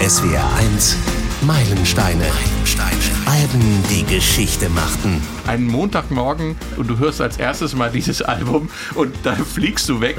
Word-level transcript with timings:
SWR 0.00 0.48
1 0.58 0.96
Meilensteine. 1.40 2.22
Meilensteine. 2.24 2.96
Alben, 3.26 3.82
die 3.90 4.04
Geschichte 4.04 4.68
machten. 4.68 5.20
Einen 5.48 5.66
Montagmorgen 5.66 6.54
und 6.76 6.88
du 6.88 6.98
hörst 6.98 7.20
als 7.20 7.36
erstes 7.36 7.74
mal 7.74 7.90
dieses 7.90 8.22
Album 8.22 8.70
und 8.94 9.12
dann 9.24 9.44
fliegst 9.44 9.88
du 9.88 10.00
weg. 10.00 10.16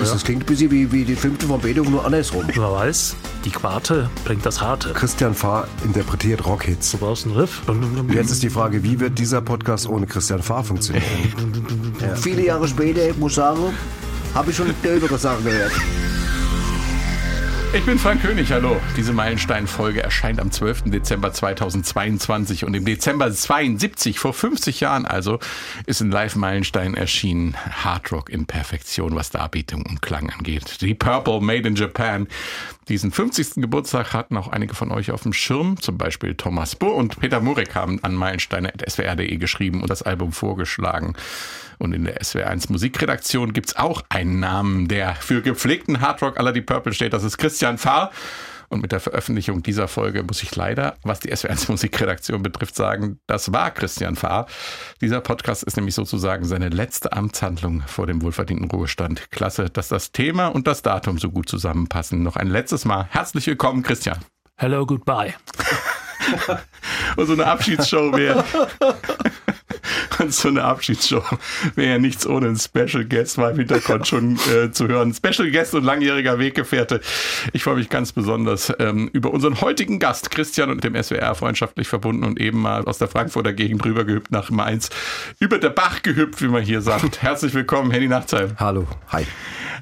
Das 0.00 0.24
klingt 0.24 0.42
ein 0.42 0.46
bisschen 0.46 0.70
wie, 0.72 0.90
wie 0.90 1.04
die 1.04 1.14
fünfte 1.14 1.46
von 1.46 1.60
Beethoven, 1.60 1.92
nur 1.92 2.04
andersrum. 2.04 2.44
Man 2.56 2.72
weiß, 2.72 3.14
die 3.44 3.50
Quarte 3.50 4.10
bringt 4.24 4.44
das 4.44 4.60
Harte. 4.60 4.92
Christian 4.92 5.32
Fahr 5.32 5.68
interpretiert 5.84 6.44
Rockhits. 6.44 6.90
Du 6.90 6.98
brauchst 6.98 7.24
einen 7.24 7.36
Riff. 7.36 7.62
Jetzt 8.12 8.32
ist 8.32 8.42
die 8.42 8.50
Frage, 8.50 8.82
wie 8.82 8.98
wird 8.98 9.16
dieser 9.16 9.42
Podcast 9.42 9.88
ohne 9.88 10.06
Christian 10.06 10.42
Fahr 10.42 10.64
funktionieren? 10.64 11.04
Ja. 12.00 12.16
Viele 12.16 12.44
Jahre 12.46 12.66
später, 12.66 13.08
ich 13.08 13.16
muss 13.16 13.36
sagen, 13.36 13.72
habe 14.34 14.50
ich 14.50 14.56
schon 14.56 14.74
dövere 14.82 15.16
Sachen 15.18 15.44
gehört. 15.44 15.72
Ich 17.74 17.84
bin 17.84 17.98
Frank 17.98 18.22
König, 18.22 18.50
hallo. 18.50 18.80
Diese 18.96 19.12
Meilenstein-Folge 19.12 20.02
erscheint 20.02 20.40
am 20.40 20.50
12. 20.50 20.84
Dezember 20.86 21.34
2022 21.34 22.64
und 22.64 22.72
im 22.72 22.86
Dezember 22.86 23.30
72, 23.30 24.18
vor 24.18 24.32
50 24.32 24.80
Jahren 24.80 25.04
also, 25.04 25.38
ist 25.84 26.00
ein 26.00 26.10
Live-Meilenstein 26.10 26.94
erschienen. 26.94 27.54
Hard 27.84 28.10
Rock 28.10 28.30
in 28.30 28.46
Perfektion, 28.46 29.14
was 29.14 29.28
Darbietung 29.28 29.84
und 29.84 30.00
Klang 30.00 30.30
angeht. 30.30 30.80
Die 30.80 30.94
Purple 30.94 31.42
Made 31.42 31.68
in 31.68 31.74
Japan. 31.74 32.26
Diesen 32.88 33.12
50. 33.12 33.56
Geburtstag 33.56 34.14
hatten 34.14 34.38
auch 34.38 34.48
einige 34.48 34.74
von 34.74 34.90
euch 34.90 35.10
auf 35.10 35.24
dem 35.24 35.34
Schirm, 35.34 35.78
zum 35.78 35.98
Beispiel 35.98 36.36
Thomas 36.36 36.74
Burr 36.74 36.94
und 36.94 37.20
Peter 37.20 37.40
Murek 37.40 37.74
haben 37.74 38.02
an 38.02 38.14
meilensteine.swr.de 38.14 39.36
geschrieben 39.36 39.82
und 39.82 39.90
das 39.90 40.00
Album 40.00 40.32
vorgeschlagen. 40.32 41.14
Und 41.78 41.92
in 41.92 42.04
der 42.04 42.20
SWR1 42.20 42.70
Musikredaktion 42.70 43.52
gibt's 43.52 43.76
auch 43.76 44.02
einen 44.08 44.40
Namen, 44.40 44.88
der 44.88 45.14
für 45.14 45.42
gepflegten 45.42 46.00
Hardrock 46.00 46.38
aller 46.38 46.52
die 46.52 46.60
Purple 46.60 46.92
steht. 46.92 47.12
Das 47.12 47.24
ist 47.24 47.38
Christian 47.38 47.78
Fahr. 47.78 48.10
Und 48.70 48.82
mit 48.82 48.92
der 48.92 49.00
Veröffentlichung 49.00 49.62
dieser 49.62 49.88
Folge 49.88 50.22
muss 50.22 50.42
ich 50.42 50.54
leider, 50.54 50.96
was 51.02 51.20
die 51.20 51.32
SWR1 51.32 51.70
Musikredaktion 51.70 52.42
betrifft, 52.42 52.74
sagen, 52.74 53.18
das 53.26 53.50
war 53.52 53.70
Christian 53.70 54.14
Fahr. 54.14 54.46
Dieser 55.00 55.22
Podcast 55.22 55.62
ist 55.62 55.76
nämlich 55.76 55.94
sozusagen 55.94 56.44
seine 56.44 56.68
letzte 56.68 57.14
Amtshandlung 57.14 57.82
vor 57.86 58.06
dem 58.06 58.20
wohlverdienten 58.20 58.70
Ruhestand. 58.70 59.30
Klasse, 59.30 59.70
dass 59.70 59.88
das 59.88 60.12
Thema 60.12 60.48
und 60.48 60.66
das 60.66 60.82
Datum 60.82 61.18
so 61.18 61.30
gut 61.30 61.48
zusammenpassen. 61.48 62.22
Noch 62.22 62.36
ein 62.36 62.48
letztes 62.48 62.84
Mal 62.84 63.06
herzlich 63.08 63.46
willkommen, 63.46 63.82
Christian. 63.82 64.18
Hello, 64.56 64.84
goodbye. 64.84 65.34
und 67.16 67.26
so 67.26 67.32
eine 67.32 67.46
Abschiedsshow 67.46 68.12
wäre. 68.14 68.44
Und 70.18 70.34
so 70.34 70.48
eine 70.48 70.64
Abschiedsshow 70.64 71.22
wäre 71.74 71.92
ja 71.92 71.98
nichts 71.98 72.26
ohne 72.26 72.46
einen 72.46 72.58
Special 72.58 73.04
Guest 73.04 73.38
mal 73.38 73.52
im 73.52 73.58
Hintergrund 73.58 74.06
schon 74.06 74.38
äh, 74.52 74.70
zu 74.70 74.88
hören. 74.88 75.14
Special 75.14 75.50
Guest 75.50 75.74
und 75.74 75.84
langjähriger 75.84 76.38
Weggefährte. 76.38 77.00
Ich 77.52 77.62
freue 77.62 77.76
mich 77.76 77.88
ganz 77.88 78.12
besonders 78.12 78.72
ähm, 78.78 79.08
über 79.12 79.32
unseren 79.32 79.60
heutigen 79.60 79.98
Gast, 79.98 80.30
Christian, 80.30 80.70
und 80.70 80.84
dem 80.84 81.00
SWR 81.00 81.34
freundschaftlich 81.34 81.88
verbunden 81.88 82.24
und 82.24 82.40
eben 82.40 82.60
mal 82.60 82.84
aus 82.84 82.98
der 82.98 83.08
Frankfurter 83.08 83.52
Gegend 83.52 83.84
rübergehüpft 83.84 84.30
nach 84.30 84.50
Mainz. 84.50 84.90
Über 85.38 85.58
der 85.58 85.70
Bach 85.70 86.02
gehüpft, 86.02 86.42
wie 86.42 86.48
man 86.48 86.62
hier 86.62 86.80
sagt. 86.80 87.22
Herzlich 87.22 87.54
willkommen, 87.54 87.90
Henny 87.90 88.08
Nachtsheim. 88.08 88.52
Hallo, 88.58 88.86
hi. 89.08 89.26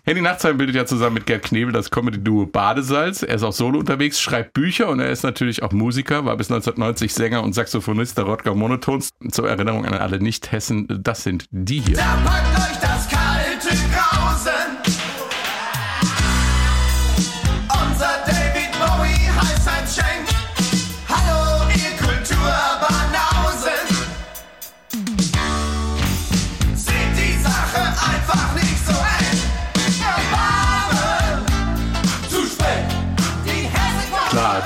Henny 0.05 0.21
Nachtsheim 0.21 0.57
bildet 0.57 0.77
ja 0.77 0.87
zusammen 0.87 1.15
mit 1.15 1.27
Gerd 1.27 1.43
Knebel 1.43 1.73
das 1.73 1.91
Comedy-Duo 1.91 2.47
Badesalz. 2.47 3.23
Er 3.23 3.35
ist 3.35 3.43
auch 3.43 3.53
solo 3.53 3.81
unterwegs, 3.81 4.21
schreibt 4.21 4.53
Bücher 4.53 4.89
und 4.89 5.01
er 5.01 5.11
ist 5.11 5.25
natürlich 5.25 5.65
auch 5.65 5.73
Musiker, 5.73 6.25
war 6.25 6.37
bis 6.37 6.49
1990 6.49 7.13
Sänger 7.13 7.43
und 7.43 7.55
Saxophonist 7.55 8.17
der 8.17 8.25
Rodger 8.25 8.55
Monotons. 8.55 9.11
Zur 9.31 9.49
Erinnerung 9.49 9.85
an 9.85 9.95
alle 10.01 10.19
Nicht-Hessen, 10.19 10.87
das 11.03 11.23
sind 11.23 11.47
die 11.51 11.81
hier. 11.81 11.97
Da 11.97 12.19
packt 12.25 12.59
euch 12.59 12.79
das 12.81 12.96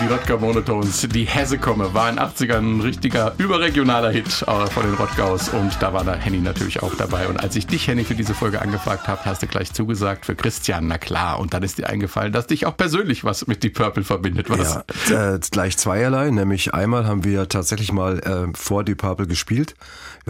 die 0.01 0.07
Rodger 0.07 0.39
Monotones, 0.39 1.07
die 1.13 1.25
Hessekomme, 1.25 1.93
war 1.93 2.09
in 2.09 2.17
den 2.17 2.25
80ern 2.25 2.59
ein 2.59 2.81
richtiger 2.81 3.35
überregionaler 3.39 4.11
Hit 4.11 4.43
äh, 4.43 4.67
von 4.67 4.85
den 4.85 4.95
Rodgaus 4.95 5.51
und 5.51 5.77
da 5.81 5.93
war 5.93 6.05
da 6.05 6.15
Henny 6.15 6.39
natürlich 6.39 6.83
auch 6.83 6.95
dabei. 6.95 7.29
Und 7.29 7.39
als 7.39 7.57
ich 7.57 7.67
dich, 7.67 7.87
Henny, 7.87 8.05
für 8.05 8.15
diese 8.15 8.33
Folge 8.33 8.63
angefragt 8.63 9.09
habe, 9.09 9.25
hast 9.25 9.43
du 9.43 9.47
gleich 9.47 9.73
zugesagt 9.73 10.25
für 10.25 10.35
Christian, 10.35 10.87
na 10.87 10.97
klar. 10.97 11.39
Und 11.39 11.53
dann 11.53 11.63
ist 11.63 11.79
dir 11.79 11.89
eingefallen, 11.89 12.33
dass 12.33 12.47
dich 12.47 12.67
auch 12.67 12.77
persönlich 12.77 13.25
was 13.25 13.47
mit 13.47 13.63
Deep 13.63 13.75
Purple 13.75 14.05
verbindet. 14.05 14.49
Was? 14.49 14.81
Ja, 15.11 15.35
äh, 15.35 15.41
gleich 15.51 15.77
zweierlei, 15.77 16.31
nämlich 16.31 16.73
einmal 16.73 17.07
haben 17.07 17.25
wir 17.25 17.49
tatsächlich 17.49 17.93
mal 17.93 18.21
äh, 18.21 18.57
vor 18.57 18.85
Deep 18.85 18.99
Purple 18.99 19.27
gespielt. 19.27 19.75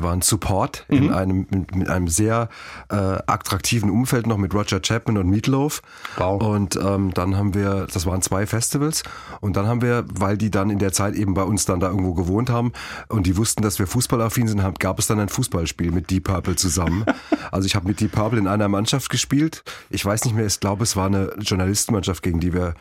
Wir 0.01 0.09
waren 0.09 0.23
Support 0.23 0.87
in 0.89 1.13
einem 1.13 1.47
mit, 1.51 1.77
mit 1.77 1.89
einem 1.91 2.09
sehr 2.09 2.49
äh, 2.89 2.95
attraktiven 2.95 3.91
Umfeld 3.91 4.27
noch 4.27 4.39
mit 4.39 4.55
Roger 4.55 4.81
Chapman 4.81 5.19
und 5.19 5.29
Meatloaf. 5.29 5.83
Wow. 6.17 6.43
Und 6.43 6.77
ähm, 6.77 7.13
dann 7.13 7.37
haben 7.37 7.53
wir, 7.53 7.87
das 7.93 8.07
waren 8.07 8.23
zwei 8.23 8.47
Festivals 8.47 9.03
und 9.41 9.57
dann 9.57 9.67
haben 9.67 9.83
wir, 9.83 10.07
weil 10.11 10.39
die 10.39 10.51
dann 10.51 10.71
in 10.71 10.79
der 10.79 10.95
Zeit 10.95 11.15
eben 11.15 11.35
bei 11.35 11.43
uns 11.43 11.67
dann 11.67 11.81
da 11.81 11.89
irgendwo 11.89 12.15
gewohnt 12.15 12.49
haben 12.49 12.73
und 13.09 13.27
die 13.27 13.37
wussten, 13.37 13.61
dass 13.61 13.79
wir 13.79 13.87
fußballaffin 13.87 14.49
sind, 14.49 14.63
haben, 14.63 14.77
gab 14.79 14.99
es 14.99 15.07
dann 15.07 15.21
ein 15.21 15.29
Fußballspiel 15.29 15.91
mit 15.91 16.09
Deep 16.09 16.25
Purple 16.25 16.57
zusammen. 16.57 17.05
also 17.53 17.67
ich 17.67 17.75
habe 17.75 17.87
mit 17.87 18.01
Deep 18.01 18.13
Purple 18.13 18.39
in 18.39 18.47
einer 18.47 18.69
Mannschaft 18.69 19.11
gespielt. 19.11 19.65
Ich 19.91 20.03
weiß 20.03 20.25
nicht 20.25 20.35
mehr, 20.35 20.47
ich 20.47 20.61
glaube, 20.61 20.83
es 20.83 20.97
war 20.97 21.07
eine 21.07 21.35
Journalistenmannschaft, 21.39 22.23
gegen 22.23 22.41
die 22.41 22.55
wir 22.55 22.75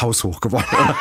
haushoch 0.00 0.40
gewonnen 0.40 0.64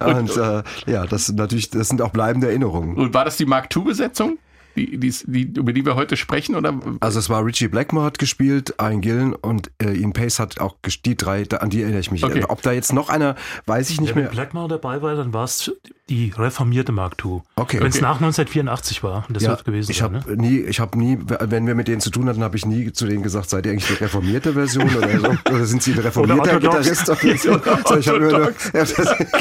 und 0.00 0.36
äh, 0.36 0.62
ja, 0.86 1.06
das 1.06 1.26
sind 1.26 1.36
natürlich, 1.36 1.70
das 1.70 1.88
sind 1.88 2.00
auch 2.00 2.10
bleibende 2.10 2.48
Erinnerungen. 2.48 2.96
Und 2.96 3.12
war 3.12 3.24
das 3.24 3.36
die 3.36 3.46
Mark 3.46 3.74
II-Besetzung, 3.74 4.38
die, 4.76 4.98
die, 4.98 5.14
die, 5.26 5.42
über 5.42 5.72
die 5.72 5.84
wir 5.84 5.96
heute 5.96 6.16
sprechen? 6.16 6.54
Oder? 6.54 6.78
Also 7.00 7.18
es 7.18 7.28
war 7.28 7.44
Richie 7.44 7.68
Blackmore 7.68 8.06
hat 8.06 8.18
gespielt, 8.18 8.74
Ian 8.80 9.00
Gillen 9.00 9.34
und 9.34 9.70
äh, 9.82 9.92
Ian 9.92 10.12
Pace 10.12 10.38
hat 10.38 10.60
auch 10.60 10.76
die 11.04 11.16
drei, 11.16 11.42
da, 11.44 11.58
an 11.58 11.70
die 11.70 11.82
erinnere 11.82 12.00
ich 12.00 12.10
mich. 12.10 12.24
Okay. 12.24 12.44
Ob 12.48 12.62
da 12.62 12.72
jetzt 12.72 12.92
noch 12.92 13.08
einer, 13.08 13.34
weiß 13.66 13.90
ich 13.90 14.00
nicht 14.00 14.14
Wenn 14.14 14.22
mehr. 14.22 14.30
Blackmore 14.30 14.68
dabei 14.68 15.02
war, 15.02 15.14
dann 15.14 15.32
war 15.32 15.44
es 15.44 15.72
die 16.10 16.32
reformierte 16.36 16.90
Mark 16.90 17.14
II. 17.24 17.42
Okay, 17.54 17.80
Wenn 17.80 17.86
es 17.86 17.96
okay. 17.96 18.02
nach 18.02 18.16
1984 18.16 19.02
war, 19.02 19.24
und 19.28 19.36
das 19.36 19.44
wird 19.44 19.64
gewesen 19.64 19.90
ich 19.90 19.98
sein. 19.98 20.14
habe 20.16 20.36
Ne? 20.36 20.42
nie, 20.42 20.58
ich 20.58 20.80
habe 20.80 20.98
nie, 20.98 21.18
wenn 21.20 21.66
wir 21.66 21.74
mit 21.74 21.88
denen 21.88 22.00
zu 22.00 22.10
tun 22.10 22.28
hatten, 22.28 22.42
habe 22.42 22.56
ich 22.56 22.66
nie 22.66 22.92
zu 22.92 23.06
denen 23.06 23.22
gesagt, 23.22 23.48
seid 23.50 23.66
ihr 23.66 23.72
eigentlich 23.72 23.86
die 23.86 24.02
reformierte 24.02 24.52
Version 24.52 24.94
oder, 24.94 25.18
so? 25.18 25.28
oder 25.54 25.64
sind 25.64 25.82
sie 25.82 25.92
ein 25.92 25.98
reformierter. 26.00 26.58
Gitarrist? 26.60 27.12
So, 27.42 27.96
ich 27.96 28.08
hab 28.08 28.16
immer 28.16 28.30
nur, 28.30 28.40
ja, 28.40 28.52
das, 28.72 28.94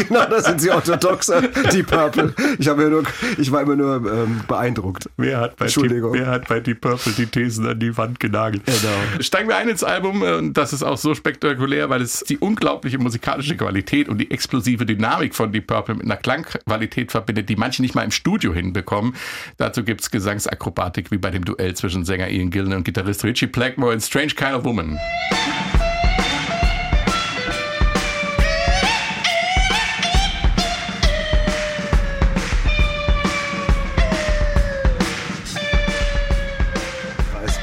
genau, 0.07 0.25
das 0.25 0.45
sind 0.45 0.61
sie 0.61 0.71
orthodox, 0.71 1.31
die 1.73 1.83
Purple. 1.83 2.33
Ich 2.57 2.67
habe 2.67 2.89
nur, 2.89 3.03
ich 3.37 3.51
war 3.51 3.61
immer 3.61 3.75
nur 3.75 3.95
ähm, 3.95 4.41
beeindruckt. 4.47 5.09
Wer 5.17 5.39
hat, 5.39 5.57
bei 5.57 5.65
Entschuldigung. 5.65 6.13
wer 6.13 6.27
hat 6.27 6.47
bei 6.47 6.59
Deep 6.59 6.81
Purple 6.81 7.11
die 7.13 7.25
Thesen 7.25 7.67
an 7.67 7.79
die 7.79 7.95
Wand 7.97 8.19
genagelt? 8.19 8.63
Genau. 8.65 9.21
Steigen 9.21 9.49
wir 9.49 9.57
ein 9.57 9.69
ins 9.69 9.83
Album 9.83 10.23
äh, 10.23 10.33
und 10.35 10.53
das 10.53 10.73
ist 10.73 10.83
auch 10.83 10.97
so 10.97 11.13
spektakulär, 11.15 11.89
weil 11.89 12.01
es 12.01 12.21
die 12.21 12.37
unglaubliche 12.37 12.97
musikalische 12.97 13.55
Qualität 13.55 14.09
und 14.09 14.17
die 14.19 14.31
explosive 14.31 14.85
Dynamik 14.85 15.35
von 15.35 15.51
Deep 15.51 15.67
Purple 15.67 15.95
mit 15.95 16.05
einer 16.05 16.17
Klangqualität 16.65 17.11
verbindet, 17.11 17.49
die 17.49 17.55
manche 17.55 17.81
nicht 17.81 17.95
mal 17.95 18.03
im 18.03 18.11
Studio 18.11 18.53
hinbekommen. 18.53 19.15
Dazu 19.57 19.83
gibt's 19.83 20.11
Gesangsakrobatik 20.11 21.11
wie 21.11 21.17
bei 21.17 21.31
dem 21.31 21.45
Duell 21.45 21.75
zwischen 21.75 22.05
Sänger 22.05 22.29
Ian 22.29 22.49
Gillan 22.49 22.73
und 22.73 22.83
Gitarrist 22.83 23.23
Richie 23.23 23.47
Blackmore 23.47 23.93
in 23.93 24.01
Strange 24.01 24.33
Kind 24.35 24.53
of 24.53 24.63
Woman. 24.63 24.97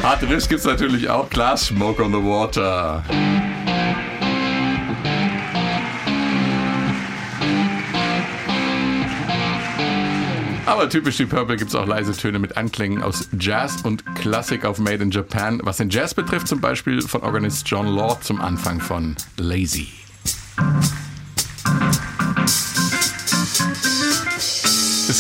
Harte 0.02 0.26
Riffs 0.30 0.48
gibt's 0.48 0.64
natürlich 0.64 1.10
auch. 1.10 1.28
Klar, 1.28 1.58
Smoke 1.58 2.02
on 2.02 2.12
the 2.12 2.18
Water. 2.18 3.04
Aber 10.68 10.90
typisch 10.90 11.16
die 11.16 11.24
Purple 11.24 11.56
gibt's 11.56 11.74
auch 11.74 11.86
leise 11.86 12.12
Töne 12.12 12.38
mit 12.38 12.58
Anklängen 12.58 13.02
aus 13.02 13.30
Jazz 13.40 13.80
und 13.84 14.04
Klassik 14.16 14.66
auf 14.66 14.78
Made 14.78 15.02
in 15.02 15.10
Japan. 15.10 15.60
Was 15.64 15.78
den 15.78 15.88
Jazz 15.88 16.12
betrifft, 16.12 16.46
zum 16.46 16.60
Beispiel 16.60 17.00
von 17.00 17.22
Organist 17.22 17.66
John 17.66 17.86
Lord 17.86 18.22
zum 18.22 18.38
Anfang 18.38 18.78
von 18.78 19.16
Lazy. 19.38 19.88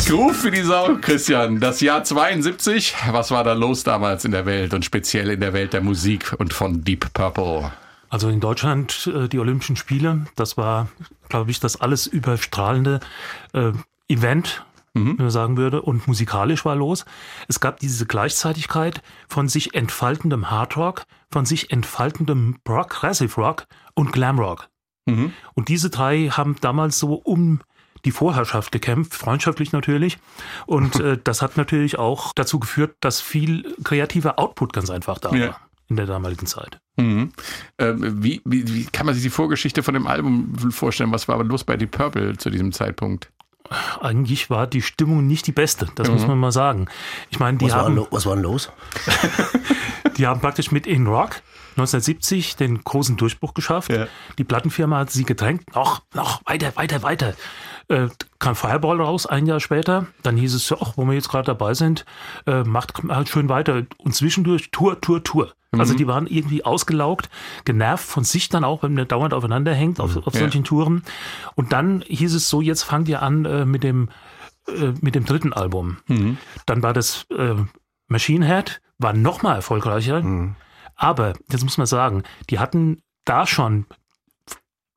Groove 0.08 0.36
für 0.36 0.50
die 0.50 0.62
Sau, 0.62 0.96
Christian. 1.02 1.60
Das 1.60 1.80
Jahr 1.80 2.02
72. 2.02 2.94
Was 3.10 3.30
war 3.30 3.44
da 3.44 3.52
los 3.54 3.84
damals 3.84 4.24
in 4.24 4.32
der 4.32 4.46
Welt 4.46 4.72
und 4.72 4.84
speziell 4.84 5.30
in 5.30 5.40
der 5.40 5.52
Welt 5.54 5.72
der 5.72 5.82
Musik 5.82 6.34
und 6.38 6.54
von 6.54 6.84
Deep 6.84 7.12
Purple? 7.12 7.72
Also 8.10 8.30
in 8.30 8.40
Deutschland 8.40 9.10
äh, 9.14 9.28
die 9.28 9.38
Olympischen 9.38 9.76
Spiele, 9.76 10.26
das 10.34 10.56
war, 10.56 10.88
glaube 11.28 11.50
ich, 11.50 11.60
das 11.60 11.78
alles 11.78 12.06
überstrahlende 12.06 13.00
äh, 13.52 13.72
Event 15.06 15.18
wenn 15.18 15.24
man 15.26 15.30
sagen 15.30 15.56
würde, 15.56 15.82
und 15.82 16.06
musikalisch 16.06 16.64
war 16.64 16.76
los. 16.76 17.04
Es 17.48 17.60
gab 17.60 17.80
diese 17.80 18.06
Gleichzeitigkeit 18.06 19.02
von 19.28 19.48
sich 19.48 19.74
entfaltendem 19.74 20.50
Hardrock, 20.50 21.04
von 21.30 21.46
sich 21.46 21.70
entfaltendem 21.72 22.58
Progressive 22.64 23.34
Rock 23.40 23.66
und 23.94 24.12
Glamrock. 24.12 24.68
Und 25.54 25.68
diese 25.68 25.88
drei 25.88 26.28
haben 26.28 26.56
damals 26.60 26.98
so 26.98 27.14
um 27.14 27.60
die 28.04 28.10
Vorherrschaft 28.10 28.72
gekämpft, 28.72 29.14
freundschaftlich 29.14 29.72
natürlich. 29.72 30.18
Und 30.66 30.96
äh, 31.00 31.18
das 31.22 31.40
hat 31.42 31.56
natürlich 31.56 31.98
auch 31.98 32.32
dazu 32.34 32.58
geführt, 32.60 32.96
dass 33.00 33.20
viel 33.20 33.74
kreativer 33.84 34.38
Output 34.38 34.72
ganz 34.72 34.90
einfach 34.90 35.18
da 35.18 35.34
Ja. 35.34 35.48
war 35.48 35.60
in 35.88 35.96
der 35.96 36.06
damaligen 36.06 36.46
Zeit. 36.46 36.80
Mhm. 36.98 37.32
Ähm, 37.78 38.22
wie, 38.22 38.42
wie, 38.44 38.66
wie 38.74 38.84
kann 38.84 39.06
man 39.06 39.14
sich 39.14 39.24
die 39.24 39.30
Vorgeschichte 39.30 39.82
von 39.82 39.94
dem 39.94 40.06
Album 40.06 40.54
vorstellen? 40.70 41.12
Was 41.12 41.28
war 41.28 41.36
aber 41.36 41.44
los 41.44 41.64
bei 41.64 41.76
Deep 41.78 41.92
Purple 41.92 42.36
zu 42.36 42.50
diesem 42.50 42.72
Zeitpunkt? 42.72 43.30
Eigentlich 44.00 44.50
war 44.50 44.66
die 44.66 44.82
Stimmung 44.82 45.26
nicht 45.26 45.46
die 45.46 45.52
beste, 45.52 45.88
das 45.94 46.08
muss 46.08 46.26
man 46.26 46.38
mal 46.38 46.52
sagen. 46.52 46.88
Ich 47.30 47.38
meine, 47.38 47.58
die 47.58 47.66
Was 47.66 47.74
war, 47.74 47.84
haben, 47.84 47.96
lo 47.96 48.08
was 48.10 48.26
war 48.26 48.34
denn 48.34 48.44
los? 48.44 48.70
die 50.16 50.26
haben 50.26 50.40
praktisch 50.40 50.70
mit 50.70 50.86
In 50.86 51.06
Rock 51.06 51.42
1970 51.78 52.56
den 52.56 52.82
großen 52.82 53.16
Durchbruch 53.16 53.54
geschafft. 53.54 53.92
Ja. 53.92 54.06
Die 54.36 54.44
Plattenfirma 54.44 54.98
hat 54.98 55.10
sie 55.10 55.24
gedrängt, 55.24 55.74
noch, 55.74 56.02
noch, 56.12 56.40
weiter, 56.44 56.72
weiter, 56.74 57.02
weiter. 57.02 57.34
Äh, 57.88 58.08
kam 58.38 58.54
Fireball 58.54 59.00
raus, 59.00 59.26
ein 59.26 59.46
Jahr 59.46 59.60
später. 59.60 60.06
Dann 60.22 60.36
hieß 60.36 60.54
es, 60.54 60.72
ach, 60.72 60.94
wo 60.96 61.04
wir 61.04 61.14
jetzt 61.14 61.28
gerade 61.28 61.46
dabei 61.46 61.74
sind, 61.74 62.04
äh, 62.46 62.64
macht 62.64 62.94
halt 63.08 63.28
schön 63.28 63.48
weiter. 63.48 63.84
Und 63.98 64.14
zwischendurch 64.14 64.70
Tour, 64.70 65.00
Tour, 65.00 65.22
Tour. 65.22 65.52
Also 65.70 65.94
die 65.94 66.06
waren 66.06 66.26
irgendwie 66.26 66.64
ausgelaugt, 66.64 67.28
genervt 67.66 68.06
von 68.06 68.24
sich 68.24 68.48
dann 68.48 68.64
auch, 68.64 68.82
wenn 68.82 68.94
man 68.94 69.06
dauernd 69.06 69.34
aufeinander 69.34 69.74
hängt 69.74 70.00
auf, 70.00 70.16
auf 70.16 70.32
Ja. 70.34 70.40
solchen 70.40 70.64
Touren. 70.64 71.02
Und 71.56 71.72
dann 71.74 72.02
hieß 72.06 72.34
es 72.34 72.48
so, 72.48 72.62
jetzt 72.62 72.84
fangt 72.84 73.06
ihr 73.08 73.20
an 73.22 73.44
äh, 73.44 73.64
mit 73.66 73.82
dem 73.84 74.08
äh, 74.66 74.92
mit 75.00 75.14
dem 75.14 75.24
dritten 75.26 75.52
Album. 75.52 75.98
Dann 76.66 76.82
war 76.82 76.92
das 76.94 77.26
äh, 77.30 77.54
Machine 78.06 78.46
Head, 78.46 78.80
war 78.98 79.12
noch 79.12 79.42
mal 79.42 79.56
erfolgreicher. 79.56 80.22
Aber, 80.94 81.34
jetzt 81.50 81.62
muss 81.64 81.76
man 81.78 81.86
sagen, 81.86 82.22
die 82.50 82.58
hatten 82.58 83.02
da 83.24 83.46
schon 83.46 83.84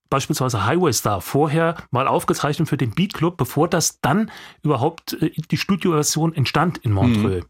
beispielsweise 0.10 0.66
Highway 0.66 0.92
Star 0.94 1.22
vorher 1.22 1.76
mal 1.92 2.08
aufgezeichnet 2.08 2.68
für 2.68 2.78
den 2.78 2.92
Beat 2.92 3.14
Club, 3.14 3.38
bevor 3.38 3.68
das 3.68 4.00
dann 4.02 4.30
überhaupt 4.64 5.14
äh, 5.22 5.32
die 5.52 5.58
Studioversion 5.58 6.34
entstand 6.34 6.80
in 6.80 6.92
Montreux. 6.92 7.46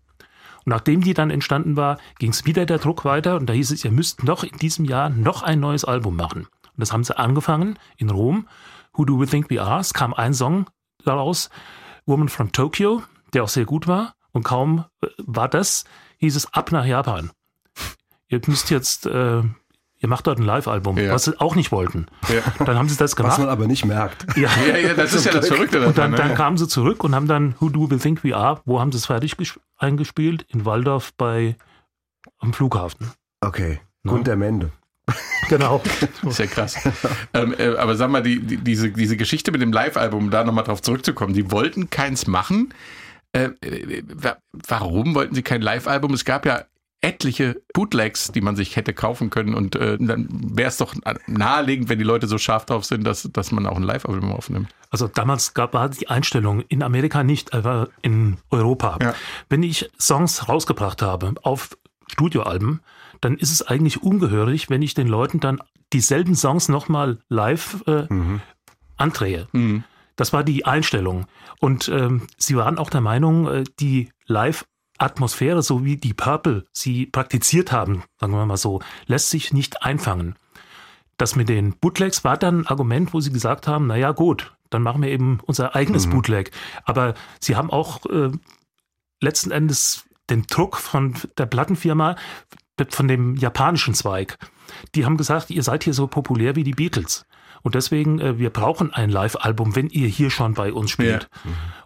Und 0.66 0.72
nachdem 0.72 1.02
die 1.02 1.14
dann 1.14 1.32
entstanden 1.32 1.76
war, 1.76 1.98
ging 2.20 2.32
es 2.32 2.46
wieder 2.46 2.66
der 2.66 2.78
Druck 2.78 3.06
weiter 3.06 3.38
und 3.38 3.48
da 3.48 3.54
hieß 3.54 3.72
es, 3.72 3.84
ihr 3.84 3.92
müsst 3.92 4.24
noch 4.24 4.44
in 4.44 4.58
diesem 4.58 4.86
Jahr 4.86 5.10
noch 5.10 5.42
ein 5.42 5.60
neues 5.60 5.86
Album 5.86 6.16
machen. 6.16 6.48
Und 6.64 6.78
das 6.78 6.94
haben 6.94 7.04
sie 7.04 7.18
angefangen 7.18 7.78
in 7.98 8.10
Rom. 8.10 8.48
Who 8.94 9.06
Do 9.06 9.20
We 9.20 9.28
Think 9.28 9.50
We 9.50 9.62
Are? 9.62 9.80
Es 9.80 9.94
kam 9.94 10.14
ein 10.14 10.34
Song 10.34 10.68
daraus, 11.04 11.50
Woman 12.06 12.30
from 12.30 12.52
Tokyo, 12.52 13.04
der 13.34 13.44
auch 13.44 13.50
sehr 13.50 13.66
gut 13.66 13.88
war. 13.88 14.16
Und 14.32 14.44
kaum 14.44 14.86
äh, 15.02 15.08
war 15.18 15.48
das, 15.48 15.84
hieß 16.18 16.36
es 16.36 16.54
ab 16.54 16.72
nach 16.72 16.86
Japan. 16.86 17.32
Ihr 18.28 18.42
müsst 18.48 18.70
jetzt, 18.70 19.06
äh, 19.08 19.44
ihr 20.02 20.10
macht 20.10 20.28
dort 20.28 20.40
ein 20.40 20.44
Live-Album, 20.46 20.98
Ja. 20.98 21.14
was 21.14 21.24
sie 21.26 21.40
auch 21.40 21.56
nicht 21.56 21.72
wollten. 21.72 22.08
Ja. 22.28 22.66
Dann 22.66 22.78
haben 22.78 22.90
sie 22.90 22.98
das 22.98 23.12
Was 23.12 23.16
gemacht. 23.16 23.40
man 23.40 23.48
aber 23.50 23.68
nicht 23.68 23.86
merkt. 23.86 24.26
Ja. 24.36 24.50
Ja, 24.68 24.78
ja, 24.78 24.94
das 24.94 25.14
ist 25.14 25.26
ja 25.26 25.32
das 25.32 25.48
Verrückte 25.48 25.86
Und 25.88 25.98
dann, 25.98 26.12
dann 26.14 26.30
ne? 26.30 26.34
kamen 26.34 26.58
sie 26.58 26.68
zurück 26.68 27.04
und 27.04 27.16
haben 27.16 27.28
dann 27.28 27.56
Who 27.60 27.70
Do 27.70 27.90
We 27.90 27.98
Think 27.98 28.24
We 28.24 28.36
Are? 28.36 28.62
Wo 28.66 28.80
haben 28.80 28.92
sie 28.92 28.98
es 28.98 29.06
fertig 29.06 29.36
ges- 29.36 29.58
eingespielt? 29.78 30.44
In 30.50 30.66
Waldorf 30.66 31.14
bei 31.16 31.56
am 32.40 32.52
Flughafen. 32.54 33.12
Okay. 33.42 33.80
No. 34.04 34.12
Grund 34.14 34.28
der 34.28 34.36
Mende. 34.36 34.72
Genau. 35.50 35.82
ist 36.24 36.40
ja 36.40 36.46
krass. 36.46 36.78
ähm, 37.34 37.54
äh, 37.58 37.76
aber 37.76 37.96
sag 37.96 38.10
mal, 38.10 38.24
die, 38.24 38.40
die, 38.40 38.56
diese, 38.58 38.90
diese 38.92 39.18
Geschichte 39.18 39.52
mit 39.52 39.62
dem 39.62 39.74
Live-Album, 39.74 40.26
um 40.26 40.32
da 40.32 40.46
nochmal 40.46 40.64
drauf 40.64 40.82
zurückzukommen, 40.82 41.34
die 41.34 41.52
wollten 41.52 41.90
keins 41.90 42.26
machen. 42.26 42.74
Äh, 43.34 43.50
äh, 43.62 44.04
wa- 44.16 44.38
warum 44.70 45.14
wollten 45.14 45.36
sie 45.36 45.42
kein 45.44 45.62
Live-Album? 45.62 46.14
Es 46.14 46.24
gab 46.24 46.46
ja 46.46 46.64
etliche 47.02 47.62
Bootlegs, 47.74 48.32
die 48.32 48.42
man 48.42 48.56
sich 48.56 48.76
hätte 48.76 48.94
kaufen 48.94 49.32
können 49.32 49.56
und 49.56 49.76
äh, 49.76 49.98
dann 50.00 50.28
wäre 50.30 50.70
es 50.70 50.78
doch 50.78 50.94
naheliegend, 51.26 51.90
wenn 51.90 51.98
die 51.98 52.06
Leute 52.06 52.28
so 52.28 52.38
scharf 52.38 52.66
drauf 52.66 52.86
sind, 52.86 53.06
dass, 53.06 53.28
dass 53.34 53.52
man 53.52 53.66
auch 53.66 53.78
ein 53.78 53.84
Live-Album 53.84 54.32
aufnimmt. 54.32 54.70
Also 54.92 55.08
damals 55.08 55.54
gab 55.56 55.74
war 55.74 55.90
die 55.90 56.10
Einstellung 56.10 56.62
in 56.62 56.84
Amerika 56.84 57.24
nicht, 57.24 57.54
aber 57.54 57.90
in 58.02 58.38
Europa. 58.52 59.00
Ja. 59.02 59.16
Wenn 59.50 59.64
ich 59.64 59.90
Songs 60.00 60.48
rausgebracht 60.48 61.02
habe 61.02 61.34
auf 61.42 61.76
Studioalben, 62.08 62.82
dann 63.20 63.38
ist 63.38 63.52
es 63.52 63.66
eigentlich 63.66 64.04
ungehörig, 64.04 64.70
wenn 64.70 64.82
ich 64.82 64.94
den 64.94 65.08
Leuten 65.08 65.40
dann 65.40 65.60
dieselben 65.94 66.36
Songs 66.36 66.70
nochmal 66.70 67.20
live 67.30 67.84
äh, 67.88 68.08
andrehe. 68.98 69.48
Mhm. 69.54 69.84
Das 70.16 70.34
war 70.34 70.44
die 70.44 70.66
Einstellung. 70.66 71.26
Und 71.60 71.90
ähm, 71.90 72.28
sie 72.38 72.56
waren 72.56 72.78
auch 72.78 72.90
der 72.90 73.02
Meinung, 73.02 73.48
äh, 73.48 73.64
die 73.80 74.10
Live-Atmosphäre, 75.02 75.64
so 75.64 75.84
wie 75.84 75.98
die 75.98 76.14
Purple 76.14 76.66
sie 76.72 77.08
praktiziert 77.08 77.72
haben, 77.72 78.04
sagen 78.20 78.34
wir 78.34 78.46
mal 78.46 78.58
so, 78.58 78.82
lässt 79.08 79.30
sich 79.32 79.52
nicht 79.52 79.84
einfangen. 79.84 80.36
Das 81.18 81.36
mit 81.36 81.50
den 81.50 81.78
Bootlegs 81.78 82.24
war 82.24 82.38
dann 82.38 82.62
ein 82.62 82.68
Argument, 82.68 83.14
wo 83.14 83.20
sie 83.20 83.32
gesagt 83.32 83.68
haben, 83.68 83.88
naja 83.88 84.12
gut, 84.12 84.56
dann 84.70 84.84
machen 84.84 85.02
wir 85.02 85.10
eben 85.10 85.40
unser 85.46 85.76
eigenes 85.76 86.08
Bootleg. 86.10 86.52
Aber 86.86 87.16
sie 87.40 87.56
haben 87.56 87.72
auch 87.72 88.06
äh, 88.06 88.32
letzten 89.20 89.52
Endes 89.52 90.06
den 90.30 90.44
Druck 90.44 90.78
von 90.78 91.16
der 91.38 91.46
Plattenfirma, 91.46 92.16
von 92.90 93.08
dem 93.08 93.36
japanischen 93.36 93.94
Zweig. 93.94 94.38
Die 94.96 95.06
haben 95.06 95.18
gesagt, 95.18 95.50
ihr 95.50 95.62
seid 95.62 95.84
hier 95.84 95.94
so 95.94 96.08
populär 96.08 96.56
wie 96.56 96.64
die 96.64 96.74
Beatles. 96.74 97.26
Und 97.62 97.76
deswegen, 97.76 98.20
äh, 98.20 98.38
wir 98.38 98.50
brauchen 98.50 98.94
ein 98.94 99.10
Live-Album, 99.10 99.76
wenn 99.76 99.90
ihr 99.90 100.08
hier 100.08 100.30
schon 100.30 100.54
bei 100.54 100.74
uns 100.74 100.92
spielt. 100.92 101.30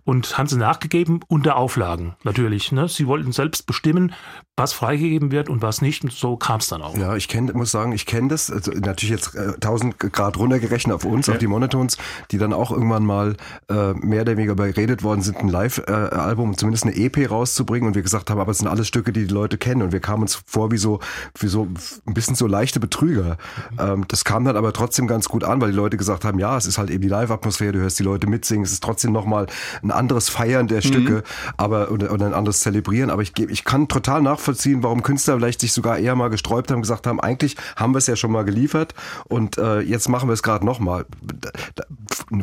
Und 0.03 0.37
haben 0.37 0.47
sie 0.47 0.57
nachgegeben 0.57 1.21
unter 1.27 1.55
Auflagen, 1.55 2.15
natürlich. 2.23 2.71
Ne? 2.71 2.87
Sie 2.87 3.07
wollten 3.07 3.31
selbst 3.31 3.65
bestimmen, 3.65 4.13
was 4.57 4.71
freigegeben 4.71 5.31
wird 5.31 5.49
und 5.49 5.61
was 5.61 5.81
nicht. 5.81 6.03
Und 6.03 6.13
so 6.13 6.37
kam 6.37 6.61
es 6.61 6.67
dann 6.67 6.81
auch. 6.81 6.97
Ja, 6.97 7.15
ich 7.17 7.27
kenne, 7.27 7.51
muss 7.53 7.71
sagen, 7.71 7.91
ich 7.91 8.05
kenne 8.05 8.29
das. 8.29 8.49
Also 8.49 8.71
natürlich 8.71 9.09
jetzt 9.09 9.35
äh, 9.35 9.53
1000 9.55 9.99
Grad 9.99 10.37
runtergerechnet 10.37 10.95
auf 10.95 11.03
uns, 11.03 11.27
auf 11.27 11.37
die 11.39 11.47
Monotons, 11.47 11.97
die 12.31 12.37
dann 12.37 12.53
auch 12.53 12.71
irgendwann 12.71 13.05
mal 13.05 13.35
äh, 13.69 13.93
mehr 13.93 14.21
oder 14.21 14.37
weniger 14.37 14.53
überredet 14.53 15.03
worden 15.03 15.21
sind, 15.21 15.37
ein 15.39 15.49
Live-Album, 15.49 16.57
zumindest 16.57 16.85
eine 16.85 16.95
EP 16.95 17.29
rauszubringen. 17.29 17.87
Und 17.87 17.95
wir 17.95 18.01
gesagt 18.01 18.29
haben, 18.29 18.39
aber 18.39 18.51
es 18.51 18.59
sind 18.59 18.69
alles 18.69 18.87
Stücke, 18.87 19.11
die 19.11 19.27
die 19.27 19.33
Leute 19.33 19.57
kennen. 19.57 19.81
Und 19.81 19.91
wir 19.91 19.99
kamen 19.99 20.21
uns 20.21 20.41
vor 20.45 20.71
wie 20.71 20.77
so, 20.77 21.01
wie 21.37 21.47
so 21.47 21.67
ein 22.07 22.13
bisschen 22.13 22.35
so 22.35 22.47
leichte 22.47 22.79
Betrüger. 22.79 23.35
Ähm, 23.77 24.05
das 24.07 24.23
kam 24.23 24.45
dann 24.45 24.55
aber 24.55 24.71
trotzdem 24.71 25.05
ganz 25.05 25.27
gut 25.27 25.43
an, 25.43 25.59
weil 25.59 25.71
die 25.71 25.77
Leute 25.77 25.97
gesagt 25.97 26.23
haben, 26.23 26.39
ja, 26.39 26.55
es 26.55 26.65
ist 26.65 26.77
halt 26.77 26.91
eben 26.91 27.01
die 27.01 27.09
Live-Atmosphäre, 27.09 27.73
du 27.73 27.79
hörst 27.79 27.99
die 27.99 28.03
Leute 28.03 28.27
mitsingen, 28.27 28.63
es 28.63 28.71
ist 28.71 28.83
trotzdem 28.83 29.11
nochmal 29.11 29.47
ein 29.83 29.91
anderes 29.91 30.29
Feiern 30.29 30.67
der 30.67 30.79
Stücke, 30.79 31.23
aber 31.57 31.91
oder, 31.91 32.13
oder 32.13 32.25
ein 32.25 32.33
anderes 32.33 32.61
Zelebrieren. 32.61 33.09
Aber 33.09 33.21
ich, 33.21 33.37
ich 33.37 33.65
kann 33.65 33.89
total 33.89 34.21
nachvollziehen, 34.21 34.44
warum 34.83 35.03
Künstler 35.03 35.35
vielleicht 35.37 35.61
sich 35.61 35.73
sogar 35.73 35.97
eher 35.97 36.15
mal 36.15 36.29
gesträubt 36.29 36.71
haben, 36.71 36.81
gesagt 36.81 37.07
haben, 37.07 37.19
eigentlich 37.19 37.55
haben 37.75 37.93
wir 37.93 37.97
es 37.99 38.07
ja 38.07 38.15
schon 38.15 38.31
mal 38.31 38.43
geliefert 38.45 38.93
und 39.25 39.57
äh, 39.57 39.79
jetzt 39.81 40.09
machen 40.09 40.29
wir 40.29 40.33
es 40.33 40.43
gerade 40.43 40.65
nochmal. 40.65 41.05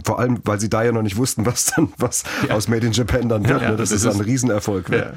Vor 0.04 0.18
allem, 0.18 0.40
weil 0.44 0.61
sie 0.61 0.71
da 0.71 0.82
ja 0.82 0.92
noch 0.92 1.02
nicht 1.02 1.16
wussten, 1.16 1.47
was 1.47 1.66
dann 1.66 1.92
was 1.99 2.25
aus 2.49 2.68
Made 2.68 2.87
in 2.87 2.92
Japan 2.92 3.28
dann 3.28 3.49
wird. 3.49 3.62
Ja, 3.62 3.71
ne? 3.71 3.76
Das, 3.76 3.90
das 3.90 4.00
ist 4.00 4.04
ist- 4.06 4.14
ein 4.14 4.21
Riesenerfolg. 4.21 4.88
Ja, 4.88 4.97
Ne? 4.97 5.02
ja. 5.04 5.12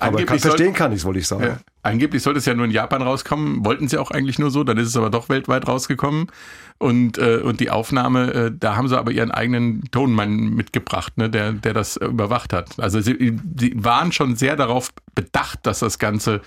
Aber 0.00 0.12
kann, 0.12 0.20
Angeblich 0.20 0.40
verstehen 0.42 0.66
soll- 0.66 0.74
kann 0.74 0.92
ich 0.92 1.04
wollte 1.04 1.18
ich 1.20 1.26
sagen. 1.26 1.44
Ja. 1.44 1.58
Angeblich 1.84 2.22
sollte 2.22 2.38
es 2.38 2.46
ja 2.46 2.54
nur 2.54 2.64
in 2.64 2.70
Japan 2.70 3.02
rauskommen, 3.02 3.64
wollten 3.64 3.88
sie 3.88 3.98
auch 3.98 4.10
eigentlich 4.12 4.38
nur 4.38 4.50
so, 4.50 4.62
dann 4.64 4.78
ist 4.78 4.88
es 4.88 4.96
aber 4.96 5.10
doch 5.10 5.28
weltweit 5.28 5.66
rausgekommen. 5.66 6.28
Und, 6.78 7.18
äh, 7.18 7.40
und 7.42 7.60
die 7.60 7.70
Aufnahme, 7.70 8.32
äh, 8.32 8.52
da 8.56 8.76
haben 8.76 8.88
sie 8.88 8.96
aber 8.98 9.10
ihren 9.12 9.30
eigenen 9.30 9.82
Tonmann 9.90 10.50
mitgebracht, 10.50 11.16
ne, 11.18 11.28
der, 11.30 11.52
der 11.52 11.74
das 11.74 11.96
überwacht 11.96 12.52
hat. 12.52 12.78
Also 12.80 13.00
sie, 13.00 13.36
sie 13.56 13.72
waren 13.76 14.10
schon 14.12 14.34
sehr 14.36 14.56
darauf 14.56 14.90
bedacht, 15.14 15.60
dass 15.64 15.80
das 15.80 15.98
Ganze 15.98 16.40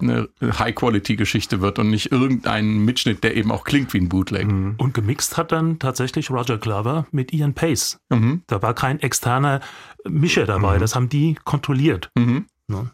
eine 0.00 0.28
High-Quality-Geschichte 0.42 1.60
wird 1.60 1.78
und 1.78 1.90
nicht 1.90 2.12
irgendein 2.12 2.84
Mitschnitt, 2.84 3.24
der 3.24 3.36
eben 3.36 3.50
auch 3.50 3.64
klingt 3.64 3.92
wie 3.94 3.98
ein 3.98 4.08
Bootleg. 4.08 4.46
Und 4.48 4.94
gemixt 4.94 5.36
hat 5.36 5.52
dann 5.52 5.78
tatsächlich 5.78 6.30
Roger 6.30 6.58
Glover 6.58 7.06
mit 7.10 7.32
Ian 7.32 7.54
Pace. 7.54 7.98
Mhm. 8.10 8.42
Da 8.46 8.62
war 8.62 8.74
kein 8.74 9.00
externer 9.00 9.60
Mischer 10.08 10.46
dabei, 10.46 10.78
das 10.78 10.94
haben 10.94 11.08
die 11.08 11.36
kontrolliert. 11.44 12.10
Mhm. 12.70 12.76
Ne? 12.76 12.90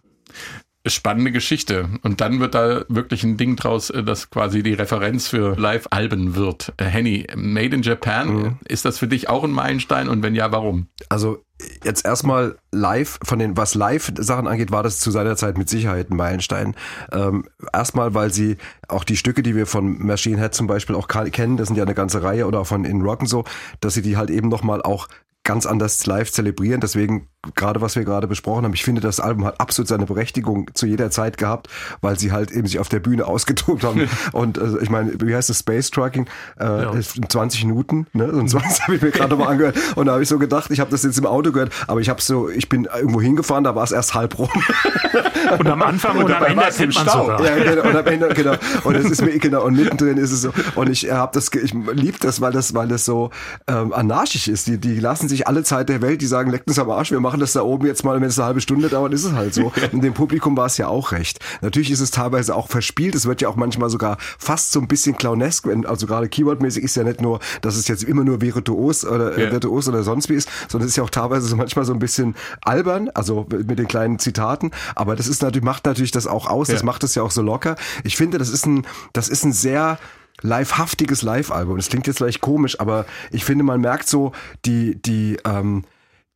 Spannende 0.89 1.33
Geschichte. 1.33 1.89
Und 2.03 2.21
dann 2.21 2.39
wird 2.39 2.55
da 2.55 2.85
wirklich 2.89 3.25
ein 3.25 3.37
Ding 3.37 3.57
draus, 3.57 3.91
äh, 3.91 4.05
das 4.05 4.31
quasi 4.31 4.63
die 4.63 4.75
Referenz 4.75 5.29
für 5.29 5.59
Live-Alben 5.59 6.37
wird. 6.37 6.73
Äh, 6.77 6.85
Henny, 6.85 7.27
Made 7.35 7.75
in 7.75 7.83
Japan, 7.83 8.61
ist 8.69 8.85
das 8.85 8.99
für 8.99 9.09
dich 9.09 9.29
auch 9.29 9.43
ein 9.43 9.51
Meilenstein? 9.51 10.09
Und 10.09 10.23
wenn 10.23 10.37
ja, 10.37 10.53
warum? 10.53 10.87
Also 11.09 11.45
jetzt 11.83 12.05
erstmal 12.05 12.59
live, 12.71 13.19
von 13.25 13.39
den, 13.39 13.57
was 13.57 13.75
Live-Sachen 13.75 14.47
angeht, 14.47 14.71
war 14.71 14.83
das 14.83 14.99
zu 14.99 15.11
seiner 15.11 15.37
Zeit 15.37 15.59
mit 15.59 15.69
Sicherheit 15.69 16.11
ein 16.11 16.17
Meilenstein. 16.17 16.77
Ähm, 17.11 17.49
erstmal, 17.73 18.15
weil 18.15 18.33
sie 18.33 18.57
auch 18.89 19.05
die 19.05 19.17
Stücke, 19.17 19.43
die 19.43 19.57
wir 19.57 19.67
von 19.67 19.99
Machine 20.05 20.41
Head 20.41 20.55
zum 20.55 20.67
Beispiel 20.67 20.95
auch 20.95 21.09
kennen, 21.09 21.57
das 21.57 21.69
sind 21.69 21.77
ja 21.77 21.85
eine 21.85 21.95
ganze 21.95 22.23
Reihe 22.23 22.47
oder 22.47 22.61
auch 22.61 22.67
von 22.67 22.85
In 22.85 23.03
Rock 23.03 23.23
und 23.23 23.27
so, 23.27 23.45
dass 23.81 23.95
sie 23.95 24.03
die 24.03 24.17
halt 24.17 24.31
eben 24.31 24.49
nochmal 24.49 24.83
auch 24.83 25.09
ganz 25.47 25.65
anders 25.65 26.05
live 26.05 26.31
zelebrieren. 26.31 26.81
Deswegen, 26.83 27.29
gerade 27.55 27.81
was 27.81 27.97
wir 27.97 28.05
gerade 28.05 28.27
besprochen 28.27 28.65
haben, 28.65 28.75
ich 28.75 28.85
finde, 28.85 29.01
das 29.01 29.21
Album 29.21 29.47
hat 29.47 29.61
absolut 29.61 29.89
seine 29.89 30.05
Berechtigung 30.05 30.71
zu 30.75 30.87
jeder 30.87 31.11
Zeit 31.11 31.39
gehabt, 31.39 31.69
weil 32.03 32.19
sie 32.19 32.33
halt 32.33 32.51
eben 32.51 32.67
sich 32.67 32.79
auf 32.79 32.91
der 32.91 33.01
Bühne 33.01 33.27
ausgetobt 33.27 33.85
haben. 33.85 34.09
und 34.33 34.59
äh, 34.59 34.79
ich 34.83 34.91
meine, 34.91 35.15
wie 35.21 35.35
heißt 35.35 35.49
das 35.49 35.61
Space 35.61 35.91
Trucking? 35.91 36.27
Äh, 36.61 36.67
Ja. 36.67 36.93
20 37.29 37.65
Minuten, 37.65 38.07
ne? 38.13 38.31
Und 38.31 38.51
20 38.51 38.83
habe 38.83 38.97
ich 38.97 39.03
mir 39.03 39.11
gerade 39.11 39.37
mal 39.37 39.47
angehört. 39.47 39.77
Und 39.95 40.07
da 40.07 40.13
habe 40.13 40.23
ich 40.23 40.29
so 40.29 40.39
gedacht, 40.39 40.71
ich 40.71 40.81
habe 40.81 40.91
das 40.91 41.03
jetzt 41.05 41.17
im 41.19 41.27
Auto 41.27 41.53
gehört, 41.53 41.73
aber 41.87 42.01
ich 42.01 42.09
habe 42.09 42.21
so, 42.21 42.51
ich 42.51 42.69
bin 42.69 42.85
irgendwo 42.93 43.21
hingefahren, 43.21 43.65
da 43.65 43.75
war 43.75 43.85
es 43.85 43.93
erst 43.93 44.15
halb 44.15 44.39
rum. 44.39 44.49
Und 45.59 45.69
am 45.69 45.83
Anfang 45.83 46.17
und, 46.17 46.25
am 46.25 46.29
dabei 46.29 46.47
Ende 46.49 46.63
war's 46.63 46.81
im 46.81 46.91
Stau. 46.93 47.23
sogar. 47.23 47.45
Ja, 47.45 47.63
genau, 47.63 47.89
und 47.89 47.97
am 47.97 48.07
Ende, 48.07 48.29
genau. 48.35 48.55
Und 48.83 48.97
es 48.97 49.05
ist 49.11 49.23
mir, 49.23 49.39
genau, 49.39 49.65
und 49.65 49.77
mittendrin 49.77 50.17
ist 50.17 50.33
es 50.33 50.43
so. 50.43 50.51
Und 50.75 50.91
ich 50.91 51.11
habe 51.11 51.31
das, 51.33 51.51
ich 51.55 51.73
lieb 51.73 52.19
das, 52.21 52.41
weil 52.41 52.53
das, 52.53 52.75
weil 52.75 52.89
das 52.89 53.05
so 53.05 53.31
ähm, 53.69 53.93
anarchisch 53.93 54.49
ist. 54.49 54.67
Die, 54.67 54.79
die 54.79 54.99
lassen 54.99 55.29
sich 55.29 55.36
alle 55.45 55.63
Zeit 55.65 55.89
der 55.89 56.03
Welt, 56.03 56.21
die 56.23 56.27
sagen, 56.27 56.51
leckt 56.51 56.69
uns 56.69 56.79
am 56.79 56.89
Arsch, 56.91 57.11
wir 57.11 57.21
machen 57.21 57.41
das 57.41 57.53
da 57.53 57.63
oben 57.63 57.87
jetzt 57.87 58.05
mal, 58.05 58.15
wenn 58.21 58.29
es 58.29 58.39
eine 58.39 58.47
halbe 58.47 58.61
Stunde 58.61 58.89
dauert, 58.89 59.13
ist 59.13 59.25
es 59.25 59.33
halt 59.33 59.53
so. 59.55 59.73
Und 59.93 60.03
dem 60.03 60.15
Publikum 60.15 60.57
war 60.57 60.67
es 60.67 60.77
ja 60.79 60.89
auch 60.89 61.13
recht. 61.13 61.41
Natürlich 61.63 61.91
ist 61.91 62.01
es 62.01 62.11
teilweise 62.11 62.55
auch 62.55 62.69
verspielt, 62.69 63.15
es 63.15 63.27
wird 63.27 63.41
ja 63.41 63.49
auch 63.49 63.57
manchmal 63.57 63.91
sogar 63.91 64.17
fast 64.39 64.73
so 64.73 64.81
ein 64.81 64.89
bisschen 64.89 65.17
clownesk, 65.17 65.67
also 65.87 66.07
gerade 66.07 66.29
Keywordmäßig 66.29 66.85
ist 66.85 66.97
ja 66.97 67.05
nicht 67.05 67.21
nur, 67.21 67.41
dass 67.61 67.77
es 67.77 67.89
jetzt 67.89 68.05
immer 68.05 68.25
nur 68.25 68.41
virtuos 68.41 69.05
oder 69.05 69.39
Ja. 69.39 69.51
virtuos 69.51 69.89
oder 69.89 70.03
sonst 70.03 70.29
wie 70.29 70.35
ist, 70.35 70.49
sondern 70.69 70.87
es 70.87 70.93
ist 70.93 70.97
ja 70.97 71.03
auch 71.05 71.11
teilweise 71.11 71.47
so 71.49 71.57
manchmal 71.57 71.85
so 71.85 71.93
ein 71.93 71.99
bisschen 71.99 72.35
albern, 72.63 73.11
also 73.15 73.47
mit 73.51 73.79
den 73.79 73.89
kleinen 73.89 74.19
Zitaten. 74.19 74.71
Aber 74.95 75.17
das 75.17 75.27
ist 75.27 75.43
natürlich, 75.43 75.65
macht 75.65 75.85
natürlich 75.87 76.11
das 76.13 76.27
auch 76.27 76.47
aus, 76.47 76.69
das 76.69 76.81
Ja. 76.81 76.87
macht 76.87 77.03
es 77.05 77.15
ja 77.15 77.23
auch 77.23 77.31
so 77.31 77.43
locker. 77.43 77.77
Ich 78.05 78.17
finde, 78.17 78.39
das 78.39 78.49
ist 78.51 78.67
ein, 78.67 78.87
das 79.13 79.29
ist 79.29 79.45
ein 79.45 79.53
sehr 79.53 79.99
livehaftiges 80.43 81.23
Live-Album. 81.23 81.77
Das 81.77 81.89
klingt 81.89 82.07
jetzt 82.07 82.19
vielleicht 82.19 82.41
komisch, 82.41 82.81
aber 82.81 83.07
ich 83.31 83.45
finde, 83.45 83.65
man 83.65 83.81
merkt 83.81 84.09
so 84.09 84.33
die, 84.65 85.01
die, 85.01 85.39
ähm, 85.45 85.85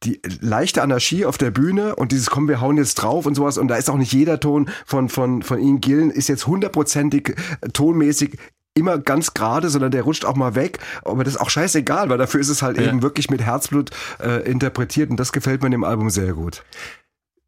die 0.02 0.20
leichte 0.40 0.82
Anarchie 0.82 1.26
auf 1.26 1.36
der 1.38 1.50
Bühne 1.50 1.94
und 1.96 2.12
dieses 2.12 2.30
komm, 2.30 2.48
wir 2.48 2.60
hauen 2.60 2.76
jetzt 2.78 2.94
drauf 2.94 3.26
und 3.26 3.34
sowas 3.34 3.58
und 3.58 3.68
da 3.68 3.76
ist 3.76 3.90
auch 3.90 3.98
nicht 3.98 4.12
jeder 4.12 4.40
Ton 4.40 4.70
von, 4.86 5.08
von, 5.08 5.42
von 5.42 5.60
Ian 5.60 5.80
Gillen 5.80 6.10
ist 6.10 6.28
jetzt 6.28 6.46
hundertprozentig 6.46 7.36
äh, 7.60 7.68
tonmäßig 7.68 8.38
immer 8.74 8.98
ganz 8.98 9.34
gerade, 9.34 9.68
sondern 9.68 9.90
der 9.90 10.02
rutscht 10.02 10.24
auch 10.24 10.36
mal 10.36 10.54
weg. 10.54 10.78
Aber 11.04 11.24
das 11.24 11.34
ist 11.34 11.40
auch 11.40 11.50
scheißegal, 11.50 12.08
weil 12.08 12.18
dafür 12.18 12.40
ist 12.40 12.48
es 12.48 12.62
halt 12.62 12.78
Ja. 12.78 12.84
eben 12.88 13.02
wirklich 13.02 13.28
mit 13.28 13.42
Herzblut 13.42 13.90
äh, 14.22 14.48
interpretiert 14.50 15.10
und 15.10 15.18
das 15.18 15.32
gefällt 15.32 15.62
mir 15.62 15.70
dem 15.70 15.84
Album 15.84 16.08
sehr 16.08 16.32
gut. 16.32 16.62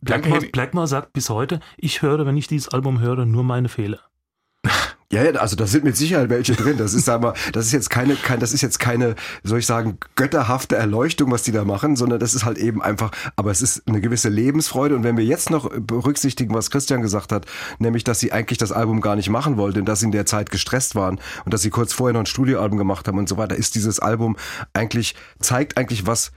Blackmore. 0.02 0.46
Blackmore 0.48 0.88
sagt 0.88 1.12
bis 1.12 1.30
heute, 1.30 1.60
ich 1.76 2.02
höre, 2.02 2.26
wenn 2.26 2.36
ich 2.36 2.48
dieses 2.48 2.68
Album 2.68 3.00
höre, 3.00 3.24
nur 3.24 3.44
meine 3.44 3.68
Fehler. 3.68 4.00
Ja, 5.12 5.22
ja, 5.22 5.32
also 5.32 5.56
da 5.56 5.66
sind 5.66 5.84
mit 5.84 5.94
Sicherheit 5.94 6.30
welche 6.30 6.54
drin. 6.54 6.78
Das 6.78 6.94
ist, 6.94 7.04
sag 7.04 7.20
mal, 7.20 7.34
das 7.52 7.66
ist 7.66 7.72
jetzt 7.72 7.90
keine, 7.90 8.14
kein, 8.16 8.40
das 8.40 8.54
ist 8.54 8.62
jetzt 8.62 8.78
keine, 8.78 9.14
soll 9.44 9.58
ich 9.58 9.66
sagen, 9.66 9.98
götterhafte 10.16 10.76
Erleuchtung, 10.76 11.30
was 11.30 11.42
die 11.42 11.52
da 11.52 11.66
machen, 11.66 11.96
sondern 11.96 12.18
das 12.18 12.34
ist 12.34 12.46
halt 12.46 12.56
eben 12.56 12.80
einfach, 12.80 13.10
aber 13.36 13.50
es 13.50 13.60
ist 13.60 13.82
eine 13.86 14.00
gewisse 14.00 14.30
Lebensfreude. 14.30 14.96
Und 14.96 15.04
wenn 15.04 15.18
wir 15.18 15.24
jetzt 15.24 15.50
noch 15.50 15.68
berücksichtigen, 15.68 16.54
was 16.54 16.70
Christian 16.70 17.02
gesagt 17.02 17.30
hat, 17.30 17.44
nämlich, 17.78 18.04
dass 18.04 18.20
sie 18.20 18.32
eigentlich 18.32 18.56
das 18.56 18.72
Album 18.72 19.02
gar 19.02 19.14
nicht 19.14 19.28
machen 19.28 19.58
wollten 19.58 19.80
und 19.80 19.84
dass 19.84 20.00
sie 20.00 20.06
in 20.06 20.12
der 20.12 20.24
Zeit 20.24 20.50
gestresst 20.50 20.94
waren 20.94 21.20
und 21.44 21.52
dass 21.52 21.60
sie 21.60 21.68
kurz 21.68 21.92
vorher 21.92 22.14
noch 22.14 22.20
ein 22.20 22.26
Studioalbum 22.26 22.78
gemacht 22.78 23.06
haben 23.06 23.18
und 23.18 23.28
so 23.28 23.36
weiter, 23.36 23.54
ist 23.54 23.74
dieses 23.74 23.98
Album 23.98 24.36
eigentlich, 24.72 25.14
zeigt 25.40 25.76
eigentlich, 25.76 26.06
was 26.06 26.32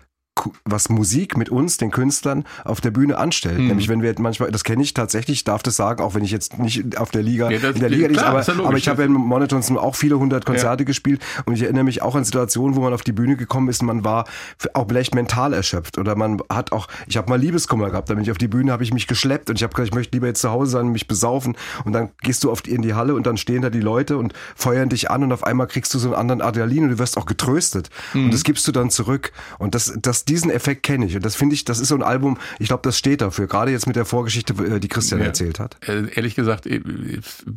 was 0.65 0.89
Musik 0.89 1.37
mit 1.37 1.49
uns, 1.49 1.77
den 1.77 1.91
Künstlern, 1.91 2.43
auf 2.65 2.81
der 2.81 2.91
Bühne 2.91 3.17
anstellt. 3.17 3.57
Mhm. 3.57 3.67
Nämlich, 3.67 3.87
wenn 3.87 4.01
wir 4.01 4.13
manchmal, 4.19 4.51
das 4.51 4.63
kenne 4.63 4.83
ich 4.83 4.93
tatsächlich, 4.93 5.37
ich 5.39 5.43
darf 5.45 5.63
das 5.63 5.75
sagen, 5.77 6.03
auch 6.03 6.13
wenn 6.13 6.23
ich 6.23 6.31
jetzt 6.31 6.59
nicht 6.59 6.97
auf 6.97 7.09
der 7.09 7.23
Liga, 7.23 7.49
Ja, 7.49 7.59
das- 7.59 7.75
in 7.75 7.81
der 7.81 7.89
Liga 7.89 8.07
nicht, 8.09 8.21
aber, 8.21 8.41
ja 8.41 8.53
aber 8.65 8.77
ich 8.77 8.87
habe 8.89 9.01
ja 9.01 9.07
in 9.07 9.13
Monotons 9.13 9.71
auch 9.71 9.95
viele 9.95 10.19
hundert 10.19 10.45
Konzerte 10.45 10.83
gespielt 10.85 11.21
und 11.45 11.53
ich 11.55 11.61
erinnere 11.63 11.85
mich 11.85 12.01
auch 12.01 12.15
an 12.15 12.23
Situationen, 12.25 12.75
wo 12.75 12.81
man 12.81 12.93
auf 12.93 13.01
die 13.01 13.13
Bühne 13.13 13.37
gekommen 13.37 13.69
ist 13.69 13.81
und 13.81 13.87
man 13.87 14.03
war 14.03 14.25
auch 14.73 14.85
vielleicht 14.87 15.15
mental 15.15 15.53
erschöpft 15.53 15.97
oder 15.97 16.15
man 16.15 16.41
hat 16.49 16.71
auch, 16.73 16.87
ich 17.07 17.17
habe 17.17 17.29
mal 17.29 17.39
Liebeskummer 17.39 17.89
gehabt, 17.89 18.09
da 18.09 18.13
bin 18.13 18.23
ich 18.23 18.31
auf 18.31 18.37
die 18.37 18.47
Bühne, 18.49 18.71
habe 18.71 18.83
ich 18.83 18.93
mich 18.93 19.07
geschleppt 19.07 19.49
und 19.49 19.55
ich 19.55 19.63
habe 19.63 19.73
gesagt, 19.73 19.87
ich 19.89 19.95
möchte 19.95 20.15
lieber 20.15 20.27
jetzt 20.27 20.41
zu 20.41 20.51
Hause 20.51 20.71
sein 20.71 20.87
und 20.87 20.91
mich 20.91 21.07
besaufen 21.07 21.55
und 21.85 21.93
dann 21.93 22.09
gehst 22.21 22.43
du 22.43 22.51
auf 22.51 22.61
die, 22.61 22.71
in 22.71 22.81
die 22.81 22.93
Halle 22.93 23.15
und 23.15 23.25
dann 23.25 23.37
stehen 23.37 23.61
da 23.61 23.69
die 23.69 23.79
Leute 23.79 24.17
und 24.17 24.33
feuern 24.55 24.89
dich 24.89 25.09
an 25.09 25.23
und 25.23 25.31
auf 25.31 25.43
einmal 25.45 25.67
kriegst 25.67 25.93
du 25.93 25.99
so 25.99 26.09
einen 26.09 26.15
anderen 26.15 26.41
Adrenalin 26.41 26.83
und 26.83 26.89
du 26.89 26.99
wirst 26.99 27.17
auch 27.17 27.25
getröstet 27.25 27.89
und 28.13 28.31
das 28.33 28.43
gibst 28.43 28.67
du 28.67 28.71
dann 28.73 28.89
zurück 28.89 29.31
und 29.59 29.75
das, 29.75 29.93
das 30.01 30.24
diesen 30.27 30.49
Effekt 30.51 30.83
kenne 30.83 31.05
ich 31.05 31.15
und 31.15 31.23
das 31.25 31.35
finde 31.35 31.55
ich, 31.55 31.65
das 31.65 31.79
ist 31.79 31.87
so 31.89 31.95
ein 31.95 32.03
Album, 32.03 32.37
ich 32.59 32.67
glaube, 32.67 32.81
das 32.83 32.97
steht 32.97 33.21
dafür, 33.21 33.47
gerade 33.47 33.71
jetzt 33.71 33.87
mit 33.87 33.95
der 33.95 34.05
Vorgeschichte, 34.05 34.53
äh, 34.63 34.79
die 34.79 34.87
Christian 34.87 35.19
Ja. 35.21 35.27
erzählt 35.27 35.59
hat. 35.59 35.77
Äh, 35.87 36.07
ehrlich 36.15 36.35
gesagt, 36.35 36.65
ich 36.65 36.81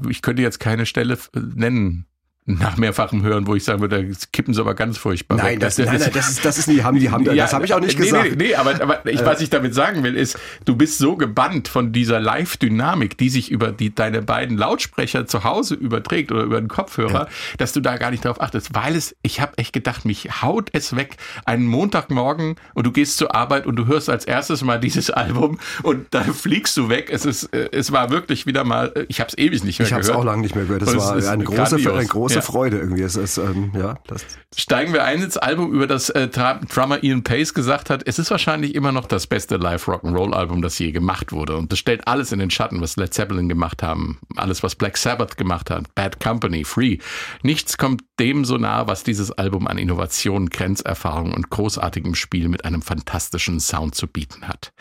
ich 0.08 0.22
könnte 0.22 0.42
jetzt 0.42 0.60
keine 0.60 0.87
Stelle 0.87 1.18
nennen 1.34 2.06
nach 2.48 2.78
mehrfachem 2.78 3.22
Hören, 3.22 3.46
wo 3.46 3.54
ich 3.54 3.64
sagen 3.64 3.80
würde, 3.80 4.04
das 4.04 4.32
kippen 4.32 4.54
sie 4.54 4.60
aber 4.60 4.74
ganz 4.74 4.96
furchtbar 4.96 5.36
Nein, 5.36 5.52
weg. 5.52 5.60
das, 5.60 5.78
nein, 5.78 5.98
nein, 5.98 6.10
das 6.12 6.30
ist, 6.30 6.44
das 6.44 6.58
ist 6.58 6.66
nicht, 6.66 6.82
haben 6.82 6.98
die, 6.98 7.10
haben, 7.10 7.24
das 7.24 7.52
habe 7.52 7.66
ich 7.66 7.74
auch 7.74 7.80
nicht 7.80 7.98
nee, 7.98 8.06
gesagt. 8.06 8.30
Nee, 8.30 8.48
nee, 8.48 8.54
aber, 8.54 8.80
aber 8.80 9.06
ich, 9.06 9.24
was 9.24 9.40
ich 9.42 9.50
damit 9.50 9.74
sagen 9.74 10.02
will, 10.02 10.16
ist, 10.16 10.38
du 10.64 10.74
bist 10.74 10.98
so 10.98 11.16
gebannt 11.16 11.68
von 11.68 11.92
dieser 11.92 12.20
Live-Dynamik, 12.20 13.18
die 13.18 13.28
sich 13.28 13.50
über 13.50 13.70
die, 13.70 13.94
deine 13.94 14.22
beiden 14.22 14.56
Lautsprecher 14.56 15.26
zu 15.26 15.44
Hause 15.44 15.74
überträgt 15.74 16.32
oder 16.32 16.42
über 16.42 16.60
den 16.60 16.68
Kopfhörer, 16.68 17.28
dass 17.58 17.72
du 17.72 17.80
da 17.80 17.98
gar 17.98 18.10
nicht 18.10 18.24
drauf 18.24 18.40
achtest, 18.40 18.74
weil 18.74 18.96
es, 18.96 19.14
ich 19.22 19.40
habe 19.40 19.58
echt 19.58 19.74
gedacht, 19.74 20.06
mich 20.06 20.42
haut 20.42 20.70
es 20.72 20.96
weg, 20.96 21.16
einen 21.44 21.66
Montagmorgen 21.66 22.56
und 22.72 22.86
du 22.86 22.92
gehst 22.92 23.18
zur 23.18 23.34
Arbeit 23.34 23.66
und 23.66 23.76
du 23.76 23.86
hörst 23.86 24.08
als 24.08 24.24
erstes 24.24 24.64
mal 24.64 24.80
dieses 24.80 25.10
Album 25.10 25.58
und 25.82 26.06
dann 26.10 26.32
fliegst 26.32 26.76
du 26.78 26.88
weg. 26.88 27.10
Es 27.12 27.26
ist, 27.26 27.52
äh, 27.54 27.68
es 27.72 27.92
war 27.92 28.10
wirklich 28.10 28.46
wieder 28.46 28.64
mal, 28.64 28.92
äh, 28.94 29.04
ich 29.08 29.20
habe 29.20 29.28
es 29.28 29.36
ewig 29.36 29.64
nicht 29.64 29.78
mehr 29.78 29.86
Ich 29.86 29.92
habe 29.92 30.00
es 30.00 30.08
gehört. 30.08 30.22
auch 30.22 30.24
lange 30.24 30.42
nicht 30.42 30.54
mehr 30.54 30.64
gehört. 30.64 30.82
Das 30.82 30.96
war 30.96 31.16
ist 31.16 31.26
eine 31.26 31.44
große, 31.44 31.56
grandios. 31.56 31.94
eine 31.94 32.06
große 32.06 32.38
Ja. 32.38 32.52
Freude 32.52 32.78
irgendwie. 32.78 33.02
Es 33.02 33.16
ist, 33.16 33.38
ähm, 33.38 33.73
ja, 33.75 33.99
das, 34.07 34.25
Steigen 34.57 34.95
wir 34.95 35.04
ein 35.04 35.23
ins 35.23 35.37
Album, 35.37 35.73
über 35.73 35.87
das 35.87 36.09
äh, 36.09 36.26
Drummer 36.26 37.04
Ian 37.04 37.23
Pace 37.23 37.52
gesagt 37.52 37.90
hat, 37.90 38.02
es 38.07 38.18
ist 38.18 38.30
wahrscheinlich 38.30 38.75
immer 38.75 38.92
noch 38.92 39.04
das 39.04 39.26
beste 39.26 39.57
Live-Rock'n'Roll-Album, 39.57 40.62
das 40.62 40.78
je 40.78 40.90
gemacht 40.90 41.33
wurde. 41.33 41.57
Und 41.57 41.71
das 41.71 41.78
stellt 41.78 42.09
alles 42.09 42.33
in 42.33 42.38
den 42.38 42.50
Schatten, 42.50 42.80
was 42.80 42.97
Led 42.97 43.12
Zeppelin 43.12 43.50
gemacht 43.50 43.83
haben, 43.83 44.18
alles, 44.37 44.62
was 44.62 44.75
Black 44.75 44.97
Sabbath 44.97 45.37
gemacht 45.37 45.71
hat, 45.71 45.95
Bad 45.95 46.18
Company, 46.18 46.64
Free. 46.64 46.97
Nichts 47.42 47.76
kommt 47.76 48.02
dem 48.18 48.47
so 48.47 48.57
nah, 48.57 48.87
was 48.87 49.04
dieses 49.04 49.30
Album 49.33 49.66
an 49.66 49.76
Innovation, 49.76 50.49
Grenzerfahrung 50.49 51.35
und 51.35 51.50
großartigem 51.50 52.14
Spiel 52.14 52.49
mit 52.49 52.64
einem 52.64 52.80
fantastischen 52.80 53.61
Sound 53.61 53.95
zu 53.95 54.07
bieten 54.07 54.49
hat. 54.49 54.73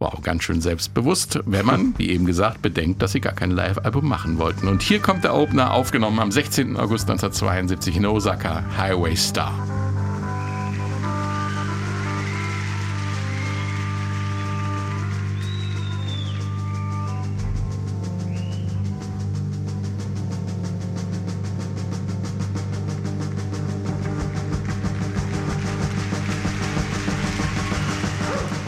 Wow, 0.00 0.20
ganz 0.22 0.42
schön 0.42 0.60
selbstbewusst, 0.60 1.38
wenn 1.46 1.64
man, 1.64 1.94
wie 1.98 2.10
eben 2.10 2.26
gesagt, 2.26 2.62
bedenkt, 2.62 3.00
dass 3.00 3.12
sie 3.12 3.20
gar 3.20 3.32
kein 3.32 3.52
Live-Album 3.52 4.08
machen 4.08 4.38
wollten. 4.38 4.66
Und 4.66 4.82
hier 4.82 4.98
kommt 4.98 5.22
der 5.22 5.34
Opener, 5.34 5.72
aufgenommen 5.72 6.18
am 6.18 6.32
16. 6.32 6.76
August 6.76 6.93
1972 7.02 7.96
in 7.96 8.06
Osaka, 8.06 8.64
Highway 8.78 9.14
Star. 9.16 9.52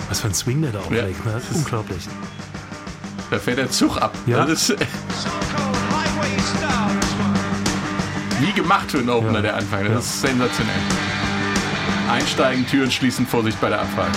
Was 0.09 0.21
für 0.21 0.29
ein 0.29 0.35
Swing 0.35 0.63
der 0.63 0.73
da 0.73 0.79
auflegt, 0.81 1.25
ne? 1.25 1.33
das 1.33 1.45
ist- 1.51 1.57
Unglaublich. 1.57 2.05
Da 3.31 3.39
fährt 3.39 3.59
der 3.59 3.71
Zug 3.71 3.97
ab. 4.01 4.15
Ja. 4.27 4.45
Das 4.47 4.71
ist 4.71 4.77
wie 8.41 8.53
gemacht 8.53 8.91
für 8.91 8.99
einen 8.99 9.11
Opener, 9.11 9.35
Ja. 9.37 9.43
der 9.43 9.57
Anfang. 9.57 9.85
Das 9.93 10.05
ist 10.07 10.21
sensationell. 10.21 10.75
Einsteigen, 12.11 12.67
Türen 12.67 12.91
schließen, 12.91 13.27
Vorsicht 13.27 13.61
bei 13.61 13.69
der 13.69 13.81
Abfahrt. 13.81 14.17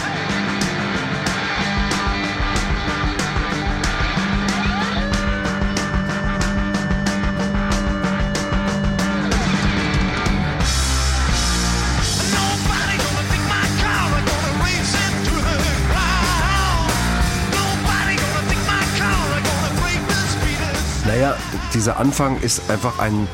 Naja, 21.05 21.35
dieser 21.73 21.97
Anfang 21.97 22.39
ist 22.41 22.69
einfach 22.69 22.99
ein 22.99 23.27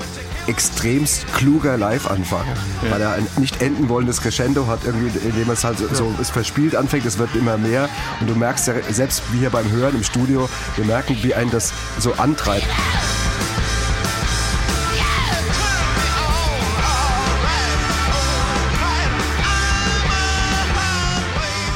extremst 0.85 1.25
kluger 1.33 1.77
Live-Anfang, 1.77 2.45
weil 2.89 3.01
er 3.01 3.13
ein 3.13 3.27
nicht 3.37 3.61
enden 3.61 3.89
wollendes 3.89 4.21
Crescendo 4.21 4.67
hat, 4.67 4.81
irgendwie, 4.85 5.17
indem 5.27 5.49
es 5.49 5.63
halt 5.63 5.79
so, 5.79 5.87
so 5.91 6.13
es 6.21 6.29
verspielt 6.29 6.75
anfängt, 6.75 7.05
es 7.05 7.17
wird 7.17 7.33
immer 7.35 7.57
mehr. 7.57 7.89
Und 8.21 8.29
du 8.29 8.35
merkst 8.35 8.67
ja, 8.67 8.75
selbst 8.91 9.23
wie 9.31 9.39
hier 9.39 9.49
beim 9.49 9.69
Hören 9.71 9.95
im 9.95 10.03
Studio, 10.03 10.47
wir 10.75 10.85
merken, 10.85 11.17
wie 11.21 11.33
einen 11.33 11.49
das 11.49 11.73
so 11.99 12.13
antreibt. 12.13 12.67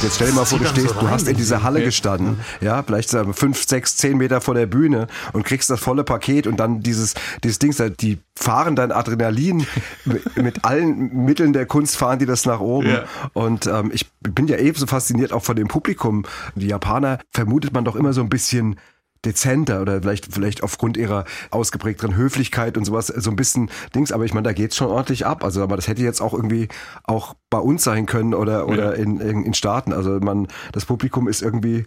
Jetzt 0.09 0.15
stell 0.15 0.29
dir 0.29 0.33
mal 0.33 0.45
vor, 0.45 0.57
du 0.57 0.65
stehst, 0.65 0.89
so 0.89 0.99
du 1.01 1.07
hast 1.07 1.27
in 1.27 1.37
dieser. 1.37 1.61
Halle 1.61 1.83
gestanden, 1.83 2.39
ja, 2.61 2.81
vielleicht 2.81 3.09
sagen 3.09 3.35
fünf, 3.35 3.63
sechs, 3.67 3.95
zehn 3.95 4.17
Meter 4.17 4.41
vor 4.41 4.55
der 4.55 4.65
Bühne 4.65 5.05
und 5.33 5.43
kriegst 5.43 5.69
das 5.69 5.79
volle 5.79 6.03
Paket 6.03 6.47
und 6.47 6.57
dann 6.57 6.79
dieses, 6.79 7.13
dieses 7.43 7.59
Ding, 7.59 7.75
die 7.99 8.17
fahren 8.35 8.75
dein 8.75 8.91
Adrenalin 8.91 9.67
mit, 10.05 10.35
mit 10.35 10.65
allen 10.65 11.25
Mitteln 11.25 11.53
der 11.53 11.67
Kunst 11.67 11.95
fahren 11.95 12.17
die 12.17 12.25
das 12.25 12.47
nach 12.47 12.59
oben. 12.59 12.89
Ja. 12.89 13.03
Und 13.33 13.67
ähm, 13.67 13.91
ich 13.93 14.09
bin 14.21 14.47
ja 14.47 14.57
ebenso 14.57 14.87
fasziniert 14.87 15.31
auch 15.31 15.43
von 15.43 15.55
dem 15.55 15.67
Publikum. 15.67 16.25
Die 16.55 16.67
Japaner 16.67 17.19
vermutet 17.29 17.73
man 17.73 17.85
doch 17.85 17.95
immer 17.95 18.13
so 18.13 18.21
ein 18.21 18.29
bisschen 18.29 18.77
dezenter 19.25 19.81
oder 19.81 20.01
vielleicht 20.01 20.33
vielleicht 20.33 20.63
aufgrund 20.63 20.97
ihrer 20.97 21.25
ausgeprägteren 21.51 22.15
Höflichkeit 22.15 22.77
und 22.77 22.85
sowas 22.85 23.07
so 23.07 23.29
ein 23.29 23.35
bisschen 23.35 23.69
Dings, 23.93 24.11
aber 24.11 24.25
ich 24.25 24.33
meine, 24.33 24.45
da 24.45 24.53
geht's 24.53 24.75
schon 24.75 24.87
ordentlich 24.87 25.25
ab. 25.25 25.43
Also 25.43 25.61
aber 25.61 25.75
das 25.75 25.87
hätte 25.87 26.01
jetzt 26.01 26.21
auch 26.21 26.33
irgendwie 26.33 26.67
auch 27.03 27.35
bei 27.49 27.59
uns 27.59 27.83
sein 27.83 28.05
können 28.05 28.33
oder 28.33 28.67
oder 28.67 28.95
in, 28.95 29.19
in 29.19 29.43
in 29.43 29.53
Staaten. 29.53 29.93
Also 29.93 30.19
man 30.19 30.47
das 30.71 30.85
Publikum 30.85 31.27
ist 31.27 31.41
irgendwie 31.41 31.85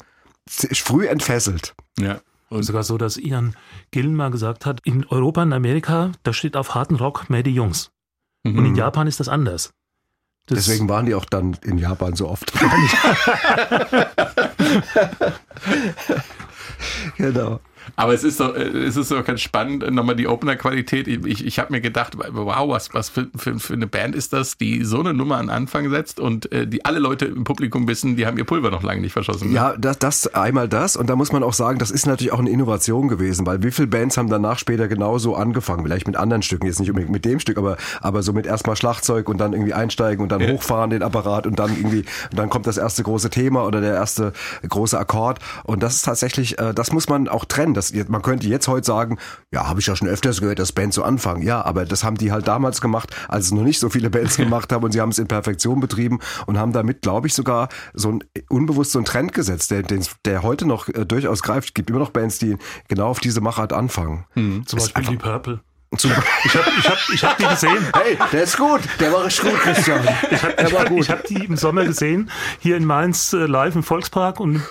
früh 0.48 1.06
entfesselt. 1.06 1.74
Ja. 1.98 2.20
Und 2.48 2.64
Sogar 2.64 2.82
so, 2.82 2.98
dass 2.98 3.16
Ian 3.16 3.56
Gillen 3.92 4.14
mal 4.14 4.30
gesagt 4.30 4.66
hat, 4.66 4.80
in 4.84 5.06
Europa 5.06 5.42
und 5.42 5.54
Amerika, 5.54 6.12
da 6.22 6.34
steht 6.34 6.54
auf 6.54 6.74
harten 6.74 6.96
Rock 6.96 7.30
mehr 7.30 7.42
die 7.42 7.54
Jungs. 7.54 7.90
Und 8.44 8.66
in 8.66 8.74
Japan 8.74 9.06
ist 9.06 9.20
das 9.20 9.28
anders. 9.28 9.70
Das 10.46 10.66
Deswegen 10.66 10.88
waren 10.88 11.06
die 11.06 11.14
auch 11.14 11.24
dann 11.24 11.56
in 11.62 11.78
Japan 11.78 12.14
so 12.14 12.28
oft. 12.28 12.52
genau. 17.16 17.61
Aber 17.96 18.14
es 18.14 18.24
ist 18.24 18.40
doch, 18.40 18.54
äh, 18.54 18.62
es 18.62 18.96
ist 18.96 19.10
doch 19.10 19.24
ganz 19.24 19.40
spannend, 19.40 19.82
äh, 19.82 19.90
nochmal 19.90 20.16
die 20.16 20.26
Opener-Qualität. 20.26 21.08
Ich, 21.08 21.44
ich 21.44 21.58
habe 21.58 21.72
mir 21.72 21.80
gedacht, 21.80 22.16
wow, 22.30 22.68
was, 22.68 22.92
was 22.94 23.08
für, 23.08 23.28
für, 23.36 23.58
für 23.58 23.74
eine 23.74 23.86
Band 23.86 24.14
ist 24.14 24.32
das, 24.32 24.56
die 24.56 24.84
so 24.84 25.00
eine 25.00 25.14
Nummer 25.14 25.36
an 25.36 25.50
Anfang 25.50 25.90
setzt 25.90 26.20
und 26.20 26.50
äh, 26.52 26.66
die 26.66 26.84
alle 26.84 26.98
Leute 26.98 27.26
im 27.26 27.44
Publikum 27.44 27.86
wissen, 27.88 28.16
die 28.16 28.26
haben 28.26 28.38
ihr 28.38 28.44
Pulver 28.44 28.70
noch 28.70 28.82
lange 28.82 29.00
nicht 29.00 29.12
verschossen. 29.12 29.48
ne? 29.48 29.54
Ja, 29.54 29.76
das, 29.76 29.98
das 29.98 30.34
einmal 30.34 30.68
das 30.68 30.96
und 30.96 31.08
da 31.08 31.16
muss 31.16 31.32
man 31.32 31.42
auch 31.42 31.52
sagen, 31.52 31.78
das 31.78 31.90
ist 31.90 32.06
natürlich 32.06 32.32
auch 32.32 32.38
eine 32.38 32.50
Innovation 32.50 33.08
gewesen, 33.08 33.46
weil 33.46 33.62
wie 33.62 33.70
viele 33.70 33.88
Bands 33.88 34.16
haben 34.16 34.28
danach 34.28 34.58
später 34.58 34.88
genauso 34.88 35.34
angefangen, 35.34 35.84
vielleicht 35.84 36.06
mit 36.06 36.16
anderen 36.16 36.42
Stücken, 36.42 36.66
jetzt 36.66 36.80
nicht 36.80 36.90
unbedingt 36.90 37.12
mit 37.12 37.24
dem 37.24 37.40
Stück, 37.40 37.58
aber 37.58 37.76
aber 38.00 38.22
so 38.22 38.32
mit 38.32 38.46
erstmal 38.46 38.76
Schlagzeug 38.76 39.28
und 39.28 39.38
dann 39.38 39.52
irgendwie 39.52 39.74
einsteigen 39.74 40.22
und 40.22 40.30
dann 40.30 40.46
hochfahren 40.46 40.90
den 40.90 41.02
Apparat 41.02 41.46
und 41.46 41.58
dann 41.58 41.76
irgendwie 41.76 42.04
und 42.30 42.38
dann 42.38 42.48
kommt 42.48 42.66
das 42.66 42.76
erste 42.78 43.02
große 43.02 43.30
Thema 43.30 43.64
oder 43.64 43.80
der 43.80 43.94
erste 43.94 44.32
große 44.68 44.98
Akkord 44.98 45.38
und 45.64 45.82
das 45.82 45.96
ist 45.96 46.02
tatsächlich, 46.02 46.58
äh, 46.58 46.72
das 46.74 46.92
muss 46.92 47.08
man 47.08 47.28
auch 47.28 47.44
trennen. 47.44 47.72
Das, 47.75 47.93
man 48.09 48.23
könnte 48.23 48.47
jetzt 48.47 48.69
heute 48.69 48.87
sagen, 48.87 49.19
ja, 49.52 49.69
habe 49.69 49.81
ich 49.81 49.87
ja 49.87 49.97
schon 49.97 50.09
öfters 50.09 50.41
gehört, 50.41 50.59
dass 50.59 50.73
Bands 50.73 50.97
so 50.97 51.02
anfangen. 51.02 51.43
Ja, 51.43 51.64
aber 51.64 51.85
das 51.85 52.05
haben 52.05 52.17
die 52.17 52.33
halt 52.33 52.49
damals 52.49 52.81
gemacht, 52.81 53.14
als 53.29 53.47
es 53.47 53.52
noch 53.52 53.62
nicht 53.62 53.79
so 53.79 53.88
viele 53.88 54.11
Bands 54.11 54.37
gemacht 54.38 54.73
haben 54.73 54.85
und 54.85 54.93
sie 54.93 55.00
haben 55.00 55.11
es 55.11 55.19
in 55.19 55.29
Perfektion 55.29 55.81
betrieben 55.81 56.19
und 56.47 56.59
haben 56.59 56.73
damit, 56.73 57.02
glaube 57.02 57.26
ich, 57.26 57.35
sogar 57.35 57.69
so 57.95 58.11
ein 58.11 58.25
unbewusst 58.49 58.93
so 58.93 58.99
einen 58.99 59.07
Trend 59.07 59.33
gesetzt, 59.33 59.71
der, 59.71 59.83
den, 59.83 60.05
der 60.25 60.43
heute 60.43 60.67
noch 60.67 60.88
äh, 60.88 61.05
durchaus 61.07 61.43
greift. 61.43 61.69
Es 61.69 61.75
gibt 61.75 61.91
immer 61.91 61.99
noch 61.99 62.11
Bands, 62.11 62.38
die 62.38 62.57
genau 62.88 63.09
auf 63.09 63.21
diese 63.21 63.41
Machart 63.41 63.73
anfangen. 63.73 64.25
zum 64.67 64.79
Beispiel 64.79 65.05
die 65.05 65.17
Purple. 65.17 65.61
Zum- 65.96 66.11
Ich 66.44 66.54
habe 66.56 66.66
ich 66.78 66.88
hab, 66.88 66.99
ich 67.14 67.25
hab 67.25 67.37
die 67.38 67.46
gesehen. 67.46 67.87
Hey, 67.94 68.16
der 68.32 68.42
ist 68.44 68.56
gut, 68.56 68.80
der 68.99 69.12
war 69.12 69.25
richtig 69.25 69.50
gut, 69.50 69.61
Christian. 69.61 70.00
Ich 70.30 70.42
habe 70.42 70.54
ich 70.66 70.75
hab, 70.78 70.90
ich 70.90 71.11
hab 71.11 71.25
die 71.25 71.44
im 71.44 71.56
Sommer 71.56 71.84
gesehen, 71.84 72.30
hier 72.61 72.76
in 72.76 72.84
Mainz 72.84 73.32
äh, 73.32 73.44
live 73.46 73.75
im 73.75 73.82
Volkspark. 73.82 74.40
Und 74.40 74.62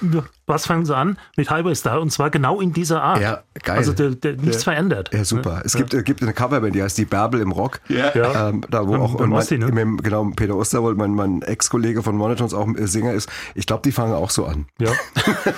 was 0.47 0.65
fangen 0.65 0.85
sie 0.85 0.95
an? 0.95 1.17
Mit 1.37 1.49
Highway 1.49 1.75
Star. 1.75 2.01
Und 2.01 2.11
zwar 2.11 2.29
genau 2.31 2.59
in 2.59 2.73
dieser 2.73 3.01
Art. 3.03 3.21
Ja, 3.21 3.41
geil. 3.63 3.77
Also 3.77 3.93
der, 3.93 4.09
der, 4.11 4.33
nichts 4.33 4.57
Ja. 4.65 4.71
verändert. 4.73 5.11
Ja, 5.13 5.23
super. 5.23 5.61
Es 5.63 5.75
gibt, 5.75 5.93
äh, 5.93 6.01
gibt 6.03 6.21
eine 6.23 6.33
Coverband, 6.33 6.73
die 6.75 6.81
heißt 6.83 6.97
die 6.97 7.05
Bärbel 7.05 7.39
im 7.39 7.51
Rock. 7.51 7.79
Ja. 7.87 8.11
Ja. 8.15 8.49
Ähm, 8.49 8.61
da 8.69 8.87
wo 8.87 8.95
auch 8.95 9.19
mein, 9.19 9.31
Osti, 9.33 9.57
ne? 9.59 9.67
mit, 9.67 10.03
genau 10.03 10.29
Peter 10.35 10.55
Osterwold, 10.55 10.97
mein, 10.97 11.11
mein 11.13 11.41
Ex-Kollege 11.43 12.01
von 12.03 12.15
Monotons, 12.17 12.53
auch 12.53 12.67
äh, 12.75 12.87
Sänger 12.87 13.13
ist. 13.13 13.29
Ich 13.55 13.65
glaube, 13.67 13.83
die 13.83 13.91
fangen 13.91 14.13
auch 14.13 14.29
so 14.31 14.45
an. 14.45 14.65
Ja. 14.79 14.91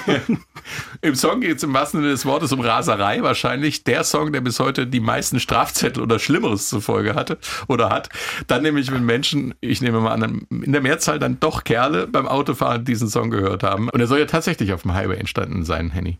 Im 1.02 1.16
Song 1.16 1.42
geht 1.42 1.58
es 1.58 1.64
im 1.64 1.74
wahrsten 1.74 2.00
Sinne 2.02 2.12
des 2.12 2.26
Wortes 2.26 2.52
um 2.54 2.62
Raserei. 2.62 3.22
Wahrscheinlich 3.22 3.84
der 3.84 4.04
Song, 4.04 4.32
der 4.32 4.42
bis 4.42 4.60
heute 4.60 4.88
die 4.88 5.00
meisten 5.02 5.40
Strafzettel 5.54 6.02
oder 6.02 6.18
Schlimmeres 6.18 6.68
zur 6.68 6.82
Folge 6.82 7.14
hatte 7.14 7.38
oder 7.68 7.90
hat. 7.90 8.10
Dann 8.48 8.64
nämlich, 8.64 8.92
wenn 8.92 9.06
Menschen, 9.06 9.54
ich 9.62 9.82
nehme 9.82 10.00
mal 10.00 10.12
an, 10.12 10.48
in 10.50 10.72
der 10.72 10.82
Mehrzahl 10.82 11.20
dann 11.20 11.40
doch 11.40 11.64
Kerle 11.64 12.08
beim 12.08 12.28
Autofahren 12.28 12.86
diesen 12.86 13.08
Song 13.08 13.30
gehört 13.30 13.62
haben. 13.62 13.90
Und 13.90 14.00
er 14.00 14.08
soll 14.08 14.20
ja 14.20 14.26
tatsächlich 14.26 14.74
auf 14.74 14.82
dem 14.82 14.94
Highway 14.94 15.18
entstanden 15.18 15.64
sein, 15.64 15.92
Henny. 15.92 16.18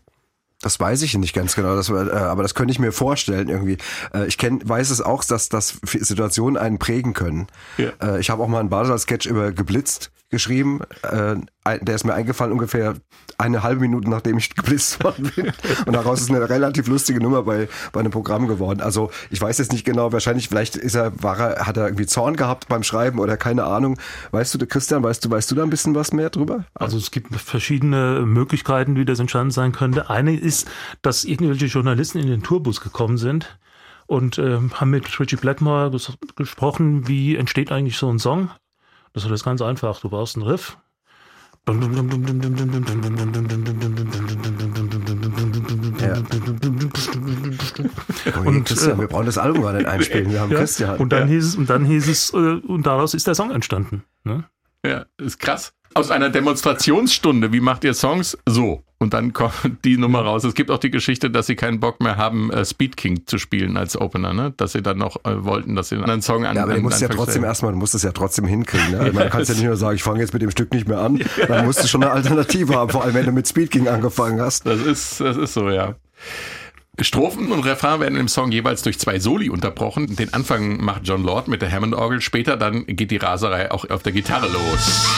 Das 0.60 0.78
weiß 0.78 1.02
ich 1.02 1.18
nicht 1.18 1.34
ganz 1.34 1.56
genau, 1.56 1.74
das, 1.74 1.90
äh, 1.90 1.92
aber 1.92 2.42
das 2.42 2.54
könnte 2.54 2.72
ich 2.72 2.78
mir 2.78 2.92
vorstellen 2.92 3.48
irgendwie. 3.48 3.76
Äh, 4.14 4.26
ich 4.26 4.38
kenn, 4.38 4.66
weiß 4.66 4.90
es 4.90 5.02
auch, 5.02 5.24
dass, 5.24 5.48
dass 5.48 5.80
Situationen 5.84 6.56
einen 6.56 6.78
prägen 6.78 7.12
können. 7.12 7.48
Ja. 7.76 7.90
Äh, 8.00 8.20
ich 8.20 8.30
habe 8.30 8.42
auch 8.42 8.48
mal 8.48 8.60
einen 8.60 8.70
Basel-Sketch 8.70 9.26
über 9.26 9.52
geblitzt 9.52 10.10
geschrieben. 10.34 10.80
Äh, 11.02 11.36
der 11.80 11.94
ist 11.94 12.04
mir 12.04 12.12
eingefallen 12.12 12.52
ungefähr 12.52 12.94
eine 13.38 13.62
halbe 13.62 13.80
Minute, 13.80 14.10
nachdem 14.10 14.36
ich 14.36 14.50
geblitzt 14.54 15.02
worden 15.02 15.32
bin. 15.34 15.52
Und 15.86 15.94
daraus 15.94 16.20
ist 16.20 16.30
eine 16.30 16.48
relativ 16.48 16.88
lustige 16.88 17.20
Nummer 17.20 17.42
bei, 17.42 17.68
bei 17.92 18.00
einem 18.00 18.10
Programm 18.10 18.46
geworden. 18.46 18.80
Also 18.80 19.10
ich 19.30 19.40
weiß 19.40 19.58
jetzt 19.58 19.72
nicht 19.72 19.84
genau, 19.84 20.12
wahrscheinlich, 20.12 20.48
vielleicht 20.48 20.76
ist 20.76 20.94
er, 20.94 21.22
war 21.22 21.38
er, 21.38 21.66
hat 21.66 21.76
er 21.76 21.86
irgendwie 21.86 22.06
Zorn 22.06 22.36
gehabt 22.36 22.68
beim 22.68 22.82
Schreiben 22.82 23.18
oder 23.18 23.36
keine 23.36 23.64
Ahnung. 23.64 23.98
Weißt 24.32 24.54
du, 24.54 24.66
Christian, 24.66 25.02
weißt 25.02 25.24
du, 25.24 25.30
weißt 25.30 25.50
du 25.50 25.54
da 25.54 25.62
ein 25.62 25.70
bisschen 25.70 25.94
was 25.94 26.12
mehr 26.12 26.30
drüber? 26.30 26.64
Also 26.74 26.98
es 26.98 27.10
gibt 27.10 27.34
verschiedene 27.34 28.22
Möglichkeiten, 28.26 28.96
wie 28.96 29.04
das 29.04 29.20
entstanden 29.20 29.52
sein 29.52 29.72
könnte. 29.72 30.10
Eine 30.10 30.36
ist, 30.36 30.68
dass 31.02 31.24
irgendwelche 31.24 31.66
Journalisten 31.66 32.18
in 32.18 32.26
den 32.26 32.42
Tourbus 32.42 32.80
gekommen 32.80 33.16
sind 33.16 33.58
und 34.06 34.38
ähm, 34.38 34.72
haben 34.74 34.90
mit 34.90 35.18
Richie 35.18 35.36
Blackmore 35.36 35.90
ges 35.90 36.12
gesprochen, 36.36 37.08
wie 37.08 37.36
entsteht 37.36 37.72
eigentlich 37.72 37.96
so 37.96 38.10
ein 38.10 38.18
Song. 38.18 38.50
Das 39.14 39.24
ist 39.24 39.44
ganz 39.44 39.62
einfach. 39.62 40.00
Du 40.00 40.10
brauchst 40.10 40.36
einen 40.36 40.44
Riff. 40.44 40.76
Oh, 41.66 41.70
Und, 48.48 48.64
Christian, 48.64 48.98
äh, 48.98 49.00
wir 49.00 49.08
brauchen 49.08 49.26
das 49.26 49.38
Album 49.38 49.62
gar 49.62 49.72
nicht 49.72 49.86
einspielen. 49.86 50.30
Wir 50.30 50.40
haben 50.40 50.50
Ja, 50.50 50.58
Christian. 50.58 50.98
Und 50.98 51.12
dann 51.12 51.28
hieß 51.28 51.44
es, 51.44 51.56
und 51.56 51.70
dann 51.70 51.84
hieß 51.84 52.08
es, 52.08 52.34
äh, 52.34 52.36
und 52.36 52.86
daraus 52.86 53.14
ist 53.14 53.26
der 53.26 53.34
Song 53.34 53.50
entstanden. 53.50 54.04
Ne? 54.24 54.44
Ja, 54.84 55.06
ist 55.18 55.38
krass. 55.38 55.72
Aus 55.94 56.10
einer 56.10 56.28
Demonstrationsstunde, 56.28 57.52
wie 57.52 57.60
macht 57.60 57.84
ihr 57.84 57.94
Songs? 57.94 58.36
So. 58.48 58.82
Und 58.98 59.12
dann 59.12 59.32
kommt 59.32 59.84
die 59.84 59.98
Nummer 59.98 60.20
raus. 60.20 60.44
Es 60.44 60.54
gibt 60.54 60.70
auch 60.70 60.78
die 60.78 60.90
Geschichte, 60.90 61.30
dass 61.30 61.46
sie 61.46 61.56
keinen 61.56 61.78
Bock 61.78 62.00
mehr 62.00 62.16
haben, 62.16 62.50
äh, 62.50 62.64
Speed 62.64 62.96
King 62.96 63.26
zu 63.26 63.38
spielen 63.38 63.76
als 63.76 64.00
Opener, 64.00 64.32
ne? 64.32 64.54
Dass 64.56 64.72
sie 64.72 64.82
dann 64.82 64.98
noch 64.98 65.16
äh, 65.24 65.44
wollten, 65.44 65.76
dass 65.76 65.90
sie 65.90 65.96
einen 65.96 66.04
anderen 66.04 66.22
Song 66.22 66.46
an 66.46 66.56
Ja, 66.56 66.62
aber 66.62 66.74
du 66.74 66.80
musst 66.80 67.02
ja 67.02 67.08
trotzdem 67.08 67.44
erstmal, 67.44 67.72
du 67.72 67.78
musst 67.78 67.94
es 67.94 68.02
ja 68.02 68.12
trotzdem 68.12 68.46
hinkriegen. 68.46 68.92
Ne? 68.92 69.12
Man 69.12 69.28
kann 69.28 69.42
ja 69.44 69.54
nicht 69.54 69.62
nur 69.62 69.76
sagen, 69.76 69.96
ich 69.96 70.02
fange 70.02 70.20
jetzt 70.20 70.32
mit 70.32 70.42
dem 70.42 70.50
Stück 70.50 70.72
nicht 70.72 70.88
mehr 70.88 71.00
an. 71.00 71.20
Dann 71.48 71.66
musst 71.66 71.82
du 71.82 71.88
schon 71.88 72.02
eine 72.02 72.12
Alternative 72.12 72.74
haben, 72.74 72.90
vor 72.90 73.04
allem 73.04 73.14
wenn 73.14 73.26
du 73.26 73.32
mit 73.32 73.46
Speed 73.46 73.70
King 73.70 73.88
angefangen 73.88 74.40
hast. 74.40 74.66
Das 74.66 74.80
ist, 74.80 75.20
das 75.20 75.36
ist 75.36 75.54
so, 75.54 75.68
ja. 75.68 75.96
Strophen 77.00 77.50
und 77.50 77.64
Refrain 77.64 77.98
werden 77.98 78.16
im 78.16 78.28
Song 78.28 78.52
jeweils 78.52 78.82
durch 78.82 79.00
zwei 79.00 79.18
Soli 79.18 79.50
unterbrochen. 79.50 80.14
Den 80.14 80.32
Anfang 80.32 80.82
macht 80.82 81.02
John 81.04 81.24
Lord 81.24 81.48
mit 81.48 81.60
der 81.60 81.72
Hammond-Orgel. 81.72 82.20
Später 82.20 82.56
dann 82.56 82.86
geht 82.86 83.10
die 83.10 83.16
Raserei 83.16 83.72
auch 83.72 83.90
auf 83.90 84.04
der 84.04 84.12
Gitarre 84.12 84.46
los. 84.46 85.08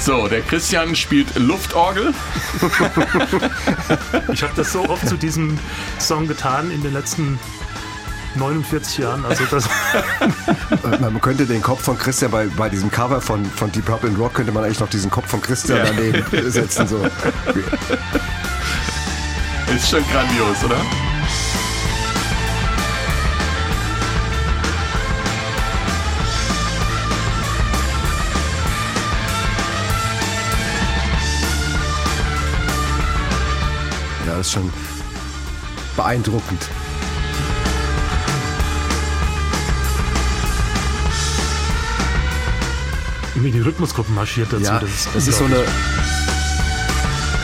So, 0.00 0.26
der 0.26 0.40
Christian 0.40 0.96
spielt 0.96 1.36
Luftorgel. 1.36 2.14
Ich 4.32 4.42
habe 4.42 4.54
das 4.56 4.72
so 4.72 4.88
oft 4.88 5.06
zu 5.06 5.16
diesem 5.16 5.58
Song 5.98 6.26
getan 6.26 6.70
in 6.70 6.82
den 6.82 6.94
letzten 6.94 7.38
49 8.36 8.98
Jahren. 8.98 9.24
Also 9.24 9.44
das, 9.50 9.64
Äh, 10.84 10.98
Man 11.00 11.20
könnte 11.20 11.46
den 11.46 11.62
Kopf 11.62 11.82
von 11.82 11.96
Christian 11.98 12.30
bei, 12.30 12.46
bei 12.46 12.68
diesem 12.68 12.90
Cover 12.90 13.20
von, 13.20 13.44
von 13.44 13.72
Deep 13.72 13.86
Purple 13.86 14.10
and 14.10 14.18
Rock 14.18 14.34
könnte 14.34 14.52
man 14.52 14.64
eigentlich 14.64 14.80
noch 14.80 14.88
diesen 14.90 15.10
Kopf 15.10 15.28
von 15.28 15.40
Christian 15.40 15.78
Ja. 15.78 15.84
daneben 15.84 16.50
setzen. 16.50 16.86
So. 16.86 16.98
Ist 19.74 19.90
schon 19.90 20.02
grandios, 20.10 20.64
oder? 20.64 20.76
Ja, 34.26 34.36
das 34.36 34.46
ist 34.48 34.52
schon 34.52 34.72
beeindruckend. 35.96 36.68
Wie 43.42 43.50
die 43.50 43.60
Rhythmusgruppen 43.60 44.14
marschiert 44.14 44.52
dazu. 44.52 44.64
Ja, 44.64 44.78
das 44.78 44.90
ist, 44.90 45.08
es 45.14 45.28
ist 45.28 45.38
so 45.38 45.44
eine, 45.44 45.62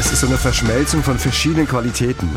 es 0.01 0.13
ist 0.13 0.21
so 0.21 0.27
eine 0.27 0.37
Verschmelzung 0.37 1.03
von 1.03 1.19
verschiedenen 1.19 1.67
Qualitäten. 1.67 2.29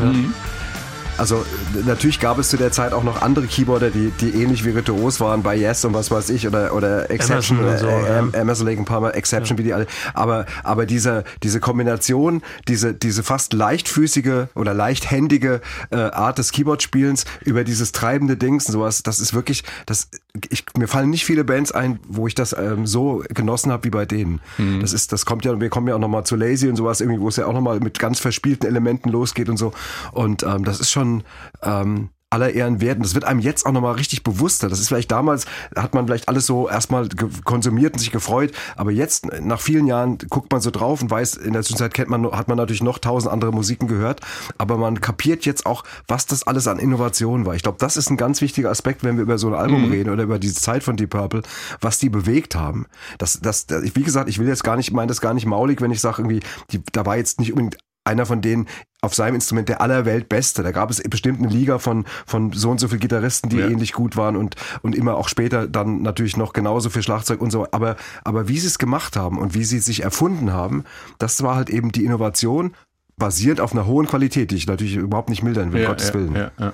Also 1.18 1.44
äh, 1.74 1.84
natürlich 1.84 2.20
gab 2.20 2.38
es 2.38 2.48
zu 2.48 2.56
der 2.56 2.70
Zeit 2.70 2.92
auch 2.92 3.02
noch 3.02 3.20
andere 3.20 3.46
Keyboarder, 3.46 3.90
die, 3.90 4.10
die 4.20 4.40
ähnlich 4.40 4.64
virtuos 4.64 5.20
waren 5.20 5.42
bei 5.42 5.56
Yes 5.56 5.84
und 5.84 5.92
was 5.92 6.10
weiß 6.10 6.30
ich 6.30 6.46
oder, 6.46 6.72
oder 6.74 7.10
Exception, 7.10 7.58
Emerson 7.58 7.78
so, 7.78 7.88
äh, 7.88 8.08
ja. 8.08 8.40
Emerson, 8.40 8.66
Lake 8.66 8.82
Palmer, 8.84 9.14
Exception, 9.14 9.58
wie 9.58 9.64
die 9.64 9.74
alle. 9.74 9.86
Aber, 10.14 10.46
aber 10.62 10.86
diese, 10.86 11.24
diese 11.42 11.58
Kombination, 11.58 12.42
diese, 12.68 12.94
diese 12.94 13.24
fast 13.24 13.52
leichtfüßige 13.52 14.46
oder 14.54 14.74
leichthändige 14.74 15.60
äh, 15.90 15.96
Art 15.96 16.38
des 16.38 16.52
Keyboard-Spielens 16.52 17.24
über 17.44 17.64
dieses 17.64 17.90
treibende 17.92 18.36
Dings 18.36 18.66
und 18.66 18.72
sowas, 18.72 19.02
das 19.02 19.18
ist 19.18 19.34
wirklich, 19.34 19.64
das, 19.86 20.08
ich, 20.50 20.64
mir 20.76 20.88
fallen 20.88 21.10
nicht 21.10 21.24
viele 21.24 21.44
Bands 21.44 21.72
ein, 21.72 21.98
wo 22.08 22.26
ich 22.26 22.34
das 22.34 22.54
ähm, 22.58 22.86
so 22.86 23.22
genossen 23.28 23.72
habe 23.72 23.84
wie 23.84 23.90
bei 23.90 24.06
denen. 24.06 24.40
Mhm. 24.58 24.80
Das 24.80 24.92
ist, 24.92 25.12
das 25.12 25.26
kommt 25.26 25.44
ja, 25.44 25.60
wir 25.60 25.68
kommen 25.68 25.88
ja 25.88 25.94
auch 25.94 26.00
nochmal 26.00 26.24
zu 26.24 26.36
Lazy 26.36 26.68
und 26.68 26.76
sowas 26.76 27.00
irgendwie, 27.00 27.20
wo 27.20 27.28
es 27.28 27.36
ja 27.36 27.46
auch 27.46 27.52
nochmal 27.52 27.80
mit 27.80 27.98
ganz 27.98 28.20
verspielten 28.20 28.68
Elementen 28.68 29.10
losgeht 29.10 29.48
und 29.48 29.56
so. 29.56 29.72
Und 30.12 30.42
ähm, 30.42 30.64
das 30.64 30.80
ist 30.80 30.90
schon 30.90 31.24
ähm, 31.62 32.10
aller 32.30 32.52
Ehren 32.52 32.80
wert. 32.80 32.96
Und 32.96 33.06
das 33.06 33.14
wird 33.14 33.24
einem 33.24 33.40
jetzt 33.40 33.64
auch 33.64 33.72
nochmal 33.72 33.94
richtig 33.94 34.22
bewusster. 34.22 34.68
Das 34.68 34.80
ist 34.80 34.88
vielleicht 34.88 35.10
damals, 35.10 35.46
hat 35.74 35.94
man 35.94 36.06
vielleicht 36.06 36.28
alles 36.28 36.46
so 36.46 36.68
erstmal 36.68 37.08
konsumiert 37.44 37.94
und 37.94 38.00
sich 38.00 38.10
gefreut. 38.10 38.52
Aber 38.76 38.90
jetzt, 38.90 39.26
nach 39.40 39.60
vielen 39.60 39.86
Jahren, 39.86 40.18
guckt 40.28 40.52
man 40.52 40.60
so 40.60 40.70
drauf 40.70 41.00
und 41.00 41.10
weiß, 41.10 41.36
in 41.36 41.54
der 41.54 41.62
Zwischenzeit 41.62 41.94
kennt 41.94 42.10
man, 42.10 42.30
hat 42.32 42.48
man 42.48 42.56
natürlich 42.56 42.82
noch 42.82 42.98
tausend 42.98 43.32
andere 43.32 43.52
Musiken 43.52 43.88
gehört. 43.88 44.20
Aber 44.58 44.76
man 44.76 45.00
kapiert 45.00 45.46
jetzt 45.46 45.64
auch, 45.64 45.84
was 46.06 46.26
das 46.26 46.46
alles 46.46 46.68
an 46.68 46.78
Innovation 46.78 47.46
war. 47.46 47.54
Ich 47.54 47.62
glaube, 47.62 47.78
das 47.78 47.96
ist 47.96 48.10
ein 48.10 48.16
ganz 48.16 48.40
wichtiger 48.40 48.70
Aspekt, 48.70 49.04
wenn 49.04 49.16
wir 49.16 49.22
über 49.22 49.38
so 49.38 49.48
ein 49.48 49.54
Album 49.54 49.90
reden 49.90 50.10
oder 50.10 50.24
über 50.24 50.38
diese 50.38 50.54
Zeit 50.56 50.82
von 50.82 50.96
Deep 50.96 51.10
Purple, 51.10 51.42
was 51.80 51.98
die 51.98 52.10
bewegt 52.10 52.54
haben. 52.54 52.86
Das, 53.16 53.40
das, 53.40 53.66
wie 53.68 54.02
gesagt, 54.02 54.28
ich 54.28 54.38
will 54.38 54.48
jetzt 54.48 54.64
gar 54.64 54.76
nicht, 54.76 54.88
ich 54.88 54.94
meine 54.94 55.08
das 55.08 55.20
gar 55.20 55.34
nicht 55.34 55.46
maulig, 55.46 55.80
wenn 55.80 55.90
ich 55.90 56.00
sage, 56.00 56.22
irgendwie, 56.22 56.40
die, 56.70 56.82
da 56.92 57.06
war 57.06 57.16
jetzt 57.16 57.40
nicht 57.40 57.52
unbedingt 57.52 57.78
einer 58.08 58.26
von 58.26 58.40
denen 58.40 58.66
auf 59.00 59.14
seinem 59.14 59.36
Instrument 59.36 59.68
der 59.68 59.80
allerwelt 59.80 60.28
Beste. 60.28 60.62
Da 60.62 60.72
gab 60.72 60.90
es 60.90 61.02
bestimmt 61.02 61.38
eine 61.38 61.48
Liga 61.48 61.78
von, 61.78 62.04
von 62.26 62.52
so 62.52 62.70
und 62.70 62.80
so 62.80 62.88
viel 62.88 62.98
Gitarristen, 62.98 63.48
die 63.48 63.58
Ja. 63.58 63.66
ähnlich 63.68 63.92
gut 63.92 64.16
waren 64.16 64.36
und, 64.36 64.56
und 64.82 64.94
immer 64.94 65.16
auch 65.16 65.28
später 65.28 65.68
dann 65.68 66.02
natürlich 66.02 66.36
noch 66.36 66.52
genauso 66.52 66.90
viel 66.90 67.02
Schlagzeug 67.02 67.40
und 67.40 67.50
so. 67.50 67.66
Aber, 67.70 67.96
aber 68.24 68.48
wie 68.48 68.58
sie 68.58 68.66
es 68.66 68.78
gemacht 68.78 69.16
haben 69.16 69.38
und 69.38 69.54
wie 69.54 69.64
sie 69.64 69.78
sich 69.78 70.02
erfunden 70.02 70.52
haben, 70.52 70.84
das 71.18 71.42
war 71.42 71.54
halt 71.54 71.70
eben 71.70 71.92
die 71.92 72.04
Innovation 72.04 72.74
basierend 73.16 73.60
auf 73.60 73.72
einer 73.72 73.86
hohen 73.86 74.06
Qualität, 74.06 74.50
die 74.50 74.56
ich 74.56 74.66
natürlich 74.66 74.96
überhaupt 74.96 75.28
nicht 75.28 75.42
mildern 75.42 75.72
will, 75.72 75.82
um 75.82 75.88
Gottes 75.88 76.08
ja, 76.08 76.14
Willen. 76.14 76.34
Ja, 76.34 76.50
ja. 76.58 76.72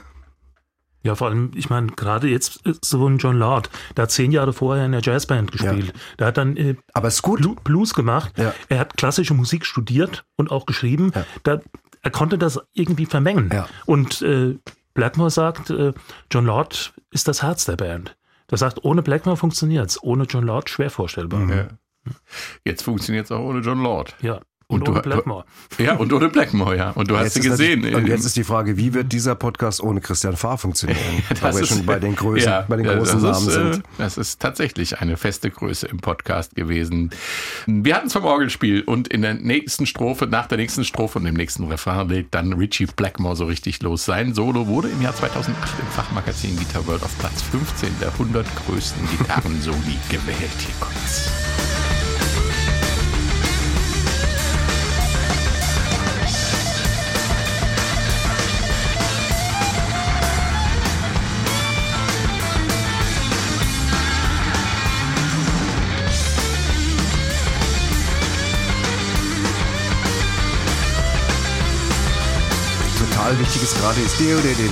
Ja, 1.03 1.15
vor 1.15 1.29
allem, 1.29 1.51
ich 1.55 1.69
meine, 1.69 1.89
gerade 1.89 2.29
jetzt 2.29 2.63
ist 2.67 2.87
so 2.87 3.07
ein 3.07 3.19
John 3.19 3.37
Lord, 3.37 3.69
der 3.95 4.05
hat 4.05 4.11
zehn 4.11 4.33
Jahre 4.33 4.55
vorher 4.55 4.87
in 4.87 4.93
der 4.93 5.03
Jazzband 5.03 5.53
gespielt. 5.53 5.93
Der 6.19 6.29
hat 6.29 6.39
dann 6.39 6.57
äh, 6.57 6.77
Aber 6.95 7.09
es 7.09 7.17
ist 7.17 7.23
gut. 7.23 7.41
Blu- 7.41 7.57
Blues 7.63 7.93
gemacht. 7.93 8.33
Ja. 8.39 8.55
Er 8.71 8.79
hat 8.79 8.97
klassische 8.97 9.35
Musik 9.35 9.67
studiert 9.67 10.25
und 10.37 10.51
auch 10.51 10.65
geschrieben. 10.65 11.13
Ja. 11.15 11.27
Da, 11.43 11.61
er 12.05 12.11
konnte 12.11 12.39
das 12.39 12.61
irgendwie 12.75 13.07
vermengen. 13.07 13.51
Ja. 13.53 13.67
Und 13.87 14.23
äh, 14.23 14.59
Blackmore 14.93 15.31
sagt, 15.31 15.71
äh, 15.71 15.93
John 16.31 16.45
Lord 16.45 16.93
ist 17.11 17.27
das 17.27 17.43
Herz 17.43 17.65
der 17.65 17.77
Band. 17.77 18.17
Der 18.51 18.59
sagt, 18.59 18.85
ohne 18.85 19.03
Blackmore 19.03 19.39
funktioniert's, 19.39 20.01
ohne 20.03 20.25
John 20.25 20.45
Lord 20.45 20.69
schwer 20.69 20.91
vorstellbar. 20.91 21.49
Ja. 21.49 21.69
Jetzt 22.65 22.83
funktioniert 22.83 23.25
es 23.25 23.33
auch 23.33 23.41
ohne 23.41 23.61
John 23.61 23.83
Lord. 23.83 24.15
Ja. 24.21 24.41
Und 24.67 24.81
Und, 24.81 24.89
du- 24.89 24.93
ohne 24.93 25.03
Blackmore. 25.03 25.45
Ja, 25.79 25.97
und 25.97 26.13
ohne 26.13 26.29
Blackmore, 26.31 26.77
ja. 26.77 26.91
Und 26.93 27.11
du 27.11 27.17
hast 27.19 27.25
Jetzt 27.25 27.35
sie 27.35 27.41
ist 27.41 27.47
gesehen. 27.59 27.95
Und 27.95 28.09
jetzt 28.09 28.25
ist 28.25 28.35
die 28.37 28.45
Frage, 28.45 28.77
wie 28.79 28.95
wird 28.95 29.13
dieser 29.13 29.35
Podcast 29.35 29.83
ohne 29.83 30.01
Christian 30.01 30.37
Fahr 30.37 30.57
funktionieren? 30.57 30.99
Weil 31.43 31.55
wir 31.57 31.67
schon 31.67 31.85
bei 31.85 31.99
den 31.99 32.17
Größen, 32.17 32.49
ja, 32.51 32.65
bei 32.67 32.77
den 32.77 32.87
großen 32.87 33.23
das 33.23 33.45
Namen 33.45 33.49
ist, 33.49 33.57
äh, 33.57 33.73
sind. 33.75 33.85
Das 33.99 34.17
ist 34.17 34.41
tatsächlich 34.41 34.99
eine 35.01 35.17
feste 35.19 35.51
Größe 35.51 35.87
im 35.87 35.99
Podcast 35.99 36.55
gewesen. 36.57 37.11
Wir 37.67 37.95
hatten 37.97 38.07
es 38.07 38.15
vom 38.15 38.25
Orgelspiel 38.25 38.83
und 38.83 39.09
in 39.09 39.21
der 39.23 39.35
nächsten 39.35 39.85
Strophe, 39.87 40.27
nach 40.27 40.47
der 40.47 40.57
nächsten 40.59 40.85
Strophe 40.85 41.19
und 41.19 41.27
dem 41.27 41.35
nächsten 41.35 41.65
Refrain 41.65 42.09
legt 42.09 42.35
dann 42.35 42.55
Richie 42.55 42.87
Blackmore 42.87 43.37
so 43.37 43.45
richtig 43.45 43.83
los. 43.83 44.07
Sein 44.07 44.33
Solo 44.35 44.67
wurde 44.67 44.89
im 44.89 45.03
Jahr 45.03 45.15
2008 45.15 45.73
im 45.79 45.87
Fachmagazin 45.89 46.57
Guitar 46.57 46.87
World 46.87 47.03
auf 47.03 47.17
Platz 47.19 47.43
15 47.43 47.91
der 48.01 48.09
100 48.13 48.47
größten 48.67 49.09
Gitarrensoli 49.11 49.99
gewählt. 50.09 50.51
Hier 50.59 50.75
kommt's. 50.81 51.31
Total 73.35 73.41
wichtig 73.41 73.63
ist 73.63 73.79
gerade 73.81 74.01
ist 74.01 74.21
de- 74.21 74.27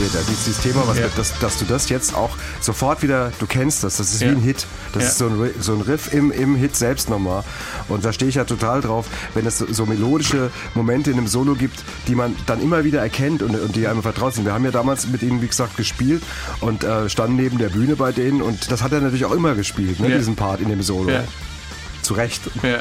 de- 0.08 0.24
dieses 0.28 0.60
Thema, 0.60 0.82
was 0.86 0.98
Ja. 0.98 1.06
dass, 1.16 1.38
dass 1.38 1.58
du 1.58 1.64
das 1.64 1.88
jetzt 1.88 2.14
auch 2.14 2.30
sofort 2.60 3.02
wieder, 3.02 3.32
du 3.38 3.46
kennst 3.46 3.82
das, 3.84 3.96
das 3.96 4.12
ist 4.14 4.22
Ja. 4.22 4.28
wie 4.30 4.36
ein 4.36 4.42
Hit. 4.42 4.66
Das 4.92 5.02
Ja. 5.02 5.08
ist 5.08 5.18
so 5.18 5.26
ein, 5.26 5.50
so 5.60 5.72
ein 5.74 5.80
Riff 5.80 6.12
im, 6.12 6.30
im 6.30 6.54
Hit 6.56 6.76
selbst 6.76 7.08
nochmal. 7.10 7.44
Und 7.88 8.04
da 8.04 8.12
stehe 8.12 8.28
ich 8.28 8.36
ja 8.36 8.44
total 8.44 8.80
drauf, 8.80 9.06
wenn 9.34 9.46
es 9.46 9.58
so, 9.58 9.86
melodische 9.86 10.50
Momente 10.74 11.10
in 11.10 11.18
einem 11.18 11.26
Solo 11.28 11.54
gibt, 11.54 11.82
die 12.08 12.14
man 12.14 12.36
dann 12.46 12.60
immer 12.62 12.84
wieder 12.84 13.00
erkennt 13.00 13.42
und, 13.42 13.54
und 13.58 13.74
die 13.76 13.86
einem 13.86 14.02
vertraut 14.02 14.34
sind. 14.34 14.44
Wir 14.44 14.52
haben 14.52 14.64
ja 14.64 14.70
damals 14.70 15.06
mit 15.08 15.22
ihnen, 15.22 15.42
wie 15.42 15.48
gesagt, 15.48 15.76
gespielt 15.76 16.22
und 16.60 16.84
äh, 16.84 17.08
standen 17.08 17.36
neben 17.36 17.58
der 17.58 17.68
Bühne 17.68 17.96
bei 17.96 18.12
denen 18.12 18.42
und 18.42 18.70
das 18.70 18.82
hat 18.82 18.92
er 18.92 19.00
natürlich 19.00 19.24
auch 19.24 19.32
immer 19.32 19.54
gespielt, 19.54 20.00
ne, 20.00 20.16
diesen 20.16 20.36
Part 20.36 20.60
in 20.60 20.68
dem 20.68 20.82
Solo. 20.82 21.10
Ja. 21.10 21.24
Zu 22.02 22.14
Recht. 22.14 22.42
Ja. 22.62 22.80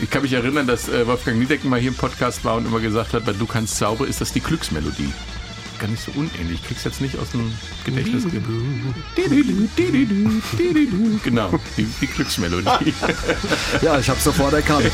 Ich 0.00 0.10
kann 0.10 0.22
mich 0.22 0.32
erinnern, 0.32 0.66
dass 0.66 0.88
äh, 0.88 1.06
Wolfgang 1.06 1.38
Niedecken 1.38 1.68
mal 1.70 1.78
hier 1.78 1.90
im 1.90 1.96
Podcast 1.96 2.44
war 2.44 2.56
und 2.56 2.66
immer 2.66 2.80
gesagt 2.80 3.12
hat, 3.14 3.26
weil 3.26 3.34
du 3.34 3.46
kannst 3.46 3.76
sauber, 3.76 4.06
ist 4.06 4.20
das 4.20 4.32
die 4.32 4.40
Glücksmelodie. 4.40 5.12
Gar 5.78 5.88
nicht 5.88 6.02
so 6.02 6.10
unähnlich. 6.12 6.60
Ich 6.60 6.66
krieg's 6.66 6.84
jetzt 6.84 7.00
nicht 7.00 7.18
aus 7.18 7.30
dem 7.30 7.52
Gedächtnis. 7.84 8.24
Genau, 11.24 11.58
die, 11.76 11.86
die 12.00 12.06
Glücksmelodie. 12.06 12.94
Ja, 13.82 13.98
ich 13.98 14.08
habe 14.10 14.20
sofort 14.20 14.52
erkannt. 14.52 14.90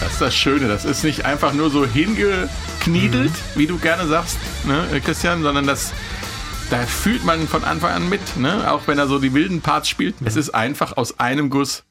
Das 0.00 0.12
ist 0.12 0.20
das 0.20 0.34
Schöne. 0.34 0.68
Das 0.68 0.84
ist 0.84 1.04
nicht 1.04 1.24
einfach 1.24 1.52
nur 1.52 1.70
so 1.70 1.86
hingekniedelt, 1.86 3.32
wie 3.54 3.66
du 3.66 3.78
gerne 3.78 4.06
sagst, 4.08 4.38
ne, 4.64 5.00
Christian, 5.04 5.42
sondern 5.42 5.66
das. 5.66 5.92
Da 6.72 6.86
fühlt 6.86 7.22
man 7.26 7.46
von 7.46 7.64
Anfang 7.64 7.90
an 7.90 8.08
mit, 8.08 8.38
ne? 8.38 8.72
auch 8.72 8.86
wenn 8.86 8.98
er 8.98 9.06
so 9.06 9.18
die 9.18 9.34
wilden 9.34 9.60
Parts 9.60 9.90
spielt. 9.90 10.14
Es 10.24 10.36
ist 10.36 10.54
einfach 10.54 10.96
aus 10.96 11.20
einem 11.20 11.50
Guss. 11.50 11.84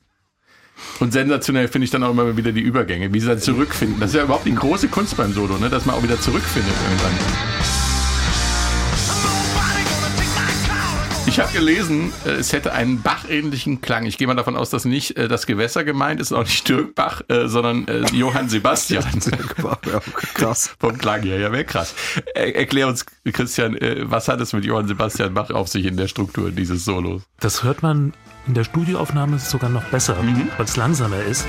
Und 1.00 1.14
sensationell 1.14 1.68
finde 1.68 1.86
ich 1.86 1.92
dann 1.92 2.04
auch 2.04 2.10
immer 2.10 2.36
wieder 2.36 2.52
die 2.52 2.62
Übergänge, 2.62 3.14
wie 3.14 3.20
sie 3.20 3.28
dann 3.28 3.38
zurückfinden. 3.38 4.00
Das 4.00 4.10
ist 4.10 4.16
ja 4.16 4.24
überhaupt 4.24 4.48
die 4.48 4.56
große 4.56 4.88
Kunst 4.88 5.16
beim 5.18 5.34
Solo, 5.34 5.60
ne? 5.60 5.70
dass 5.70 5.86
man 5.86 5.94
auch 5.94 6.02
wieder 6.02 6.20
zurückfindet 6.20 6.74
irgendwann. 6.90 7.51
Ich 11.28 11.40
habe 11.40 11.52
gelesen, 11.54 12.12
äh, 12.26 12.32
es 12.32 12.52
hätte 12.52 12.74
einen 12.74 13.02
Bach-ähnlichen 13.02 13.82
Klang. 13.82 14.06
Ich 14.06 14.18
gehe 14.18 14.28
mal 14.28 14.36
davon 14.36 14.58
aus, 14.58 14.70
dass 14.70 14.86
nicht 14.86 15.18
äh, 15.18 15.28
das 15.28 15.46
Gewässer 15.46 15.84
gemeint 15.84 16.20
ist, 16.20 16.34
auch 16.34 16.44
nicht 16.44 16.68
Dirk 16.68 16.96
Bach, 16.96 17.22
äh, 17.30 17.48
sondern 17.48 17.86
Johann 18.12 18.50
Sebastian. 18.50 19.06
Ja, 19.32 19.72
Krass. 20.34 20.76
Vom 20.80 20.98
Klang 20.98 21.22
her, 21.24 21.40
ja, 21.40 21.52
wäre 21.52 21.64
krass. 21.64 21.94
Er, 22.36 22.56
erklär 22.56 22.88
uns, 22.88 23.06
Christian, 23.32 23.78
was 24.04 24.28
hat 24.28 24.42
es 24.42 24.54
mit 24.54 24.66
Johann 24.66 24.88
Sebastian 24.88 25.34
Bach 25.34 25.52
auf 25.52 25.68
sich 25.68 25.86
in 25.86 25.96
der 25.96 26.08
Struktur 26.08 26.52
dieses 26.52 26.84
Solos? 26.84 27.22
Das 27.40 27.64
hört 27.64 27.84
man 27.84 28.14
in 28.48 28.54
der 28.54 28.64
Studioaufnahme 28.64 29.40
sogar 29.40 29.70
noch 29.70 29.84
besser, 29.86 30.18
weil 30.18 30.66
es 30.66 30.76
langsamer 30.76 31.22
ist. 31.24 31.46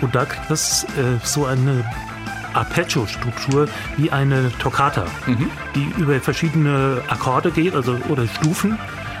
Und 0.00 0.14
da 0.14 0.24
kriegt 0.24 0.50
das 0.50 0.84
äh, 0.84 1.18
so 1.24 1.46
eine 1.46 1.84
Arpeggio-Struktur 2.54 3.68
wie 3.96 4.10
eine 4.10 4.50
Toccata, 4.58 5.06
die 5.74 6.00
über 6.00 6.20
verschiedene 6.20 7.02
Akkorde 7.08 7.50
geht, 7.50 7.74
also 7.74 7.96
oder 8.08 8.26
Stufen. 8.26 8.78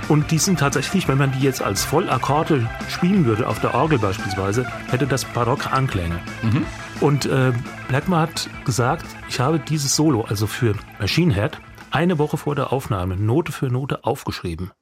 Und 0.08 0.32
die 0.32 0.38
sind 0.38 0.58
tatsächlich, 0.58 1.06
wenn 1.06 1.18
man 1.18 1.30
die 1.30 1.40
jetzt 1.40 1.62
als 1.62 1.84
Vollakkorde 1.84 2.68
spielen 2.88 3.26
würde, 3.26 3.46
auf 3.46 3.60
der 3.60 3.74
Orgel 3.74 3.98
beispielsweise, 3.98 4.66
hätte 4.90 5.06
das 5.06 5.24
barocke 5.24 5.70
Anklänge. 5.72 6.18
Und 7.00 7.26
äh, 7.26 7.52
Blackmore 7.88 8.22
hat 8.22 8.50
gesagt, 8.64 9.06
ich 9.28 9.38
habe 9.38 9.60
dieses 9.60 9.94
Solo, 9.94 10.22
also 10.22 10.46
für 10.48 10.74
Machine 10.98 11.32
Head, 11.32 11.58
eine 11.92 12.18
Woche 12.18 12.36
vor 12.36 12.54
der 12.56 12.72
Aufnahme 12.72 13.16
Note 13.16 13.52
für 13.52 13.66
Note 13.66 14.04
aufgeschrieben. 14.04 14.72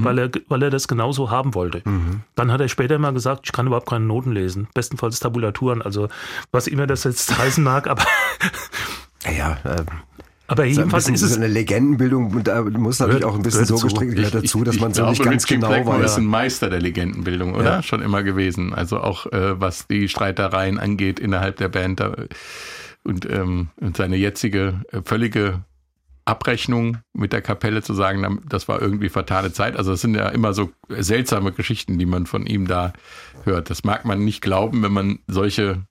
Weil, 0.00 0.18
er, 0.18 0.30
weil 0.48 0.62
er 0.62 0.70
das 0.70 0.88
genauso 0.88 1.30
haben 1.30 1.54
wollte. 1.54 1.82
Dann 2.34 2.50
hat 2.50 2.60
er 2.60 2.68
später 2.68 2.98
mal 2.98 3.12
gesagt, 3.12 3.42
ich 3.44 3.52
kann 3.52 3.66
überhaupt 3.66 3.88
keine 3.88 4.04
Noten 4.04 4.32
lesen. 4.32 4.68
Bestenfalls 4.74 5.20
Tabulaturen, 5.20 5.82
also 5.82 6.08
was 6.50 6.66
immer 6.66 6.86
das 6.86 7.04
jetzt 7.04 7.36
heißen 7.38 7.62
mag, 7.62 7.86
aber, 7.88 8.04
Ja, 9.36 9.58
äh, 9.64 9.84
aber 10.48 10.64
so 10.64 10.68
ein 10.68 10.68
jedenfalls 10.74 11.04
bisschen 11.04 11.14
ist 11.14 11.22
es 11.22 11.30
so 11.30 11.36
eine 11.36 11.46
Legendenbildung 11.46 12.32
und 12.32 12.46
da 12.46 12.62
muss 12.62 12.98
natürlich 12.98 13.24
auch 13.24 13.34
ein 13.36 13.42
bisschen 13.42 13.64
so 13.64 13.76
gestrickt 13.78 14.16
gehört 14.16 14.34
dazu, 14.34 14.64
dass 14.64 14.78
man 14.80 14.92
so 14.92 15.08
nicht 15.08 15.22
ganz 15.22 15.44
Richie 15.44 15.54
genau 15.54 15.68
Blackmore 15.68 15.98
ist 15.98 16.12
weiß. 16.12 16.18
ein 16.18 16.26
Meister 16.26 16.68
der 16.68 16.80
Legendenbildung, 16.80 17.54
oder? 17.54 17.64
Ja. 17.76 17.82
Schon 17.82 18.02
immer 18.02 18.22
gewesen. 18.22 18.74
Also 18.74 18.98
auch 19.00 19.26
äh, 19.26 19.58
was 19.60 19.86
die 19.86 20.08
Streitereien 20.08 20.78
angeht 20.78 21.20
innerhalb 21.20 21.56
der 21.56 21.68
Band 21.68 22.00
da, 22.00 22.14
und, 23.04 23.28
ähm, 23.30 23.68
und 23.80 23.96
seine 23.96 24.16
jetzige 24.16 24.82
äh, 24.92 25.00
völlige 25.04 25.60
Abrechnung 26.24 26.98
mit 27.12 27.32
der 27.32 27.42
Kapelle 27.42 27.82
zu 27.82 27.94
sagen, 27.94 28.40
das 28.48 28.68
war 28.68 28.80
irgendwie 28.80 29.08
vertane 29.08 29.52
Zeit. 29.52 29.76
Also 29.76 29.92
es 29.92 30.00
sind 30.00 30.14
ja 30.14 30.28
immer 30.28 30.54
so 30.54 30.70
seltsame 30.88 31.52
Geschichten, 31.52 31.98
die 31.98 32.06
man 32.06 32.26
von 32.26 32.46
ihm 32.46 32.66
da 32.66 32.92
hört. 33.44 33.70
Das 33.70 33.84
mag 33.84 34.04
man 34.04 34.24
nicht 34.24 34.40
glauben, 34.40 34.82
wenn 34.82 34.92
man 34.92 35.18
solche 35.26 35.82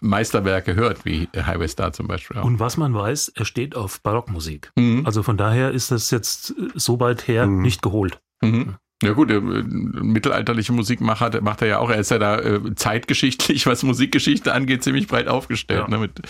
Meisterwerke 0.00 0.74
hört, 0.74 1.04
wie 1.04 1.28
Highway 1.34 1.68
Star 1.68 1.92
zum 1.92 2.08
Beispiel 2.08 2.38
auch. 2.38 2.44
Und 2.44 2.58
was 2.58 2.76
man 2.76 2.92
weiß, 2.92 3.32
er 3.34 3.44
steht 3.44 3.76
auf 3.76 4.00
Barockmusik. 4.02 4.72
Mhm. 4.76 5.06
Also 5.06 5.22
von 5.22 5.36
daher 5.36 5.70
ist 5.70 5.90
das 5.90 6.10
jetzt 6.10 6.54
so 6.74 7.00
weit 7.00 7.28
her 7.28 7.46
nicht 7.46 7.82
geholt. 7.82 8.20
Mhm. 8.42 8.76
Ja 9.02 9.12
gut, 9.12 9.30
äh, 9.30 9.40
mittelalterliche 9.40 10.72
Musikmacher 10.72 11.30
der 11.30 11.42
macht 11.42 11.62
er 11.62 11.68
ja 11.68 11.78
auch. 11.78 11.90
Er 11.90 11.98
ist 11.98 12.10
ja 12.10 12.18
da 12.18 12.38
äh, 12.38 12.74
zeitgeschichtlich, 12.74 13.66
was 13.66 13.82
Musikgeschichte 13.82 14.52
angeht, 14.52 14.84
ziemlich 14.84 15.06
breit 15.08 15.28
aufgestellt. 15.28 15.82
Ja. 15.82 15.88
Ne? 15.88 15.98
Mit 15.98 16.20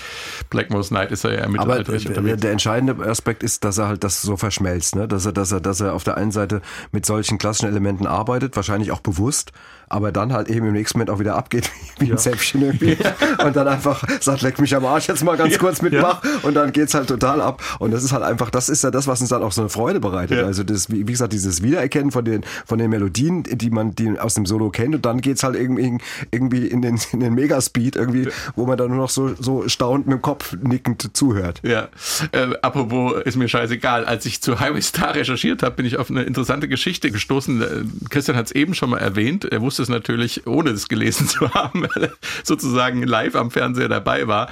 Blackmore's 0.50 0.90
Night 0.90 1.12
ist 1.12 1.24
er 1.24 1.34
ja 1.34 1.40
Aber 1.42 1.52
mittelalterlich 1.52 2.04
der, 2.04 2.36
der 2.36 2.52
entscheidende 2.52 3.04
Aspekt 3.04 3.42
ist, 3.42 3.64
dass 3.64 3.78
er 3.78 3.88
halt 3.88 4.04
das 4.04 4.22
so 4.22 4.36
verschmelzt, 4.36 4.96
ne? 4.96 5.06
dass 5.06 5.26
er, 5.26 5.32
dass 5.32 5.52
er, 5.52 5.60
dass 5.60 5.80
er 5.80 5.92
auf 5.92 6.04
der 6.04 6.16
einen 6.16 6.32
Seite 6.32 6.62
mit 6.92 7.06
solchen 7.06 7.38
klassischen 7.38 7.68
Elementen 7.68 8.06
arbeitet, 8.06 8.56
wahrscheinlich 8.56 8.90
auch 8.90 9.00
bewusst, 9.00 9.52
aber 9.88 10.10
dann 10.10 10.32
halt 10.32 10.48
eben 10.48 10.66
im 10.66 10.72
nächsten 10.72 10.98
Moment 10.98 11.10
auch 11.10 11.18
wieder 11.18 11.36
abgeht 11.36 11.70
wie 11.98 12.10
ein 12.10 12.18
Zäpfchen 12.18 12.62
irgendwie 12.62 12.96
und 13.44 13.54
dann 13.54 13.68
einfach 13.68 14.02
sagt, 14.20 14.40
leck 14.40 14.58
mich 14.58 14.74
am 14.74 14.86
Arsch 14.86 15.08
jetzt 15.08 15.22
mal 15.22 15.36
ganz 15.36 15.58
kurz 15.58 15.82
mit 15.82 15.92
Ja. 15.92 16.02
Bach 16.02 16.22
und 16.42 16.54
dann 16.54 16.72
geht's 16.72 16.94
halt 16.94 17.08
total 17.08 17.42
ab 17.42 17.62
und 17.78 17.90
das 17.90 18.02
ist 18.02 18.12
halt 18.12 18.22
einfach, 18.22 18.50
das 18.50 18.70
ist 18.70 18.82
ja 18.82 18.90
das, 18.90 19.06
was 19.06 19.20
uns 19.20 19.28
dann 19.28 19.42
auch 19.42 19.52
so 19.52 19.60
eine 19.60 19.68
Freude 19.68 20.00
bereitet. 20.00 20.38
Ja. 20.38 20.46
Also 20.46 20.64
das, 20.64 20.90
wie, 20.90 21.06
wie 21.06 21.12
gesagt, 21.12 21.34
dieses 21.34 21.62
Wiedererkennen 21.62 22.10
von 22.10 22.24
den 22.24 22.42
von 22.66 22.78
den 22.78 22.90
Melodien, 22.90 23.42
die 23.44 23.70
man 23.70 23.94
die 23.94 24.18
aus 24.18 24.34
dem 24.34 24.46
Solo 24.46 24.70
kennt 24.70 24.94
und 24.94 25.06
dann 25.06 25.20
geht's 25.20 25.42
halt 25.42 25.56
irgendwie 25.56 25.98
irgendwie 26.30 26.66
in 26.66 26.82
den 26.82 26.98
in 27.12 27.20
den 27.20 27.34
Megaspeed 27.34 27.96
irgendwie, 27.96 28.28
wo 28.56 28.66
man 28.66 28.76
dann 28.78 28.88
nur 28.88 28.98
noch 28.98 29.10
so 29.10 29.34
so 29.38 29.68
staunend 29.68 30.06
mit 30.06 30.18
dem 30.18 30.22
Kopf 30.22 30.56
nickend 30.62 31.16
zuhört. 31.16 31.60
Ja, 31.62 31.88
äh, 32.32 32.54
apropos 32.62 33.14
ist 33.24 33.36
mir 33.36 33.48
scheißegal. 33.48 34.04
Als 34.04 34.26
ich 34.26 34.42
zu 34.42 34.60
Highway 34.60 34.82
Star 34.82 35.14
recherchiert 35.14 35.62
habe, 35.62 35.76
bin 35.76 35.86
ich 35.86 35.98
auf 35.98 36.10
eine 36.10 36.22
interessante 36.22 36.68
Geschichte 36.68 37.10
gestoßen. 37.10 37.62
Äh, 37.62 37.66
Christian 38.10 38.36
hat 38.36 38.46
es 38.46 38.52
eben 38.52 38.74
schon 38.74 38.90
mal 38.90 38.98
erwähnt. 38.98 39.44
Er 39.44 39.60
wusste 39.60 39.82
es 39.82 39.88
natürlich, 39.88 40.46
ohne 40.46 40.70
es 40.70 40.88
gelesen 40.88 41.28
zu 41.28 41.52
haben, 41.54 41.82
weil 41.82 42.04
er 42.04 42.12
sozusagen 42.44 43.02
live 43.02 43.34
am 43.34 43.50
Fernseher 43.50 43.88
dabei 43.88 44.26
war. 44.28 44.48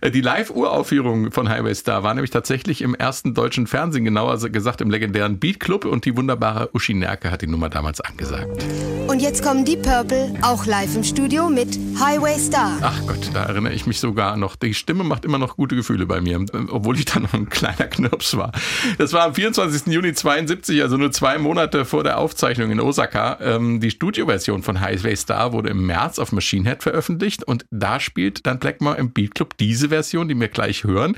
Äh, 0.00 0.10
die 0.10 0.20
Live-Uraufführung 0.20 1.32
von 1.32 1.48
Highway 1.48 1.74
Star 1.74 2.02
war 2.02 2.14
nämlich 2.14 2.30
tatsächlich 2.30 2.82
im 2.82 2.94
ersten 2.94 3.34
deutschen 3.34 3.66
Fernsehen, 3.66 4.04
genauer 4.04 4.38
gesagt 4.50 4.80
im 4.80 4.90
legendären 4.90 5.38
Beat 5.38 5.60
Club 5.60 5.84
und 5.84 6.04
die 6.04 6.16
wunderbare 6.16 6.70
Uschi 6.72 6.94
Nerke 6.94 7.30
hat 7.30 7.42
die 7.42 7.46
Nummer 7.48 7.68
damals 7.68 8.00
angesagt. 8.00 8.64
Und 9.08 9.20
jetzt 9.20 9.42
kommen 9.42 9.64
die 9.64 9.76
Purple, 9.76 10.34
auch 10.42 10.66
live 10.66 10.94
im 10.94 11.02
Studio 11.02 11.48
mit 11.48 11.78
Highway 11.98 12.38
Star. 12.38 12.78
Ach 12.82 13.00
Gott, 13.06 13.30
da 13.32 13.44
erinnere 13.44 13.72
ich 13.72 13.86
mich 13.86 14.00
sogar 14.00 14.36
noch. 14.36 14.54
Die 14.56 14.74
Stimme 14.74 15.02
macht 15.02 15.24
immer 15.24 15.38
noch 15.38 15.56
gute 15.56 15.76
Gefühle 15.76 16.06
bei 16.06 16.20
mir, 16.20 16.44
obwohl 16.70 16.98
ich 16.98 17.06
dann 17.06 17.22
noch 17.22 17.32
ein 17.32 17.48
kleiner 17.48 17.86
Knirps 17.86 18.36
war. 18.36 18.52
Das 18.98 19.12
war 19.12 19.24
am 19.24 19.34
24. 19.34 19.86
Juni 19.92 20.12
72, 20.12 20.82
also 20.82 20.96
nur 20.96 21.10
zwei 21.10 21.38
Monate 21.38 21.84
vor 21.84 22.04
der 22.04 22.18
Aufzeichnung 22.18 22.70
in 22.70 22.80
Osaka. 22.80 23.38
Ähm, 23.40 23.80
die 23.80 23.90
Studioversion 23.90 24.62
von 24.62 24.80
Highway 24.80 25.16
Star 25.16 25.52
wurde 25.52 25.70
im 25.70 25.86
März 25.86 26.18
auf 26.18 26.32
Machine 26.32 26.68
Head 26.68 26.82
veröffentlicht 26.82 27.44
und 27.44 27.64
da 27.70 28.00
spielt 28.00 28.46
dann 28.46 28.58
Blackmore 28.58 28.96
im 28.98 29.12
Beat 29.12 29.34
Club 29.34 29.56
diese 29.58 29.88
Version, 29.88 30.28
die 30.28 30.38
wir 30.38 30.48
gleich 30.48 30.84
hören. 30.84 31.16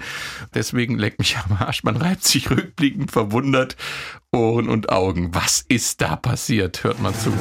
Deswegen 0.55 0.99
leckt 0.99 1.19
mich 1.19 1.37
am 1.39 1.57
Arsch. 1.59 1.83
Man 1.83 1.97
reibt 1.97 2.25
sich 2.25 2.51
rückblickend 2.51 3.11
verwundert 3.11 3.77
Ohren 4.33 4.69
und 4.69 4.91
Augen. 4.91 5.35
Was 5.35 5.65
ist 5.69 6.01
da 6.01 6.10
passiert? 6.17 6.83
Hört 6.85 7.01
mal 7.01 7.15
zu. 7.15 7.33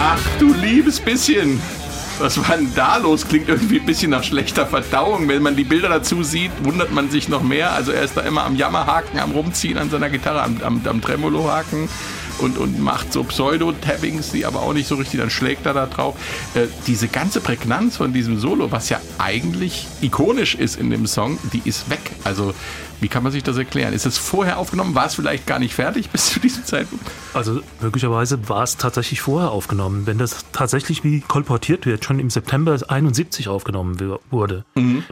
Ach 0.00 0.38
du 0.38 0.52
liebes 0.54 1.00
bisschen. 1.00 1.60
Was 2.20 2.36
war 2.48 2.56
denn 2.56 2.72
da 2.74 2.96
los? 2.96 3.28
Klingt 3.28 3.48
irgendwie 3.48 3.78
ein 3.78 3.86
bisschen 3.86 4.10
nach 4.10 4.24
schlechter 4.24 4.66
Verdauung. 4.66 5.28
Wenn 5.28 5.40
man 5.40 5.54
die 5.54 5.62
Bilder 5.62 5.88
dazu 5.88 6.24
sieht, 6.24 6.50
wundert 6.64 6.90
man 6.90 7.10
sich 7.10 7.28
noch 7.28 7.42
mehr. 7.42 7.72
Also 7.72 7.92
er 7.92 8.02
ist 8.02 8.16
da 8.16 8.22
immer 8.22 8.44
am 8.44 8.56
Jammerhaken, 8.56 9.20
am 9.20 9.30
Rumziehen 9.30 9.78
an 9.78 9.88
seiner 9.88 10.10
Gitarre, 10.10 10.42
am, 10.42 10.60
am, 10.62 10.80
am 10.84 11.00
Tremolohaken 11.00 11.88
und, 12.38 12.58
und 12.58 12.80
macht 12.80 13.12
so 13.12 13.22
Pseudo-Tappings, 13.22 14.32
die 14.32 14.46
aber 14.46 14.62
auch 14.62 14.72
nicht 14.72 14.88
so 14.88 14.96
richtig, 14.96 15.20
dann 15.20 15.30
schlägt 15.30 15.66
er 15.66 15.74
da 15.74 15.86
drauf. 15.86 16.16
Äh, 16.54 16.66
diese 16.88 17.06
ganze 17.06 17.40
Prägnanz 17.40 17.96
von 17.96 18.12
diesem 18.12 18.38
Solo, 18.38 18.72
was 18.72 18.88
ja 18.88 19.00
eigentlich 19.18 19.86
ikonisch 20.00 20.56
ist 20.56 20.76
in 20.76 20.90
dem 20.90 21.06
Song, 21.06 21.38
die 21.52 21.62
ist 21.64 21.88
weg. 21.88 22.00
Also 22.24 22.52
wie 23.00 23.08
kann 23.08 23.22
man 23.22 23.32
sich 23.32 23.42
das 23.42 23.56
erklären? 23.56 23.92
Ist 23.92 24.06
es 24.06 24.18
vorher 24.18 24.58
aufgenommen? 24.58 24.94
War 24.94 25.06
es 25.06 25.14
vielleicht 25.14 25.46
gar 25.46 25.58
nicht 25.58 25.74
fertig 25.74 26.10
bis 26.12 26.26
zu 26.32 26.40
diesem 26.40 26.64
Zeitpunkt? 26.64 27.04
Also 27.34 27.60
möglicherweise 27.80 28.48
war 28.48 28.62
es 28.62 28.76
tatsächlich 28.76 29.20
vorher 29.20 29.50
aufgenommen. 29.50 30.06
Wenn 30.06 30.18
das 30.18 30.44
tatsächlich 30.52 31.04
wie 31.04 31.20
kolportiert 31.20 31.86
wird, 31.86 32.04
schon 32.04 32.18
im 32.18 32.30
September 32.30 32.78
71 32.88 33.48
aufgenommen 33.48 34.00
wu- 34.00 34.18
wurde, 34.30 34.64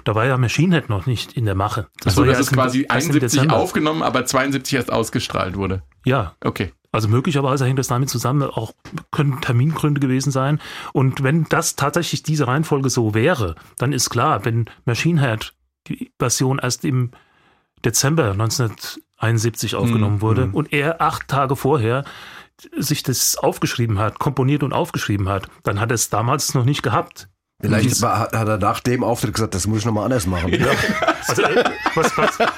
da 0.04 0.14
war 0.14 0.26
ja 0.26 0.36
Machine 0.38 0.74
Head 0.76 0.88
noch 0.88 1.06
nicht 1.06 1.32
in 1.34 1.44
der 1.44 1.54
Mache. 1.54 1.86
Also 2.04 2.18
war 2.22 2.26
ja 2.26 2.32
das 2.32 2.38
erst 2.40 2.50
ist 2.52 2.54
quasi 2.56 2.78
erst 2.82 2.90
im 2.90 3.10
71 3.12 3.20
Dezember. 3.40 3.56
aufgenommen, 3.56 4.02
aber 4.02 4.24
72 4.26 4.74
erst 4.74 4.92
ausgestrahlt 4.92 5.56
wurde. 5.56 5.82
Ja, 6.04 6.34
Okay. 6.44 6.72
also 6.92 7.08
möglicherweise 7.08 7.64
hängt 7.66 7.78
das 7.78 7.88
damit 7.88 8.08
zusammen, 8.10 8.42
auch 8.42 8.72
können 9.10 9.40
Termingründe 9.40 10.00
gewesen 10.00 10.30
sein. 10.30 10.60
Und 10.92 11.22
wenn 11.22 11.44
das 11.48 11.76
tatsächlich 11.76 12.22
diese 12.22 12.46
Reihenfolge 12.46 12.90
so 12.90 13.14
wäre, 13.14 13.54
dann 13.78 13.92
ist 13.92 14.10
klar, 14.10 14.44
wenn 14.44 14.66
Machine 14.84 15.20
Head 15.20 15.52
die 15.88 16.10
Version 16.18 16.58
erst 16.62 16.84
im 16.84 17.10
Dezember 17.84 18.32
1971 18.32 19.74
aufgenommen 19.76 20.20
wurde 20.20 20.48
und 20.52 20.72
er 20.72 21.00
acht 21.00 21.28
Tage 21.28 21.56
vorher 21.56 22.04
sich 22.76 23.02
das 23.02 23.36
aufgeschrieben 23.36 23.98
hat, 23.98 24.18
komponiert 24.18 24.62
und 24.62 24.72
aufgeschrieben 24.72 25.28
hat, 25.28 25.46
dann 25.62 25.78
hat 25.78 25.90
er 25.90 25.94
es 25.96 26.08
damals 26.08 26.54
noch 26.54 26.64
nicht 26.64 26.82
gehabt. 26.82 27.28
Vielleicht 27.60 28.00
war- 28.02 28.18
hat 28.32 28.32
er 28.48 28.58
nach 28.58 28.80
dem 28.80 29.04
Auftritt 29.04 29.34
gesagt, 29.34 29.54
das 29.54 29.66
muss 29.66 29.80
ich 29.80 29.84
nochmal 29.84 30.04
anders 30.04 30.26
machen. 30.26 30.52
Also, 31.28 31.42
äh, 31.42 31.64
was, 31.94 32.16
was, 32.18 32.38
was, 32.38 32.48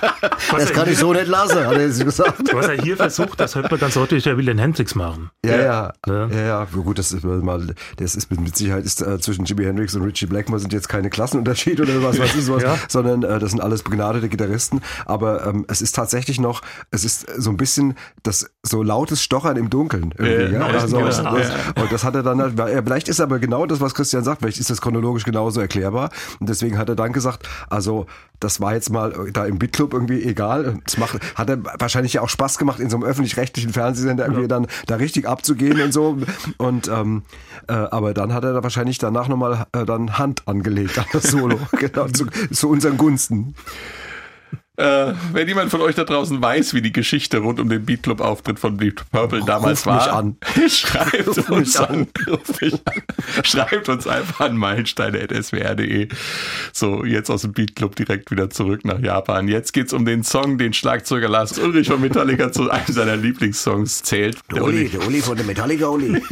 Das 0.61 0.73
kann 0.73 0.85
hier, 0.85 0.93
ich 0.93 0.99
so 0.99 1.13
nicht 1.13 1.27
lassen, 1.27 1.65
hat 1.67 1.73
er 1.77 1.89
gesagt. 1.89 2.55
was 2.55 2.67
er 2.69 2.81
hier 2.83 2.97
versucht, 2.97 3.39
das 3.41 3.55
hört 3.55 3.71
man 3.71 3.81
ganz 3.81 3.95
deutlich, 3.95 4.25
der 4.25 4.37
will 4.37 4.47
den 4.47 4.59
Hendrix 4.59 4.95
machen. 4.95 5.31
Ja, 5.45 5.57
ja, 5.57 5.93
Ja. 6.07 6.27
ja, 6.29 6.41
ja. 6.47 6.65
Gut, 6.65 6.99
das 6.99 7.13
ist 7.13 7.25
mal, 7.25 7.75
das 7.97 8.15
ist 8.15 8.31
mit 8.31 8.57
Sicherheit 8.57 8.85
ist 8.85 9.01
äh, 9.03 9.19
zwischen 9.21 9.45
Jimi 9.45 9.65
Hendrix 9.65 9.95
und 9.95 10.03
Richie 10.03 10.27
Blackmore 10.27 10.61
sind 10.61 10.73
jetzt 10.73 10.89
keine 10.89 11.11
Klassenunterschiede 11.11 11.83
oder 11.83 12.03
was 12.03 12.19
weiß 12.19 12.35
ich 12.35 12.45
sowas, 12.45 12.63
Ja. 12.63 12.77
sondern 12.89 13.23
äh, 13.23 13.39
das 13.39 13.51
sind 13.51 13.61
alles 13.61 13.83
begnadete 13.83 14.29
Gitarristen. 14.29 14.81
Aber 15.07 15.47
ähm, 15.47 15.65
es 15.69 15.83
ist 15.83 15.95
tatsächlich 15.95 16.41
noch, 16.41 16.63
es 16.91 17.05
ist 17.05 17.27
so 17.41 17.51
ein 17.51 17.57
bisschen 17.57 17.95
das 18.23 18.51
so 18.63 18.83
lautes 18.83 19.23
Stochern 19.23 19.57
im 19.57 19.71
Dunkeln. 19.71 20.15
Irgendwie, 20.19 20.55
Ja, 20.55 20.61
ja? 20.61 20.67
ja, 20.67 20.73
das. 20.73 20.93
Und 21.83 21.93
das 21.93 22.05
hat 22.05 22.15
er 22.15 22.23
dann, 22.23 22.41
halt, 22.41 22.59
ja, 22.59 22.83
vielleicht 22.83 23.09
ist 23.09 23.21
aber 23.21 23.39
genau 23.39 23.67
das, 23.67 23.81
was 23.81 23.95
Christian 23.95 24.25
sagt, 24.25 24.41
vielleicht 24.41 24.59
ist 24.59 24.71
das 24.71 24.81
chronologisch 24.81 25.25
genauso 25.25 25.61
erklärbar. 25.61 26.11
Und 26.41 26.49
deswegen 26.49 26.79
hat 26.79 26.89
er 26.89 26.97
dann 26.97 27.13
gesagt, 27.13 27.49
also 27.69 28.07
das 28.41 28.58
war 28.61 28.75
jetzt 28.75 28.91
mal 28.91 29.31
da 29.33 29.45
im 29.47 29.59
Bitclub 29.59 29.93
irgendwie 29.93 30.23
egal. 30.23 30.79
Es 30.87 30.99
macht, 30.99 31.19
hat 31.35 31.49
er 31.49 31.59
wahrscheinlich 31.79 32.15
ja 32.15 32.23
auch 32.23 32.29
Spaß 32.29 32.59
gemacht, 32.59 32.81
in 32.81 32.91
so 32.91 32.97
einem 32.97 33.05
öffentlich-rechtlichen 33.05 33.73
Fernsehsender 33.73 34.25
irgendwie 34.25 34.49
dann 34.49 34.67
da 34.87 34.97
richtig 34.97 35.27
abzugehen 35.27 35.81
und 35.81 35.93
so. 35.93 36.19
Und 36.57 36.89
ähm, 36.89 37.23
äh, 37.69 37.73
aber 37.73 38.15
dann 38.15 38.33
hat 38.33 38.45
er 38.45 38.53
da 38.53 38.63
wahrscheinlich 38.63 38.99
danach 38.99 39.29
nochmal 39.29 39.67
äh, 39.73 39.85
dann 39.85 40.19
Hand 40.19 40.47
angelegt 40.47 40.99
an 40.99 41.07
das 41.13 41.25
Solo. 41.25 41.59
genau, 41.79 42.09
zu, 42.09 42.27
zu 42.51 42.69
unseren 42.69 42.97
Gunsten. 42.97 43.55
Äh, 44.79 45.15
wenn 45.33 45.49
jemand 45.49 45.73
von 45.73 45.81
euch 45.81 45.97
da 45.97 46.05
draußen 46.05 46.41
weiß, 46.41 46.73
wie 46.73 46.81
die 46.81 46.93
Geschichte 46.93 47.39
rund 47.39 47.59
um 47.59 47.69
den 47.69 47.85
Beat 47.85 48.05
Club 48.05 48.21
Auftritt 48.21 48.61
von 48.61 48.79
Deep 48.79 49.03
Purple 49.11 49.43
damals 49.45 49.85
mich 49.85 49.93
war, 49.93 50.13
an. 50.13 50.37
schreibt 50.69 51.27
Ruf 51.27 51.51
uns 51.51 51.75
mich 51.75 51.81
an. 51.81 51.87
an. 51.89 52.09
Ruf. 52.29 52.61
Schreibt 53.43 53.89
uns 53.89 54.07
einfach 54.07 54.39
an 54.39 54.57
meilensteine.swr.de. 54.57 56.07
So, 56.73 57.05
jetzt 57.05 57.29
aus 57.29 57.43
dem 57.43 57.55
Beat 57.55 57.75
Club 57.75 57.97
direkt 57.97 58.31
wieder 58.31 58.51
zurück 58.51 58.85
nach 58.85 59.01
Japan. 59.01 59.49
Jetzt 59.49 59.73
geht's 59.73 59.93
um 59.93 60.05
den 60.05 60.23
Song, 60.23 60.59
den 60.59 60.73
Schlagzeuger 60.73 61.29
Lars 61.29 61.59
Ulrich 61.59 61.89
von 61.89 62.01
Metallica 62.01 62.53
zu 62.53 62.71
einem 62.71 62.87
seiner 62.87 63.17
Lieblingssongs 63.17 64.05
zählt. 64.05 64.39
Der 64.55 64.63
Uli. 64.63 64.89
der 64.91 65.05
Uli 65.05 65.23
von 65.23 65.37
der 65.37 65.45
Metallica 65.45 65.89
Uli. 65.89 66.23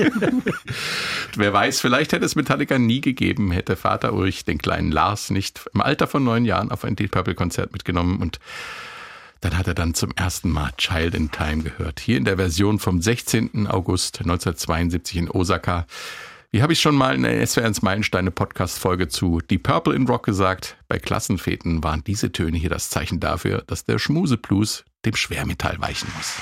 Wer 1.37 1.53
weiß, 1.53 1.81
vielleicht 1.81 2.13
hätte 2.13 2.25
es 2.25 2.37
Metallica 2.37 2.79
nie 2.79 3.01
gegeben, 3.01 3.51
hätte 3.51 3.75
Vater 3.75 4.13
Ulrich 4.13 4.45
den 4.45 4.59
kleinen 4.59 4.93
Lars 4.93 5.31
nicht 5.31 5.63
im 5.75 5.81
Alter 5.81 6.07
von 6.07 6.23
neun 6.23 6.45
Jahren 6.45 6.71
auf 6.71 6.85
ein 6.85 6.95
Deep 6.95 7.11
Purple 7.11 7.35
Konzert 7.35 7.73
mitgenommen 7.73 8.21
und 8.21 8.36
dann 9.41 9.57
hat 9.57 9.67
er 9.67 9.75
dann 9.75 9.95
zum 9.95 10.13
ersten 10.17 10.51
Mal 10.51 10.73
Child 10.77 11.15
in 11.15 11.31
Time 11.31 11.63
gehört. 11.63 12.01
Hier 12.01 12.17
in 12.17 12.25
der 12.25 12.37
Version 12.37 12.79
vom 12.79 13.01
16. 13.01 13.67
August 13.67 14.21
1972 14.21 15.17
in 15.17 15.31
Osaka. 15.31 15.87
Wie 16.51 16.63
habe 16.63 16.73
ich 16.73 16.81
schon 16.81 16.95
mal 16.95 17.15
in 17.15 17.23
der 17.23 17.47
SWR1 17.47 17.85
Meilensteine 17.85 18.31
Podcast 18.31 18.79
Folge 18.79 19.09
zu 19.09 19.41
Deep 19.41 19.65
Purple 19.65 19.95
in 19.95 20.07
Rock 20.07 20.25
gesagt, 20.25 20.77
bei 20.89 20.99
Klassenfäten 20.99 21.85
waren 21.85 22.03
diese 22.05 22.33
Töne 22.33 22.57
hier 22.57 22.71
das 22.71 22.89
Zeichen 22.89 23.21
dafür, 23.21 23.63
dass 23.67 23.85
der 23.85 23.99
Schmuseblues 23.99 24.85
dem 25.05 25.15
Schwermetall 25.15 25.77
weichen 25.81 26.09
muss. 26.17 26.35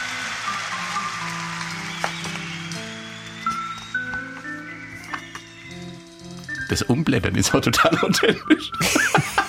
Das 6.68 6.82
Umblättern 6.82 7.34
ist 7.34 7.54
auch 7.54 7.60
total 7.60 7.98
authentisch. 8.02 8.70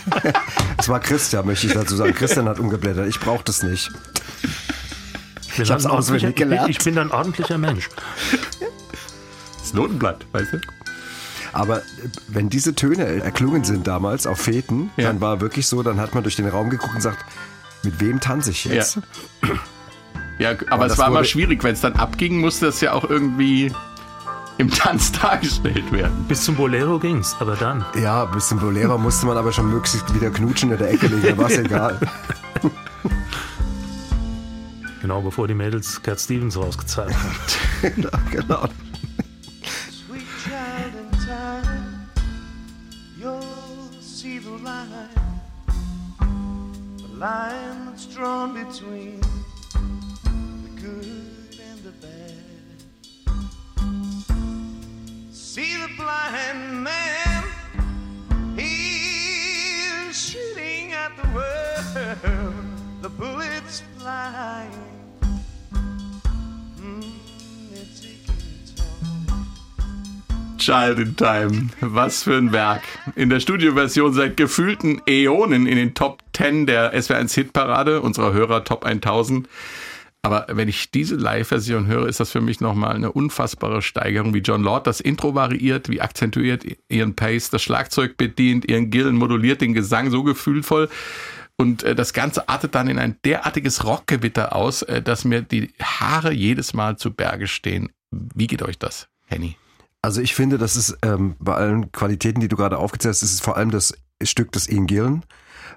Das 0.77 0.89
war 0.89 0.99
Christian, 0.99 1.45
möchte 1.45 1.67
ich 1.67 1.73
dazu 1.73 1.95
sagen. 1.95 2.13
Christian 2.13 2.47
hat 2.47 2.59
umgeblättert. 2.59 3.07
Ich 3.07 3.19
brauche 3.19 3.43
das 3.43 3.63
nicht. 3.63 3.91
Ich, 5.57 5.71
hab's 5.71 5.85
auswendig 5.85 6.35
gelernt. 6.35 6.69
Ich 6.69 6.79
bin 6.79 6.97
ein 6.97 7.11
ordentlicher 7.11 7.57
Mensch. 7.57 7.89
Das 9.59 9.73
Notenblatt, 9.73 10.25
weißt 10.33 10.53
du? 10.53 10.61
Aber 11.53 11.77
äh, 11.79 11.81
wenn 12.27 12.49
diese 12.49 12.75
Töne 12.75 13.05
erklungen 13.23 13.63
sind 13.63 13.87
damals 13.87 14.27
auf 14.27 14.39
Feten, 14.39 14.91
Ja. 14.97 15.07
dann 15.07 15.21
war 15.21 15.39
wirklich 15.41 15.65
so, 15.67 15.81
dann 15.81 15.99
hat 15.99 16.13
man 16.13 16.23
durch 16.23 16.35
den 16.35 16.47
Raum 16.47 16.69
geguckt 16.69 16.93
und 16.95 17.01
sagt, 17.01 17.23
mit 17.83 17.99
wem 18.01 18.19
tanze 18.19 18.51
ich 18.51 18.65
jetzt? 18.65 18.99
Ja, 20.37 20.51
aber 20.69 20.85
es 20.85 20.91
das 20.91 20.97
war 20.99 21.07
immer 21.07 21.23
schwierig, 21.23 21.63
wenn 21.63 21.73
es 21.73 21.81
dann 21.81 21.93
abging, 21.93 22.39
musste 22.41 22.65
das 22.65 22.81
ja 22.81 22.91
auch 22.91 23.05
irgendwie 23.09 23.71
im 24.57 24.69
Tanz 24.69 25.11
dargestellt 25.11 25.91
werden. 25.91 26.25
Bis 26.27 26.43
zum 26.43 26.55
Bolero 26.55 26.99
ging's, 26.99 27.35
aber 27.39 27.55
dann. 27.55 27.85
Ja, 28.01 28.25
bis 28.25 28.47
zum 28.47 28.59
Bolero 28.59 28.97
musste 28.97 29.25
man 29.25 29.37
aber 29.37 29.51
schon 29.51 29.69
möglichst 29.69 30.13
wieder 30.13 30.29
knutschen 30.29 30.71
in 30.71 30.77
der 30.77 30.91
Ecke 30.91 31.07
liegen, 31.07 31.37
war 31.37 31.49
es 31.49 31.57
egal. 31.57 31.99
Genau 35.01 35.21
bevor 35.21 35.47
die 35.47 35.53
Mädels 35.53 36.01
Cat 36.01 36.19
Stevens 36.19 36.57
rausgezahlt 36.57 37.13
haben. 37.13 37.37
genau. 38.31 38.67
Sweet 39.91 40.25
child 40.43 40.93
in 40.97 41.11
time, 41.19 42.09
you'll 43.19 43.41
see 44.01 44.39
the 44.39 44.49
line, 44.63 45.09
the 46.97 47.19
line 47.19 47.85
that's 47.85 48.07
drawn 48.07 48.53
between 48.53 49.21
The 55.86 55.91
blind 56.02 56.84
man, 56.84 57.43
he's 58.58 60.17
shooting 60.17 60.93
at 60.93 61.12
the 61.15 61.28
world, 61.30 62.65
the 63.04 63.10
bullets 63.10 63.84
flying. 63.95 64.71
Mm. 66.80 67.06
Child 70.58 71.00
in 71.00 71.15
Time. 71.15 71.69
Was 71.82 72.24
für 72.24 72.36
ein 72.36 72.52
Werk. 72.52 72.82
In 73.15 73.30
der 73.30 73.39
Studioversion 73.39 74.12
seit 74.12 74.38
gefühlten 74.38 75.04
Äonen 75.06 75.67
in 75.67 75.76
den 75.76 75.93
Top 75.93 76.24
10 76.34 76.65
der 76.65 76.95
SWR1 76.95 77.32
Hitparade, 77.36 78.02
unserer 78.02 78.34
Hörer 78.34 78.63
Top 78.63 78.86
1000. 78.86 79.48
Aber 80.25 80.47
wenn 80.49 80.67
ich 80.67 80.89
diese 80.89 81.17
Live-Version 81.17 81.85
höre, 81.85 82.07
ist 82.07 82.19
das 82.19 82.31
für 82.31 82.41
mich 82.41 82.59
nochmal 82.59 82.95
eine 82.95 83.11
unfassbare 83.11 83.83
Steigerung, 83.83 84.33
wie 84.33 84.39
John 84.39 84.63
Lord 84.63 84.88
das 84.88 84.99
Intro 84.99 85.35
variiert, 85.35 85.88
wie 85.88 86.01
akzentuiert 86.01 86.65
ihren 86.89 87.15
Pace, 87.15 87.51
das 87.51 87.61
Schlagzeug 87.61 88.17
bedient, 88.17 88.65
ihren 88.65 88.89
Gillen 88.89 89.17
moduliert 89.17 89.61
den 89.61 89.75
Gesang 89.75 90.09
so 90.09 90.23
gefühlvoll. 90.23 90.89
Und 91.57 91.83
äh, 91.83 91.93
das 91.93 92.11
Ganze 92.13 92.49
artet 92.49 92.73
dann 92.73 92.88
in 92.88 92.97
ein 92.97 93.17
derartiges 93.23 93.83
Rockgewitter 93.83 94.55
aus, 94.55 94.81
äh, 94.81 95.03
dass 95.03 95.25
mir 95.25 95.43
die 95.43 95.71
Haare 95.79 96.33
jedes 96.33 96.73
Mal 96.73 96.97
zu 96.97 97.13
Berge 97.13 97.45
stehen. 97.45 97.91
Wie 98.09 98.47
geht 98.47 98.63
euch 98.63 98.79
das, 98.79 99.07
Henny? 99.27 99.57
Also 100.01 100.21
ich 100.21 100.33
finde, 100.33 100.57
das 100.57 100.75
ist 100.75 100.97
ähm, 101.03 101.35
bei 101.38 101.53
allen 101.53 101.91
Qualitäten, 101.91 102.39
die 102.39 102.47
du 102.47 102.55
gerade 102.55 102.79
aufgezählt 102.79 103.13
hast, 103.13 103.21
ist 103.21 103.33
es 103.33 103.41
vor 103.41 103.57
allem 103.57 103.69
das 103.69 103.93
Stück 104.23 104.51
des 104.53 104.67
Ian 104.67 104.88
Gillen, 104.88 105.23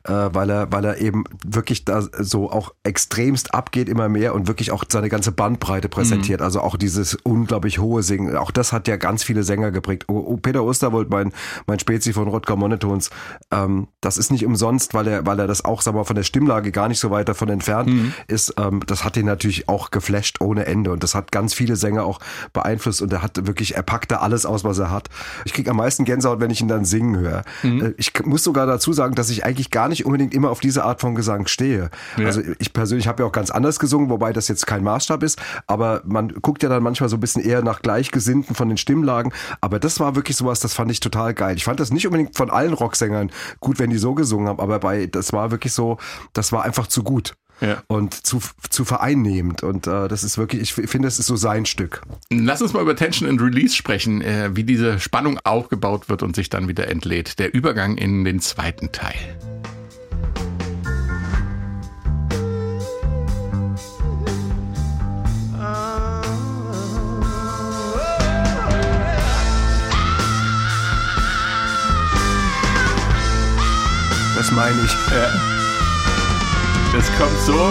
äh, 0.05 0.13
weil 0.13 0.51
er, 0.51 0.73
weil 0.73 0.85
er 0.85 0.99
eben 0.99 1.25
wirklich 1.45 1.85
da 1.85 2.03
so 2.03 2.51
auch 2.51 2.73
extremst 2.83 3.55
abgeht 3.55 3.89
immer 3.89 4.09
mehr 4.09 4.35
und 4.35 4.47
wirklich 4.49 4.71
auch 4.73 4.85
seine 4.89 5.09
ganze 5.09 5.33
Bandbreite 5.33 5.89
präsentiert. 5.89 6.43
Also 6.43 6.61
auch 6.61 6.77
dieses 6.77 7.15
unglaublich 7.15 7.79
hohe 7.79 8.03
Singen. 8.03 8.37
Auch 8.37 8.51
das 8.51 8.73
hat 8.73 8.89
ja 8.89 8.97
ganz 8.97 9.25
viele 9.25 9.43
Sänger 9.43 9.71
geprägt. 9.71 10.05
Oh, 10.09 10.37
Peter 10.37 10.63
Osterwold, 10.65 11.11
mein, 11.11 11.33
mein 11.67 11.79
Spezi 11.79 12.13
von 12.13 12.29
Rodger 12.29 12.57
Monotons, 12.57 13.11
ähm, 13.51 13.89
das 14.01 14.19
ist 14.19 14.31
nicht 14.31 14.45
umsonst, 14.47 14.95
weil 14.95 15.07
er, 15.09 15.27
weil 15.27 15.39
er 15.39 15.47
das 15.47 15.65
auch, 15.65 15.83
sag 15.83 15.95
mal, 15.95 16.05
von 16.05 16.17
der 16.17 16.23
Stimmlage 16.23 16.73
gar 16.73 16.89
nicht 16.89 17.01
so 17.01 17.11
weit 17.11 17.29
davon 17.29 17.49
entfernt 17.49 17.91
ist. 18.27 18.55
Ähm, 18.59 18.81
das 18.87 19.05
hat 19.05 19.17
ihn 19.17 19.27
natürlich 19.27 19.69
auch 19.69 19.91
geflasht 19.91 20.41
ohne 20.41 20.67
Ende 20.67 20.91
und 20.93 21.03
das 21.03 21.15
hat 21.15 21.33
ganz 21.33 21.55
viele 21.55 21.77
Sänger 21.77 22.05
auch 22.05 22.21
beeinflusst 22.53 23.03
und 23.03 23.13
er 23.13 23.23
hat 23.23 23.47
wirklich, 23.47 23.77
er 23.77 23.83
packt 23.83 24.11
da 24.11 24.17
alles 24.19 24.47
aus, 24.47 24.65
was 24.65 24.79
er 24.79 24.91
hat. 24.91 25.09
Ich 25.45 25.53
krieg 25.53 25.69
am 25.69 25.77
meisten 25.77 26.05
Gänsehaut, 26.05 26.41
wenn 26.41 26.51
ich 26.51 26.61
ihn 26.61 26.69
dann 26.69 26.85
singen 26.85 27.17
höre. 27.19 27.43
Äh, 27.63 27.95
Ich 27.97 28.13
muss 28.25 28.45
sogar 28.45 28.67
dazu 28.67 28.93
sagen, 28.93 29.15
dass 29.15 29.31
ich 29.31 29.45
eigentlich 29.45 29.71
gar 29.71 29.88
nicht 29.89 30.07
unbedingt 30.07 30.35
immer 30.35 30.51
auf 30.51 30.61
diese 30.61 30.85
Art 30.85 31.01
von 31.01 31.15
Gesang 31.15 31.47
stehe. 31.47 31.91
Ja. 32.17 32.27
Also 32.27 32.43
ich 32.59 32.73
persönlich 32.73 33.09
habe 33.09 33.23
ja 33.23 33.29
auch 33.29 33.33
ganz 33.33 33.51
anders 33.51 33.79
gesungen, 33.79 34.11
wobei 34.11 34.33
das 34.33 34.49
jetzt 34.49 34.67
kein 34.67 34.85
Maßstab 34.85 35.23
ist, 35.23 35.41
aber 35.67 36.03
man 36.05 36.29
guckt 36.29 36.63
ja 36.63 36.69
dann 36.69 36.83
manchmal 36.83 37.09
so 37.09 37.17
ein 37.17 37.21
bisschen 37.21 37.43
eher 37.43 37.63
nach 37.63 37.83
Gleichgesinnten 37.83 38.55
von 38.55 38.69
den 38.69 38.79
Stimmlagen, 38.79 39.33
aber 39.61 39.79
das 39.79 40.01
war 40.01 40.15
wirklich 40.17 40.37
sowas, 40.37 40.61
das 40.61 40.75
fand 40.75 40.91
ich 40.91 41.01
total 41.01 41.35
geil. 41.35 41.57
Ich 41.57 41.65
fand 41.65 41.81
das 41.81 41.91
nicht 41.91 42.07
unbedingt 42.07 42.37
von 42.37 42.51
allen 42.51 42.73
Rocksängern 42.73 43.31
gut, 43.61 43.79
wenn 43.79 43.91
die 43.91 43.99
so 43.99 44.15
gesungen 44.15 44.49
haben, 44.49 44.61
aber 44.61 44.79
bei 44.79 45.07
das 45.07 45.33
war 45.33 45.51
wirklich 45.51 45.73
so, 45.73 45.99
das 46.33 46.53
war 46.53 46.65
einfach 46.65 46.87
zu 46.87 47.03
gut. 47.03 47.35
Ja. 47.61 47.83
Und 47.89 48.15
zu, 48.15 48.41
zu 48.71 48.85
vereinnehmend. 48.85 49.63
Und 49.63 49.87
äh, 49.87 50.09
das 50.09 50.23
ist 50.23 50.39
wirklich, 50.39 50.63
ich 50.63 50.73
finde, 50.73 51.09
es 51.09 51.19
ist 51.19 51.27
so 51.27 51.37
sein 51.37 51.67
Stück. 51.67 52.03
Lass 52.31 52.63
uns 52.63 52.73
mal 52.73 52.83
über 52.83 52.95
Tension 52.95 53.29
and 53.29 53.41
Release 53.41 53.75
sprechen, 53.75 54.23
äh, 54.23 54.51
wie 54.55 54.65
diese 54.65 55.01
Spannung 55.01 55.41
aufgebaut 55.43 56.09
wird 56.09 56.23
und 56.23 56.37
sich 56.37 56.51
dann 56.51 56.69
wieder 56.69 56.89
entlädt. 56.89 57.39
Der 57.39 57.53
Übergang 57.55 57.97
in 57.97 58.25
den 58.25 58.41
zweiten 58.41 58.93
Teil. 58.93 59.17
Das 74.49 74.57
meine 74.57 74.83
ich. 74.83 74.97
Das 76.95 77.07
kommt 77.19 77.39
so. 77.45 77.69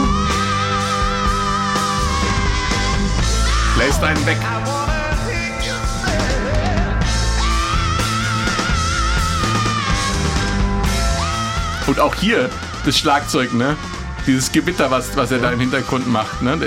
Lässt 3.79 4.03
einen 4.03 4.23
weg. 4.27 4.37
Und 11.87 11.99
auch 11.99 12.13
hier 12.13 12.47
das 12.85 12.95
Schlagzeug, 12.99 13.55
ne? 13.55 13.75
Dieses 14.27 14.51
Gewitter, 14.51 14.91
was, 14.91 15.17
was 15.17 15.31
er 15.31 15.39
da 15.39 15.49
im 15.49 15.59
Hintergrund 15.59 16.07
macht, 16.07 16.43
ne? 16.43 16.59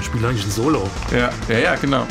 Ich 0.00 0.06
spiele 0.06 0.26
eigentlich 0.26 0.46
ein 0.46 0.50
Solo. 0.50 0.90
Ja, 1.12 1.30
ja, 1.48 1.58
ja, 1.58 1.74
genau. 1.76 2.08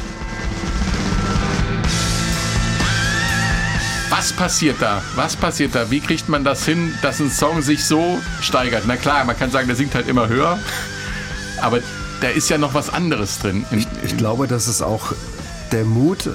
Was 4.09 4.31
passiert 4.31 4.77
da? 4.81 5.01
Was 5.15 5.35
passiert 5.35 5.75
da? 5.75 5.91
Wie 5.91 5.99
kriegt 5.99 6.29
man 6.29 6.43
das 6.43 6.65
hin, 6.65 6.93
dass 7.01 7.19
ein 7.19 7.29
Song 7.29 7.61
sich 7.61 7.83
so 7.83 8.19
steigert? 8.41 8.83
Na 8.87 8.95
klar, 8.95 9.25
man 9.25 9.37
kann 9.37 9.51
sagen, 9.51 9.67
der 9.67 9.75
singt 9.75 9.93
halt 9.95 10.07
immer 10.07 10.27
höher, 10.29 10.57
aber 11.61 11.79
da 12.21 12.29
ist 12.29 12.49
ja 12.49 12.57
noch 12.57 12.73
was 12.73 12.89
anderes 12.89 13.39
drin. 13.39 13.65
In, 13.69 13.85
Ich 14.03 14.15
glaube, 14.17 14.47
dass 14.47 14.67
es 14.67 14.81
auch 14.81 15.13
der 15.71 15.83
Mut 15.83 16.29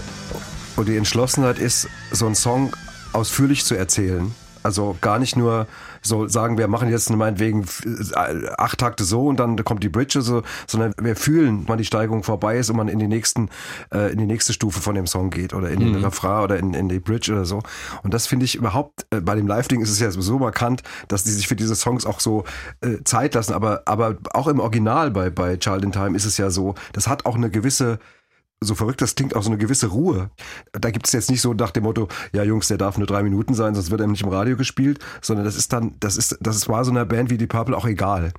und 0.76 0.86
die 0.88 0.96
Entschlossenheit 0.96 1.58
ist, 1.58 1.88
so 2.10 2.26
einen 2.26 2.34
Song 2.34 2.76
ausführlich 3.12 3.64
zu 3.64 3.74
erzählen. 3.74 4.34
Also 4.62 4.96
gar 5.00 5.18
nicht 5.18 5.36
nur 5.36 5.66
so 6.02 6.28
sagen, 6.28 6.58
wir 6.58 6.68
machen 6.68 6.90
jetzt 6.90 7.10
meinetwegen 7.10 7.64
äh, 7.84 8.48
acht 8.58 8.78
Takte 8.78 9.04
so 9.04 9.26
und 9.26 9.38
dann 9.38 9.56
kommt 9.64 9.82
die 9.82 9.88
Bridge 9.88 10.20
so, 10.22 10.42
sondern 10.66 10.92
wir 11.00 11.16
fühlen, 11.16 11.64
wann 11.66 11.78
die 11.78 11.84
Steigerung 11.84 12.22
vorbei 12.22 12.58
ist 12.58 12.70
und 12.70 12.76
man 12.76 12.88
in 12.88 12.98
die 12.98 13.08
nächsten, 13.08 13.48
äh, 13.92 14.12
in 14.12 14.18
die 14.18 14.26
nächste 14.26 14.52
Stufe 14.52 14.80
von 14.80 14.94
dem 14.94 15.06
Song 15.06 15.30
geht 15.30 15.54
oder 15.54 15.70
in 15.70 15.80
den 15.80 16.04
Refrain 16.04 16.44
oder 16.44 16.58
in, 16.58 16.74
in 16.74 16.88
die 16.88 17.00
Bridge 17.00 17.32
oder 17.32 17.44
so. 17.44 17.62
Und 18.02 18.12
das 18.12 18.26
finde 18.26 18.44
ich 18.44 18.54
überhaupt, 18.54 19.06
äh, 19.10 19.20
bei 19.20 19.34
dem 19.34 19.46
Live-Ding 19.46 19.80
ist 19.80 19.90
es 19.90 20.00
ja 20.00 20.10
so 20.10 20.38
markant, 20.38 20.82
dass 21.08 21.24
die 21.24 21.30
sich 21.30 21.48
für 21.48 21.56
diese 21.56 21.74
Songs 21.74 22.06
auch 22.06 22.20
so 22.20 22.44
äh, 22.80 23.02
Zeit 23.04 23.34
lassen. 23.34 23.54
Aber, 23.54 23.82
aber 23.86 24.16
auch 24.32 24.48
im 24.48 24.60
Original 24.60 25.10
bei, 25.10 25.30
bei 25.30 25.56
Child 25.56 25.84
in 25.84 25.92
Time 25.92 26.16
ist 26.16 26.24
es 26.24 26.36
ja 26.36 26.50
so, 26.50 26.74
das 26.92 27.06
hat 27.06 27.26
auch 27.26 27.36
eine 27.36 27.50
gewisse 27.50 27.98
so 28.62 28.74
verrückt 28.74 29.02
das 29.02 29.14
klingt, 29.14 29.34
auch 29.36 29.42
so 29.42 29.50
eine 29.50 29.58
gewisse 29.58 29.88
Ruhe. 29.88 30.30
Da 30.72 30.90
gibt 30.90 31.06
es 31.06 31.12
jetzt 31.12 31.30
nicht 31.30 31.40
so 31.40 31.52
nach 31.54 31.70
dem 31.70 31.84
Motto, 31.84 32.08
ja 32.32 32.42
Jungs, 32.42 32.68
der 32.68 32.78
darf 32.78 32.98
nur 32.98 33.06
drei 33.06 33.22
Minuten 33.22 33.54
sein, 33.54 33.74
sonst 33.74 33.90
wird 33.90 34.00
er 34.00 34.06
nicht 34.06 34.22
im 34.22 34.28
Radio 34.28 34.56
gespielt, 34.56 34.98
sondern 35.20 35.44
das 35.44 35.56
ist 35.56 35.72
dann, 35.72 35.94
das 36.00 36.16
ist, 36.16 36.38
das 36.40 36.68
war 36.68 36.84
so 36.84 36.90
einer 36.90 37.04
Band 37.04 37.30
wie 37.30 37.38
die 37.38 37.46
Purple 37.46 37.76
auch 37.76 37.86
egal. 37.86 38.32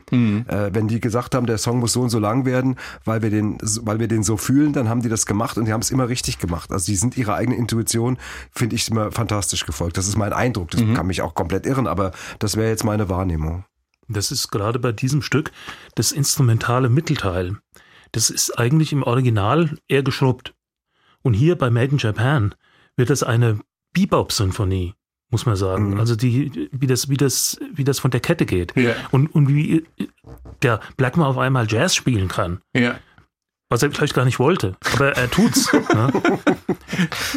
Äh, 0.47 0.69
wenn 0.73 0.87
die 0.87 0.99
gesagt 0.99 1.35
haben, 1.35 1.45
der 1.45 1.57
Song 1.57 1.79
muss 1.79 1.93
so 1.93 2.01
und 2.01 2.09
so 2.09 2.19
lang 2.19 2.45
werden, 2.45 2.75
weil 3.05 3.21
wir 3.21 3.29
den, 3.29 3.57
weil 3.81 3.99
wir 3.99 4.07
den 4.07 4.23
so 4.23 4.37
fühlen, 4.37 4.73
dann 4.73 4.89
haben 4.89 5.01
die 5.01 5.09
das 5.09 5.25
gemacht 5.25 5.57
und 5.57 5.65
die 5.65 5.73
haben 5.73 5.81
es 5.81 5.91
immer 5.91 6.09
richtig 6.09 6.39
gemacht. 6.39 6.71
Also 6.71 6.85
die 6.85 6.95
sind 6.95 7.17
ihrer 7.17 7.35
eigenen 7.35 7.59
Intuition, 7.59 8.17
finde 8.51 8.75
ich, 8.75 8.89
immer 8.89 9.11
fantastisch 9.11 9.65
gefolgt. 9.65 9.97
Das 9.97 10.07
ist 10.07 10.17
mein 10.17 10.33
Eindruck. 10.33 10.71
Das 10.71 10.81
kann 10.93 11.07
mich 11.07 11.21
auch 11.21 11.35
komplett 11.35 11.65
irren, 11.65 11.87
aber 11.87 12.11
das 12.39 12.55
wäre 12.55 12.69
jetzt 12.69 12.83
meine 12.83 13.09
Wahrnehmung. 13.09 13.65
Das 14.07 14.31
ist 14.31 14.51
gerade 14.51 14.79
bei 14.79 14.91
diesem 14.91 15.21
Stück 15.21 15.51
das 15.95 16.11
instrumentale 16.11 16.89
Mittelteil. 16.89 17.57
Das 18.13 18.29
ist 18.29 18.57
eigentlich 18.57 18.93
im 18.93 19.03
Original 19.03 19.77
eher 19.89 20.03
geschrubbt. 20.03 20.53
Und 21.21 21.33
hier 21.33 21.57
bei 21.57 21.69
Made 21.69 21.91
in 21.91 21.97
Japan 21.97 22.55
wird 22.95 23.09
das 23.09 23.23
eine 23.23 23.59
Bebop-Sinfonie, 23.93 24.93
muss 25.29 25.45
man 25.45 25.55
sagen. 25.55 25.91
Mhm. 25.91 25.99
Also 25.99 26.15
die, 26.15 26.69
wie 26.71 26.87
das, 26.87 27.09
wie 27.09 27.17
das, 27.17 27.59
wie 27.73 27.83
das 27.83 27.99
von 27.99 28.11
der 28.11 28.21
Kette 28.21 28.45
geht. 28.45 28.75
Ja. 28.75 28.95
Und, 29.11 29.27
und 29.27 29.49
wie 29.49 29.85
der 30.61 30.79
Blackmore 30.95 31.29
auf 31.29 31.37
einmal 31.37 31.67
Jazz 31.69 31.95
spielen 31.95 32.27
kann. 32.29 32.61
ja. 32.73 32.99
Was 33.73 33.81
er 33.81 33.89
vielleicht 33.89 34.13
gar 34.13 34.23
nicht 34.23 34.37
wollte. 34.37 34.75
Aber 34.93 35.17
er 35.17 35.31
tut's. 35.31 35.67
ne? 35.73 36.13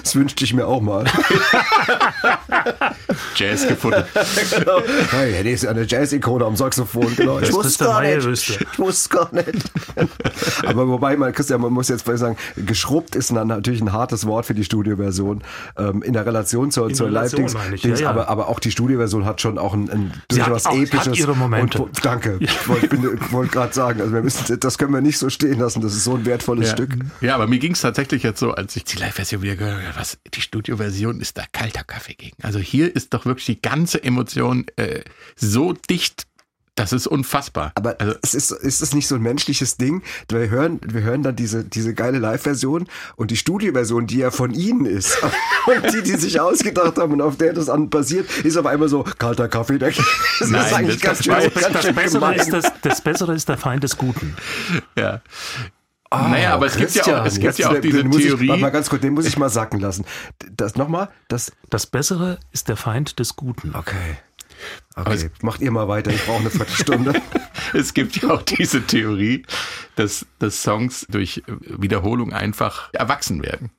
Das 0.03 0.15
wünschte 0.15 0.45
ich 0.45 0.53
mir 0.53 0.67
auch 0.67 0.83
mal. 0.83 1.07
Jazz 3.35 3.67
gefunden. 3.67 4.05
genau. 4.51 4.83
Hey, 5.13 5.43
die 5.43 5.53
ist 5.53 5.67
eine 5.67 5.85
Jazz-Ikone 5.85 6.45
am 6.45 6.55
Saxophon. 6.55 7.17
Genau. 7.17 7.39
Ich 7.41 7.51
wusste 7.55 7.85
gar 7.85 8.03
nicht. 8.03 8.11
Meierwüste. 8.19 8.67
Ich 8.71 8.79
wusste 8.79 9.09
gar 9.17 9.35
nicht. 9.35 9.71
Aber 10.67 10.87
wobei, 10.89 11.17
man, 11.17 11.33
Christian, 11.33 11.63
man 11.63 11.73
muss 11.73 11.89
jetzt 11.89 12.03
vielleicht 12.03 12.19
sagen, 12.21 12.37
geschrubbt 12.57 13.17
ist 13.17 13.35
dann 13.35 13.49
natürlich 13.49 13.81
ein 13.81 13.95
hartes 13.95 14.27
Wort 14.27 14.45
für 14.45 14.53
die 14.55 14.65
Studioversion. 14.65 15.43
Ähm, 15.79 16.03
in 16.03 16.13
der 16.13 16.27
Relation 16.27 16.71
zur, 16.71 16.91
In 16.91 16.95
zur 16.95 17.07
Relation 17.07 17.45
Live-Dings. 17.47 17.75
ich, 17.77 17.83
ja, 17.85 17.95
ja. 17.97 18.11
Aber, 18.11 18.29
aber 18.29 18.49
auch 18.49 18.61
die 18.61 18.71
Studioversion 18.71 19.25
hat 19.25 19.41
schon 19.41 19.57
auch 19.57 19.73
ein, 19.73 19.89
ein 19.89 20.13
durchaus 20.29 20.67
auch- 20.67 20.73
hat 20.73 20.83
episches. 20.83 21.19
ihre 21.19 21.35
Momente. 21.35 21.83
Und, 21.83 22.05
danke. 22.05 22.37
Ich 22.41 22.69
wollte 22.69 22.91
wollte 23.33 23.53
gerade 23.53 23.73
sagen, 23.73 24.03
also 24.03 24.13
wir 24.13 24.21
müssen, 24.21 24.61
das 24.61 24.77
können 24.77 24.93
wir 24.93 25.01
nicht 25.01 25.17
so 25.19 25.31
stehen 25.31 25.59
lassen. 25.61 25.81
Das 25.81 25.95
ist 25.95 26.05
so 26.05 26.15
ein 26.15 26.26
wertvolles 26.27 26.69
Ja. 26.69 26.73
Stück. 26.75 26.91
ja, 27.21 27.35
aber 27.35 27.47
mir 27.47 27.59
ging 27.59 27.73
es 27.73 27.81
tatsächlich 27.81 28.23
jetzt 28.23 28.41
so, 28.41 28.53
als 28.53 28.77
ich 28.77 28.85
die 28.85 28.99
Live-Version 28.99 29.43
wieder 29.43 29.57
gehört 29.57 29.83
habe, 29.87 29.97
was, 29.99 30.19
die 30.35 30.41
Studioversion 30.41 31.21
ist 31.21 31.39
da 31.39 31.45
kalter 31.53 31.85
Kaffee 31.85 32.15
gegen. 32.15 32.37
Also 32.43 32.59
hier 32.59 32.95
ist 32.95 33.15
doch 33.15 33.25
wirklich 33.27 33.47
die 33.47 33.63
ganze 33.63 34.03
Emotion 34.03 34.67
äh, 34.77 35.01
so 35.37 35.73
dicht, 35.73 36.27
das 36.79 36.93
ist 36.93 37.07
unfassbar. 37.07 37.73
Aber 37.75 37.97
also, 38.03 38.15
es 38.23 38.35
ist, 38.35 38.51
ist 38.51 38.83
es 38.83 38.93
nicht 38.95 39.07
so 39.09 39.15
ein 39.15 39.23
menschliches 39.23 39.79
Ding? 39.79 40.03
Wir 40.29 40.51
hören, 40.51 40.79
wir 40.85 41.01
hören 41.01 41.23
dann 41.23 41.35
diese, 41.35 41.65
diese 41.65 41.95
geile 41.95 42.19
Live-Version 42.19 42.87
und 43.17 43.31
die 43.31 43.39
Studioversion, 43.39 44.07
die 44.07 44.19
ja 44.19 44.31
von 44.31 44.53
ihnen 44.53 44.85
ist. 44.85 45.17
Und 45.67 45.93
die, 45.93 46.03
die 46.03 46.17
sich 46.17 46.39
ausgedacht 46.39 46.97
haben 46.97 47.15
und 47.15 47.21
auf 47.23 47.39
der 47.39 47.53
das 47.53 47.69
an 47.69 47.91
basiert, 47.91 48.31
ist 48.45 48.57
auf 48.57 48.67
einmal 48.67 48.89
so, 48.89 49.03
kalter 49.03 49.49
Kaffee. 49.49 49.79
Das 49.81 49.99
ist 49.99 50.51
Nein, 50.51 50.73
eigentlich 50.75 51.01
das- 51.01 51.03
ganz 51.03 51.19
das 51.19 51.25
schön, 51.25 51.61
ganz 51.61 51.73
Das 51.73 51.85
schön 51.87 51.95
Bessere, 51.97 52.21
gemein. 52.21 52.39
ist 52.39 52.53
das, 52.53 52.73
das 52.83 53.01
Bessere 53.01 53.35
ist 53.35 53.49
der 53.49 53.59
Feind 53.59 53.83
des 53.83 53.97
Guten. 53.97 54.37
ja. 54.97 55.23
Naja, 56.11 56.55
aber 56.55 56.67
es 56.67 56.77
gibt 56.77 56.95
ja 56.95 57.21
auch, 57.21 57.27
es 57.27 57.39
gibt 57.39 57.59
ja 57.59 57.71
auch 57.71 57.81
diese 57.81 57.99
den 57.99 58.09
muss 58.09 58.19
Theorie. 58.19 58.45
Ich, 58.45 58.49
warte 58.49 58.63
mal 58.63 58.71
ganz 58.71 58.89
kurz, 58.89 59.03
den 59.03 59.15
muss 59.15 59.27
ich 59.27 59.37
mal 59.37 59.49
sacken 59.49 59.81
lassen. 59.81 60.05
Das 60.55 60.77
nochmal? 60.77 61.09
Das, 61.29 61.53
Das 61.71 61.87
Bessere 61.87 62.39
ist 62.53 62.69
der 62.69 62.77
Feind 62.77 63.19
des 63.19 63.37
Guten. 63.37 63.75
okay. 63.75 64.17
Okay, 64.95 65.31
macht 65.43 65.61
ihr 65.61 65.71
mal 65.71 65.87
weiter, 65.87 66.11
ich 66.11 66.25
brauche 66.25 66.41
eine 66.41 66.51
Viertelstunde. 66.51 67.21
Es 67.75 67.95
gibt 67.95 68.17
ja 68.17 68.31
auch 68.31 68.43
diese 68.43 68.87
Theorie, 68.87 69.45
dass, 69.97 70.25
dass 70.39 70.63
Songs 70.63 71.05
durch 71.11 71.43
Wiederholung 71.47 72.33
einfach 72.33 72.91
erwachsen 72.95 73.43
werden. 73.43 73.71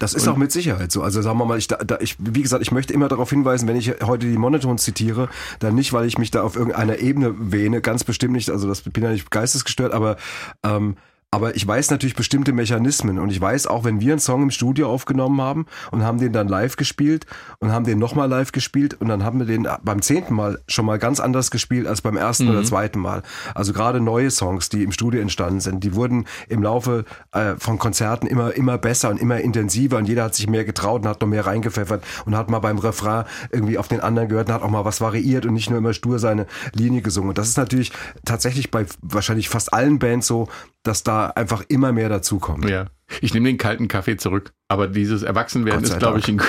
Das 0.00 0.14
ist 0.14 0.28
auch 0.28 0.36
mit 0.36 0.50
Sicherheit 0.50 0.92
so. 0.92 1.02
Also 1.02 1.20
sagen 1.20 1.38
wir 1.38 1.44
mal, 1.44 1.58
ich, 1.58 1.68
da, 1.68 1.76
da, 1.76 1.98
ich, 2.00 2.16
wie 2.18 2.40
gesagt, 2.40 2.62
ich 2.62 2.72
möchte 2.72 2.92
immer 2.94 3.08
darauf 3.08 3.28
hinweisen, 3.30 3.68
wenn 3.68 3.76
ich 3.76 3.90
heute 4.02 4.26
die 4.26 4.38
Monotons 4.38 4.82
zitiere, 4.82 5.28
dann 5.58 5.74
nicht, 5.74 5.92
weil 5.92 6.06
ich 6.06 6.16
mich 6.16 6.30
da 6.30 6.42
auf 6.42 6.56
irgendeiner 6.56 6.98
Ebene 6.98 7.34
wähne, 7.52 7.82
ganz 7.82 8.04
bestimmt 8.04 8.32
nicht. 8.32 8.48
Also 8.48 8.66
das 8.66 8.80
bin 8.80 9.04
ja 9.04 9.10
nicht 9.10 9.30
geistesgestört, 9.30 9.92
aber 9.92 10.16
ähm, 10.62 10.96
aber 11.32 11.54
ich 11.54 11.66
weiß 11.66 11.90
natürlich 11.90 12.16
bestimmte 12.16 12.52
Mechanismen 12.52 13.20
und 13.20 13.30
ich 13.30 13.40
weiß 13.40 13.68
auch, 13.68 13.84
wenn 13.84 14.00
wir 14.00 14.12
einen 14.12 14.20
Song 14.20 14.42
im 14.42 14.50
Studio 14.50 14.90
aufgenommen 14.90 15.40
haben 15.40 15.66
und 15.92 16.02
haben 16.02 16.18
den 16.18 16.32
dann 16.32 16.48
live 16.48 16.74
gespielt 16.74 17.24
und 17.60 17.70
haben 17.70 17.84
den 17.84 18.00
nochmal 18.00 18.28
live 18.28 18.50
gespielt 18.50 18.94
und 19.00 19.08
dann 19.08 19.24
haben 19.24 19.38
wir 19.38 19.46
den 19.46 19.68
beim 19.84 20.02
zehnten 20.02 20.34
Mal 20.34 20.58
schon 20.66 20.86
mal 20.86 20.98
ganz 20.98 21.20
anders 21.20 21.52
gespielt 21.52 21.86
als 21.86 22.02
beim 22.02 22.16
ersten 22.16 22.48
oder 22.48 22.64
zweiten 22.64 22.98
Mal. 22.98 23.22
Also 23.54 23.72
gerade 23.72 24.00
neue 24.00 24.30
Songs, 24.32 24.70
die 24.70 24.82
im 24.82 24.90
Studio 24.90 25.20
entstanden 25.20 25.60
sind, 25.60 25.84
die 25.84 25.94
wurden 25.94 26.26
im 26.48 26.64
Laufe 26.64 27.04
äh, 27.30 27.54
von 27.58 27.78
Konzerten 27.78 28.26
immer 28.26 28.52
immer 28.54 28.76
besser 28.76 29.10
und 29.10 29.20
immer 29.20 29.40
intensiver 29.40 29.98
und 29.98 30.06
jeder 30.06 30.24
hat 30.24 30.34
sich 30.34 30.48
mehr 30.48 30.64
getraut 30.64 31.02
und 31.02 31.08
hat 31.08 31.20
noch 31.20 31.28
mehr 31.28 31.46
reingepfeffert 31.46 32.02
und 32.24 32.36
hat 32.36 32.50
mal 32.50 32.58
beim 32.58 32.78
Refrain 32.78 33.24
irgendwie 33.52 33.78
auf 33.78 33.86
den 33.86 34.00
anderen 34.00 34.28
gehört 34.28 34.48
und 34.48 34.54
hat 34.54 34.62
auch 34.62 34.70
mal 34.70 34.84
was 34.84 35.00
variiert 35.00 35.46
und 35.46 35.54
nicht 35.54 35.70
nur 35.70 35.78
immer 35.78 35.92
stur 35.92 36.18
seine 36.18 36.46
Linie 36.74 37.02
gesungen. 37.02 37.28
Und 37.28 37.38
das 37.38 37.48
ist 37.48 37.56
natürlich 37.56 37.92
tatsächlich 38.24 38.72
bei 38.72 38.84
wahrscheinlich 39.00 39.48
fast 39.48 39.72
allen 39.72 40.00
Bands 40.00 40.26
so, 40.26 40.48
dass 40.82 41.02
da 41.02 41.26
einfach 41.28 41.62
immer 41.68 41.92
mehr 41.92 42.08
dazukommt. 42.08 42.68
Ja. 42.68 42.86
Ich 43.20 43.34
nehme 43.34 43.48
den 43.48 43.58
kalten 43.58 43.88
Kaffee 43.88 44.16
zurück, 44.16 44.52
aber 44.68 44.86
dieses 44.86 45.22
Erwachsenwerden 45.22 45.82
ist, 45.84 45.98
glaube 45.98 46.20
ich, 46.20 46.28
ein. 46.28 46.40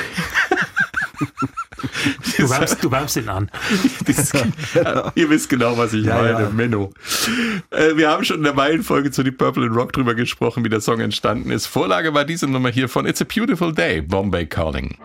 Du 2.38 2.50
wärmst, 2.50 2.84
du 2.84 2.92
wärmst 2.92 3.18
ihn 3.18 3.30
an. 3.30 3.50
Das- 4.06 4.32
Ihr 5.16 5.30
wisst 5.30 5.50
genau, 5.50 5.78
was 5.78 5.94
ich 5.94 6.06
Ja, 6.06 6.16
meine, 6.18 6.32
ja. 6.44 6.50
Menno. 6.50 6.92
Äh, 7.72 7.96
wir 7.96 8.10
haben 8.10 8.24
schon 8.24 8.38
in 8.38 8.44
der 8.44 8.54
Meilenfolge 8.54 9.12
zu 9.12 9.24
die 9.24 9.32
Purple 9.32 9.66
and 9.66 9.76
Rock 9.76 9.94
drüber 9.94 10.16
gesprochen, 10.16 10.64
wie 10.64 10.70
der 10.70 10.82
Song 10.82 11.00
entstanden 11.00 11.52
ist. 11.52 11.66
Vorlage 11.68 12.14
war 12.14 12.26
diese 12.26 12.48
Nummer 12.48 12.70
hier 12.70 12.90
von 12.90 13.06
It's 13.06 13.22
a 13.22 13.26
Beautiful 13.26 13.74
Day, 13.74 14.02
Bombay 14.02 14.46
Calling. 14.48 14.96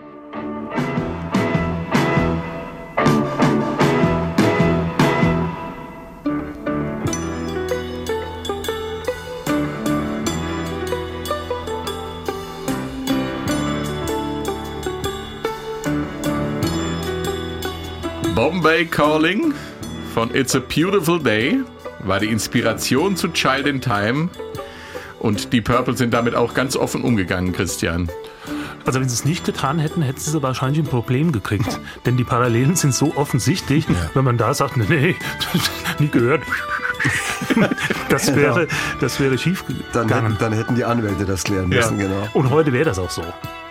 Bombay 18.37 18.85
Calling 18.85 19.55
von 20.13 20.35
It's 20.35 20.55
a 20.55 20.59
Beautiful 20.61 21.19
Day 21.19 21.59
war 22.01 22.21
die 22.21 22.27
Inspiration 22.27 23.17
zu 23.17 23.29
Child 23.29 23.67
in 23.67 23.81
Time. 23.81 24.29
Und 25.21 25.55
die 25.55 25.63
Purple 25.63 25.97
sind 25.97 26.13
damit 26.13 26.35
auch 26.35 26.53
ganz 26.53 26.77
offen 26.77 27.03
umgegangen, 27.03 27.55
Christian. 27.55 28.11
Also 28.85 29.01
wenn 29.01 29.09
sie 29.09 29.15
es 29.15 29.25
nicht 29.25 29.47
getan 29.47 29.79
hätten, 29.79 30.03
hätten 30.03 30.21
sie 30.21 30.43
wahrscheinlich 30.43 30.81
ein 30.81 30.87
Problem 30.87 31.33
gekriegt. 31.33 31.81
Denn 32.05 32.19
die 32.19 32.25
Parallelen 32.25 32.77
sind 32.77 32.95
so 32.95 33.17
offensichtlich, 33.17 33.87
wenn 34.13 34.25
man 34.25 34.37
da 34.37 34.53
sagt, 34.53 34.77
nee, 34.77 34.85
nee, 34.87 35.17
nie 35.99 36.09
gehört. 36.09 36.43
Das 38.09 38.35
wäre, 38.35 38.67
das 39.01 39.19
wäre 39.21 39.37
schief 39.39 39.65
Dann, 39.93 40.09
hätten, 40.09 40.37
dann 40.39 40.53
hätten 40.53 40.75
die 40.75 40.85
Anwälte 40.85 41.25
das 41.25 41.45
klären 41.45 41.69
müssen, 41.69 41.99
genau. 41.99 42.29
Und 42.35 42.51
heute 42.51 42.73
wäre 42.73 42.85
das 42.85 42.99
auch 42.99 43.11
so. 43.11 43.23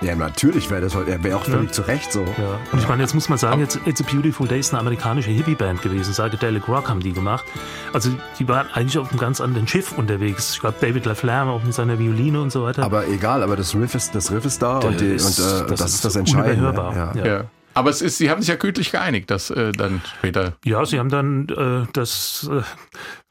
Ja, 0.02 0.14
natürlich 0.14 0.70
wäre 0.70 0.82
das 0.82 0.94
heute, 0.94 1.12
er 1.12 1.24
wäre 1.24 1.38
auch 1.38 1.46
völlig 1.46 1.72
zu 1.72 1.82
Recht 1.84 2.12
so. 2.12 2.22
Ja. 2.22 2.60
Und 2.72 2.80
ich 2.80 2.88
meine, 2.88 3.02
jetzt 3.02 3.14
muss 3.16 3.30
man 3.30 3.38
sagen, 3.38 3.62
jetzt 3.62 3.80
It's 3.86 4.02
a 4.02 4.04
Beautiful 4.12 4.48
Day 4.48 4.60
ist 4.60 4.74
eine 4.74 4.82
amerikanische 4.82 5.32
Hippie-Band 5.32 5.82
gewesen. 5.82 6.12
Psychedelic 6.12 6.68
Rock 6.68 6.90
haben 6.90 7.00
die 7.00 7.14
gemacht. 7.14 7.46
Also 7.94 8.10
die 8.38 8.48
waren 8.48 8.68
eigentlich 8.74 8.98
auf 8.98 9.10
einem 9.10 9.20
ganz 9.20 9.40
anderen 9.40 9.68
Schiff 9.68 9.94
unterwegs. 9.98 10.54
Ich 10.54 10.60
glaube, 10.60 10.76
David 10.82 11.06
LaFlamme 11.06 11.50
auch 11.52 11.64
mit 11.64 11.74
seiner 11.74 11.98
Violine 11.98 12.42
und 12.42 12.52
so 12.52 12.64
weiter. 12.64 12.84
Aber 12.84 13.08
egal, 13.08 13.42
aber 13.42 13.56
das 13.56 13.74
Riff 13.74 13.96
ist, 13.96 14.14
das 14.14 14.32
Riff 14.32 14.46
ist 14.46 14.62
da 14.62 14.80
und, 14.80 15.00
die, 15.00 15.12
und 15.12 15.16
ist- 15.16 15.40
äh, 15.40 15.66
das, 15.68 15.82
ist 15.94 16.04
das 16.06 16.16
Entscheidende. 16.18 16.68
unüberhörbar. 16.68 17.16
Ja. 17.16 17.44
Ja. 17.76 17.76
Ja. 17.76 17.82
Aber 17.82 17.90
es 17.90 18.02
ist, 18.02 18.18
sie 18.18 18.30
haben 18.30 18.42
sich 18.42 18.50
ja 18.50 18.56
gütlich 18.56 18.92
geeinigt, 18.92 19.30
dass 19.30 19.50
äh, 19.50 19.72
dann 19.72 20.02
später. 20.18 20.54
Ja, 20.64 20.86
sie 20.86 21.00
haben 21.00 21.10
dann 21.10 21.50
äh, 21.50 21.88
das 21.94 22.50
äh, 22.52 22.62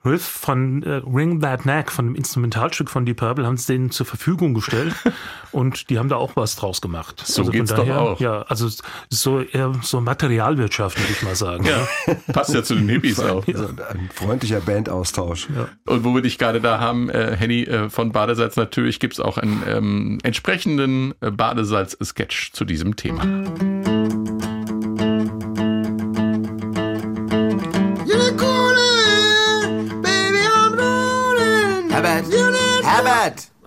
Riff 0.04 0.22
von 0.22 0.82
äh, 0.82 1.00
Ring 1.06 1.40
That 1.40 1.64
Neck, 1.64 1.90
von 1.90 2.06
dem 2.06 2.14
Instrumentalstück 2.14 2.90
von 2.90 3.06
Deep 3.06 3.16
Purple, 3.16 3.46
haben 3.46 3.56
sie 3.56 3.72
denen 3.72 3.90
zur 3.90 4.04
Verfügung 4.04 4.52
gestellt 4.52 4.94
und 5.52 5.88
die 5.88 5.98
haben 5.98 6.08
da 6.08 6.16
auch 6.16 6.36
was 6.36 6.56
draus 6.56 6.80
gemacht. 6.80 7.22
So 7.24 7.44
von 7.44 7.52
geht's 7.52 7.72
doch 7.72 7.88
auch. 7.88 8.20
Ja, 8.20 8.42
also 8.42 8.66
es 8.66 8.82
so 9.08 9.40
eher 9.40 9.72
so 9.82 10.00
Materialwirtschaft, 10.00 10.98
würde 10.98 11.12
ich 11.12 11.22
mal 11.22 11.36
sagen. 11.36 11.64
Ja, 11.64 12.14
passt 12.32 12.52
ja 12.52 12.62
zu 12.62 12.74
den 12.74 12.88
Hippies 12.88 13.20
auch. 13.20 13.46
Also 13.46 13.68
ein 13.68 14.10
freundlicher 14.12 14.60
Bandaustausch. 14.60 15.48
Und 15.86 16.04
wo 16.04 16.14
wir 16.14 16.22
dich 16.22 16.38
gerade 16.38 16.60
da 16.60 16.80
haben, 16.80 17.08
äh, 17.08 17.36
Henny, 17.38 17.62
äh, 17.62 17.88
von 17.88 18.12
Badesalz 18.12 18.56
natürlich 18.56 19.00
gibt's 19.00 19.20
auch 19.20 19.38
einen 19.38 19.62
ähm, 19.66 20.18
entsprechenden 20.22 21.14
äh, 21.20 21.30
Badesalz-Sketch 21.30 22.52
zu 22.52 22.64
diesem 22.64 22.96
Thema. 22.96 23.22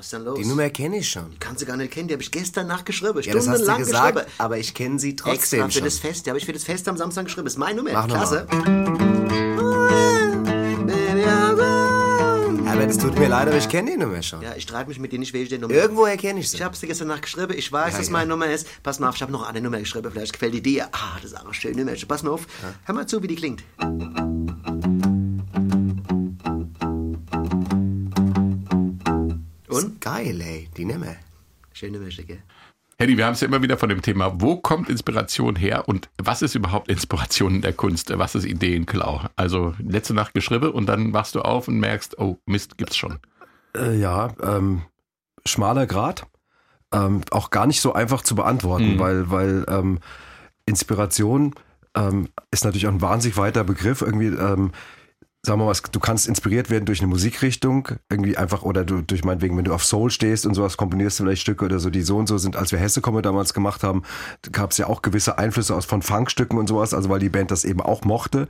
Ist 0.08 0.14
denn 0.14 0.24
los? 0.24 0.40
die 0.40 0.46
Nummer 0.46 0.70
kenne 0.70 0.98
ich 0.98 1.10
schon. 1.10 1.36
kannst 1.40 1.62
du 1.62 1.66
gar 1.66 1.76
nicht 1.78 1.92
kennen, 1.92 2.08
die 2.08 2.14
habe 2.14 2.24
ich 2.24 2.32
gestern 2.32 2.68
Nacht 2.68 2.86
geschrieben. 2.86 3.22
Ja, 3.22 3.34
das 3.34 3.48
hast 3.48 3.68
du 3.68 3.78
gesagt, 3.78 4.16
geschrieben. 4.16 4.32
aber 4.38 4.58
ich 4.58 4.74
kenne 4.74 5.00
sie 5.00 5.12
Extra 5.12 5.32
trotzdem 5.32 5.66
für 5.66 5.72
schon. 5.74 5.84
das 5.84 6.00
Fest, 6.00 6.26
die 6.26 6.30
habe 6.30 6.40
ich 6.40 6.46
für 6.46 6.54
das 6.54 6.64
Fest 6.64 6.88
am 6.88 6.98
Samstag 6.98 7.26
geschrieben. 7.26 7.48
Ist 7.48 7.58
meine 7.58 7.76
Nummer. 7.78 7.92
Mach 7.94 8.08
Klasse. 8.08 8.48
Herbert, 12.66 12.90
es 12.92 12.98
tut 12.98 13.18
mir 13.18 13.28
leid, 13.28 13.48
aber 13.48 13.58
ich 13.58 13.70
kenne 13.70 13.92
die 13.92 13.98
Nummer 13.98 14.22
schon. 14.22 14.42
Ja, 14.42 14.54
ich 14.56 14.64
streite 14.64 14.90
mich 14.90 15.00
mit 15.00 15.12
dir 15.12 15.20
nicht, 15.20 15.34
welche 15.34 15.56
die 15.56 15.58
Nummer 15.58 15.74
Irgendwoher 15.74 16.18
kenne 16.18 16.40
ich 16.40 16.50
sie. 16.50 16.58
Ich 16.58 16.64
habe 16.64 16.76
sie 16.76 16.88
gestern 16.88 17.08
Nacht 17.08 17.24
geschrieben. 17.24 17.54
Ich 17.58 17.72
weiß, 17.72 17.94
Ja, 17.94 17.98
dass 18.00 18.08
ja. 18.08 18.14
meine 18.14 18.30
Nummer 18.30 18.48
ist. 18.48 18.68
Pass 18.84 19.00
mal 19.00 19.10
auf, 19.10 19.16
ich 19.16 19.22
habe 19.22 19.32
noch 19.32 19.48
eine 19.48 19.62
Nummer 19.62 19.80
geschrieben. 19.80 20.12
Vielleicht 20.12 20.34
gefällt 20.34 20.54
die 20.54 20.62
dir. 20.62 20.88
Ah, 20.92 21.18
das 21.22 21.32
ist 21.32 21.38
auch 21.38 21.46
eine 21.46 21.54
schöne 21.54 21.84
Nummer. 21.84 21.98
Pass 22.08 22.24
mal 22.24 22.32
auf. 22.32 22.46
Hör 22.86 22.96
mal 22.96 23.08
zu, 23.08 23.22
wie 23.24 23.28
die 23.28 23.36
klingt. 23.36 23.64
Und? 29.78 30.02
Geil, 30.02 30.42
ey, 30.42 30.70
die 30.76 30.86
Nummer. 30.86 31.16
Schöne 31.74 31.98
Nummer, 32.00 32.10
gell? 32.10 32.42
Henny, 33.00 33.16
wir 33.16 33.26
haben 33.28 33.34
es 33.34 33.42
ja 33.42 33.48
immer 33.48 33.62
wieder 33.62 33.78
von 33.78 33.90
dem 33.90 34.02
Thema, 34.02 34.42
wo 34.42 34.58
kommt 34.58 34.90
Inspiration 34.90 35.56
her 35.56 35.88
und 35.88 36.10
was 36.18 36.42
ist 36.42 36.56
überhaupt 36.56 36.90
Inspiration 36.90 37.56
in 37.56 37.62
der 37.62 37.74
Kunst? 37.74 38.12
Was 38.18 38.34
ist 38.34 38.46
Ideenklau? 38.46 39.22
Also 39.36 39.76
letzte 39.78 40.16
Nacht 40.16 40.34
geschrieben 40.34 40.72
und 40.72 40.88
dann 40.88 41.14
wachst 41.14 41.36
du 41.36 41.42
auf 41.42 41.68
und 41.68 41.80
merkst, 41.80 42.18
oh 42.18 42.40
Mist, 42.48 42.78
gibt's 42.80 42.98
schon. 42.98 43.20
Äh, 43.76 44.00
ja, 44.00 44.34
ähm, 44.42 44.82
schmaler 45.46 45.86
Grad. 45.86 46.26
Ähm, 46.92 47.22
auch 47.30 47.52
gar 47.52 47.68
nicht 47.68 47.82
so 47.82 47.94
einfach 47.94 48.24
zu 48.24 48.34
beantworten, 48.34 48.96
Mhm. 48.96 49.00
weil, 49.00 49.30
weil 49.30 49.66
ähm, 49.68 50.00
Inspiration 50.66 51.54
ähm, 51.96 52.30
ist 52.50 52.66
natürlich 52.66 52.88
auch 52.88 52.92
ein 52.92 53.02
wahnsinnig 53.02 53.38
weiter 53.38 53.64
Begriff. 53.64 54.02
Irgendwie 54.02 54.28
ähm, 54.28 54.72
sagen 55.48 55.62
wir 55.62 55.66
mal, 55.66 55.76
du 55.92 56.00
kannst 56.00 56.28
inspiriert 56.28 56.70
werden 56.70 56.86
durch 56.86 57.00
eine 57.00 57.08
Musikrichtung, 57.08 57.88
irgendwie 58.10 58.38
einfach, 58.38 58.64
oder 58.64 58.84
du, 58.84 59.02
durch 59.02 59.24
meinetwegen, 59.24 59.58
wenn 59.58 59.64
du 59.64 59.74
auf 59.74 59.84
Soul 59.84 60.12
stehst 60.12 60.46
und 60.46 60.54
sowas, 60.54 60.76
komponierst 60.76 61.20
du 61.20 61.24
vielleicht 61.24 61.42
Stücke 61.42 61.66
oder 61.66 61.80
so, 61.80 61.90
die 61.90 62.02
so 62.02 62.18
und 62.18 62.28
so 62.28 62.38
sind. 62.38 62.58
Als 62.58 62.72
wir 62.72 62.80
Hesse 62.80 63.02
komme 63.02 63.22
damals 63.22 63.54
gemacht 63.54 63.84
haben, 63.84 64.04
gab 64.52 64.72
es 64.72 64.78
ja 64.78 64.88
auch 64.88 65.02
gewisse 65.02 65.38
Einflüsse 65.38 65.74
aus 65.74 65.86
von 65.86 66.02
Funkstücken 66.02 66.60
und 66.60 66.68
sowas, 66.68 66.94
also 66.94 67.10
weil 67.10 67.20
die 67.20 67.30
Band 67.30 67.50
das 67.50 67.64
eben 67.64 67.82
auch 67.82 68.04
mochte. 68.04 68.48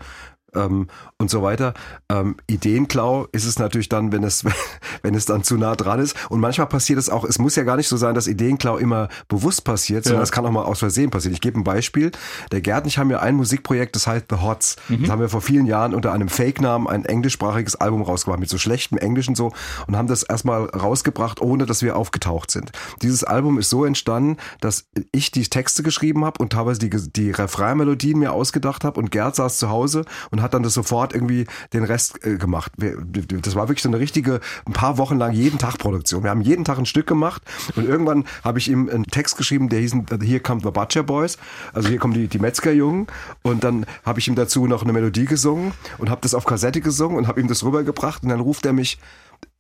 Ähm, 0.58 0.88
und 1.20 1.32
so 1.32 1.41
weiter. 1.41 1.74
Ähm, 2.10 2.36
Ideenklau 2.47 3.26
ist 3.32 3.45
es 3.45 3.58
natürlich 3.58 3.89
dann, 3.89 4.12
wenn 4.12 4.24
es, 4.24 4.43
wenn 5.01 5.16
es 5.16 5.26
dann 5.26 5.43
zu 5.43 5.58
nah 5.58 5.76
dran 5.76 5.99
ist. 5.99 6.16
Und 6.30 6.39
manchmal 6.39 6.68
passiert 6.68 6.99
es 6.99 7.10
auch, 7.10 7.24
es 7.24 7.39
muss 7.39 7.55
ja 7.55 7.64
gar 7.64 7.76
nicht 7.78 7.88
so 7.88 7.97
sein, 7.97 8.14
dass 8.14 8.28
Ideenklau 8.28 8.78
immer 8.78 9.08
bewusst 9.28 9.64
passiert, 9.64 10.03
sondern 10.03 10.20
Ja. 10.22 10.24
es 10.24 10.32
kann 10.32 10.45
auch 10.45 10.51
mal 10.51 10.64
aus 10.64 10.80
Versehen 10.80 11.10
passieren. 11.10 11.34
Ich 11.34 11.41
gebe 11.41 11.60
ein 11.60 11.64
Beispiel. 11.64 12.12
Der 12.51 12.62
Gerd 12.62 12.84
und 12.84 12.88
ich 12.89 12.97
haben 12.97 13.10
ja 13.10 13.20
ein 13.20 13.36
Musikprojekt, 13.36 13.95
das 13.95 14.05
heißt 14.08 14.26
The 14.30 14.38
Hots. 14.41 14.76
Das 14.89 15.10
haben 15.10 15.20
wir 15.22 15.30
vor 15.30 15.41
vielen 15.41 15.66
Jahren 15.66 15.93
unter 15.95 16.12
einem 16.14 16.30
Fake-Namen 16.30 16.88
ein 16.88 17.05
englischsprachiges 17.05 17.76
Album 17.76 18.01
rausgebracht, 18.01 18.39
mit 18.39 18.49
so 18.49 18.58
schlechtem 18.58 18.97
Englisch 18.97 19.28
und 19.28 19.36
so, 19.36 19.53
und 19.88 19.95
haben 19.97 20.08
das 20.08 20.24
erstmal 20.24 20.66
rausgebracht, 20.66 21.41
ohne 21.41 21.66
dass 21.66 21.82
wir 21.82 21.95
aufgetaucht 21.95 22.51
sind. 22.51 22.72
Dieses 23.01 23.24
Album 23.24 23.58
ist 23.58 23.70
so 23.70 23.86
entstanden, 23.86 24.38
dass 24.62 24.86
ich 25.12 25.32
die 25.32 25.43
Texte 25.47 25.84
geschrieben 25.84 26.26
habe 26.26 26.41
und 26.41 26.53
teilweise 26.53 26.80
die, 26.80 26.89
die 26.89 27.32
Refrainmelodien 27.32 28.20
mir 28.20 28.34
ausgedacht 28.34 28.84
habe 28.84 28.99
und 28.99 29.12
Gerd 29.12 29.36
saß 29.36 29.58
zu 29.58 29.70
Hause 29.70 30.05
und 30.32 30.41
hat 30.41 30.47
dann 30.54 30.64
das 30.64 30.74
sofort 30.74 31.14
irgendwie 31.14 31.48
den 31.74 31.84
Rest 31.84 32.26
äh, 32.26 32.38
gemacht. 32.38 32.72
Wir, 32.78 32.98
das 33.41 33.56
war 33.56 33.68
wirklich 33.68 33.84
so 33.84 33.89
eine 33.89 34.00
richtige, 34.00 34.39
ein 34.66 34.74
paar 34.74 34.98
Wochen 34.98 35.18
lang 35.18 35.34
jeden 35.34 35.60
Tag 35.60 35.78
Produktion. 35.78 36.24
Wir 36.24 36.30
haben 36.30 36.41
jeden 36.41 36.66
Tag 36.66 36.78
ein 36.78 36.86
Stück 36.86 37.08
gemacht 37.08 37.41
und 37.76 37.88
irgendwann 37.88 38.26
habe 38.43 38.60
ich 38.60 38.70
ihm 38.70 38.89
einen 38.89 39.06
Text 39.06 39.38
geschrieben, 39.38 39.70
der 39.70 39.80
hieß 39.80 39.95
Here 40.22 40.39
Come 40.39 40.62
the 40.64 40.72
Butcher 40.72 41.04
Boys, 41.04 41.38
also 41.74 41.89
hier 41.89 42.00
kommen 42.00 42.14
die, 42.14 42.28
die 42.28 42.39
Metzgerjungen 42.39 43.08
und 43.41 43.64
dann 43.64 43.86
habe 44.06 44.20
ich 44.20 44.28
ihm 44.28 44.36
dazu 44.36 44.68
noch 44.68 44.84
eine 44.84 44.93
Melodie 44.93 45.26
gesungen 45.26 45.74
und 45.98 46.10
habe 46.10 46.22
das 46.22 46.34
auf 46.34 46.45
Kassette 46.45 46.82
gesungen 46.82 47.18
und 47.18 47.28
habe 47.28 47.41
ihm 47.41 47.48
das 47.48 47.64
rübergebracht 47.64 48.24
und 48.24 48.30
dann 48.30 48.39
ruft 48.39 48.66
er 48.66 48.74
mich 48.74 49.00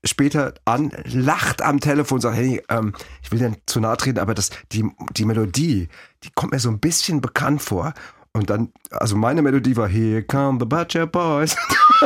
später 0.03 0.53
an, 0.65 0.91
lacht 1.05 1.61
am 1.61 1.79
Telefon 1.79 2.17
und 2.17 2.21
sagt, 2.21 2.37
hey, 2.37 2.61
ähm, 2.69 2.93
ich 3.21 3.31
will 3.31 3.39
dir 3.39 3.53
zu 3.65 3.79
nahe 3.79 3.97
treten, 3.97 4.19
aber 4.19 4.33
das, 4.33 4.49
die, 4.71 4.89
die 5.11 5.25
Melodie, 5.25 5.89
die 6.23 6.29
kommt 6.33 6.53
mir 6.53 6.59
so 6.59 6.69
ein 6.69 6.79
bisschen 6.79 7.21
bekannt 7.21 7.61
vor. 7.61 7.93
Und 8.37 8.51
dann, 8.51 8.69
also 8.91 9.15
meine 9.15 9.41
Melodie 9.41 9.75
war 9.75 9.87
Here 9.87 10.21
come 10.21 10.59
the 10.59 10.65
Butcher 10.65 11.07
Boys. 11.07 11.55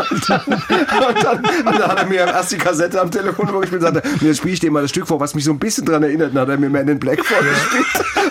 und, 0.09 0.29
dann, 0.29 0.41
und, 0.45 1.23
dann, 1.23 1.37
und 1.37 1.79
dann 1.79 1.87
hat 1.87 1.99
er 1.99 2.05
mir 2.05 2.19
erst 2.19 2.53
die 2.53 2.57
Kassette 2.57 3.01
am 3.01 3.11
Telefon 3.11 3.49
übergespielt 3.49 3.83
und 3.83 3.93
sagte, 3.93 4.09
mir 4.21 4.33
spiele 4.33 4.53
ich 4.53 4.59
dir 4.61 4.71
mal 4.71 4.81
das 4.81 4.91
Stück 4.91 5.07
vor, 5.07 5.19
was 5.19 5.35
mich 5.35 5.43
so 5.43 5.51
ein 5.51 5.59
bisschen 5.59 5.85
dran 5.85 6.03
erinnert. 6.03 6.29
Und 6.29 6.35
dann 6.35 6.43
hat 6.43 6.49
er 6.49 6.57
mir 6.57 6.69
Man 6.69 6.87
in 6.87 6.99
Black 6.99 7.23
vorgespielt. 7.25 7.85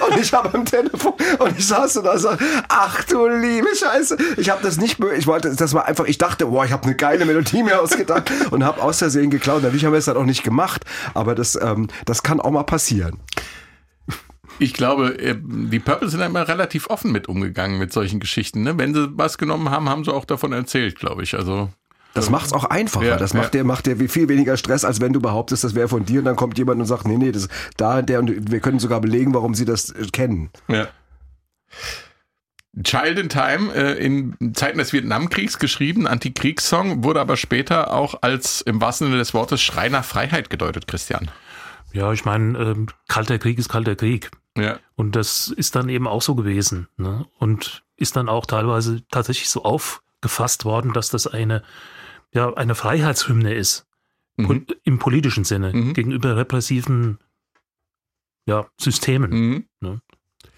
und 0.08 0.18
ich 0.18 0.32
habe 0.32 0.52
am 0.54 0.64
Telefon 0.64 1.12
und 1.38 1.58
ich 1.58 1.66
saß 1.66 1.92
so 1.92 2.02
da 2.02 2.12
und 2.12 2.20
sagte, 2.20 2.44
ach 2.68 3.04
du 3.04 3.26
liebe 3.26 3.68
Scheiße. 3.76 4.16
Ich 4.38 4.48
habe 4.48 4.62
das 4.62 4.78
nicht, 4.78 4.98
ich 5.16 5.26
wollte, 5.26 5.54
das 5.54 5.74
war 5.74 5.84
einfach, 5.84 6.06
ich 6.06 6.16
dachte, 6.16 6.46
boah, 6.46 6.64
ich 6.64 6.72
habe 6.72 6.84
eine 6.84 6.94
geile 6.94 7.26
Melodie 7.26 7.62
mir 7.62 7.82
ausgedacht 7.82 8.32
und 8.50 8.64
habe 8.64 8.82
aus 8.82 8.98
Versehen 8.98 9.28
geklaut. 9.28 9.62
Natürlich 9.62 9.84
haben 9.84 9.92
wir 9.92 9.98
es 9.98 10.06
dann 10.06 10.16
auch 10.16 10.24
nicht 10.24 10.42
gemacht, 10.42 10.84
aber 11.12 11.34
das, 11.34 11.58
ähm, 11.60 11.88
das 12.06 12.22
kann 12.22 12.40
auch 12.40 12.50
mal 12.50 12.64
passieren. 12.64 13.18
Ich 14.60 14.74
glaube, 14.74 15.18
äh, 15.18 15.36
die 15.40 15.80
Purple 15.80 16.08
sind 16.08 16.20
immer 16.20 16.46
relativ 16.46 16.88
offen 16.88 17.12
mit 17.12 17.28
umgegangen 17.28 17.78
mit 17.78 17.92
solchen 17.92 18.20
Geschichten. 18.20 18.62
Ne? 18.62 18.78
Wenn 18.78 18.94
sie 18.94 19.08
was 19.16 19.38
genommen 19.38 19.70
haben, 19.70 19.88
haben 19.88 20.04
sie 20.04 20.12
auch 20.12 20.26
davon 20.26 20.52
erzählt, 20.52 20.98
glaube 20.98 21.22
ich. 21.22 21.34
Also 21.34 21.70
Das 22.14 22.28
macht's 22.28 22.52
auch 22.52 22.64
einfacher. 22.64 23.06
Ja, 23.06 23.16
das 23.16 23.32
ja. 23.32 23.40
macht 23.40 23.54
dir, 23.54 23.64
macht 23.64 23.86
dir 23.86 23.96
viel 24.08 24.28
weniger 24.28 24.56
Stress, 24.56 24.84
als 24.84 25.00
wenn 25.00 25.12
du 25.12 25.20
behauptest, 25.20 25.64
das 25.64 25.74
wäre 25.74 25.88
von 25.88 26.04
dir 26.04 26.20
und 26.20 26.26
dann 26.26 26.36
kommt 26.36 26.58
jemand 26.58 26.80
und 26.80 26.86
sagt, 26.86 27.06
nee, 27.06 27.16
nee, 27.16 27.32
das 27.32 27.48
da, 27.76 28.02
der 28.02 28.18
und 28.18 28.50
wir 28.50 28.60
können 28.60 28.78
sogar 28.78 29.00
belegen, 29.00 29.32
warum 29.34 29.54
sie 29.54 29.64
das 29.64 29.90
äh, 29.90 30.06
kennen. 30.12 30.50
Ja. 30.68 30.88
Child 32.82 33.18
in 33.18 33.28
Time, 33.28 33.74
äh, 33.74 34.04
in 34.04 34.36
Zeiten 34.54 34.78
des 34.78 34.92
Vietnamkriegs 34.92 35.58
geschrieben, 35.58 36.06
Antikriegssong, 36.06 37.02
wurde 37.02 37.20
aber 37.20 37.36
später 37.36 37.92
auch 37.92 38.16
als 38.22 38.60
im 38.60 38.80
wahrsten 38.80 39.08
Sinne 39.08 39.18
des 39.18 39.34
Wortes 39.34 39.60
Schrei 39.60 39.88
nach 39.88 40.04
Freiheit 40.04 40.50
gedeutet, 40.50 40.86
Christian. 40.86 41.30
Ja, 41.92 42.12
ich 42.12 42.24
meine, 42.24 42.56
ähm, 42.58 42.86
kalter 43.08 43.38
Krieg 43.38 43.58
ist 43.58 43.68
kalter 43.68 43.96
Krieg. 43.96 44.30
Ja. 44.56 44.78
Und 44.96 45.16
das 45.16 45.48
ist 45.48 45.76
dann 45.76 45.88
eben 45.88 46.06
auch 46.06 46.22
so 46.22 46.34
gewesen. 46.34 46.88
Ne? 46.96 47.26
Und 47.38 47.84
ist 47.96 48.16
dann 48.16 48.28
auch 48.28 48.46
teilweise 48.46 49.02
tatsächlich 49.08 49.50
so 49.50 49.62
aufgefasst 49.62 50.64
worden, 50.64 50.92
dass 50.92 51.10
das 51.10 51.26
eine, 51.26 51.62
ja, 52.32 52.52
eine 52.54 52.74
Freiheitshymne 52.74 53.54
ist. 53.54 53.86
Pol 54.36 54.64
Im 54.84 54.98
politischen 54.98 55.44
Sinne. 55.44 55.72
Mhm. 55.72 55.92
Gegenüber 55.92 56.36
repressiven 56.36 57.18
ja, 58.46 58.66
Systemen. 58.80 59.30
Mhm. 59.30 59.64
Ne? 59.80 60.00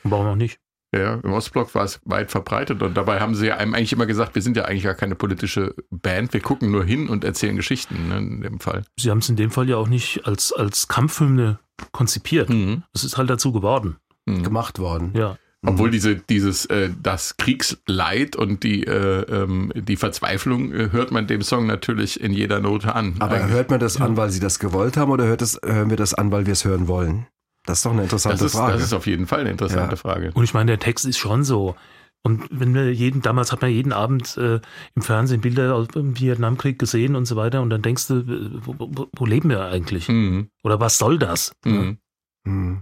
Warum 0.05 0.26
auch 0.26 0.36
nicht? 0.36 0.59
Ja, 0.95 1.14
im 1.14 1.32
Ostblock 1.32 1.74
war 1.74 1.84
es 1.84 2.01
weit 2.05 2.30
verbreitet 2.30 2.82
und 2.82 2.95
dabei 2.95 3.18
haben 3.20 3.34
sie 3.34 3.47
ja 3.47 3.57
einem 3.57 3.72
eigentlich 3.72 3.95
immer 3.95 4.05
gesagt, 4.05 4.34
wir 4.34 4.43
sind 4.43 4.59
ja 4.59 4.66
eigentlich 4.66 4.82
gar 4.82 4.95
keine 4.95 5.14
politische 5.14 5.74
Band, 5.90 6.34
wir 6.34 6.40
gucken 6.40 6.70
nur 6.70 6.84
hin 6.84 7.09
und 7.09 7.24
erzählen 7.24 7.57
Geschichten 7.57 8.09
ne, 8.09 8.18
in 8.18 8.40
dem 8.43 8.61
Fall. 8.61 8.84
Sie 8.99 9.11
haben 9.11 9.18
es 9.18 9.28
in 9.30 9.36
dem 9.36 9.51
Fall 9.51 9.70
ja 9.70 9.78
auch 9.78 9.88
nicht 9.88 10.26
als, 10.26 10.53
als 10.53 10.88
Kampfhymne 10.88 11.59
konzipiert. 11.90 12.48
Mhm. 12.50 12.84
Es 12.94 13.04
ist 13.04 13.16
halt 13.16 13.30
dazu 13.30 13.52
geworden. 13.52 13.96
Gemacht 14.24 14.78
worden. 14.78 15.12
Ja. 15.16 15.36
Obwohl 15.64 15.90
diese, 15.90 16.16
dieses, 16.16 16.66
äh, 16.66 16.90
das 17.00 17.36
Kriegsleid 17.36 18.34
und 18.34 18.64
die, 18.64 18.84
äh, 18.84 19.22
ähm, 19.22 19.72
die 19.74 19.96
Verzweiflung 19.96 20.72
äh, 20.72 20.90
hört 20.90 21.12
man 21.12 21.28
dem 21.28 21.42
Song 21.42 21.66
natürlich 21.66 22.20
in 22.20 22.32
jeder 22.32 22.58
Note 22.60 22.94
an. 22.94 23.14
Aber 23.20 23.36
Eigentlich. 23.36 23.52
hört 23.52 23.70
man 23.70 23.78
das 23.78 24.00
an, 24.00 24.16
weil 24.16 24.30
sie 24.30 24.40
das 24.40 24.58
gewollt 24.58 24.96
haben 24.96 25.10
oder 25.10 25.24
hört 25.24 25.40
das, 25.40 25.60
hören 25.64 25.90
wir 25.90 25.96
das 25.96 26.14
an, 26.14 26.32
weil 26.32 26.46
wir 26.46 26.52
es 26.52 26.64
hören 26.64 26.88
wollen? 26.88 27.26
Das 27.64 27.78
ist 27.78 27.86
doch 27.86 27.92
eine 27.92 28.02
interessante 28.02 28.38
das 28.38 28.52
ist, 28.52 28.58
Frage. 28.58 28.72
das 28.72 28.82
ist 28.82 28.92
auf 28.92 29.06
jeden 29.06 29.26
Fall 29.26 29.40
eine 29.40 29.50
interessante 29.50 29.90
Ja. 29.92 29.96
Frage. 29.96 30.32
Und 30.34 30.42
ich 30.42 30.52
meine, 30.52 30.66
der 30.66 30.80
Text 30.80 31.04
ist 31.04 31.18
schon 31.18 31.44
so. 31.44 31.76
Und 32.24 32.44
wenn 32.50 32.74
wir 32.74 32.92
jeden, 32.92 33.20
damals 33.20 33.50
hat 33.50 33.62
man 33.62 33.70
jeden 33.70 33.92
Abend 33.92 34.36
äh, 34.36 34.60
im 34.94 35.02
Fernsehen 35.02 35.40
Bilder 35.40 35.74
aus 35.74 35.88
dem 35.88 36.18
Vietnamkrieg 36.18 36.78
gesehen 36.78 37.16
und 37.16 37.26
so 37.26 37.34
weiter 37.34 37.62
und 37.62 37.70
dann 37.70 37.82
denkst 37.82 38.06
du, 38.06 38.14
äh, 38.18 38.50
wo, 38.64 38.76
wo, 38.78 39.08
wo 39.12 39.26
leben 39.26 39.50
wir 39.50 39.64
eigentlich? 39.66 40.08
Mhm. 40.08 40.48
Oder 40.62 40.78
was 40.78 40.98
soll 40.98 41.18
das? 41.18 41.52
Mhm. 41.64 41.98
Hm. 42.44 42.80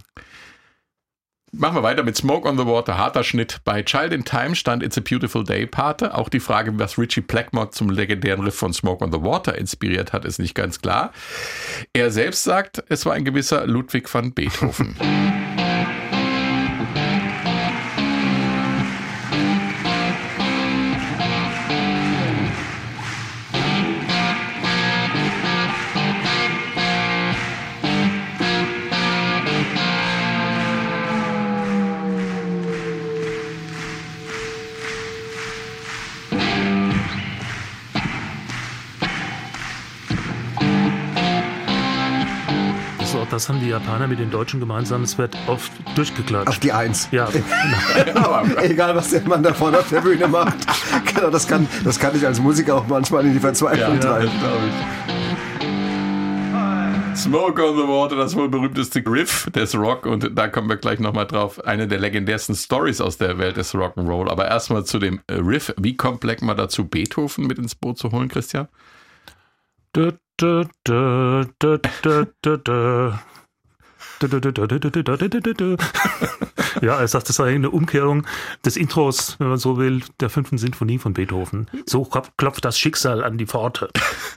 Machen 1.53 1.75
wir 1.75 1.83
weiter 1.83 2.05
mit 2.05 2.17
Smoke 2.17 2.49
on 2.49 2.57
the 2.57 2.65
Water, 2.65 2.97
harter 2.97 3.25
Schnitt. 3.25 3.61
Bei 3.65 3.83
Child 3.83 4.13
in 4.13 4.25
Time 4.25 4.55
stand 4.55 4.85
It's 4.85 4.97
a 4.97 5.01
Beautiful 5.01 5.43
Day 5.43 5.67
Pate. 5.67 6.15
Auch 6.15 6.29
die 6.29 6.39
Frage, 6.39 6.79
was 6.79 6.97
Richie 6.97 7.23
Blackmore 7.23 7.71
zum 7.71 7.91
legendären 7.91 8.45
Riff 8.45 8.55
von 8.55 8.73
Smoke 8.73 9.05
on 9.05 9.11
the 9.11 9.23
Water 9.23 9.59
inspiriert 9.59 10.13
hat, 10.13 10.25
ist 10.25 10.39
nicht 10.39 10.55
ganz 10.55 10.81
klar. 10.81 11.13
Er 11.93 12.13
selbst 12.13 12.45
sagt, 12.45 12.85
es 12.89 13.05
war 13.05 13.15
ein 13.15 13.25
gewisser 13.25 13.67
Ludwig 13.67 14.13
van 14.13 14.33
Beethoven. 14.33 14.95
Das, 43.41 43.49
haben 43.49 43.61
die 43.61 43.71
Japaner 43.71 44.07
mit 44.07 44.19
den 44.19 44.31
Deutschen 44.31 44.61
gemeinsam. 44.61 45.03
Es 45.03 45.17
wird 45.17 45.35
oft 45.47 45.73
durchgeklatscht. 45.95 46.47
Auf 46.47 46.59
die 46.59 46.73
Eins. 46.73 47.09
ja, 47.11 47.27
genau. 48.05 48.43
Egal, 48.61 48.95
was 48.95 49.09
der 49.09 49.23
Mann 49.23 49.43
da 49.43 49.55
vorne 49.55 49.79
auf 49.79 49.89
der 49.89 50.03
Bühne 50.03 50.29
macht. 50.29 50.59
Genau, 51.07 51.31
das 51.31 51.49
kann, 51.49 51.67
das 51.83 51.99
kann 51.99 52.15
ich 52.15 52.27
als 52.27 52.39
Musiker 52.39 52.75
auch 52.75 52.87
manchmal 52.87 53.25
in 53.25 53.33
die 53.33 53.41
Verzweiflung 53.41 53.99
treiben. 53.99 54.31
glaube 54.41 54.59
ich. 54.69 54.75
Smoke 57.17 57.67
on 57.67 57.79
the 57.79 57.85
Water, 57.85 58.17
das 58.17 58.37
wohl 58.37 58.51
berühmteste 58.51 59.03
Riff 59.07 59.49
des 59.55 59.75
Rock 59.75 60.05
und 60.05 60.37
da 60.37 60.49
kommen 60.49 60.69
wir 60.69 60.77
gleich 60.77 61.01
nochmal 61.01 61.27
drauf. 61.27 61.65
Eine 61.65 61.89
der 61.89 61.99
legendärsten 61.99 62.55
Stories 62.55 63.01
aus 63.01 63.17
der 63.17 63.39
Welt 63.39 63.57
des 63.57 63.75
Rock'n'Roll. 63.75 64.29
Aber 64.29 64.49
erstmal 64.49 64.85
zu 64.85 64.99
dem 64.99 65.21
äh, 65.29 65.37
Riff. 65.37 65.73
Wie 65.79 65.97
kommt 65.97 66.21
Blackmore 66.21 66.57
dazu, 66.57 66.87
Beethoven 66.87 67.47
mit 67.47 67.59
ins 67.59 67.75
Boot 67.75 67.97
zu 67.97 68.13
holen, 68.13 68.29
Christian? 68.29 68.69
Dö, 69.97 70.13
dö, 70.39 70.65
dö, 70.87 71.47
Ja, 76.83 77.01
er 77.01 77.09
sagt, 77.09 77.29
das 77.29 77.35
sei 77.37 77.53
eine 77.55 77.71
Umkehrung 77.71 78.25
des 78.65 78.77
Intros, 78.77 79.35
wenn 79.41 79.49
man 79.49 79.59
so 79.59 79.77
will, 79.77 80.03
der 80.21 80.31
fünften 80.31 80.57
Sinfonie 80.57 80.99
von 80.99 81.15
Beethoven. 81.15 81.67
So 81.85 82.05
klop- 82.05 82.31
klopft 82.37 82.65
das 82.65 82.79
Schicksal 82.79 83.25
an 83.25 83.39
die 83.39 83.47
Pforte. 83.47 83.89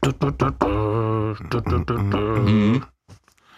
Dö. 0.04 0.12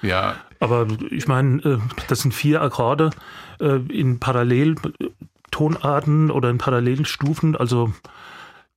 Ja, 0.02 0.36
Aber 0.60 0.88
ich 1.10 1.26
meine, 1.28 1.62
äh, 1.64 1.78
das 2.10 2.20
sind 2.20 2.34
vier 2.34 2.62
Akkorde 2.62 3.12
äh, 3.60 3.78
in 3.88 4.20
Paralleltonarten 4.20 6.32
oder 6.32 6.50
in 6.50 6.58
Parallelstufen. 6.58 7.56
Also 7.56 7.94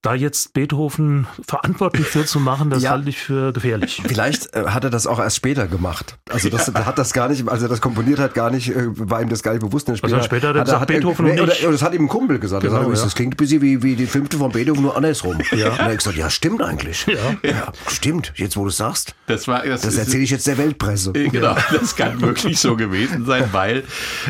Da 0.01 0.15
jetzt 0.15 0.53
Beethoven 0.55 1.27
verantwortlich 1.45 2.07
für 2.07 2.25
zu 2.25 2.39
machen, 2.39 2.71
das 2.71 2.85
Ja. 2.85 2.91
halte 2.91 3.09
ich 3.09 3.19
für 3.19 3.53
gefährlich. 3.53 4.01
Vielleicht 4.07 4.55
äh, 4.55 4.67
hat 4.67 4.85
er 4.85 4.91
das 4.91 5.09
auch 5.09 5.19
erst 5.19 5.37
später 5.37 5.67
gemacht. 5.67 6.19
Also 6.31 6.49
das 6.51 6.69
er 6.69 6.87
hat 6.87 6.99
das 6.99 7.13
gar 7.13 7.29
nicht, 7.29 7.49
als 7.49 7.63
er 7.63 7.69
das 7.69 7.81
komponiert 7.81 8.21
hat, 8.21 8.33
gar 8.33 8.51
nicht, 8.51 8.69
äh, 8.71 8.85
war 8.87 9.21
ihm 9.21 9.29
das 9.29 9.43
gar 9.43 9.55
nicht 9.55 9.63
bewusst. 9.63 9.89
Und 9.89 10.01
Also 10.05 10.23
später 10.23 10.51
hat 10.51 10.57
er 10.57 10.63
gesagt, 10.65 10.83
er- 10.83 10.87
Beethoven 10.87 11.25
nee, 11.27 11.33
und 11.33 11.41
oder, 11.41 11.53
ich. 11.53 11.63
oder 11.65 11.73
das 11.73 11.83
hat 11.83 11.95
ihm 11.95 12.03
ein 12.05 12.09
Kumpel 12.09 12.39
gesagt. 12.39 12.63
Genau, 12.63 12.77
er 12.77 12.85
sagt, 12.85 12.97
ja. 12.97 13.05
Das 13.05 13.15
klingt 13.17 13.35
ein 13.35 13.37
bisschen 13.39 13.61
wie, 13.61 13.83
wie 13.83 13.97
die 13.97 14.07
fünfte 14.07 14.37
von 14.39 14.53
Beethoven, 14.53 14.83
nur 14.83 14.97
andersrum. 14.97 15.39
Ja. 15.51 15.71
Und 15.73 15.79
er 15.81 15.85
hat 15.87 15.99
gesagt, 15.99 16.17
ja, 16.17 16.31
stimmt 16.31 16.63
eigentlich. 16.63 17.05
Ja. 17.43 17.73
stimmt. 17.89 18.33
Jetzt, 18.37 18.57
wo 18.57 18.63
du 18.63 18.69
es 18.69 18.77
sagst, 18.77 19.17
Das 19.27 19.49
war 19.49 19.65
das, 19.65 19.81
das 19.81 19.97
erzähle 19.97 20.23
ich 20.23 20.31
jetzt 20.31 20.47
der 20.47 20.59
Weltpresse. 20.59 21.11
Äh, 21.15 21.29
Genau, 21.31 21.57
das 21.73 21.97
kann 21.97 22.21
wirklich 22.21 22.61
so 22.61 22.77
gewesen 22.77 23.25
sein, 23.27 23.49
weil 23.51 23.83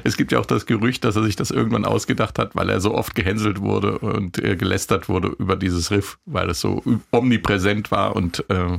es 0.03 0.17
gibt 0.17 0.33
ja 0.33 0.39
auch 0.39 0.47
das 0.47 0.65
Gerücht, 0.65 1.05
dass 1.05 1.15
er 1.17 1.25
sich 1.25 1.37
das 1.37 1.51
irgendwann 1.51 1.85
ausgedacht 1.85 2.39
hat, 2.39 2.57
weil 2.57 2.71
er 2.71 2.81
so 2.81 2.95
oft 2.95 3.15
gehänselt 3.15 3.61
wurde 3.61 3.99
und 3.99 4.39
äh, 4.43 4.57
gelästert 4.57 5.11
wurde 5.11 5.29
über 5.39 5.57
dieses 5.59 5.91
Riff, 5.91 6.19
weil 6.27 6.51
es 6.51 6.61
so 6.61 6.83
omnipräsent 7.11 7.91
war 7.91 8.17
und 8.17 8.45
äh, 8.49 8.79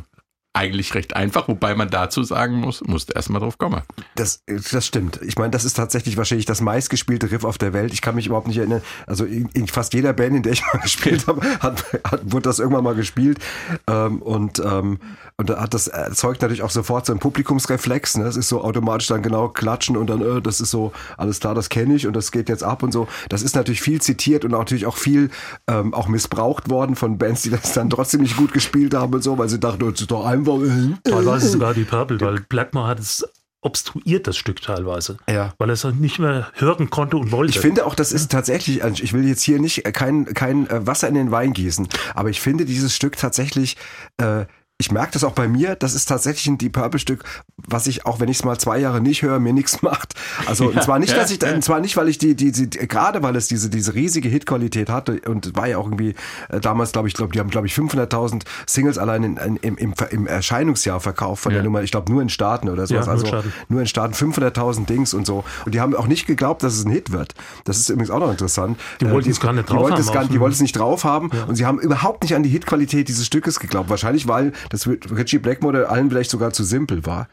eigentlich 0.60 0.94
recht 0.94 1.16
einfach, 1.16 1.48
wobei 1.48 1.74
man 1.74 1.90
dazu 1.90 2.22
sagen 2.22 2.56
muss, 2.56 2.82
musste 2.86 3.14
erstmal 3.14 3.40
drauf 3.40 3.58
kommen. 3.58 3.82
Das, 4.16 4.44
das 4.46 4.86
stimmt. 4.86 5.22
Ich 5.24 5.38
meine, 5.38 5.52
das 5.52 5.64
ist 5.64 5.76
tatsächlich 5.76 6.18
wahrscheinlich 6.18 6.46
das 6.46 6.60
meistgespielte 6.60 7.32
Riff 7.32 7.46
auf 7.46 7.58
der 7.58 7.72
Welt. 7.72 7.94
Ich 7.94 8.02
kann 8.02 8.16
mich 8.16 8.28
überhaupt 8.28 8.48
nicht 8.48 8.58
erinnern. 8.58 8.82
Also 9.08 9.24
in, 9.24 9.48
in 9.54 9.68
fast 9.68 9.94
jeder 9.94 10.12
Band, 10.12 10.36
in 10.36 10.44
der 10.44 10.52
ich 10.52 10.62
mal 10.74 10.82
gespielt 10.82 11.28
habe, 11.28 11.42
hat, 11.62 11.86
hat, 12.04 12.22
wurde 12.26 12.44
das 12.44 12.60
irgendwann 12.60 12.84
mal 12.84 12.96
gespielt. 12.96 13.40
Ähm, 13.88 14.22
und, 14.22 14.60
ähm, 14.60 15.00
und 15.38 15.50
da 15.50 15.62
hat 15.62 15.74
das 15.74 15.88
erzeugt 15.88 16.42
natürlich 16.42 16.62
auch 16.62 16.72
sofort 16.72 17.06
so 17.06 17.14
einen 17.14 17.22
Publikumsreflex. 17.22 18.18
Ne? 18.18 18.26
Es 18.26 18.36
ist 18.36 18.50
so 18.50 18.62
automatisch 18.62 19.08
dann 19.08 19.24
genau 19.24 19.48
klatschen 19.48 19.96
und 19.96 20.10
dann, 20.10 20.22
äh, 20.22 20.42
das 20.42 20.60
ist 20.60 20.72
so, 20.72 20.92
alles 21.16 21.40
klar, 21.40 21.56
das 21.56 21.70
kenne 21.70 21.96
ich 21.96 22.06
und 22.06 22.14
das 22.14 22.34
geht 22.34 22.50
jetzt 22.50 22.64
ab 22.64 22.84
und 22.84 22.92
so. 22.92 23.08
Das 23.30 23.44
ist 23.44 23.56
natürlich 23.56 23.82
viel 23.82 24.02
zitiert 24.02 24.44
und 24.44 24.52
natürlich 24.52 24.88
auch 24.88 24.98
viel 24.98 25.30
ähm, 25.68 25.94
auch 25.94 26.10
missbraucht 26.10 26.70
worden 26.70 26.98
von 26.98 27.18
Bands, 27.18 27.44
die 27.44 27.50
das 27.50 27.72
dann 27.72 27.90
trotzdem 27.90 28.22
nicht 28.22 28.36
gut 28.36 28.52
gespielt 28.52 28.94
haben 28.94 29.14
und 29.14 29.24
so, 29.24 29.38
weil 29.38 29.48
sie 29.48 29.60
dachten, 29.60 29.90
das 29.90 30.02
ist 30.02 30.12
doch 30.12 30.26
einfach. 30.26 30.49
Äh, 30.58 30.94
Teilweise 31.04 31.50
sogar 31.50 31.74
die 31.74 31.84
Purple, 31.84 32.20
weil 32.22 32.40
Blackmore 32.48 32.88
hat 32.88 33.00
es 33.00 33.26
obstruiert, 33.62 34.26
das 34.28 34.38
Stück 34.38 34.62
teilweise. 34.62 35.18
Ja. 35.30 35.54
Weil 35.58 35.70
er 35.70 35.74
es 35.74 35.84
nicht 35.84 36.20
mehr 36.20 36.48
hören 36.56 36.90
konnte 36.90 37.18
und 37.18 37.32
wollte. 37.32 37.52
Ich 37.52 37.60
finde 37.60 37.86
auch, 37.86 37.96
das 37.96 38.12
ist 38.12 38.32
tatsächlich, 38.32 38.82
ich 38.82 39.14
will 39.14 39.28
jetzt 39.28 39.44
hier 39.44 39.60
nicht 39.60 39.84
kein, 39.94 40.26
kein 40.34 40.70
äh, 40.70 40.88
Wasser 40.88 41.08
in 41.10 41.16
den 41.16 41.32
Wein 41.32 41.54
gießen, 41.54 41.88
aber 42.16 42.30
ich 42.30 42.40
finde 42.40 42.66
dieses 42.66 42.96
Stück 42.96 43.18
tatsächlich, 43.18 43.76
äh, 44.18 44.46
ich 44.82 44.92
merke 44.94 45.12
das 45.12 45.26
auch 45.26 45.34
bei 45.34 45.50
mir, 45.50 45.76
das 45.76 45.94
ist 45.94 46.06
tatsächlich 46.06 46.48
ein 46.48 46.58
Deep 46.58 46.72
Purple 46.72 47.00
Stück, 47.02 47.26
was 47.58 47.86
ich, 47.86 48.06
auch 48.06 48.22
wenn 48.22 48.30
ich 48.30 48.38
es 48.38 48.46
mal 48.46 48.58
zwei 48.58 48.80
Jahre 48.80 49.02
nicht 49.02 49.22
höre, 49.24 49.38
mir 49.40 49.52
nichts 49.52 49.82
macht. 49.82 50.14
Also 50.46 50.70
und 50.70 50.82
zwar 50.82 51.00
nicht, 51.00 51.16
dass 51.18 51.30
ich, 51.32 51.44
und 51.44 51.62
zwar 51.62 51.82
nicht, 51.82 51.98
weil 51.98 52.08
ich 52.08 52.18
die, 52.18 52.34
die, 52.34 52.54
die, 52.54 52.70
gerade 52.88 53.22
weil 53.22 53.36
es 53.36 53.48
diese, 53.50 53.70
diese 53.70 53.94
riesige 53.94 54.30
Hitqualität 54.30 54.90
hatte 54.90 55.20
und 55.28 55.54
war 55.58 55.68
ja 55.68 55.78
auch 55.80 55.86
irgendwie 55.86 56.16
äh, 56.48 56.62
damals, 56.62 56.94
glaube 56.94 57.10
ich, 57.10 57.14
glaube 57.14 57.34
die 57.34 57.40
haben, 57.42 57.50
glaube 57.50 57.68
ich, 57.68 57.74
500.000 57.74 58.44
Singles 58.68 58.98
allein 58.98 59.24
in, 59.24 59.36
in, 59.38 59.58
im, 59.58 59.78
im, 59.78 59.94
im 60.12 60.28
Erscheinungsjahr 60.28 61.02
verkauft 61.02 61.44
von 61.44 61.52
Ja. 61.52 61.58
der 61.58 61.66
Nummer, 61.66 61.84
ich 61.84 61.92
glaube 61.92 62.10
nur 62.10 62.22
in 62.22 62.30
Staaten 62.30 62.70
oder 62.70 62.88
sowas, 62.88 63.06
Ja, 63.06 63.12
nur 63.12 63.12
also 63.16 63.26
Staaten. 63.28 63.54
nur 63.68 63.82
in 63.82 63.88
Staaten 63.88 64.14
500.000 64.14 64.86
Dings 64.86 65.14
und 65.14 65.26
so. 65.28 65.44
Und 65.66 65.76
die 65.76 65.82
haben 65.82 65.94
auch 65.94 66.08
nicht 66.08 66.26
geglaubt, 66.26 66.64
dass 66.64 66.76
es 66.76 66.86
ein 66.86 66.92
Hit 66.92 67.12
wird. 67.12 67.36
Das 67.66 67.78
ist 67.78 67.90
übrigens 67.90 68.12
auch 68.12 68.20
noch 68.20 68.32
interessant. 68.32 68.80
Die 69.02 69.06
Äh, 69.06 69.12
wollten 69.12 69.30
es 69.30 69.42
gar 69.42 69.52
nicht 69.52 69.68
die 69.68 69.74
drauf 69.74 69.82
wollten 69.82 69.96
haben 69.96 70.02
es 70.02 70.12
gar, 70.14 70.26
Die 70.26 70.40
wollten 70.40 70.54
es 70.56 70.62
nicht 70.62 70.78
drauf 70.78 71.04
haben 71.04 71.32
und 71.48 71.56
sie 71.56 71.66
haben 71.66 71.80
überhaupt 71.82 72.24
nicht 72.24 72.34
an 72.34 72.44
die 72.44 72.50
Hitqualität 72.50 73.10
dieses 73.10 73.26
Stückes 73.26 73.60
geglaubt. 73.60 73.90
Wahrscheinlich, 73.90 74.26
weil 74.30 74.54
das 74.70 74.88
wird 74.88 75.12
Richie 75.12 75.40
Blackmore 75.40 75.90
allen 75.90 76.10
vielleicht 76.10 76.32
sogar 76.32 76.52
zu 76.54 76.64
simpel 76.64 77.06
war. 77.06 77.28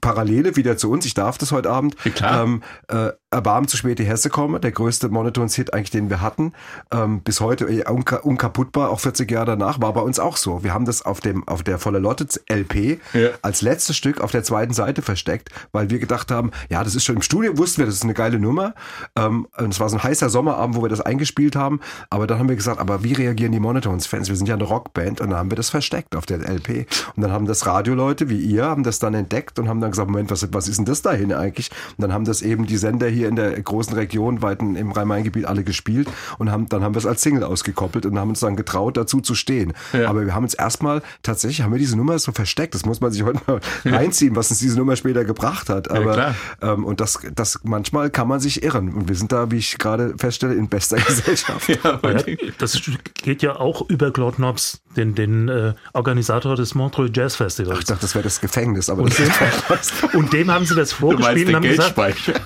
Parallele 0.00 0.56
wieder 0.56 0.76
zu 0.76 0.90
uns, 0.90 1.06
ich 1.06 1.14
darf 1.14 1.38
das 1.38 1.52
heute 1.52 1.70
Abend. 1.70 1.96
Ja, 2.04 2.10
klar. 2.10 2.42
Ähm, 2.44 2.62
äh, 2.88 3.10
Erbarmen 3.30 3.68
zu 3.68 3.76
spät 3.76 3.98
die 3.98 4.04
Hesse 4.04 4.30
komme, 4.30 4.60
der 4.60 4.70
größte 4.72 5.08
Monotons-Hit 5.08 5.74
eigentlich, 5.74 5.90
den 5.90 6.08
wir 6.10 6.20
hatten. 6.20 6.52
Ähm, 6.90 7.20
bis 7.20 7.40
heute 7.40 7.66
äh, 7.66 7.84
unka 7.90 8.16
unkaputtbar, 8.16 8.90
auch 8.90 9.00
40 9.00 9.30
Jahre 9.30 9.46
danach, 9.46 9.80
war 9.80 9.92
bei 9.92 10.00
uns 10.00 10.18
auch 10.18 10.36
so. 10.36 10.62
Wir 10.64 10.72
haben 10.72 10.84
das 10.86 11.02
auf 11.04 11.20
dem 11.20 11.46
auf 11.46 11.62
der 11.62 11.78
Volle 11.78 11.98
Lotte 11.98 12.26
LP 12.50 12.98
Ja. 13.12 13.30
als 13.42 13.62
letztes 13.62 13.96
Stück 13.96 14.20
auf 14.20 14.30
der 14.30 14.42
zweiten 14.42 14.72
Seite 14.72 15.02
versteckt, 15.02 15.50
weil 15.72 15.90
wir 15.90 15.98
gedacht 15.98 16.30
haben, 16.30 16.50
ja, 16.70 16.82
das 16.82 16.94
ist 16.94 17.04
schon 17.04 17.16
im 17.16 17.22
Studio, 17.22 17.58
wussten 17.58 17.78
wir, 17.78 17.86
das 17.86 17.96
ist 17.96 18.04
eine 18.04 18.14
geile 18.14 18.38
Nummer. 18.38 18.74
Ähm, 19.16 19.46
und 19.58 19.72
es 19.72 19.80
war 19.80 19.88
so 19.88 19.96
ein 19.96 20.02
heißer 20.02 20.30
Sommerabend, 20.30 20.76
wo 20.76 20.82
wir 20.82 20.88
das 20.88 21.00
eingespielt 21.00 21.56
haben. 21.56 21.80
Aber 22.10 22.26
dann 22.26 22.38
haben 22.38 22.48
wir 22.48 22.56
gesagt, 22.56 22.80
aber 22.80 23.02
wie 23.04 23.12
reagieren 23.12 23.52
die 23.52 23.60
Monotones-Fans? 23.60 24.28
Wir 24.28 24.36
sind 24.36 24.48
ja 24.48 24.54
eine 24.54 24.64
Rockband 24.64 25.20
und 25.20 25.30
dann 25.30 25.38
haben 25.38 25.50
wir 25.50 25.56
das 25.56 25.68
versteckt 25.70 26.16
auf 26.16 26.26
der 26.26 26.38
LP. 26.38 26.86
Und 27.16 27.22
dann 27.22 27.32
haben 27.32 27.46
das 27.46 27.66
Radioleute 27.66 28.28
wie 28.30 28.40
ihr, 28.40 28.64
haben 28.64 28.82
das 28.84 28.98
dann 28.98 29.14
entdeckt 29.14 29.58
und 29.58 29.68
haben 29.68 29.75
dann 29.80 29.90
gesagt, 29.90 30.10
Moment, 30.10 30.30
was, 30.30 30.46
was 30.52 30.68
ist 30.68 30.78
denn 30.78 30.84
das 30.84 31.02
da 31.02 31.12
hin 31.12 31.32
eigentlich? 31.32 31.70
Und 31.96 32.02
dann 32.02 32.12
haben 32.12 32.24
das 32.24 32.42
eben 32.42 32.66
die 32.66 32.76
Sender 32.76 33.08
hier 33.08 33.28
in 33.28 33.36
der 33.36 33.60
großen 33.60 33.94
Region, 33.94 34.42
weiten 34.42 34.76
im 34.76 34.92
Rhein-Main-Gebiet 34.92 35.46
alle 35.46 35.64
gespielt 35.64 36.08
und 36.38 36.50
haben, 36.50 36.68
dann 36.68 36.82
haben 36.82 36.94
wir 36.94 36.98
es 36.98 37.06
als 37.06 37.22
Single 37.22 37.44
ausgekoppelt 37.44 38.06
und 38.06 38.18
haben 38.18 38.30
uns 38.30 38.40
dann 38.40 38.56
getraut, 38.56 38.96
dazu 38.96 39.20
zu 39.20 39.34
stehen. 39.34 39.72
Ja. 39.92 40.08
Aber 40.08 40.24
wir 40.24 40.34
haben 40.34 40.44
uns 40.44 40.54
erstmal, 40.54 41.02
tatsächlich 41.22 41.62
haben 41.62 41.72
wir 41.72 41.78
diese 41.78 41.96
Nummer 41.96 42.18
so 42.18 42.32
versteckt. 42.32 42.74
Das 42.74 42.84
muss 42.84 43.00
man 43.00 43.12
sich 43.12 43.22
heute 43.24 43.40
mal 43.46 43.60
reinziehen, 43.84 44.36
was 44.36 44.50
uns 44.50 44.60
diese 44.60 44.78
Nummer 44.78 44.96
später 44.96 45.24
gebracht 45.24 45.68
hat. 45.68 45.90
Aber, 45.90 46.12
klar. 46.12 46.34
ähm, 46.62 46.84
und 46.84 47.00
das, 47.00 47.18
das, 47.34 47.60
manchmal 47.64 48.10
kann 48.10 48.28
man 48.28 48.40
sich 48.40 48.62
irren. 48.62 48.92
Und 48.92 49.08
wir 49.08 49.14
sind 49.14 49.32
da, 49.32 49.50
wie 49.50 49.56
ich 49.56 49.78
gerade 49.78 50.14
feststelle, 50.18 50.54
in 50.54 50.68
bester 50.68 50.96
Gesellschaft. 51.06 51.68
Ja, 51.68 51.98
Ja, 52.02 52.36
das 52.58 52.80
geht 53.14 53.42
ja 53.42 53.56
auch 53.56 53.88
über 53.88 54.12
Claude 54.12 54.36
Knobs, 54.36 54.80
den, 54.96 55.14
den 55.14 55.48
äh, 55.48 55.74
Organisator 55.92 56.56
des 56.56 56.74
Montreux 56.74 57.10
Jazz 57.14 57.36
Festivals. 57.36 57.80
Ich 57.80 57.84
dachte, 57.86 58.02
das 58.02 58.14
wäre 58.14 58.24
das 58.24 58.40
Gefängnis, 58.40 58.88
aber 58.88 59.02
Und 59.02 59.18
das 59.18 59.28
dem, 59.68 60.18
und 60.18 60.32
dem 60.32 60.50
haben 60.50 60.64
sie 60.64 60.74
das 60.74 60.92
vorgespielt 60.92 61.48
und 61.48 61.56
haben 61.56 61.62
gesagt, 61.62 61.98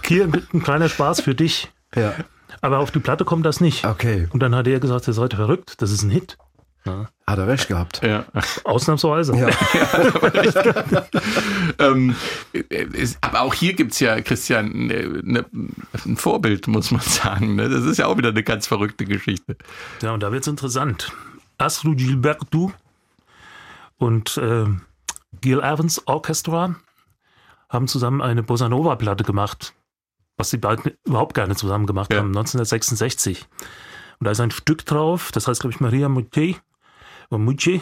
hier 0.07 0.29
ein 0.53 0.63
kleiner 0.63 0.89
Spaß 0.89 1.21
für 1.21 1.35
dich. 1.35 1.71
ja. 1.95 2.15
Aber 2.63 2.81
auf 2.81 2.91
die 2.91 2.99
Platte 2.99 3.25
kommt 3.25 3.47
das 3.47 3.61
nicht. 3.61 3.87
Okay. 3.87 4.29
Und 4.33 4.41
dann 4.41 4.55
hat 4.55 4.67
er 4.67 4.81
gesagt, 4.81 5.07
ihr 5.09 5.15
seid 5.15 5.33
verrückt, 5.33 5.81
das 5.81 5.91
ist 5.93 6.03
ein 6.03 6.11
Hit. 6.11 6.37
Hat 7.27 7.39
er 7.39 7.47
recht 7.47 7.69
gehabt. 7.69 8.01
ja. 8.03 8.25
Ausnahmsweise. 8.65 9.37
Ja. 9.37 9.49
ähm, 11.79 12.17
ist, 12.53 13.19
aber 13.21 13.43
auch 13.43 13.55
hier 13.55 13.75
gibt's 13.75 14.01
ja, 14.01 14.21
Christian, 14.21 14.87
ne, 14.87 15.21
ne, 15.23 15.45
ein 16.05 16.17
Vorbild, 16.17 16.67
muss 16.67 16.91
man 16.91 17.03
sagen. 17.03 17.55
Ne? 17.55 17.69
Das 17.69 17.85
ist 17.85 17.99
ja 17.99 18.07
auch 18.07 18.17
wieder 18.17 18.31
eine 18.31 18.43
ganz 18.43 18.67
verrückte 18.67 19.05
Geschichte. 19.05 19.57
Ja, 20.03 20.13
und 20.13 20.23
da 20.23 20.33
wird's 20.33 20.47
interessant. 20.47 21.13
Astro 21.59 21.95
Gilberto 21.95 22.73
und 23.99 24.39
äh, 24.39 24.65
Gil 25.41 25.61
Evans 25.61 26.07
Orchestra 26.07 26.75
haben 27.71 27.89
zusammen 27.89 28.21
eine 28.21 28.43
Bossa 28.43 28.69
Nova 28.69 28.97
Platte 28.97 29.25
gemacht, 29.25 29.75
was 30.37 30.51
die 30.51 30.59
beiden 30.59 30.93
überhaupt 31.05 31.35
gerne 31.35 31.57
zusammen 31.57 31.87
gemacht 31.87 32.13
Ja. 32.13 32.19
haben, 32.19 32.29
1966. 32.29 33.47
Und 34.19 34.25
da 34.27 34.33
ist 34.33 34.41
ein 34.41 34.51
Stück 34.51 34.85
drauf, 34.85 35.31
das 35.33 35.49
heißt, 35.49 35.61
glaube 35.61 35.73
ich, 35.73 35.81
Maria 35.81 36.09
Mucci, 36.09 36.59
Mucci 37.31 37.81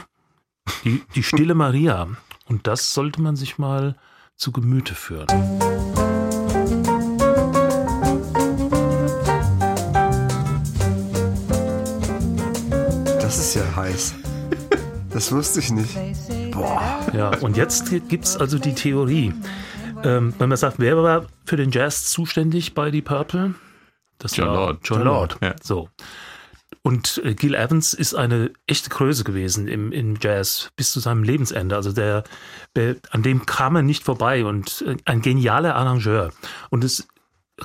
die, 0.85 1.03
die 1.15 1.23
stille 1.23 1.55
Maria. 1.55 2.07
Und 2.47 2.67
das 2.67 2.95
sollte 2.95 3.21
man 3.23 3.35
sich 3.37 3.59
mal 3.59 3.97
zu 4.37 4.53
Gemüte 4.53 4.95
führen. 4.95 5.27
Das 13.21 13.39
ist 13.39 13.55
ja 13.55 13.63
heiß. 13.77 14.15
Das 15.11 15.33
wusste 15.33 15.61
ich 15.61 15.71
nicht. 15.71 15.97
Boah. 16.53 16.81
Ja, 17.13 17.31
und 17.41 17.57
jetzt 17.57 17.91
gibt's 18.09 18.37
also 18.37 18.59
die 18.59 18.75
Theorie. 18.75 19.33
Ähm, 20.05 20.35
wenn 20.39 20.49
man 20.49 20.59
sagt, 20.59 20.79
wer 20.79 20.97
war 20.97 21.27
für 21.45 21.57
den 21.57 21.71
Jazz 21.71 22.11
zuständig 22.11 22.75
bei 22.75 22.91
Die 22.91 23.03
Purple? 23.03 23.55
Das 24.19 24.37
John 24.37 24.49
war 24.49 24.55
Lord. 24.55 24.81
John 24.85 25.03
Lord. 25.03 25.39
Ja. 25.41 25.55
So. 25.63 25.89
Und 26.83 27.21
äh, 27.25 27.35
Gil 27.35 27.55
Evans 27.55 27.95
ist 27.95 28.15
eine 28.15 28.53
echte 28.67 28.91
Größe 28.91 29.25
gewesen 29.25 29.69
im, 29.69 29.93
im 29.93 30.17
Jazz 30.21 30.71
bis 30.77 30.93
zu 30.93 31.01
seinem 31.01 31.23
Lebensende. 31.23 31.77
Also 31.77 31.93
der, 31.93 32.25
der, 32.77 32.97
an 33.11 33.23
dem 33.23 33.47
kam 33.47 33.77
er 33.77 33.83
nicht 33.83 34.05
vorbei 34.05 34.45
und 34.45 34.85
äh, 34.87 34.97
ein 35.05 35.21
genialer 35.23 35.75
Arrangeur. 35.75 36.33
Und 36.71 36.85
es 36.85 37.09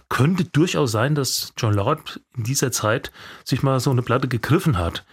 könnte 0.10 0.46
durchaus 0.46 0.92
sein, 0.92 1.16
dass 1.16 1.54
John 1.58 1.74
Lord 1.74 2.20
in 2.36 2.44
dieser 2.44 2.72
Zeit 2.72 3.12
sich 3.44 3.62
mal 3.62 3.80
so 3.80 3.92
eine 3.92 4.02
Platte 4.02 4.28
gegriffen 4.28 4.78
hat 4.78 5.06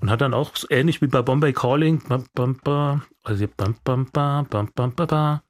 und 0.00 0.10
hat 0.10 0.20
dann 0.20 0.34
auch 0.34 0.54
so 0.56 0.66
ähnlich 0.70 1.00
wie 1.00 1.06
bei 1.06 1.22
Bombay 1.22 1.52
Calling 1.52 2.02
bam, 2.06 2.24
bam, 2.34 2.56
bam, 2.62 3.02
also 3.22 3.46
bam, 3.56 3.76
bam, 3.84 4.06
bam, 4.12 4.46
bam, 4.46 4.68
bam, 4.74 4.92
bam, 4.92 5.06
bam, 5.06 5.40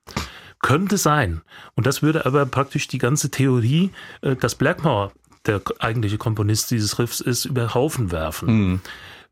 könnte 0.66 0.98
sein. 0.98 1.42
Und 1.76 1.86
das 1.86 2.02
würde 2.02 2.26
aber 2.26 2.44
praktisch 2.44 2.88
die 2.88 2.98
ganze 2.98 3.30
Theorie, 3.30 3.92
äh, 4.22 4.34
dass 4.34 4.56
Blackmore 4.56 5.12
der 5.46 5.62
eigentliche 5.78 6.18
Komponist 6.18 6.72
dieses 6.72 6.98
Riffs 6.98 7.20
ist, 7.20 7.44
über 7.44 7.72
Haufen 7.72 8.10
werfen. 8.10 8.48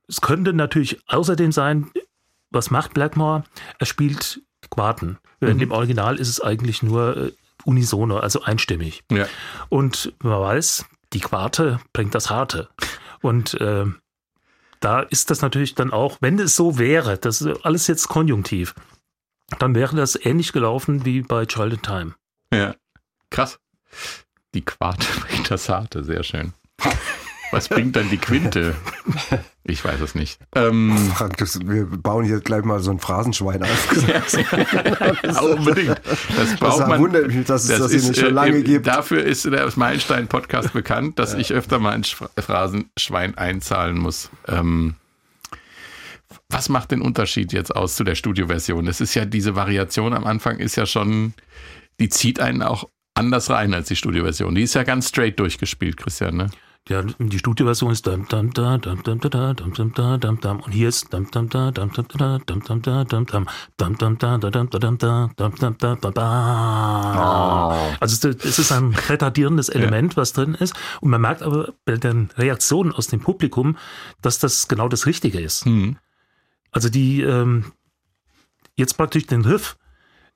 Es 0.06 0.20
könnte 0.20 0.52
natürlich 0.52 1.00
außerdem 1.08 1.50
sein, 1.50 1.90
was 2.50 2.70
macht 2.70 2.94
Blackmore? 2.94 3.42
Er 3.80 3.86
spielt 3.86 4.42
Quarten. 4.70 5.18
Während 5.40 5.60
im 5.60 5.72
Original 5.72 6.20
ist 6.20 6.28
es 6.28 6.40
eigentlich 6.40 6.84
nur 6.84 7.16
äh, 7.16 7.32
unisono, 7.64 8.18
also 8.18 8.42
einstimmig. 8.42 9.02
Ja. 9.10 9.26
Und 9.68 10.12
man 10.22 10.40
weiß, 10.40 10.84
die 11.14 11.20
Quarte 11.20 11.80
bringt 11.92 12.14
das 12.14 12.30
Harte. 12.30 12.68
Und 13.22 13.54
äh, 13.60 13.86
da 14.78 15.00
ist 15.00 15.32
das 15.32 15.42
natürlich 15.42 15.74
dann 15.74 15.92
auch, 15.92 16.18
wenn 16.20 16.38
es 16.38 16.54
so 16.54 16.78
wäre, 16.78 17.18
das 17.18 17.42
ist 17.42 17.66
alles 17.66 17.88
jetzt 17.88 18.06
konjunktiv, 18.06 18.76
dann 19.58 19.74
wäre 19.74 19.96
das 19.96 20.18
ähnlich 20.24 20.52
gelaufen 20.52 21.04
wie 21.04 21.22
bei 21.22 21.46
Child 21.46 21.72
in 21.74 21.82
Time. 21.82 22.14
Ja. 22.52 22.74
Krass. 23.30 23.58
Die 24.54 24.64
Quarte 24.64 25.06
bringt 25.28 25.50
das 25.50 25.68
Harte, 25.68 26.04
sehr 26.04 26.22
schön. 26.22 26.52
Was 27.50 27.68
bringt 27.68 27.94
dann 27.94 28.10
die 28.10 28.16
Quinte? 28.18 28.74
Ich 29.62 29.84
weiß 29.84 30.00
es 30.00 30.16
nicht. 30.16 30.40
Ähm, 30.56 30.96
Frank, 31.14 31.36
das, 31.36 31.60
wir 31.64 31.86
bauen 31.86 32.24
hier 32.24 32.40
gleich 32.40 32.64
mal 32.64 32.80
so 32.80 32.90
ein 32.90 32.98
Phrasenschwein 32.98 33.62
auf. 33.62 33.96
ja, 35.22 35.40
unbedingt. 35.40 36.00
Das 36.36 36.56
braucht 36.56 36.80
Das 36.80 36.88
man. 36.88 37.00
wundert 37.00 37.28
mich, 37.28 37.46
dass 37.46 37.68
es 37.68 37.78
das 37.78 37.92
hier 37.92 38.00
nicht 38.02 38.18
schon 38.18 38.30
äh, 38.30 38.32
lange 38.32 38.56
eben- 38.56 38.64
gibt. 38.64 38.86
Dafür 38.88 39.22
ist 39.22 39.44
der 39.44 39.70
Meilenstein-Podcast 39.76 40.72
bekannt, 40.72 41.20
dass 41.20 41.34
ich 41.34 41.52
öfter 41.52 41.78
mal 41.78 41.92
ein 41.92 42.02
Phrasenschwein 42.04 43.38
einzahlen 43.38 43.98
muss. 43.98 44.30
Ähm, 44.48 44.96
was 46.48 46.68
macht 46.68 46.90
den 46.90 47.00
Unterschied 47.02 47.52
jetzt 47.52 47.74
aus 47.74 47.96
zu 47.96 48.04
der 48.04 48.14
Studioversion? 48.14 48.86
Das 48.86 49.00
ist 49.00 49.14
ja 49.14 49.24
diese 49.24 49.54
Variation 49.54 50.12
am 50.14 50.24
Anfang 50.26 50.58
ist 50.58 50.76
ja 50.76 50.86
schon, 50.86 51.34
die 52.00 52.08
zieht 52.08 52.40
einen 52.40 52.62
auch 52.62 52.88
anders 53.14 53.50
rein 53.50 53.72
als 53.74 53.88
die 53.88 53.96
Studioversion. 53.96 54.54
Die 54.54 54.62
ist 54.62 54.74
ja 54.74 54.82
ganz 54.82 55.08
straight 55.08 55.38
durchgespielt, 55.38 55.96
Christian, 55.96 56.36
ne? 56.36 56.50
Ja, 56.86 57.00
die 57.02 57.38
Studioversion 57.38 57.92
ist 57.92 58.06
dam 58.06 58.28
dam 58.28 58.52
da 58.52 58.76
dam 58.76 59.02
dam 59.02 59.18
da 59.18 59.28
da 59.30 59.54
dam 59.54 59.72
dam 59.72 59.94
da 59.94 60.18
dam 60.18 60.38
dam 60.38 60.60
und 60.60 60.70
hier 60.72 60.90
ist 60.90 61.10
dam 61.14 61.30
dam 61.30 61.48
da 61.48 61.70
dam 61.70 61.90
dam 61.94 62.06
da 62.08 62.38
dam 62.44 62.62
dam 62.62 62.82
da 62.82 63.04
dam 63.04 63.24
dam 63.24 63.46
dam 63.78 63.96
dam 63.96 64.18
da 64.18 64.36
da 64.36 64.50
dam 64.50 64.68
da 64.68 64.78
dam 64.78 64.98
da 64.98 65.30
dam 65.34 65.54
dam 65.56 65.76
da 65.78 65.94
da 65.94 66.10
da. 66.10 67.96
Also 68.00 68.28
es 68.28 68.36
ist- 68.36 68.44
es 68.44 68.58
ist 68.58 68.72
ein 68.72 68.94
retardierendes 69.08 69.70
Element, 69.70 70.16
was 70.18 70.34
drin 70.34 70.54
ist 70.54 70.74
und 71.00 71.10
man 71.10 71.22
merkt 71.22 71.42
aber 71.42 71.72
bei 71.86 71.96
den 71.96 72.28
Reaktionen 72.36 72.92
aus 72.92 73.06
dem 73.06 73.20
Publikum, 73.20 73.76
dass 74.20 74.38
das 74.38 74.68
genau 74.68 74.88
das 74.88 75.06
Richtige 75.06 75.40
ist. 75.40 75.64
Also 76.74 76.88
die 76.90 77.22
ähm, 77.22 77.72
jetzt 78.74 78.96
praktisch 78.96 79.26
den 79.26 79.42
Riff 79.42 79.76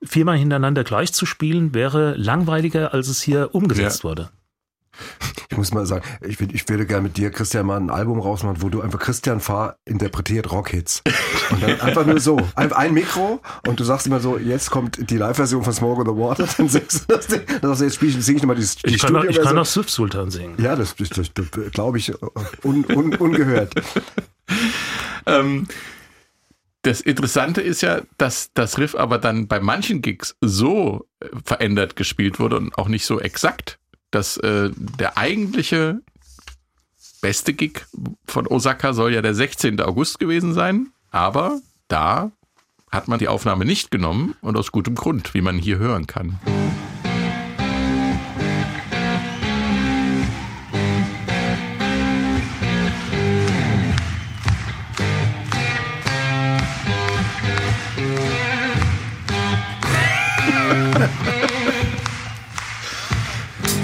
viermal 0.02 0.38
hintereinander 0.38 0.84
gleich 0.84 1.12
zu 1.12 1.26
spielen, 1.26 1.74
wäre 1.74 2.14
langweiliger, 2.16 2.94
als 2.94 3.08
es 3.08 3.20
hier 3.20 3.54
umgesetzt 3.54 3.98
Ja. 4.04 4.10
wurde. 4.10 4.30
Ich 5.50 5.56
muss 5.56 5.72
mal 5.72 5.86
sagen, 5.86 6.04
ich, 6.26 6.40
ich 6.40 6.68
würde 6.68 6.84
gerne 6.86 7.02
mit 7.02 7.16
dir, 7.16 7.30
Christian, 7.30 7.66
mal 7.66 7.76
ein 7.76 7.90
Album 7.90 8.18
rausmachen, 8.18 8.62
wo 8.62 8.68
du 8.68 8.80
einfach 8.80 8.98
Christian 8.98 9.38
Fahr 9.40 9.76
interpretiert 9.84 10.50
Rockhits. 10.50 11.02
Und 11.50 11.62
dann 11.62 11.80
einfach 11.80 12.04
nur 12.04 12.18
so. 12.18 12.36
Ein, 12.56 12.72
ein 12.72 12.94
Mikro 12.94 13.40
und 13.66 13.78
du 13.78 13.84
sagst 13.84 14.06
immer 14.08 14.18
so, 14.18 14.38
jetzt 14.38 14.70
kommt 14.70 15.10
die 15.10 15.16
Live-Version 15.16 15.62
von 15.62 15.72
Smoke 15.72 16.00
on 16.00 16.06
the 16.16 16.20
Water, 16.20 16.48
dann 16.56 16.68
singst 16.68 17.08
du 17.08 17.14
das 17.14 17.26
Ding. 17.28 17.42
Dann 17.46 17.60
sagst 17.70 17.80
du, 17.80 17.84
jetzt 17.84 17.94
spiel 17.94 18.08
ich, 18.08 18.24
sing 18.24 18.36
ich 18.36 18.42
nochmal 18.42 18.56
die, 18.56 18.66
die 18.86 18.94
Ich 18.94 19.02
kann, 19.02 19.16
auch, 19.16 19.24
ich 19.24 19.40
kann 19.40 19.56
auch 19.58 19.66
Swift 19.66 19.90
Sultan 19.90 20.30
singen. 20.30 20.54
Ja, 20.60 20.74
das, 20.76 20.94
das, 20.96 21.10
das, 21.10 21.32
das 21.34 21.48
glaube 21.72 21.98
ich, 21.98 22.12
un, 22.64 22.84
un, 22.84 23.14
ungehört. 23.16 23.74
Ähm, 25.26 25.66
das 26.82 27.00
Interessante 27.00 27.60
ist 27.60 27.80
ja, 27.80 28.02
dass 28.18 28.50
das 28.54 28.78
Riff 28.78 28.94
aber 28.94 29.18
dann 29.18 29.48
bei 29.48 29.60
manchen 29.60 30.02
Gigs 30.02 30.36
so 30.40 31.06
äh, 31.20 31.26
verändert 31.44 31.96
gespielt 31.96 32.38
wurde 32.38 32.56
und 32.56 32.76
auch 32.78 32.88
nicht 32.88 33.04
so 33.04 33.20
exakt, 33.20 33.78
dass 34.10 34.36
äh, 34.38 34.70
der 34.76 35.18
eigentliche 35.18 36.00
beste 37.20 37.52
Gig 37.52 37.86
von 38.26 38.46
Osaka 38.46 38.92
soll 38.92 39.12
ja 39.12 39.22
der 39.22 39.34
16. 39.34 39.80
August 39.80 40.18
gewesen 40.18 40.54
sein, 40.54 40.88
aber 41.10 41.60
da 41.88 42.30
hat 42.90 43.08
man 43.08 43.18
die 43.18 43.28
Aufnahme 43.28 43.64
nicht 43.64 43.90
genommen 43.90 44.34
und 44.40 44.56
aus 44.56 44.72
gutem 44.72 44.94
Grund, 44.94 45.34
wie 45.34 45.40
man 45.40 45.58
hier 45.58 45.78
hören 45.78 46.06
kann. 46.06 46.38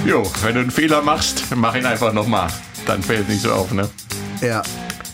Jo, 0.04 0.22
wenn 0.42 0.54
du 0.54 0.60
einen 0.60 0.70
Fehler 0.70 1.00
machst, 1.00 1.44
mach 1.54 1.74
ihn 1.74 1.86
einfach 1.86 2.12
nochmal. 2.12 2.48
Dann 2.86 3.02
fällt 3.02 3.22
es 3.22 3.28
nicht 3.28 3.42
so 3.42 3.52
auf, 3.52 3.72
ne? 3.72 3.88
Ja. 4.42 4.62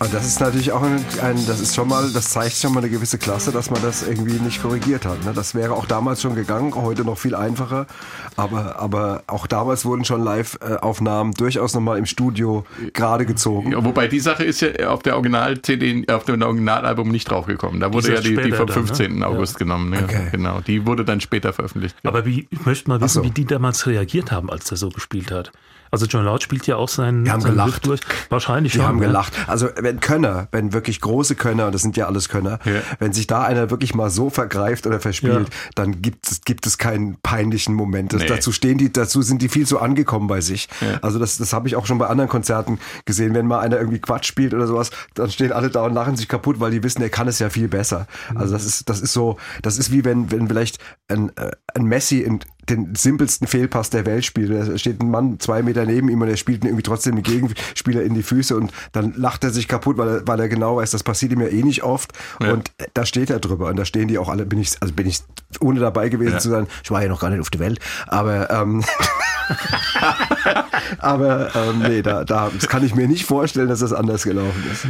Und 0.03 0.15
das 0.15 0.27
ist 0.27 0.41
natürlich 0.41 0.73
auch 0.73 0.83
ein, 0.83 1.05
ein, 1.23 1.47
das 1.47 1.61
ist 1.61 1.75
schon 1.75 1.87
mal, 1.87 2.11
das 2.11 2.31
zeigt 2.31 2.57
schon 2.57 2.73
mal 2.73 2.81
eine 2.81 2.89
gewisse 2.89 3.19
Klasse, 3.19 3.53
dass 3.53 3.71
man 3.71 3.83
das 3.83 4.03
irgendwie 4.03 4.41
nicht 4.41 4.63
korrigiert 4.63 5.05
hat. 5.05 5.23
Ne? 5.27 5.33
Das 5.35 5.55
wäre 5.55 5.75
auch 5.75 5.85
damals 5.85 6.23
schon 6.23 6.35
gegangen, 6.35 6.75
heute 6.75 7.05
noch 7.05 7.19
viel 7.19 7.35
einfacher. 7.35 7.87
Aber, 8.35 8.79
aber 8.79 9.25
auch 9.27 9.47
damals 9.47 9.85
wurden 9.85 10.07
schon 10.07 10.25
Live-Aufnahmen 10.25 11.35
durchaus 11.35 11.75
nochmal 11.75 11.99
im 11.99 12.07
Studio 12.07 12.65
gerade 12.95 13.27
gezogen. 13.27 13.73
Ja, 13.73 13.85
wobei 13.85 14.09
die 14.09 14.21
Sache 14.21 14.43
ist 14.43 14.63
ja 14.63 14.89
auf 14.89 15.03
der 15.03 15.17
Original-CD, 15.17 16.07
auf 16.11 16.25
dem 16.25 16.41
Originalalbum 16.41 17.11
nicht 17.11 17.31
draufgekommen. 17.31 17.79
Da 17.79 17.93
wurde 17.93 18.11
ist 18.11 18.25
ja 18.25 18.31
die, 18.31 18.43
die 18.43 18.53
vom 18.53 18.69
dann, 18.69 18.77
ne? 18.77 18.87
15. 18.87 19.19
Ja. 19.19 19.27
August 19.27 19.59
genommen. 19.59 19.93
Ja, 19.93 20.01
Okay. 20.01 20.29
Genau, 20.33 20.61
die 20.61 20.87
wurde 20.87 21.05
dann 21.05 21.21
später 21.21 21.53
veröffentlicht. 21.53 21.95
Aber 22.05 22.25
wie, 22.25 22.49
ich 22.51 22.65
möchte 22.65 22.89
mal 22.89 23.01
wissen, 23.03 23.19
so. 23.19 23.23
wie 23.23 23.31
die 23.31 23.45
damals 23.45 23.87
reagiert 23.87 24.33
haben, 24.33 24.51
als 24.51 24.71
er 24.71 24.79
so 24.79 24.89
gespielt 24.89 25.31
hat. 25.31 25.53
Also 25.91 26.07
John 26.07 26.25
Lord 26.25 26.43
spielt 26.43 26.67
ja 26.67 26.77
auch 26.77 26.89
seinen, 26.89 27.25
Die 27.25 27.31
haben 27.31 27.41
seinen 27.41 27.53
gelacht. 27.53 27.87
Durch. 27.87 28.01
Wahrscheinlich 28.29 28.73
Die 28.73 28.79
schon. 28.79 28.87
haben 28.87 29.01
ja. 29.01 29.07
gelacht. 29.09 29.33
Also 29.49 29.69
wenn 29.77 30.01
Könner, 30.01 30.49
wenn 30.53 30.73
wirklich 30.73 31.01
große 31.01 31.35
Könner, 31.35 31.67
und 31.67 31.75
das 31.75 31.83
sind 31.83 31.97
ja 31.97 32.07
alles 32.07 32.29
Könner, 32.29 32.59
Ja. 32.65 32.81
wenn 32.99 33.13
sich 33.13 33.27
da 33.27 33.43
einer 33.43 33.71
wirklich 33.71 33.95
mal 33.95 34.11
so 34.11 34.31
vergreift 34.31 34.87
oder 34.87 35.01
verspielt, 35.01 35.49
Ja. 35.49 35.55
dann 35.75 36.03
gibt 36.03 36.31
es, 36.31 36.41
gibt 36.43 36.67
es 36.67 36.79
keinen 36.79 37.17
peinlichen 37.23 37.75
Moment. 37.75 38.13
Das, 38.13 38.23
Nee. 38.23 38.29
Dazu 38.29 38.53
stehen 38.53 38.79
die, 38.79 38.93
dazu 38.93 39.23
sind 39.23 39.43
die 39.43 39.49
viel 39.49 39.67
zu 39.67 39.79
angekommen 39.81 40.27
bei 40.27 40.41
sich. 40.41 40.69
Ja. 40.81 40.99
Also 41.03 41.19
das, 41.19 41.39
das 41.39 41.53
habe 41.53 41.69
ich 41.69 41.77
auch 41.77 41.87
schon 41.87 41.99
bei 41.99 42.07
anderen 42.07 42.29
Konzerten 42.31 42.79
gesehen. 43.05 43.35
Wenn 43.35 43.47
mal 43.47 43.61
einer 43.61 43.79
irgendwie 43.79 43.99
Quatsch 43.99 44.27
spielt 44.27 44.55
oder 44.55 44.67
sowas, 44.67 44.91
dann 45.15 45.31
stehen 45.31 45.53
alle 45.53 45.71
da 45.71 45.85
und 45.85 45.95
lachen 45.95 46.17
sich 46.17 46.29
kaputt, 46.29 46.61
weil 46.61 46.71
die 46.71 46.83
wissen, 46.83 47.03
er 47.03 47.09
kann 47.11 47.29
es 47.29 47.39
ja 47.39 47.51
viel 47.51 47.69
besser. 47.69 48.07
Also 48.35 48.53
das 48.53 48.65
ist, 48.67 48.89
das 48.89 49.01
ist 49.01 49.13
so, 49.13 49.37
das 49.63 49.79
ist 49.79 49.91
wie 49.91 50.05
wenn, 50.05 50.31
wenn 50.31 50.47
vielleicht 50.49 50.79
ein, 51.09 51.31
äh, 51.37 51.51
ein 51.75 51.85
Messi 51.85 52.19
in 52.21 52.41
den 52.71 52.95
simpelsten 52.95 53.47
Fehlpass 53.47 53.91
der 53.91 54.07
Welt 54.07 54.25
spielt. 54.25 54.51
Da 54.51 54.79
steht 54.79 55.01
ein 55.01 55.11
Mann 55.11 55.39
zwei 55.41 55.63
Meter 55.63 55.85
neben 55.85 56.09
ihm 56.09 56.21
und 56.21 56.29
er 56.29 56.37
spielt 56.37 56.65
irgendwie 56.65 56.83
trotzdem 56.83 57.17
den 57.17 57.23
Gegenspieler 57.23 58.03
in 58.03 58.15
die 58.15 58.23
Füße 58.23 58.57
und 58.57 58.73
dann 58.93 59.15
lacht 59.17 59.45
er 59.45 59.51
sich 59.51 59.69
kaputt, 59.69 59.99
weil 59.99 60.09
er, 60.09 60.27
weil 60.27 60.41
er 60.41 60.49
genau 60.49 60.77
weiß, 60.77 60.91
das 60.91 61.03
passiert 61.03 61.33
ihm 61.33 61.41
ja 61.41 61.49
eh 61.49 61.63
nicht 61.63 61.83
oft. 61.83 62.13
Ja. 62.41 62.53
Und 62.53 62.71
da 62.95 63.05
steht 63.05 63.31
er 63.31 63.41
drüber 63.41 63.69
und 63.69 63.77
da 63.77 63.85
stehen 63.85 64.09
die 64.09 64.19
auch 64.19 64.29
alle, 64.29 64.47
bin 64.47 64.61
ich, 64.61 64.71
also 64.81 64.95
bin 64.95 65.07
ich 65.07 65.21
ohne 65.61 65.81
dabei 65.81 66.09
gewesen 66.09 66.35
Ja. 66.35 66.39
zu 66.39 66.49
sein, 66.49 66.67
ich 66.83 66.91
war 66.91 67.03
ja 67.03 67.09
noch 67.09 67.21
gar 67.21 67.31
nicht 67.31 67.41
auf 67.41 67.51
der 67.51 67.61
Welt, 67.61 67.81
aber 68.07 68.51
ähm, 68.51 68.85
aber 70.99 71.55
ähm, 71.55 71.79
nee, 71.81 72.03
da, 72.03 72.25
da 72.25 72.51
das 72.55 72.69
kann 72.69 72.85
ich 72.85 72.95
mir 72.95 73.09
nicht 73.09 73.25
vorstellen, 73.25 73.69
dass 73.69 73.81
das 73.81 73.93
anders 73.93 74.23
gelaufen 74.23 74.65
ist. 74.73 74.87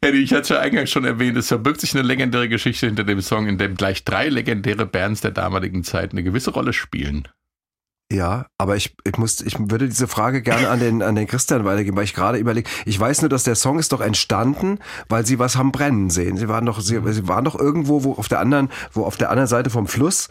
Eddie, 0.00 0.22
ich 0.22 0.32
hatte 0.32 0.54
ja 0.54 0.60
eingangs 0.60 0.90
schon 0.90 1.04
erwähnt, 1.04 1.36
es 1.36 1.48
verbirgt 1.48 1.80
sich 1.80 1.92
eine 1.94 2.06
legendäre 2.06 2.48
Geschichte 2.48 2.86
hinter 2.86 3.02
dem 3.02 3.20
Song, 3.20 3.48
in 3.48 3.58
dem 3.58 3.74
gleich 3.74 4.04
drei 4.04 4.28
legendäre 4.28 4.86
Bands 4.86 5.22
der 5.22 5.32
damaligen 5.32 5.82
Zeit 5.82 6.12
eine 6.12 6.22
gewisse 6.22 6.52
Rolle 6.52 6.72
spielen. 6.72 7.26
Ja, 8.10 8.46
aber 8.56 8.76
ich, 8.76 8.96
ich 9.04 9.18
muss, 9.18 9.40
ich 9.42 9.58
würde 9.58 9.86
diese 9.86 10.06
Frage 10.06 10.40
gerne 10.40 10.70
an 10.70 10.80
den, 10.80 11.02
an 11.02 11.14
den 11.14 11.26
Christian 11.26 11.66
weitergeben, 11.66 11.96
weil 11.96 12.04
ich 12.04 12.14
gerade 12.14 12.38
überlege, 12.38 12.70
ich 12.86 12.98
weiß 12.98 13.20
nur, 13.20 13.28
dass 13.28 13.42
der 13.42 13.54
Song 13.54 13.78
ist 13.78 13.92
doch 13.92 14.00
entstanden, 14.00 14.78
weil 15.10 15.26
sie 15.26 15.38
was 15.38 15.56
haben 15.56 15.72
brennen 15.72 16.08
sehen. 16.08 16.38
Sie 16.38 16.48
waren 16.48 16.64
doch, 16.64 16.80
sie, 16.80 17.00
sie 17.12 17.28
waren 17.28 17.44
doch 17.44 17.58
irgendwo, 17.58 18.04
wo 18.04 18.12
auf 18.12 18.28
der 18.28 18.40
anderen, 18.40 18.70
wo 18.92 19.04
auf 19.04 19.18
der 19.18 19.30
anderen 19.30 19.48
Seite 19.48 19.68
vom 19.68 19.86
Fluss 19.86 20.28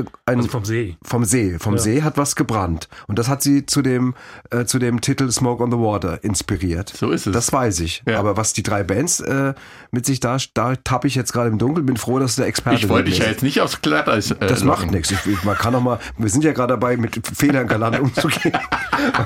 äh, 0.00 0.04
ein, 0.26 0.36
Also 0.38 0.48
vom 0.48 0.64
See. 0.64 0.96
vom 1.02 1.24
See, 1.24 1.58
vom 1.58 1.74
Ja. 1.74 1.80
See 1.80 2.02
hat 2.02 2.16
was 2.18 2.36
gebrannt. 2.36 2.88
Und 3.06 3.18
das 3.18 3.28
hat 3.28 3.42
sie 3.42 3.66
zu 3.66 3.82
dem, 3.82 4.14
äh, 4.50 4.64
zu 4.64 4.78
dem 4.78 5.00
Titel 5.00 5.30
Smoke 5.30 5.62
on 5.62 5.70
the 5.70 5.78
Water 5.78 6.22
inspiriert. 6.24 6.90
So 6.90 7.10
ist 7.10 7.26
es. 7.26 7.32
Das 7.32 7.52
weiß 7.52 7.80
ich. 7.80 8.02
Ja. 8.06 8.18
Aber 8.18 8.36
was 8.36 8.52
die 8.52 8.62
drei 8.62 8.82
Bands 8.84 9.20
äh, 9.20 9.54
mit 9.90 10.06
sich 10.06 10.20
da, 10.20 10.36
da 10.54 10.76
tappe 10.76 11.06
ich 11.06 11.14
jetzt 11.14 11.32
gerade 11.32 11.48
im 11.50 11.58
Dunkeln, 11.58 11.86
bin 11.86 11.96
froh, 11.96 12.18
dass 12.18 12.36
du 12.36 12.42
der 12.42 12.48
Experte 12.48 12.76
Ich 12.78 12.88
wollte 12.88 13.04
dich 13.10 13.14
bist. 13.18 13.22
ja 13.26 13.30
jetzt 13.32 13.42
nicht 13.42 13.60
aufs 13.60 13.80
Glatteis 13.82 14.30
äh, 14.30 14.36
Das 14.46 14.64
macht 14.64 14.90
nichts. 14.90 15.10
Ich, 15.10 15.24
ich- 15.26 15.44
man 15.44 15.56
kann 15.56 15.72
doch 15.72 15.80
mal, 15.82 15.98
wir 16.18 16.28
sind 16.30 16.44
ja 16.44 16.52
gerade 16.52 16.74
dabei, 16.74 16.96
mit 16.96 17.20
Fehlern 17.36 17.66
galant 17.66 18.00
umzugehen. 18.00 18.52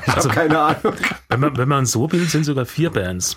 Ich 0.07 0.13
Also 0.15 0.29
habe 0.31 0.41
keine 0.41 0.59
Ahnung. 0.59 0.95
Wenn 1.29 1.41
man, 1.41 1.57
wenn 1.57 1.69
man 1.69 1.87
so 1.87 2.11
will, 2.11 2.29
sind 2.29 2.45
sogar 2.45 2.67
vier 2.67 2.91
Bands. 2.91 3.37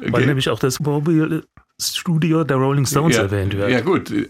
Weil 0.00 0.10
Okay. 0.14 0.26
nämlich 0.26 0.48
auch 0.50 0.58
das 0.58 0.78
Mobile 0.78 1.44
Studio 1.80 2.42
der 2.44 2.56
Rolling 2.56 2.86
Stones 2.86 3.16
ja, 3.16 3.22
erwähnt 3.22 3.54
wird. 3.56 3.70
Ja 3.70 3.80
gut, 3.80 4.10
äh, 4.10 4.26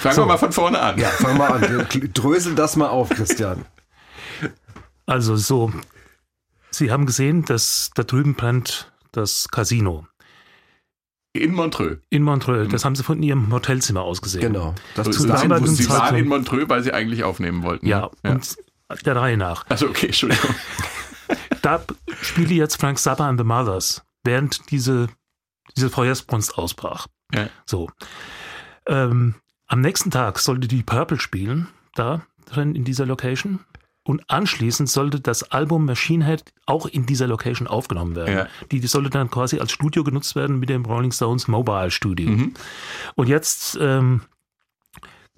fangen 0.00 0.16
wir 0.16 0.26
mal 0.26 0.36
von 0.36 0.52
vorne 0.52 0.78
an. 0.80 0.98
Ja, 0.98 1.08
fang 1.08 1.36
mal 1.36 1.52
an. 1.52 1.88
Wir 1.90 2.08
Drösel 2.08 2.54
das 2.54 2.76
mal 2.76 2.88
auf, 2.88 3.08
Christian. 3.10 3.64
Also 5.06 5.36
so, 5.36 5.72
Sie 6.70 6.90
haben 6.90 7.06
gesehen, 7.06 7.44
dass 7.44 7.90
da 7.94 8.04
drüben 8.04 8.34
brennt 8.34 8.92
das 9.12 9.48
Casino. 9.50 10.06
In 11.32 11.52
Montreux. 11.52 11.98
In 12.10 12.22
Montreux. 12.22 12.68
Das 12.70 12.84
haben 12.84 12.94
Sie 12.94 13.02
von 13.02 13.22
Ihrem 13.22 13.52
Hotelzimmer 13.52 14.02
aus 14.02 14.22
gesehen. 14.22 14.40
Genau. 14.40 14.74
Das 14.94 15.04
So, 15.06 15.10
ist 15.10 15.20
zu 15.22 15.26
damaligen 15.26 15.74
sie 15.74 15.88
waren 15.88 16.16
in 16.16 16.28
Montreux, 16.28 16.68
weil 16.68 16.82
sie 16.82 16.92
eigentlich 16.92 17.24
aufnehmen 17.24 17.62
wollten. 17.62 17.86
Ja, 17.86 18.10
und 18.22 18.56
der 19.04 19.16
Reihe 19.16 19.36
nach. 19.36 19.66
Also 19.68 19.88
okay, 19.88 20.06
Entschuldigung. 20.06 20.54
Da 21.60 21.82
spiele 22.22 22.54
jetzt 22.54 22.76
Frank 22.80 22.98
Zappa 22.98 23.28
and 23.28 23.38
the 23.38 23.44
Mothers, 23.44 24.02
während 24.24 24.70
diese, 24.70 25.08
diese 25.76 25.90
Feuersbrunst 25.90 26.56
ausbrach. 26.56 27.06
Ja. 27.34 27.48
So. 27.66 27.90
Ähm, 28.86 29.34
am 29.66 29.80
nächsten 29.80 30.10
Tag 30.10 30.38
sollte 30.38 30.66
die 30.68 30.82
Purple 30.82 31.20
spielen, 31.20 31.68
da 31.94 32.22
drin 32.46 32.74
in 32.74 32.84
dieser 32.84 33.06
Location. 33.06 33.60
Und 34.02 34.22
anschließend 34.30 34.88
sollte 34.88 35.20
das 35.20 35.42
Album 35.52 35.84
Machine 35.84 36.24
Head 36.24 36.42
auch 36.64 36.86
in 36.86 37.04
dieser 37.04 37.26
Location 37.26 37.68
aufgenommen 37.68 38.16
werden. 38.16 38.34
Ja. 38.34 38.48
Die, 38.72 38.80
die 38.80 38.86
sollte 38.86 39.10
dann 39.10 39.30
quasi 39.30 39.58
als 39.58 39.70
Studio 39.70 40.02
genutzt 40.02 40.34
werden 40.34 40.58
mit 40.58 40.70
dem 40.70 40.86
Rolling 40.86 41.12
Stones 41.12 41.46
Mobile 41.46 41.90
Studio. 41.90 42.30
Und 43.16 43.28
jetzt 43.28 43.76
ähm, 43.78 44.22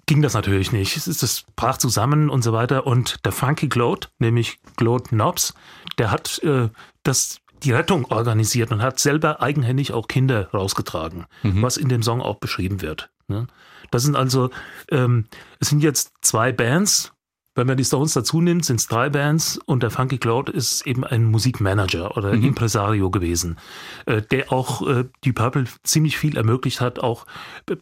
ging 0.05 0.21
das 0.21 0.33
natürlich 0.33 0.71
nicht. 0.71 0.95
Es 0.95 1.09
ist 1.09 1.21
das 1.21 1.43
brach 1.57 1.77
zusammen 1.77 2.29
und 2.29 2.43
so 2.43 2.53
weiter. 2.53 2.87
Und 2.87 3.25
der 3.25 3.33
Funky 3.33 3.67
Gloat, 3.67 4.09
nämlich 4.19 4.59
Gloat 4.77 5.09
Knobs, 5.09 5.53
der 5.97 6.09
hat 6.09 6.39
äh, 6.43 6.69
das 7.03 7.40
die 7.63 7.71
Rettung 7.71 8.05
organisiert 8.05 8.71
und 8.71 8.81
hat 8.81 8.99
selber 8.99 9.41
eigenhändig 9.41 9.93
auch 9.93 10.07
Kinder 10.07 10.49
rausgetragen, 10.51 11.25
was 11.43 11.77
in 11.77 11.89
dem 11.89 12.03
Song 12.03 12.21
auch 12.21 12.37
beschrieben 12.37 12.81
wird. 12.81 13.09
Ne? 13.27 13.47
Das 13.91 14.03
sind 14.03 14.15
also, 14.15 14.49
ähm, 14.89 15.25
es 15.59 15.69
sind 15.69 15.83
jetzt 15.83 16.13
zwei 16.21 16.51
Bands. 16.51 17.13
Wenn 17.53 17.67
man 17.67 17.75
die 17.75 17.83
Stones 17.83 18.13
dazu 18.13 18.39
nimmt, 18.39 18.63
sind 18.63 18.79
es 18.79 18.87
drei 18.87 19.09
Bands 19.09 19.59
und 19.65 19.83
der 19.83 19.91
Funky 19.91 20.17
Cloud 20.17 20.49
ist 20.49 20.87
eben 20.87 21.03
ein 21.03 21.25
Musikmanager 21.25 22.15
oder 22.15 22.31
Impresario 22.31 23.11
gewesen, 23.11 23.57
äh, 24.05 24.21
der 24.21 24.53
auch 24.53 24.87
äh, 24.87 25.03
die 25.25 25.33
Purple 25.33 25.65
ziemlich 25.83 26.17
viel 26.17 26.37
ermöglicht 26.37 26.79
hat, 26.79 26.99
auch 26.99 27.25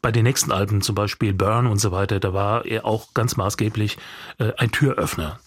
bei 0.01 0.11
den 0.11 0.23
nächsten 0.23 0.51
Alben, 0.51 0.81
zum 0.81 0.95
Beispiel 0.95 1.33
Burn 1.33 1.67
und 1.67 1.77
so 1.77 1.91
weiter, 1.91 2.19
da 2.19 2.33
war 2.33 2.65
er 2.65 2.85
auch 2.85 3.13
ganz 3.13 3.37
maßgeblich 3.37 3.97
äh, 4.39 4.53
ein 4.57 4.71
Türöffner. 4.71 5.39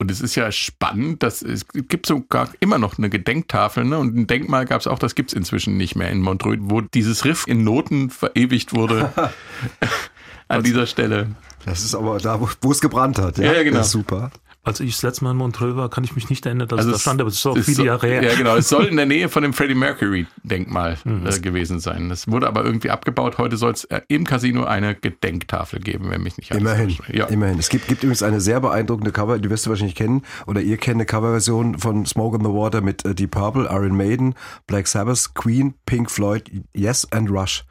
Und 0.00 0.12
es 0.12 0.20
ist 0.20 0.36
ja 0.36 0.52
spannend, 0.52 1.24
dass 1.24 1.42
es 1.42 1.66
gibt 1.72 2.06
sogar 2.06 2.50
immer 2.60 2.78
noch 2.78 2.98
eine 2.98 3.10
Gedenktafel, 3.10 3.84
ne? 3.84 3.98
Und 3.98 4.16
ein 4.16 4.26
Denkmal 4.28 4.64
gab 4.64 4.80
es 4.80 4.86
auch, 4.86 4.98
das 5.00 5.16
gibt 5.16 5.30
es 5.30 5.34
inzwischen 5.34 5.76
nicht 5.76 5.96
mehr 5.96 6.08
in 6.10 6.20
Montreux, 6.20 6.58
wo 6.62 6.80
dieses 6.80 7.24
Riff 7.24 7.46
in 7.48 7.64
Noten 7.64 8.08
verewigt 8.10 8.74
wurde. 8.74 9.12
An 10.48 10.62
dieser 10.62 10.86
Stelle. 10.86 11.34
Das 11.66 11.82
ist 11.84 11.94
aber 11.96 12.18
da, 12.18 12.40
wo- 12.40 12.70
es 12.70 12.80
gebrannt 12.80 13.18
hat. 13.18 13.38
Ja, 13.38 13.52
ja, 13.52 13.62
genau. 13.64 13.78
Das 13.78 13.86
ist 13.88 13.92
super. 13.92 14.30
Als 14.68 14.80
ich 14.80 14.92
das 14.94 15.02
letzte 15.02 15.24
Mal 15.24 15.32
in 15.32 15.36
Montreux 15.38 15.76
war, 15.76 15.88
kann 15.90 16.04
ich 16.04 16.14
mich 16.14 16.30
nicht 16.30 16.46
erinnern, 16.46 16.68
dass 16.68 16.78
Also 16.78 16.90
es 16.90 16.92
da 16.92 16.96
es- 16.96 17.02
stand, 17.02 17.20
aber 17.20 17.28
es 17.28 17.34
ist 17.36 17.46
auch 17.46 17.56
es 17.56 17.64
viele 17.64 17.76
soll- 17.78 17.86
Jahre 17.86 18.06
her. 18.06 18.22
Ja, 18.22 18.34
genau. 18.34 18.56
Es 18.56 18.68
soll 18.68 18.84
in 18.86 18.96
der 18.96 19.06
Nähe 19.14 19.28
von 19.28 19.42
dem 19.42 19.52
Freddie 19.52 19.74
Mercury-Denkmal 19.74 20.98
Mhm. 21.04 21.26
äh, 21.26 21.38
gewesen 21.40 21.80
sein. 21.80 22.08
Das 22.08 22.28
wurde 22.28 22.46
aber 22.46 22.64
irgendwie 22.64 22.90
abgebaut. 22.90 23.38
Heute 23.38 23.56
soll 23.56 23.72
es 23.72 23.84
äh, 23.84 24.00
im 24.08 24.24
Casino 24.24 24.64
eine 24.64 24.94
Gedenktafel 24.94 25.80
geben, 25.80 26.10
wenn 26.10 26.22
mich 26.22 26.36
nicht 26.36 26.52
alles 26.52 26.60
Immerhin. 26.62 26.96
Ja. 27.12 27.26
immerhin. 27.26 27.58
Es 27.58 27.68
gibt, 27.68 27.88
gibt 27.88 28.02
übrigens 28.02 28.22
eine 28.22 28.40
sehr 28.40 28.60
beeindruckende 28.60 29.12
Cover, 29.12 29.38
die 29.38 29.50
wirst 29.50 29.66
du 29.66 29.70
wahrscheinlich 29.70 29.94
kennen, 29.96 30.22
oder 30.46 30.60
ihr 30.60 30.76
kennt 30.76 30.96
eine 30.96 31.06
Coverversion 31.06 31.78
von 31.78 32.06
Smoke 32.06 32.36
in 32.36 32.44
the 32.44 32.50
Water 32.50 32.80
mit 32.80 33.04
äh, 33.04 33.14
Deep 33.14 33.30
Purple, 33.32 33.64
Iron 33.70 33.96
Maiden, 33.96 34.34
Black 34.66 34.86
Sabbath, 34.86 35.34
Queen, 35.34 35.74
Pink 35.86 36.10
Floyd, 36.10 36.50
Yes 36.74 37.06
and 37.12 37.30
Rush. 37.30 37.64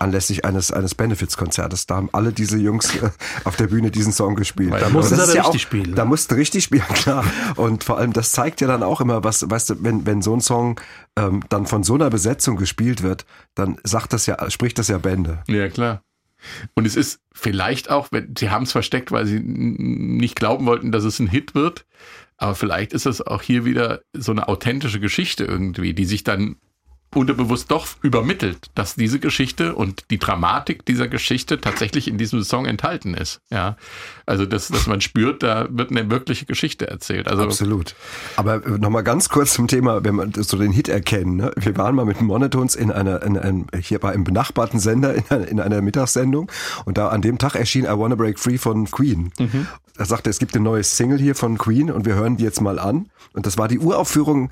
Anlässlich 0.00 0.44
eines, 0.44 0.72
eines 0.72 0.94
Benefits-Konzertes. 0.94 1.86
Da 1.86 1.96
haben 1.96 2.08
alle 2.12 2.32
diese 2.32 2.58
Jungs 2.58 2.94
äh, 2.96 3.10
auf 3.44 3.56
der 3.56 3.68
Bühne 3.68 3.90
diesen 3.90 4.12
Song 4.12 4.34
gespielt. 4.34 4.72
Da 4.78 4.88
mussten 4.88 5.16
das 5.16 5.30
sie 5.30 5.36
ja 5.36 5.42
richtig 5.42 5.62
spielen. 5.62 5.94
Da 5.94 6.04
mussten 6.04 6.33
richtig 6.36 6.64
spielen, 6.64 6.82
klar. 6.88 7.24
Und 7.56 7.84
vor 7.84 7.98
allem, 7.98 8.12
das 8.12 8.32
zeigt 8.32 8.60
ja 8.60 8.66
dann 8.66 8.82
auch 8.82 9.00
immer, 9.00 9.24
was, 9.24 9.48
weißt 9.48 9.70
du, 9.70 9.74
wenn, 9.80 10.06
wenn 10.06 10.22
so 10.22 10.34
ein 10.34 10.40
Song 10.40 10.80
ähm, 11.16 11.42
dann 11.48 11.66
von 11.66 11.82
so 11.82 11.94
einer 11.94 12.10
Besetzung 12.10 12.56
gespielt 12.56 13.02
wird, 13.02 13.26
dann 13.54 13.78
sagt 13.84 14.12
das 14.12 14.26
ja, 14.26 14.50
spricht 14.50 14.78
das 14.78 14.88
ja 14.88 14.98
Bände. 14.98 15.42
Ja, 15.48 15.68
klar. 15.68 16.02
Und 16.74 16.86
es 16.86 16.96
ist 16.96 17.20
vielleicht 17.32 17.90
auch, 17.90 18.08
wenn, 18.10 18.34
sie 18.38 18.50
haben 18.50 18.64
es 18.64 18.72
versteckt, 18.72 19.12
weil 19.12 19.26
sie 19.26 19.40
nicht 19.40 20.36
glauben 20.36 20.66
wollten, 20.66 20.92
dass 20.92 21.04
es 21.04 21.18
ein 21.18 21.26
Hit 21.26 21.54
wird. 21.54 21.86
Aber 22.36 22.54
vielleicht 22.54 22.92
ist 22.92 23.06
es 23.06 23.22
auch 23.26 23.42
hier 23.42 23.64
wieder 23.64 24.02
so 24.12 24.32
eine 24.32 24.48
authentische 24.48 25.00
Geschichte 25.00 25.44
irgendwie, 25.44 25.94
die 25.94 26.04
sich 26.04 26.24
dann 26.24 26.56
unterbewusst 27.16 27.70
doch 27.70 27.86
übermittelt, 28.02 28.70
dass 28.74 28.94
diese 28.94 29.18
Geschichte 29.18 29.74
und 29.74 30.04
die 30.10 30.18
Dramatik 30.18 30.84
dieser 30.84 31.08
Geschichte 31.08 31.60
tatsächlich 31.60 32.08
in 32.08 32.18
diesem 32.18 32.42
Song 32.42 32.66
enthalten 32.66 33.14
ist. 33.14 33.40
Ja, 33.50 33.76
also 34.26 34.46
dass, 34.46 34.68
dass 34.68 34.86
man 34.86 35.00
spürt, 35.00 35.42
da 35.42 35.68
wird 35.70 35.90
eine 35.90 36.10
wirkliche 36.10 36.46
Geschichte 36.46 36.88
erzählt. 36.88 37.28
Also 37.28 37.44
Absolut. 37.44 37.94
Aber 38.36 38.58
nochmal 38.78 39.04
ganz 39.04 39.28
kurz 39.28 39.54
zum 39.54 39.68
Thema, 39.68 40.04
wenn 40.04 40.14
man 40.14 40.32
so 40.34 40.56
den 40.56 40.72
Hit 40.72 40.88
erkennen. 40.88 41.36
Ne? 41.36 41.52
Wir 41.56 41.76
waren 41.76 41.94
mal 41.94 42.04
mit 42.04 42.20
Monotones 42.20 42.74
in 42.74 42.90
einer, 42.90 43.22
in 43.22 43.38
einem, 43.38 43.66
hier 43.80 43.98
bei 43.98 44.12
einem 44.12 44.24
benachbarten 44.24 44.80
Sender 44.80 45.14
in 45.14 45.24
einer, 45.28 45.48
in 45.48 45.60
einer 45.60 45.82
Mittagssendung 45.82 46.50
und 46.84 46.98
da 46.98 47.08
an 47.08 47.22
dem 47.22 47.38
Tag 47.38 47.54
erschien 47.54 47.84
I 47.84 47.88
Wanna 47.88 48.14
Break 48.14 48.38
Free 48.38 48.58
von 48.58 48.90
Queen. 48.90 49.32
Er 49.96 50.06
sagte, 50.06 50.28
es 50.28 50.38
gibt 50.38 50.56
ein 50.56 50.62
neues 50.62 50.96
Single 50.96 51.18
hier 51.18 51.36
von 51.36 51.56
Queen 51.56 51.90
und 51.90 52.04
wir 52.04 52.14
hören 52.14 52.36
die 52.36 52.44
jetzt 52.44 52.60
mal 52.60 52.78
an. 52.78 53.10
Und 53.32 53.46
das 53.46 53.58
war 53.58 53.68
die 53.68 53.78
Uraufführung 53.78 54.50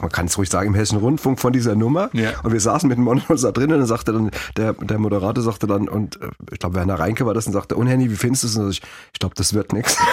man 0.00 0.10
kann 0.10 0.26
es 0.26 0.38
ruhig 0.38 0.48
sagen, 0.48 0.68
im 0.68 0.74
Hessischen 0.74 0.98
Rundfunk 0.98 1.40
von 1.40 1.52
dieser 1.52 1.74
Nummer. 1.74 2.10
Ja. 2.12 2.32
Und 2.42 2.52
wir 2.52 2.60
saßen 2.60 2.88
mit 2.88 2.98
dem 2.98 3.04
Monotones 3.04 3.42
da 3.42 3.52
drin 3.52 3.72
und 3.72 3.78
dann 3.78 3.86
sagte 3.86 4.12
dann, 4.12 4.30
der, 4.56 4.72
der 4.74 4.98
Moderator 4.98 5.42
sagte 5.42 5.66
dann, 5.66 5.88
und 5.88 6.20
äh, 6.20 6.28
ich 6.52 6.58
glaube 6.58 6.76
Werner 6.76 6.98
Reinke 6.98 7.26
war 7.26 7.34
das, 7.34 7.46
und 7.46 7.52
sagte, 7.52 7.76
und 7.76 7.86
Henny, 7.86 8.10
wie 8.10 8.16
findest 8.16 8.44
du 8.44 8.48
es? 8.48 8.56
Und 8.56 8.70
ich, 8.70 8.82
ich 9.12 9.18
glaube, 9.20 9.34
das 9.34 9.54
wird 9.54 9.72
nix. 9.72 9.96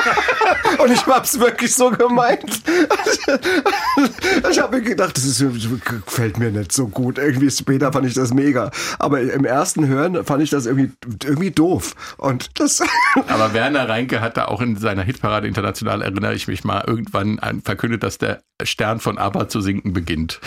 Und 0.78 0.90
ich 0.92 1.06
hab's 1.06 1.38
wirklich 1.38 1.74
so 1.74 1.90
gemeint. 1.90 2.62
Ich 4.50 4.58
habe 4.60 4.76
mir 4.76 4.82
gedacht, 4.82 5.16
das 5.16 5.24
ist, 5.24 5.44
gefällt 5.84 6.38
mir 6.38 6.50
nicht 6.50 6.72
so 6.72 6.88
gut. 6.88 7.18
Irgendwie 7.18 7.50
später 7.50 7.92
fand 7.92 8.06
ich 8.06 8.14
das 8.14 8.32
mega. 8.32 8.70
Aber 8.98 9.20
im 9.20 9.44
ersten 9.44 9.86
Hören 9.86 10.24
fand 10.24 10.42
ich 10.42 10.50
das 10.50 10.66
irgendwie, 10.66 10.92
irgendwie 11.24 11.50
doof. 11.50 11.94
Und 12.16 12.58
das, 12.60 12.82
Aber 13.28 13.52
Werner 13.54 13.88
Reinke 13.88 14.20
hat 14.20 14.36
da 14.36 14.46
auch 14.46 14.60
in 14.60 14.76
seiner 14.76 15.02
Hitparade 15.02 15.46
international, 15.46 16.02
erinnere 16.02 16.34
ich 16.34 16.48
mich 16.48 16.64
mal, 16.64 16.82
irgendwann 16.86 17.38
an- 17.38 17.62
verkündet, 17.62 18.02
dass 18.02 18.18
der 18.18 18.42
Stern 18.62 19.00
von 19.00 19.18
ABBA 19.18 19.48
zu 19.48 19.60
sinken 19.60 19.92
beginnt. 19.92 20.40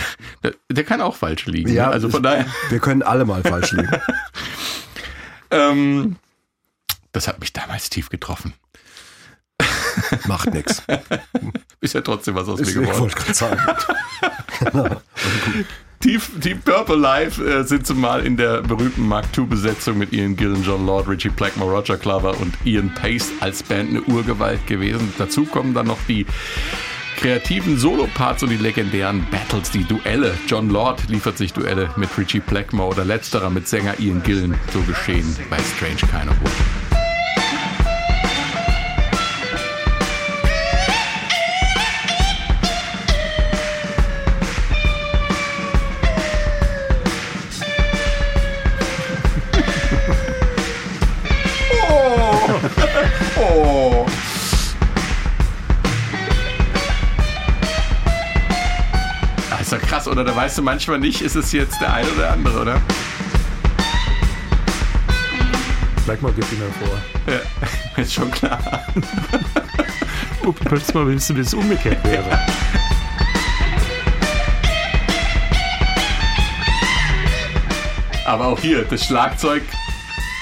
Der, 0.43 0.53
der 0.71 0.83
kann 0.83 1.01
auch 1.01 1.15
falsch 1.15 1.45
liegen. 1.45 1.71
ja, 1.73 1.89
also 1.89 2.09
von 2.09 2.23
daher, 2.23 2.45
wir 2.69 2.79
können 2.79 3.01
alle 3.03 3.25
mal 3.25 3.41
falsch 3.43 3.71
liegen. 3.71 3.91
ähm, 5.51 6.15
das 7.11 7.27
hat 7.27 7.39
mich 7.39 7.53
damals 7.53 7.89
tief 7.89 8.09
getroffen. 8.09 8.53
Macht 10.27 10.53
nix. 10.53 10.81
Ist 11.81 11.93
ja 11.93 12.01
trotzdem 12.01 12.35
was 12.35 12.47
aus 12.47 12.59
Ich 12.59 12.75
mir 12.75 12.81
geworden. 12.81 12.99
wollte 12.99 13.15
gerade 13.15 13.33
sagen. 13.33 13.59
Deep, 16.03 16.21
Deep 16.41 16.63
Purple 16.65 16.97
Live 16.97 17.39
äh, 17.39 17.63
sind 17.63 17.87
zumal 17.87 18.25
in 18.25 18.37
der 18.37 18.61
berühmten 18.61 19.07
Mark 19.07 19.25
II-Besetzung 19.35 19.97
mit 19.97 20.13
Ian 20.13 20.35
Gillan, 20.35 20.63
John 20.63 20.85
Lord, 20.85 21.07
Richie 21.07 21.29
Blackmore, 21.29 21.71
Roger 21.71 21.97
Glover 21.97 22.39
und 22.39 22.53
Ian 22.63 22.93
Pace 22.93 23.31
als 23.39 23.63
Band 23.63 23.89
eine 23.89 24.01
Urgewalt 24.03 24.67
gewesen. 24.67 25.13
Dazu 25.17 25.45
kommen 25.45 25.73
dann 25.73 25.87
noch 25.87 25.97
die 26.07 26.25
kreativen 27.17 27.79
Soloparts 27.79 28.43
und 28.43 28.49
die 28.49 28.57
legendären 28.57 29.25
Battles, 29.31 29.71
die 29.71 29.83
Duelle. 29.85 30.33
John 30.47 30.69
Lord 30.69 31.09
liefert 31.09 31.37
sich 31.37 31.53
Duelle 31.53 31.89
mit 31.95 32.15
Richie 32.17 32.41
Blackmore 32.41 32.89
oder 32.91 33.05
letzterer 33.05 33.49
mit 33.49 33.67
Sänger 33.67 33.99
Ian 33.99 34.21
Gillan. 34.21 34.53
So 34.73 34.81
geschehen 34.81 35.35
bei 35.49 35.57
Strange 35.75 35.95
Kind 35.95 36.29
of 36.29 36.37
Woman. 36.41 36.84
Doch 59.77 59.87
krass, 59.87 60.07
oder? 60.07 60.23
Da 60.23 60.35
weißt 60.35 60.57
du 60.57 60.61
manchmal 60.61 60.99
nicht, 60.99 61.21
ist 61.21 61.35
es 61.35 61.51
jetzt 61.51 61.79
der 61.81 61.93
eine 61.93 62.07
oder 62.09 62.21
der 62.21 62.31
andere, 62.31 62.61
oder? 62.61 62.81
Blackmore 66.05 66.33
gibt 66.33 66.51
ihn 66.51 66.59
hervor. 66.59 67.01
Ja, 67.27 68.01
ist 68.01 68.13
schon 68.13 68.29
klar. 68.31 68.59
Ob 70.45 70.61
ich 70.61 70.71
möchte 70.71 70.93
mal 70.93 71.07
wissen, 71.07 71.35
wie 71.35 71.41
es 71.41 71.53
umgekehrt 71.53 72.03
wäre. 72.03 72.39
Aber 78.25 78.47
auch 78.47 78.59
hier, 78.59 78.83
das 78.83 79.05
Schlagzeug, 79.05 79.63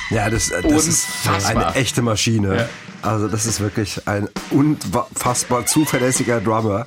Ja, 0.09 0.29
das, 0.29 0.49
das 0.49 0.88
ist 0.88 1.07
eine 1.45 1.75
echte 1.75 2.01
Maschine. 2.01 2.57
Ja. 2.57 2.69
Also 3.01 3.27
das 3.27 3.45
ist 3.45 3.59
wirklich 3.59 4.07
ein 4.07 4.29
unfassbar 4.51 5.65
zuverlässiger 5.65 6.39
Drummer. 6.39 6.86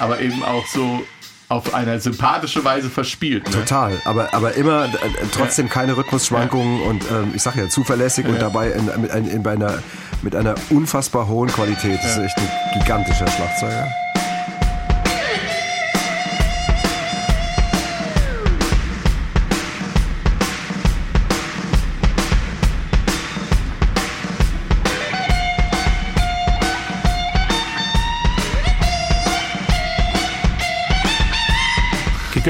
Aber 0.00 0.20
eben 0.20 0.42
auch 0.42 0.66
so 0.66 1.02
auf 1.48 1.74
eine 1.74 2.00
sympathische 2.00 2.64
Weise 2.64 2.88
verspielt. 2.88 3.44
Ne? 3.46 3.52
Total, 3.52 4.00
aber, 4.04 4.32
aber 4.32 4.54
immer 4.54 4.84
äh, 4.84 4.88
trotzdem 5.32 5.68
keine 5.68 5.96
Rhythmusschwankungen 5.96 6.82
und 6.82 7.02
ähm, 7.10 7.32
ich 7.34 7.42
sag 7.42 7.56
ja 7.56 7.68
zuverlässig 7.68 8.26
und 8.26 8.40
dabei 8.40 8.70
in, 8.70 8.86
mit, 9.00 9.10
ein, 9.10 9.28
in, 9.28 9.42
bei 9.42 9.52
einer, 9.52 9.82
mit 10.22 10.36
einer 10.36 10.54
unfassbar 10.70 11.26
hohen 11.26 11.48
Qualität. 11.48 11.98
Das 12.02 12.16
ist 12.16 12.24
echt 12.24 12.38
ein 12.38 12.80
gigantischer 12.80 13.26
Schlagzeuger. 13.26 13.88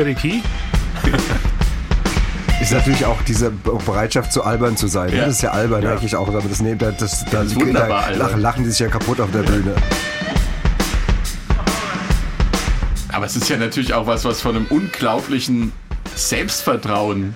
Kikeriki? 0.05 0.43
Ist 2.63 2.73
natürlich 2.73 3.05
auch 3.07 3.21
diese 3.23 3.51
Bereitschaft 3.51 4.33
zu 4.33 4.43
albern 4.45 4.77
zu 4.77 4.87
sein. 4.87 5.11
ne? 5.11 5.17
Ja. 5.17 5.25
Das 5.27 5.37
ist 5.37 5.43
ja 5.43 5.51
albern 5.51 5.83
Ja. 5.83 5.93
eigentlich 5.93 6.15
auch, 6.17 6.29
aber 6.29 6.41
das 6.43 6.61
nehmen 6.61 6.79
das, 6.79 6.97
das, 6.99 7.25
da, 7.31 7.43
ist 7.43 7.55
wunderbar 7.57 8.11
da 8.11 8.17
lachen, 8.17 8.41
lachen 8.41 8.65
die 8.65 8.71
sich 8.71 8.81
ja 8.81 8.89
kaputt 8.89 9.19
auf 9.21 9.31
der 9.31 9.43
Bühne. 9.43 9.75
Aber 13.13 13.27
es 13.27 13.35
ist 13.37 13.49
ja 13.49 13.57
natürlich 13.57 13.93
auch 13.95 14.07
was, 14.07 14.25
was 14.25 14.41
von 14.43 14.57
einem 14.57 14.67
unglaublichen 14.67 15.73
Selbstvertrauen 16.15 17.35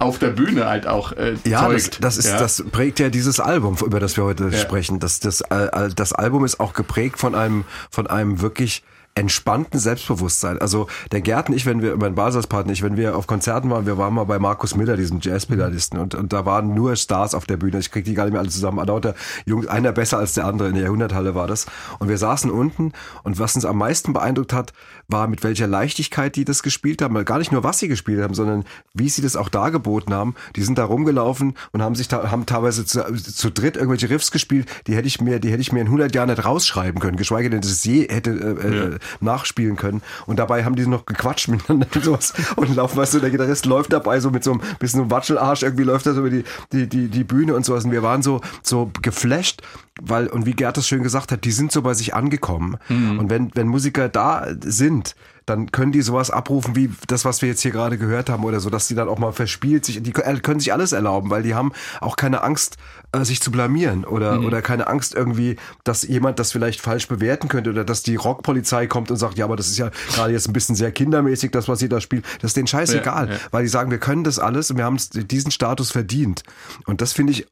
auf 0.00 0.18
der 0.18 0.30
Bühne 0.30 0.66
halt 0.66 0.86
auch 0.88 1.12
äh, 1.12 1.34
Ja, 1.44 1.68
das, 1.68 1.84
zeugt. 1.84 2.04
das, 2.04 2.16
ist, 2.18 2.26
ja? 2.28 2.38
das 2.38 2.62
prägt 2.72 2.98
ja 3.00 3.08
dieses 3.10 3.38
Album, 3.40 3.76
über 3.86 4.00
das 4.00 4.16
wir 4.16 4.24
heute 4.24 4.48
Ja. 4.48 4.58
sprechen. 4.58 4.98
Das, 4.98 5.20
das, 5.20 5.40
äh, 5.42 5.88
das 5.94 6.12
Album 6.12 6.44
ist 6.44 6.58
auch 6.60 6.72
geprägt 6.72 7.18
von 7.20 7.34
einem, 7.36 7.64
von 7.90 8.08
einem 8.08 8.40
wirklich 8.40 8.82
entspannten 9.14 9.78
Selbstbewusstsein. 9.78 10.58
Also 10.58 10.88
der 11.12 11.20
Gerd 11.20 11.48
und 11.48 11.54
ich, 11.54 11.66
wenn 11.66 11.82
wir, 11.82 11.96
mein 11.96 12.16
Baselspartner, 12.16 12.72
ich, 12.72 12.82
wenn 12.82 12.96
wir 12.96 13.16
auf 13.16 13.26
Konzerten 13.26 13.70
waren, 13.70 13.86
wir 13.86 13.96
waren 13.96 14.12
mal 14.12 14.24
bei 14.24 14.38
Markus 14.38 14.74
Miller, 14.74 14.96
diesem 14.96 15.20
Jazzpedalisten, 15.20 15.98
und, 16.00 16.14
und 16.14 16.32
da 16.32 16.44
waren 16.44 16.74
nur 16.74 16.96
Stars 16.96 17.34
auf 17.34 17.46
der 17.46 17.56
Bühne. 17.56 17.78
Ich 17.78 17.92
krieg 17.92 18.04
die 18.04 18.14
gar 18.14 18.24
nicht 18.24 18.32
mehr 18.32 18.40
alle 18.40 18.50
zusammen. 18.50 18.84
Lauter 18.84 19.14
Jungs, 19.46 19.68
einer 19.68 19.92
besser 19.92 20.18
als 20.18 20.34
der 20.34 20.46
andere 20.46 20.68
in 20.68 20.74
der 20.74 20.84
Jahrhunderthalle 20.84 21.34
war 21.34 21.46
das. 21.46 21.66
Und 22.00 22.08
wir 22.08 22.18
saßen 22.18 22.50
unten 22.50 22.92
und 23.22 23.38
was 23.38 23.54
uns 23.54 23.64
am 23.64 23.78
meisten 23.78 24.12
beeindruckt 24.12 24.52
hat, 24.52 24.72
war 25.08 25.28
mit 25.28 25.42
welcher 25.42 25.66
Leichtigkeit 25.66 26.36
die 26.36 26.44
das 26.44 26.62
gespielt 26.62 27.02
haben. 27.02 27.22
Gar 27.24 27.38
nicht 27.38 27.52
nur, 27.52 27.64
was 27.64 27.78
sie 27.78 27.88
gespielt 27.88 28.22
haben, 28.22 28.34
sondern 28.34 28.64
wie 28.92 29.08
sie 29.08 29.22
das 29.22 29.36
auch 29.36 29.48
dargeboten 29.48 30.14
haben. 30.14 30.34
Die 30.56 30.62
sind 30.62 30.78
da 30.78 30.84
rumgelaufen 30.84 31.54
und 31.72 31.82
haben 31.82 31.94
sich 31.94 32.08
da, 32.08 32.30
haben 32.30 32.46
teilweise 32.46 32.84
zu, 32.84 33.02
zu 33.14 33.50
dritt 33.50 33.76
irgendwelche 33.76 34.10
Riffs 34.10 34.30
gespielt, 34.30 34.68
die 34.86 34.96
hätte 34.96 35.08
ich 35.08 35.20
mir, 35.20 35.40
die 35.40 35.50
hätte 35.50 35.60
ich 35.60 35.72
mir 35.72 35.80
in 35.80 35.86
100 35.86 36.14
Jahren 36.14 36.28
nicht 36.28 36.44
rausschreiben 36.44 37.00
können, 37.00 37.16
geschweige 37.16 37.50
denn, 37.50 37.60
dass 37.60 37.84
ich 37.84 37.84
je 37.84 38.08
hätte 38.08 38.30
äh, 38.30 38.94
äh, 38.94 38.98
nachspielen 39.20 39.76
können. 39.76 40.02
Und 40.26 40.38
dabei 40.38 40.64
haben 40.64 40.76
die 40.76 40.86
noch 40.86 41.06
gequatscht 41.06 41.48
miteinander 41.48 41.86
und 41.94 42.04
sowas 42.04 42.34
und 42.56 42.74
laufen, 42.74 42.96
weißt 42.96 43.14
du, 43.14 43.20
der 43.20 43.30
Gitarrist 43.30 43.66
läuft 43.66 43.92
dabei 43.92 44.20
so 44.20 44.30
mit 44.30 44.44
so 44.44 44.52
einem 44.52 44.60
bisschen 44.78 44.98
so 44.98 45.02
einem 45.02 45.10
Watschelarsch, 45.10 45.62
irgendwie 45.62 45.84
läuft 45.84 46.04
so 46.04 46.12
über 46.12 46.30
die, 46.30 46.44
die, 46.72 46.88
die, 46.88 47.08
die 47.08 47.24
Bühne 47.24 47.54
und 47.54 47.64
sowas. 47.64 47.84
Und 47.84 47.92
wir 47.92 48.02
waren 48.02 48.22
so, 48.22 48.40
so 48.62 48.90
geflasht, 49.02 49.62
weil, 50.00 50.26
und 50.26 50.46
wie 50.46 50.52
Gerd 50.52 50.76
das 50.76 50.88
schön 50.88 51.02
gesagt 51.02 51.32
hat, 51.32 51.44
die 51.44 51.52
sind 51.52 51.72
so 51.72 51.82
bei 51.82 51.94
sich 51.94 52.14
angekommen. 52.14 52.78
Und 53.18 53.30
wenn, 53.30 53.50
wenn 53.54 53.68
Musiker 53.68 54.08
da 54.08 54.46
sind, 54.60 55.14
dann 55.46 55.72
können 55.72 55.92
die 55.92 56.02
sowas 56.02 56.30
abrufen 56.30 56.74
wie 56.76 56.90
das, 57.06 57.24
was 57.24 57.42
wir 57.42 57.48
jetzt 57.48 57.60
hier 57.60 57.70
gerade 57.70 57.98
gehört 57.98 58.30
haben 58.30 58.44
oder 58.44 58.60
so, 58.60 58.70
dass 58.70 58.88
die 58.88 58.94
dann 58.94 59.08
auch 59.08 59.18
mal 59.18 59.32
verspielt 59.32 59.84
sich, 59.84 60.02
die 60.02 60.12
können 60.12 60.60
sich 60.60 60.72
alles 60.72 60.92
erlauben, 60.92 61.30
weil 61.30 61.42
die 61.42 61.54
haben 61.54 61.72
auch 62.00 62.16
keine 62.16 62.42
Angst, 62.42 62.76
äh, 63.12 63.24
sich 63.24 63.40
zu 63.40 63.50
blamieren 63.50 64.04
oder, 64.04 64.40
oder 64.40 64.62
keine 64.62 64.86
Angst 64.86 65.14
irgendwie, 65.14 65.56
dass 65.84 66.02
jemand 66.02 66.38
das 66.38 66.52
vielleicht 66.52 66.80
falsch 66.80 67.08
bewerten 67.08 67.48
könnte 67.48 67.70
oder 67.70 67.84
dass 67.84 68.02
die 68.02 68.16
Rockpolizei 68.16 68.86
kommt 68.86 69.10
und 69.10 69.16
sagt, 69.16 69.38
ja, 69.38 69.44
aber 69.44 69.56
das 69.56 69.68
ist 69.68 69.78
ja 69.78 69.90
gerade 70.14 70.32
jetzt 70.32 70.48
ein 70.48 70.52
bisschen 70.52 70.74
sehr 70.74 70.92
kindermäßig, 70.92 71.50
das, 71.50 71.68
was 71.68 71.82
ihr 71.82 71.88
da 71.88 72.00
spielt. 72.00 72.24
Das 72.40 72.50
ist 72.50 72.56
denen 72.56 72.66
scheißegal, 72.66 73.28
Ja, 73.28 73.34
ja. 73.34 73.40
weil 73.50 73.62
die 73.62 73.68
sagen, 73.68 73.90
wir 73.90 73.98
können 73.98 74.24
das 74.24 74.38
alles 74.38 74.70
und 74.70 74.78
wir 74.78 74.84
haben 74.84 74.98
diesen 75.12 75.50
Status 75.50 75.90
verdient. 75.90 76.42
Und 76.86 77.00
das 77.00 77.12
finde 77.12 77.32
ich, 77.32 77.46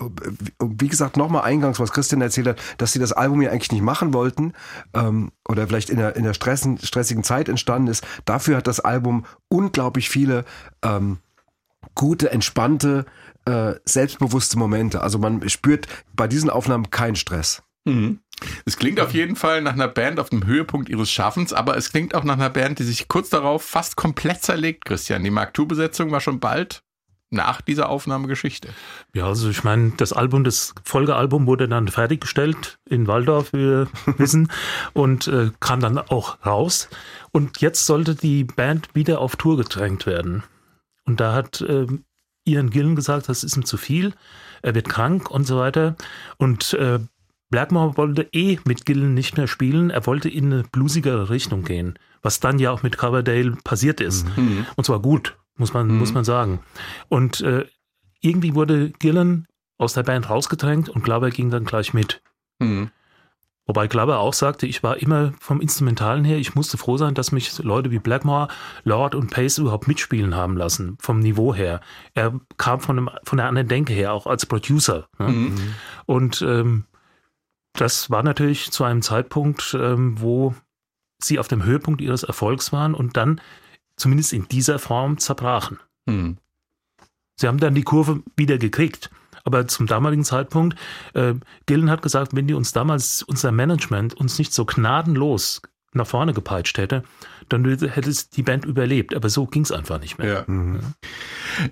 wie 0.60 0.88
gesagt, 0.88 1.16
nochmal 1.16 1.42
eingangs, 1.42 1.78
was 1.78 1.92
Christian 1.92 2.22
erzählt 2.22 2.48
hat, 2.48 2.60
dass 2.78 2.92
sie 2.92 2.98
das 2.98 3.12
Album 3.12 3.42
ja 3.42 3.50
eigentlich 3.50 3.72
nicht 3.72 3.82
machen 3.82 4.14
wollten 4.14 4.54
ähm, 4.94 5.30
oder 5.48 5.66
vielleicht 5.66 5.90
in 5.90 5.98
der, 5.98 6.16
in 6.16 6.24
der 6.24 6.34
stressen, 6.34 6.78
stressigen 6.78 7.24
Zeit 7.24 7.48
entstanden 7.48 7.88
ist. 7.88 8.04
Dafür 8.24 8.56
hat 8.56 8.66
das 8.66 8.80
Album 8.80 9.24
unglaublich 9.48 10.08
viele 10.08 10.44
ähm, 10.82 11.18
gute, 11.94 12.30
entspannte, 12.30 13.06
äh, 13.44 13.74
selbstbewusste 13.84 14.58
Momente. 14.58 15.02
Also 15.02 15.18
man 15.18 15.48
spürt 15.48 15.88
bei 16.14 16.28
diesen 16.28 16.50
Aufnahmen 16.50 16.90
keinen 16.90 17.16
Stress. 17.16 17.62
Es 18.64 18.76
klingt 18.76 19.00
auf 19.00 19.14
jeden 19.14 19.36
Fall 19.36 19.62
nach 19.62 19.74
einer 19.74 19.88
Band 19.88 20.18
auf 20.18 20.30
dem 20.30 20.46
Höhepunkt 20.46 20.88
ihres 20.88 21.10
Schaffens, 21.10 21.52
aber 21.52 21.76
es 21.76 21.90
klingt 21.90 22.14
auch 22.14 22.24
nach 22.24 22.34
einer 22.34 22.50
Band, 22.50 22.78
die 22.78 22.84
sich 22.84 23.08
kurz 23.08 23.30
darauf 23.30 23.62
fast 23.62 23.96
komplett 23.96 24.42
zerlegt, 24.42 24.84
Christian. 24.84 25.24
Die 25.24 25.30
Mark 25.30 25.56
II-Besetzung 25.58 26.10
war 26.10 26.20
schon 26.20 26.40
bald 26.40 26.82
nach 27.32 27.60
dieser 27.60 27.88
Aufnahmegeschichte. 27.88 28.68
Ja, 29.14 29.26
also 29.26 29.48
ich 29.48 29.64
meine, 29.64 29.92
das 29.96 30.12
Album, 30.12 30.44
das 30.44 30.74
Folgealbum 30.84 31.46
wurde 31.46 31.68
dann 31.68 31.88
fertiggestellt 31.88 32.78
in 32.88 33.06
Waldorf, 33.06 33.52
wie 33.52 33.58
wir 33.58 33.88
wissen, 34.18 34.48
und 34.92 35.26
äh, 35.26 35.50
kam 35.58 35.80
dann 35.80 35.98
auch 35.98 36.44
raus. 36.44 36.88
Und 37.32 37.60
jetzt 37.60 37.86
sollte 37.86 38.14
die 38.14 38.44
Band 38.44 38.94
wieder 38.94 39.20
auf 39.20 39.36
Tour 39.36 39.56
gedrängt 39.56 40.06
werden. 40.06 40.42
Und 41.04 41.20
da 41.20 41.32
hat 41.32 41.64
ähm, 41.66 42.04
Ian 42.44 42.70
Gillen 42.70 42.96
gesagt, 42.96 43.28
das 43.28 43.44
ist 43.44 43.56
ihm 43.56 43.64
zu 43.64 43.76
viel, 43.76 44.12
er 44.60 44.74
wird 44.74 44.88
krank 44.88 45.30
und 45.30 45.46
so 45.46 45.58
weiter. 45.58 45.96
Und 46.36 46.74
äh, 46.74 47.00
Blackmore 47.50 47.96
wollte 47.96 48.28
eh 48.32 48.58
mit 48.64 48.86
Gillen 48.86 49.14
nicht 49.14 49.36
mehr 49.36 49.46
spielen, 49.46 49.90
er 49.90 50.06
wollte 50.06 50.28
in 50.28 50.52
eine 50.52 50.62
bluesigere 50.64 51.30
Richtung 51.30 51.64
gehen, 51.64 51.98
was 52.22 52.40
dann 52.40 52.58
ja 52.58 52.70
auch 52.70 52.82
mit 52.82 52.96
Coverdale 52.98 53.56
passiert 53.62 54.00
ist. 54.00 54.26
Und 54.76 54.84
zwar 54.84 55.00
gut, 55.00 55.36
muss 55.56 55.72
man, 55.72 55.88
muss 55.88 56.14
man 56.14 56.24
sagen. 56.24 56.60
Und 57.08 57.40
äh, 57.40 57.66
irgendwie 58.20 58.54
wurde 58.54 58.90
Gillen 58.90 59.46
aus 59.78 59.94
der 59.94 60.02
Band 60.02 60.30
rausgedrängt 60.30 60.88
und 60.88 61.02
Glover 61.02 61.30
ging 61.30 61.50
dann 61.50 61.64
gleich 61.64 61.92
mit. 61.92 62.22
Mhm. 62.58 62.90
Wobei 63.66 63.86
Glover 63.86 64.18
auch 64.18 64.34
sagte, 64.34 64.66
ich 64.66 64.82
war 64.82 64.96
immer 64.96 65.32
vom 65.38 65.60
Instrumentalen 65.60 66.24
her, 66.24 66.36
ich 66.36 66.54
musste 66.54 66.78
froh 66.78 66.96
sein, 66.96 67.14
dass 67.14 67.30
mich 67.30 67.58
Leute 67.62 67.92
wie 67.92 68.00
Blackmore, 68.00 68.48
Lord 68.82 69.14
und 69.14 69.30
Pace 69.30 69.58
überhaupt 69.58 69.86
mitspielen 69.86 70.34
haben 70.34 70.56
lassen, 70.56 70.96
vom 71.00 71.20
Niveau 71.20 71.54
her. 71.54 71.80
Er 72.14 72.40
kam 72.56 72.80
von, 72.80 72.98
einem, 72.98 73.10
von 73.22 73.38
einer 73.38 73.48
anderen 73.48 73.68
Denke 73.68 73.92
her, 73.92 74.12
auch 74.12 74.26
als 74.26 74.46
Producer. 74.46 75.08
Ne? 75.18 75.52
Und 76.06 76.42
ähm, 76.42 76.86
das 77.72 78.10
war 78.10 78.22
natürlich 78.22 78.72
zu 78.72 78.82
einem 78.84 79.00
Zeitpunkt, 79.00 79.76
ähm, 79.80 80.20
wo 80.20 80.54
sie 81.22 81.38
auf 81.38 81.46
dem 81.46 81.64
Höhepunkt 81.64 82.00
ihres 82.00 82.24
Erfolgs 82.24 82.72
waren 82.72 82.94
und 82.94 83.16
dann 83.16 83.40
zumindest 83.96 84.32
in 84.32 84.48
dieser 84.48 84.78
Form 84.78 85.18
zerbrachen. 85.18 85.78
Mhm. 86.06 86.38
Sie 87.36 87.48
haben 87.48 87.58
dann 87.58 87.74
die 87.74 87.82
Kurve 87.82 88.22
wieder 88.36 88.58
gekriegt. 88.58 89.10
Aber 89.44 89.66
zum 89.66 89.86
damaligen 89.86 90.24
Zeitpunkt, 90.24 90.78
äh, 91.14 91.34
Gillen 91.66 91.90
hat 91.90 92.02
gesagt, 92.02 92.34
wenn 92.34 92.46
die 92.46 92.54
uns 92.54 92.72
damals, 92.72 93.22
unser 93.22 93.50
Management, 93.50 94.14
uns 94.14 94.38
nicht 94.38 94.52
so 94.54 94.64
gnadenlos 94.64 95.62
nach 95.92 96.06
vorne 96.06 96.32
gepeitscht 96.32 96.78
hätte, 96.78 97.02
dann 97.48 97.64
hätte 97.64 98.10
es 98.10 98.30
die 98.30 98.42
Band 98.42 98.64
überlebt. 98.64 99.14
Aber 99.14 99.28
so 99.28 99.46
ging 99.46 99.62
es 99.62 99.72
einfach 99.72 100.00
nicht 100.00 100.18
mehr. 100.18 100.46
Ja. 100.48 100.80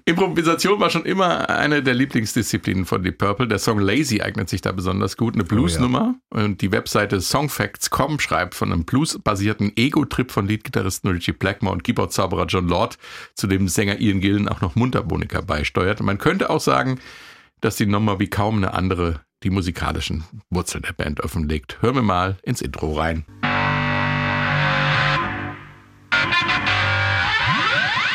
Improvisation 0.05 0.81
war 0.81 0.91
schon 0.91 1.05
immer 1.05 1.49
eine 1.49 1.83
der 1.83 1.95
Lieblingsdisziplinen 1.95 2.85
von 2.85 3.03
Deep 3.03 3.19
Purple. 3.19 3.49
Der 3.49 3.59
Song 3.59 3.79
Lazy 3.79 4.21
eignet 4.23 4.49
sich 4.49 4.61
da 4.61 4.73
besonders 4.73 5.17
gut. 5.17 5.35
Eine 5.35 5.45
Bluesnummer. 5.45 6.15
Und 6.31 6.61
die 6.61 6.73
Webseite 6.73 7.21
songfacts.com 7.21 8.21
schreibt 8.21 8.55
von 8.55 8.73
einem 8.73 8.85
bluesbasierten 8.85 9.73
Ego-Trip 9.77 10.31
von 10.31 10.47
Leadgitarristen 10.47 11.11
Richie 11.11 11.33
Blackmore 11.33 11.75
und 11.75 11.85
Keyboard-Zauberer 11.85 12.47
John 12.47 12.69
Lord, 12.69 12.99
zu 13.35 13.47
dem 13.47 13.69
Sänger 13.69 14.01
Ian 14.01 14.21
Gillen 14.21 14.49
auch 14.49 14.61
noch 14.61 14.75
Mundharmonika 14.75 15.41
beisteuert. 15.41 16.01
Und 16.01 16.07
man 16.07 16.19
könnte 16.19 16.51
auch 16.51 16.61
sagen, 16.61 16.99
dass 17.61 17.77
die 17.77 17.87
Nummer 17.87 18.19
wie 18.19 18.29
kaum 18.29 18.57
eine 18.57 18.75
andere 18.75 19.21
die 19.43 19.51
musikalischen 19.51 20.25
Wurzeln 20.51 20.83
der 20.83 20.93
Band 20.93 21.21
offenlegt. 21.21 21.79
Hören 21.81 21.95
wir 21.95 22.03
mal 22.03 22.37
ins 22.43 22.61
Intro 22.61 22.93
rein. 22.93 23.25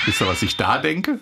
Wisst 0.05 0.21
ihr, 0.21 0.27
was 0.27 0.41
ich 0.41 0.55
da 0.55 0.77
denke? 0.77 1.19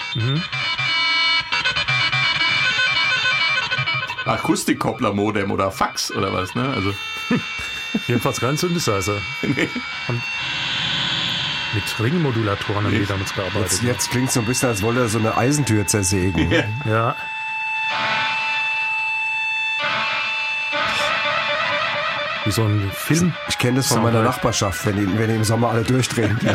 Akustikkoppler-Modem 4.25 5.51
oder 5.51 5.71
Fax 5.71 6.11
oder 6.11 6.33
was, 6.33 6.53
ne? 6.55 6.69
Also, 6.69 6.93
Jedenfalls 8.07 8.39
kein 8.39 8.57
Synthesizer. 8.57 9.17
Und 10.07 10.21
mit 11.73 11.99
Ringmodulatoren 11.99 12.85
haben 12.85 12.91
die 12.91 13.05
damals 13.05 13.33
gearbeitet. 13.33 13.71
Jetzt, 13.71 13.83
jetzt 13.83 14.11
klingt 14.11 14.27
es 14.27 14.35
so 14.35 14.41
ein 14.41 14.45
bisschen, 14.45 14.69
als 14.69 14.81
wollte 14.81 15.01
er 15.01 15.09
so 15.09 15.17
eine 15.17 15.35
Eisentür 15.35 15.87
zersägen. 15.87 16.51
Ja. 16.85 17.15
Wie 22.45 22.51
so 22.51 22.63
ein 22.65 22.91
Film. 22.93 23.33
Ich 23.47 23.57
kenne 23.57 23.77
das 23.77 23.87
von 23.87 23.97
meiner 24.03 24.17
Soundtrack. 24.17 24.35
Nachbarschaft, 24.35 24.85
wenn 24.85 24.97
die, 24.97 25.17
wenn 25.17 25.29
die 25.29 25.35
im 25.35 25.43
Sommer 25.45 25.69
alle 25.69 25.83
durchdrehen. 25.83 26.37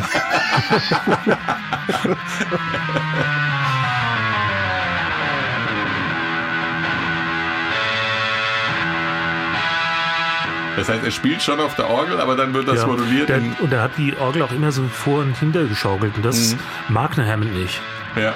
das 10.76 10.88
heißt, 10.88 11.04
er 11.04 11.10
spielt 11.10 11.42
schon 11.42 11.58
auf 11.60 11.74
der 11.74 11.90
Orgel, 11.90 12.20
aber 12.20 12.36
dann 12.36 12.54
wird 12.54 12.68
das 12.68 12.76
Ja, 12.76 12.86
moduliert. 12.86 13.28
der, 13.28 13.40
und 13.60 13.72
er 13.72 13.82
hat 13.82 13.92
die 13.98 14.16
Orgel 14.16 14.42
auch 14.42 14.52
immer 14.52 14.70
so 14.70 14.84
vor 14.84 15.20
und 15.20 15.36
hinter 15.36 15.64
geschaukelt. 15.64 16.14
Und 16.16 16.24
das 16.24 16.54
mag 16.88 17.18
eine 17.18 17.30
Hammond 17.30 17.54
nicht. 17.54 17.80
ja. 18.16 18.34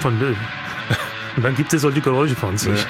Von, 0.00 0.18
und 1.36 1.42
dann 1.42 1.54
gibt 1.54 1.72
es 1.74 1.82
solche 1.82 2.00
Geräusche 2.00 2.34
von 2.34 2.56
sich. 2.56 2.80
Ja. 2.80 2.86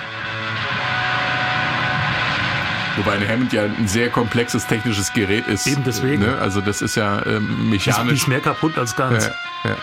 Wobei 2.96 3.14
ein 3.14 3.28
Hammond 3.28 3.52
ja 3.52 3.64
ein 3.64 3.88
sehr 3.88 4.08
komplexes 4.10 4.66
technisches 4.66 5.12
Gerät 5.12 5.46
ist. 5.48 5.66
Eben 5.66 5.82
deswegen. 5.84 6.22
Ne? 6.22 6.38
Also 6.38 6.60
das 6.60 6.80
ist 6.80 6.94
ja 6.94 7.24
ähm, 7.26 7.72
ist, 7.72 7.86
die 7.86 7.90
mechanisch. 7.90 8.12
ist 8.22 8.28
mehr 8.28 8.40
kaputt 8.40 8.78
als 8.78 8.94
ganz. 8.94 9.26
Ja, 9.64 9.70
ja. 9.70 9.76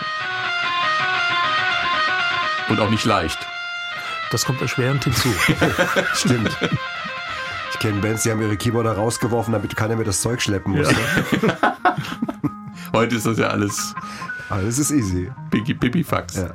Und 2.68 2.80
auch 2.80 2.90
nicht 2.90 3.04
leicht. 3.04 3.38
Das 4.30 4.46
kommt 4.46 4.62
erschwerend 4.62 5.04
hinzu. 5.04 5.28
Stimmt. 6.14 6.56
Ich 7.72 7.78
kenne 7.78 8.00
Bands, 8.00 8.22
die 8.22 8.30
haben 8.30 8.40
ihre 8.40 8.56
Keyboarder 8.56 8.92
rausgeworfen, 8.92 9.52
damit 9.52 9.76
keiner 9.76 9.96
mehr 9.96 10.06
das 10.06 10.22
Zeug 10.22 10.40
schleppen 10.40 10.74
muss. 10.76 10.88
Ne? 10.88 10.96
Heute 12.94 13.16
ist 13.16 13.26
das 13.26 13.36
ja 13.38 13.48
alles 13.48 13.94
Alles 14.48 14.78
ist 14.78 14.90
easy. 14.90 15.30
Biggie 15.50 15.74
Pipi 15.74 16.02
Fax. 16.04 16.36
Ja. 16.36 16.50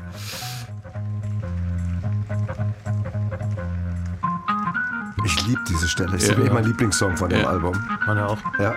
Ich 5.27 5.45
liebe 5.45 5.59
diese 5.67 5.89
Stelle. 5.89 6.11
Das 6.11 6.23
ist 6.23 6.29
Ja. 6.29 6.37
wirklich 6.37 6.53
mein 6.53 6.63
Lieblingssong 6.63 7.17
von 7.17 7.29
dem 7.29 7.41
Ja. 7.41 7.47
Album. 7.49 7.73
Man 8.05 8.15
ja 8.15 8.27
auch. 8.27 8.37
Ja. 8.59 8.75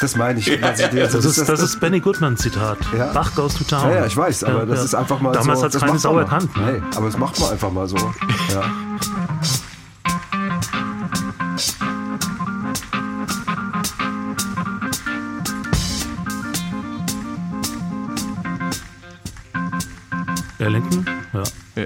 Das 0.00 0.14
meine 0.14 0.38
ich. 0.38 0.46
ich 0.46 0.60
dir- 0.60 1.02
Das 1.08 1.14
ist, 1.24 1.48
das 1.48 1.60
ist 1.60 1.80
Benny 1.80 1.98
Goodman 1.98 2.36
Zitat. 2.36 2.78
Ja. 2.96 3.12
Bach 3.12 3.34
goes 3.34 3.54
to 3.56 3.64
town. 3.64 3.90
Ja, 3.90 3.96
ja, 3.96 4.06
ich 4.06 4.16
weiß, 4.16 4.44
aber 4.44 4.60
Ja, 4.60 4.66
das 4.66 4.78
ja. 4.78 4.84
ist 4.84 4.94
einfach 4.94 5.20
mal 5.20 5.32
Damals 5.32 5.58
so. 5.58 5.64
hat's 5.64 5.72
das 5.72 5.80
keine 5.80 5.94
macht 5.94 6.02
Sau 6.02 6.16
erkannt. 6.16 6.56
Ne? 6.56 6.72
Nee, 6.80 6.82
aber 6.96 7.06
das 7.06 7.18
macht 7.18 7.40
man 7.40 7.50
einfach 7.50 7.72
mal 7.72 7.88
so. 7.88 7.96
Ja. 8.52 8.62
Ellington? 20.58 21.04
Ja. 21.32 21.42
Ja. 21.76 21.84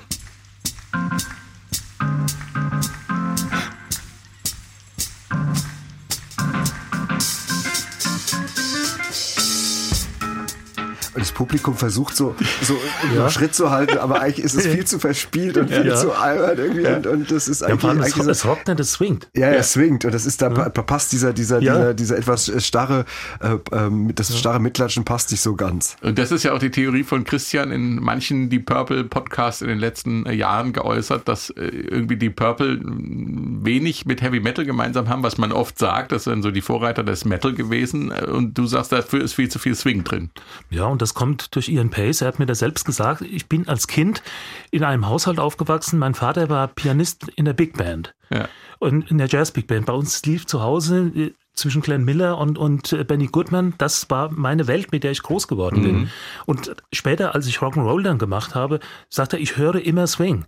Publikum 11.55 11.77
versucht 11.77 12.17
so, 12.17 12.35
so 12.63 12.77
einen 13.17 13.31
Schritt 13.31 13.55
zu 13.55 13.71
halten, 13.71 13.99
aber 13.99 14.21
eigentlich 14.21 14.45
ist 14.45 14.55
es 14.55 14.67
viel 14.67 14.85
zu 14.85 14.99
verspielt 14.99 15.57
und 15.57 15.71
viel 15.71 15.87
Ja. 15.87 15.95
zu 15.95 16.13
albern 16.13 16.59
irgendwie. 16.59 16.87
Und, 16.87 17.07
und 17.07 17.31
das 17.31 17.47
ist 17.49 17.61
Ja, 17.61 17.69
eigentlich, 17.69 17.81
vor 17.81 17.91
allem, 17.91 18.01
es, 18.01 18.07
eigentlich 18.07 18.25
so, 18.25 18.31
es 18.31 18.45
rockt 18.45 18.67
nicht, 18.69 18.81
es 18.81 18.93
swingt. 18.93 19.29
Ja, 19.37 19.47
er 19.49 19.63
swingt 19.63 20.05
und 20.05 20.13
das 20.13 20.27
ist 20.27 20.43
da 20.43 20.51
pa- 20.51 20.69
passt 20.71 21.13
dieser 21.13 21.33
dieser 21.33 21.61
Ja. 21.61 21.75
dieser, 21.75 21.95
dieser 21.95 22.19
etwas 22.19 22.49
äh, 22.49 22.61
starre 22.61 23.05
äh, 23.41 23.57
ähm, 23.73 24.13
das 24.15 24.37
starre 24.37 24.59
Mitklatschen 24.61 25.05
passt 25.05 25.31
nicht 25.31 25.41
so 25.43 25.55
ganz. 25.55 25.97
Und 26.03 26.19
das 26.19 26.33
ist 26.33 26.43
ja 26.43 26.53
auch 26.53 26.59
die 26.59 26.71
Theorie 26.71 27.05
von 27.05 27.25
Christian 27.25 27.71
in 27.71 27.97
manchen 28.03 28.51
Die 28.51 28.59
Purple 28.59 29.05
Podcasts 29.05 29.63
in 29.63 29.69
den 29.69 29.79
letzten 29.79 30.27
äh, 30.27 30.33
Jahren 30.33 30.73
geäußert, 30.73 31.29
dass 31.29 31.51
äh, 31.51 31.67
irgendwie 31.67 32.17
die 32.17 32.31
Purple 32.31 32.81
wenig 32.83 34.07
mit 34.07 34.23
Heavy 34.23 34.41
Metal 34.41 34.65
gemeinsam 34.65 35.09
haben, 35.09 35.23
was 35.23 35.39
man 35.39 35.53
oft 35.53 35.79
sagt. 35.79 36.13
Das 36.13 36.25
sind 36.25 36.43
so 36.43 36.51
die 36.51 36.61
Vorreiter 36.63 37.03
des 37.05 37.25
Metal 37.25 37.53
gewesen. 37.53 38.11
Und 38.11 38.57
du 38.59 38.67
sagst, 38.67 38.93
dafür 38.93 39.23
ist 39.23 39.35
viel 39.35 39.49
zu 39.49 39.59
viel 39.59 39.75
Swing 39.75 40.05
drin. 40.05 40.31
Ja, 40.71 40.87
und 40.87 41.01
das 41.03 41.15
kommt 41.15 41.44
durch 41.51 41.69
Ian 41.69 41.91
Pace. 41.91 42.23
Er 42.23 42.29
hat 42.29 42.39
mir 42.39 42.47
das 42.47 42.59
selbst 42.59 42.85
gesagt. 42.85 43.23
Ich 43.23 43.49
bin 43.49 43.69
als 43.69 43.87
Kind 43.87 44.23
in 44.71 44.85
einem 44.85 45.09
Haushalt 45.09 45.39
aufgewachsen. 45.39 45.99
Mein 45.99 46.15
Vater 46.15 46.49
war 46.49 46.69
Pianist 46.69 47.29
in 47.37 47.45
der 47.45 47.53
Big 47.53 47.77
Band. 47.77 48.15
Ja. 48.31 48.49
Und 48.79 49.11
in 49.11 49.19
der 49.19 49.29
Jazz 49.29 49.51
Big 49.51 49.67
Band. 49.67 49.87
Bei 49.87 49.93
uns 49.93 50.25
lief 50.25 50.47
zu 50.47 50.63
Hause 50.63 51.13
äh, 51.15 51.35
zwischen 51.55 51.83
Glenn 51.83 52.05
Miller 52.05 52.39
und, 52.39 52.59
und 52.59 52.93
äh, 52.93 53.05
Benny 53.05 53.27
Goodman, 53.27 53.75
das 53.79 54.11
war 54.11 54.31
meine 54.31 54.67
Welt, 54.67 54.93
mit 54.93 55.05
der 55.05 55.13
ich 55.13 55.23
groß 55.23 55.49
geworden 55.49 55.83
bin. 55.83 56.11
Und 56.47 56.75
später, 56.93 57.35
als 57.35 57.47
ich 57.47 57.59
Rock'n'Roll 57.59 58.03
dann 58.03 58.19
gemacht 58.19 58.55
habe, 58.55 58.81
sagte 59.09 59.37
er, 59.37 59.43
ich 59.43 59.57
höre 59.57 59.77
immer 59.77 60.07
Swing. 60.07 60.45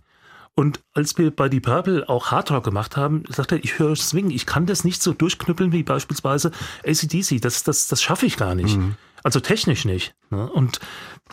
Und 0.59 0.79
als 0.95 1.19
wir 1.19 1.29
bei 1.29 1.49
Die 1.49 1.59
Purple 1.59 2.09
auch 2.09 2.31
Hardrock 2.31 2.63
gemacht 2.63 2.97
haben, 2.97 3.23
sagte 3.29 3.57
er, 3.57 3.63
ich 3.63 3.77
höre 3.77 3.95
Swing, 3.95 4.31
ich 4.31 4.47
kann 4.47 4.65
das 4.65 4.83
nicht 4.83 5.03
so 5.03 5.13
durchknüppeln 5.13 5.71
wie 5.71 5.83
beispielsweise 5.83 6.51
ACDC, 6.83 7.39
das, 7.39 7.61
das, 7.61 7.87
das 7.87 8.01
schaffe 8.01 8.25
ich 8.25 8.37
gar 8.37 8.55
nicht. 8.55 8.75
Also 9.23 9.39
technisch 9.39 9.85
nicht. 9.85 10.15
Ne? 10.31 10.49
Und 10.49 10.79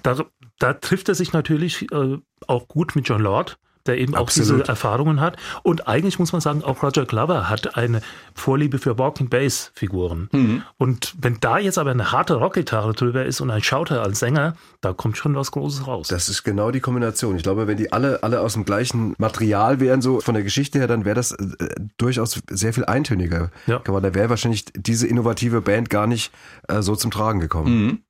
da, 0.02 0.26
da 0.58 0.74
trifft 0.74 1.08
er 1.08 1.14
sich 1.14 1.32
natürlich 1.32 1.90
äh, 1.90 2.18
auch 2.46 2.68
gut 2.68 2.96
mit 2.96 3.08
John 3.08 3.22
Lord, 3.22 3.58
der 3.86 3.98
eben 3.98 4.14
auch 4.14 4.22
Absolut. 4.22 4.60
diese 4.62 4.68
Erfahrungen 4.68 5.20
hat. 5.20 5.36
Und 5.62 5.88
eigentlich 5.88 6.18
muss 6.18 6.32
man 6.32 6.40
sagen, 6.40 6.64
auch 6.64 6.82
Roger 6.82 7.04
Glover 7.04 7.48
hat 7.48 7.76
eine 7.76 8.00
Vorliebe 8.34 8.78
für 8.78 8.98
Walking 8.98 9.28
Bass 9.28 9.70
Figuren. 9.74 10.28
Und 10.78 11.14
wenn 11.20 11.38
da 11.40 11.58
jetzt 11.58 11.78
aber 11.78 11.90
eine 11.90 12.12
harte 12.12 12.34
Rockgitarre 12.34 12.92
drüber 12.92 13.24
ist 13.24 13.40
und 13.40 13.50
ein 13.50 13.62
Schauter 13.62 14.02
als 14.02 14.18
Sänger, 14.18 14.54
da 14.80 14.92
kommt 14.92 15.16
schon 15.16 15.34
was 15.34 15.50
Großes 15.50 15.86
raus. 15.86 16.08
Das 16.08 16.28
ist 16.28 16.44
genau 16.44 16.70
die 16.70 16.80
Kombination. 16.80 17.36
Ich 17.36 17.42
glaube, 17.42 17.66
wenn 17.66 17.76
die 17.76 17.92
alle 17.92 18.22
alle 18.22 18.40
aus 18.40 18.54
dem 18.54 18.64
gleichen 18.64 19.14
Material 19.18 19.80
wären, 19.80 20.02
so 20.02 20.20
von 20.20 20.34
der 20.34 20.42
Geschichte 20.42 20.78
her, 20.78 20.86
dann 20.86 21.04
wäre 21.04 21.14
das 21.14 21.32
äh, 21.32 21.46
durchaus 21.96 22.40
sehr 22.50 22.72
viel 22.72 22.84
eintöniger. 22.84 23.50
Ja. 23.66 23.80
Aber 23.86 24.00
da 24.00 24.14
wäre 24.14 24.30
wahrscheinlich 24.30 24.64
diese 24.74 25.06
innovative 25.06 25.60
Band 25.60 25.90
gar 25.90 26.06
nicht 26.06 26.32
äh, 26.68 26.82
so 26.82 26.96
zum 26.96 27.10
Tragen 27.10 27.40
gekommen. 27.40 28.04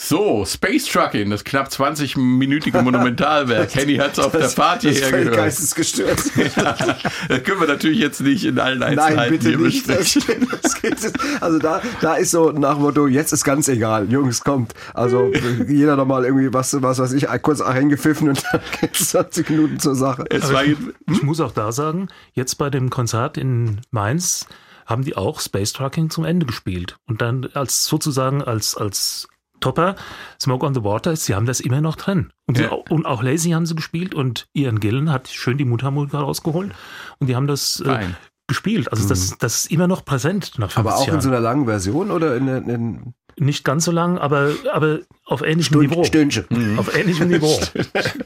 So, 0.00 0.44
Space 0.44 0.86
Trucking, 0.86 1.28
das 1.28 1.42
knapp 1.42 1.70
20-minütige 1.70 2.82
Monumentalwerk. 2.82 3.74
Henny 3.74 3.96
hat 3.96 4.12
es 4.12 4.20
auf 4.20 4.30
der 4.30 4.42
das 4.42 4.52
ist 4.52 4.80
hierher 4.80 5.08
völlig 5.08 5.24
gehört. 5.24 5.36
geistesgestört. 5.36 6.22
Das 7.28 7.42
können 7.42 7.60
wir 7.60 7.66
natürlich 7.66 7.98
jetzt 7.98 8.20
nicht 8.20 8.44
in 8.44 8.60
allen 8.60 8.82
Einzelheiten 8.82 9.16
Nein, 9.16 9.30
bitte 9.30 9.48
hier 9.48 9.58
nicht. 9.58 9.88
Das, 9.88 10.14
besprechen. 10.14 10.48
das 10.62 10.80
geht, 10.80 10.96
also 11.40 11.58
da, 11.58 11.82
da 12.00 12.14
ist 12.14 12.30
so 12.30 12.52
nach 12.52 12.78
Motto, 12.78 13.08
jetzt 13.08 13.32
ist 13.32 13.42
ganz 13.42 13.66
egal, 13.66 14.10
Jungs, 14.10 14.44
kommt. 14.44 14.72
Also 14.94 15.32
jeder 15.66 15.96
nochmal 15.96 16.24
irgendwie 16.24 16.54
was, 16.54 16.80
was 16.80 17.00
weiß 17.00 17.12
ich, 17.14 17.26
kurz 17.42 17.60
reingepfiffen 17.60 18.28
und 18.28 18.42
dann 18.52 18.60
geht's 18.80 19.10
20 19.10 19.50
Minuten 19.50 19.80
zur 19.80 19.96
Sache. 19.96 20.24
Es 20.30 20.52
war, 20.52 20.62
Ich 20.64 21.22
muss 21.22 21.40
auch 21.40 21.52
da 21.52 21.72
sagen, 21.72 22.08
jetzt 22.34 22.54
bei 22.54 22.70
dem 22.70 22.88
Konzert 22.88 23.36
in 23.36 23.80
Mainz 23.90 24.46
haben 24.86 25.02
die 25.02 25.16
auch 25.16 25.40
Space 25.40 25.72
Trucking 25.72 26.08
zum 26.08 26.24
Ende 26.24 26.46
gespielt. 26.46 26.98
Und 27.08 27.20
dann 27.20 27.48
als 27.52 27.84
sozusagen 27.84 28.42
als, 28.42 28.76
als 28.76 29.28
Topper 29.60 29.96
Smoke 30.40 30.64
on 30.66 30.74
the 30.74 30.84
Water, 30.84 31.14
sie 31.16 31.34
haben 31.34 31.46
das 31.46 31.60
immer 31.60 31.80
noch 31.80 31.96
drin. 31.96 32.32
Und, 32.46 32.58
Ja. 32.58 32.68
die, 32.68 32.92
und 32.92 33.06
auch 33.06 33.22
Lazy 33.22 33.50
haben 33.50 33.66
sie 33.66 33.74
gespielt 33.74 34.14
und 34.14 34.48
Ian 34.54 34.80
Gillen 34.80 35.10
hat 35.10 35.28
schön 35.28 35.58
die 35.58 35.64
Mundharmonika 35.64 36.20
rausgeholt 36.20 36.72
und 37.18 37.26
die 37.26 37.36
haben 37.36 37.46
das 37.46 37.80
äh, 37.80 38.06
gespielt. 38.46 38.90
Also 38.92 39.08
das, 39.08 39.36
das 39.38 39.60
ist 39.64 39.70
immer 39.70 39.86
noch 39.86 40.04
präsent 40.04 40.52
nach 40.58 40.70
50 40.70 40.78
Aber 40.78 40.96
auch 40.96 41.02
in 41.02 41.08
Jahren. 41.08 41.20
so 41.20 41.28
einer 41.28 41.40
langen 41.40 41.64
Version 41.66 42.10
oder 42.10 42.36
in, 42.36 42.48
in, 42.48 42.68
in 42.68 43.14
Nicht 43.38 43.64
ganz 43.64 43.84
so 43.84 43.92
lang, 43.92 44.18
aber, 44.18 44.50
aber 44.72 45.00
auf 45.28 45.42
ähnlichem 45.42 45.78
Niveau. 45.80 46.04
Stündchen. 46.04 46.44
Auf 46.78 46.94
ähnlichem 46.96 47.28
Niveau. 47.28 47.60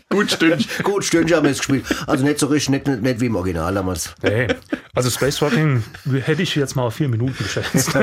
gut 0.09 0.31
stimmt. 0.31 0.67
Gut, 0.83 1.05
Stündchen 1.05 1.37
haben 1.37 1.45
wir 1.45 1.51
jetzt 1.51 1.59
gespielt. 1.59 1.85
Also 2.07 2.25
nicht 2.25 2.39
so 2.39 2.47
richtig, 2.47 2.71
nicht, 2.71 2.87
nicht, 2.87 3.03
nicht 3.03 3.21
wie 3.21 3.27
im 3.27 3.37
Original 3.37 3.75
damals. 3.75 4.15
Nee. 4.23 4.47
Also 4.95 5.11
Space 5.11 5.37
Trucking 5.37 5.83
hätte 6.25 6.43
ich 6.43 6.55
jetzt 6.55 6.77
mal 6.77 6.83
auf 6.83 6.95
vier 6.95 7.09
Minuten 7.09 7.37
geschätzt. 7.39 7.93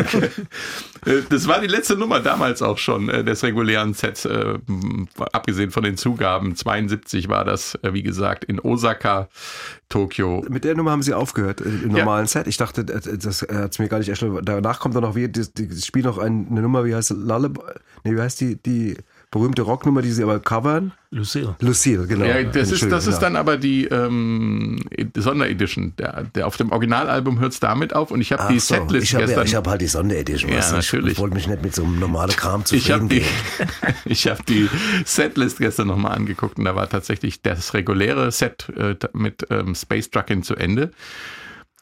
Äh, 1.06 1.22
Das 1.30 1.48
war 1.48 1.62
die 1.62 1.68
letzte 1.68 1.96
Nummer 1.96 2.20
damals 2.20 2.62
auch 2.62 2.78
schon 2.78 3.08
äh, 3.08 3.24
des 3.24 3.42
regulären 3.44 3.94
Sets, 3.94 4.26
äh, 4.26 4.56
abgesehen 5.32 5.72
von 5.72 5.84
den 5.84 5.96
Zugaben. 5.96 6.58
72 6.58 7.30
war 7.30 7.46
das, 7.46 7.76
äh, 7.84 7.94
wie 7.94 8.04
gesagt, 8.04 8.44
in 8.44 8.60
Osaka, 8.60 9.30
Tokio. 9.88 10.46
Mit 10.50 10.66
der 10.66 10.76
Nummer 10.76 10.92
haben 10.92 11.02
sie 11.02 11.14
aufgehört 11.14 11.62
im 11.62 11.92
Ja. 11.92 12.00
normalen 12.00 12.28
Set. 12.28 12.48
Ich 12.48 12.58
dachte, 12.58 12.84
das 12.84 13.42
hat 13.44 13.72
es 13.72 13.80
mir 13.80 13.88
gar 13.88 14.00
nicht 14.00 14.10
erschlossen. 14.10 14.44
Danach 14.44 14.80
kommt 14.82 14.94
dann 14.96 15.04
noch 15.04 15.16
wie, 15.16 15.30
die, 15.30 15.46
die 15.54 15.82
spielen 15.82 16.06
noch 16.06 16.18
ein, 16.18 16.48
eine 16.52 16.62
Nummer, 16.62 16.84
wie 16.84 16.94
heißt? 16.94 17.12
Lullaby? 17.12 17.62
Nee, 18.04 18.16
wie 18.16 18.22
heißt 18.22 18.40
die, 18.42 18.56
die 18.56 18.96
berühmte 19.32 19.62
Rocknummer, 19.62 20.02
die 20.02 20.12
sie 20.12 20.24
aber 20.24 20.40
covern? 20.40 20.92
Lucille. 21.12 21.56
Lucille, 21.60 22.06
genau. 22.08 22.26
Ja, 22.26 22.42
das 22.44 22.72
ist, 22.72 22.92
das 22.92 23.08
ist 23.08 23.20
dann 23.20 23.36
aber 23.36 23.58
die 23.58 23.86
ähm, 23.86 24.80
Sonderedition. 25.16 25.94
Der, 25.98 26.24
der 26.24 26.48
auf 26.48 26.58
dem 26.58 26.72
Originalalbum 26.72 27.40
hört 27.40 27.54
es 27.54 27.60
damit 27.60 27.96
auf 27.96 28.12
und 28.12 28.22
ich 28.22 28.32
habe 28.32 28.52
die 28.54 28.60
so, 28.60 28.76
Setlist 28.76 29.04
ich 29.06 29.16
habe 29.16 29.26
gestern. 29.26 29.40
ja, 29.40 29.46
ich 29.46 29.56
hab 29.56 29.68
halt 29.68 29.82
die 29.82 29.88
Sonderedition. 29.88 30.52
Ja, 30.52 30.60
Ich, 30.60 30.72
natürlich. 30.72 31.14
ich 31.14 31.20
wollte 31.20 31.36
mich 31.36 31.48
nicht 31.48 31.62
mit 31.64 31.76
so 31.76 31.84
einem 31.84 32.00
normalen 32.00 32.32
Kram 32.32 32.64
Ich 32.72 32.92
habe 32.92 33.08
zufrieden 33.08 33.10
die, 33.10 33.16
geben. 33.88 33.96
ich 34.06 34.28
hab 34.28 34.46
die 34.46 34.70
Setlist 35.06 35.58
gestern 35.60 35.88
nochmal 35.88 36.16
angeguckt 36.16 36.58
und 36.58 36.66
da 36.66 36.76
war 36.76 36.90
tatsächlich 36.90 37.42
das 37.42 37.74
reguläre 37.74 38.32
Set 38.32 38.68
äh, 38.78 38.96
mit 39.14 39.46
ähm, 39.50 39.76
Space 39.76 40.10
Trucking 40.12 40.44
zu 40.44 40.56
Ende. 40.56 40.92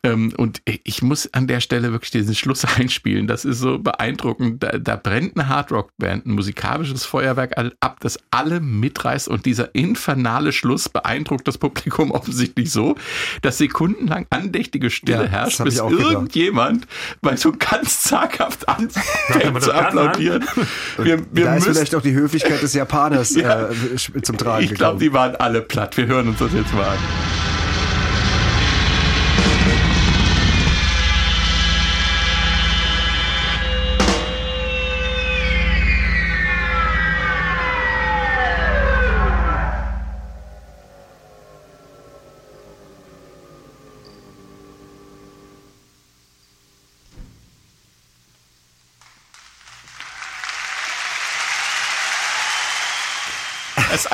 Ähm, 0.07 0.33
und 0.37 0.61
ich 0.65 1.01
muss 1.01 1.33
an 1.33 1.47
der 1.47 1.59
Stelle 1.59 1.91
wirklich 1.91 2.11
diesen 2.11 2.35
Schluss 2.35 2.65
einspielen. 2.77 3.27
Das 3.27 3.45
ist 3.45 3.59
so 3.59 3.79
beeindruckend. 3.79 4.63
Da, 4.63 4.77
da 4.77 4.95
brennt 4.95 5.37
eine 5.37 5.49
Hardrock-Band, 5.49 6.25
ein 6.25 6.31
musikalisches 6.31 7.05
Feuerwerk 7.05 7.55
ab, 7.79 7.97
das 8.01 8.19
alle 8.31 8.59
mitreißt. 8.59 9.27
Und 9.27 9.45
dieser 9.45 9.73
infernale 9.75 10.51
Schluss 10.51 10.89
beeindruckt 10.89 11.47
das 11.47 11.57
Publikum 11.57 12.11
offensichtlich 12.17 12.71
so, 12.71 12.95
dass 13.41 13.57
sekundenlang 13.57 14.25
andächtige 14.29 14.89
Stille 14.89 15.23
Ja, 15.25 15.29
herrscht, 15.29 15.63
bis 15.63 15.77
irgendjemand 15.77 16.87
mal 17.21 17.37
so 17.37 17.51
ganz 17.57 18.01
zaghaft 18.03 18.67
anfängt 18.69 19.61
zu 19.61 19.73
applaudieren. 19.73 20.45
Wir, 20.97 21.19
wir 21.31 21.45
da 21.45 21.55
ist 21.55 21.65
müssen 21.65 21.73
vielleicht 21.75 21.95
auch 21.95 22.01
die 22.01 22.13
Höflichkeit 22.13 22.61
des 22.61 22.73
Japaners 22.73 23.35
Ja. 23.35 23.69
äh, 23.69 24.21
zum 24.21 24.37
Tragen 24.37 24.63
ich 24.63 24.73
glaube, 24.73 24.97
gekommen. 24.97 24.99
die 24.99 25.13
waren 25.13 25.35
alle 25.35 25.61
platt. 25.61 25.97
Wir 25.97 26.07
hören 26.07 26.29
uns 26.29 26.39
das 26.39 26.53
jetzt 26.53 26.73
mal 26.73 26.87
an. 26.87 26.97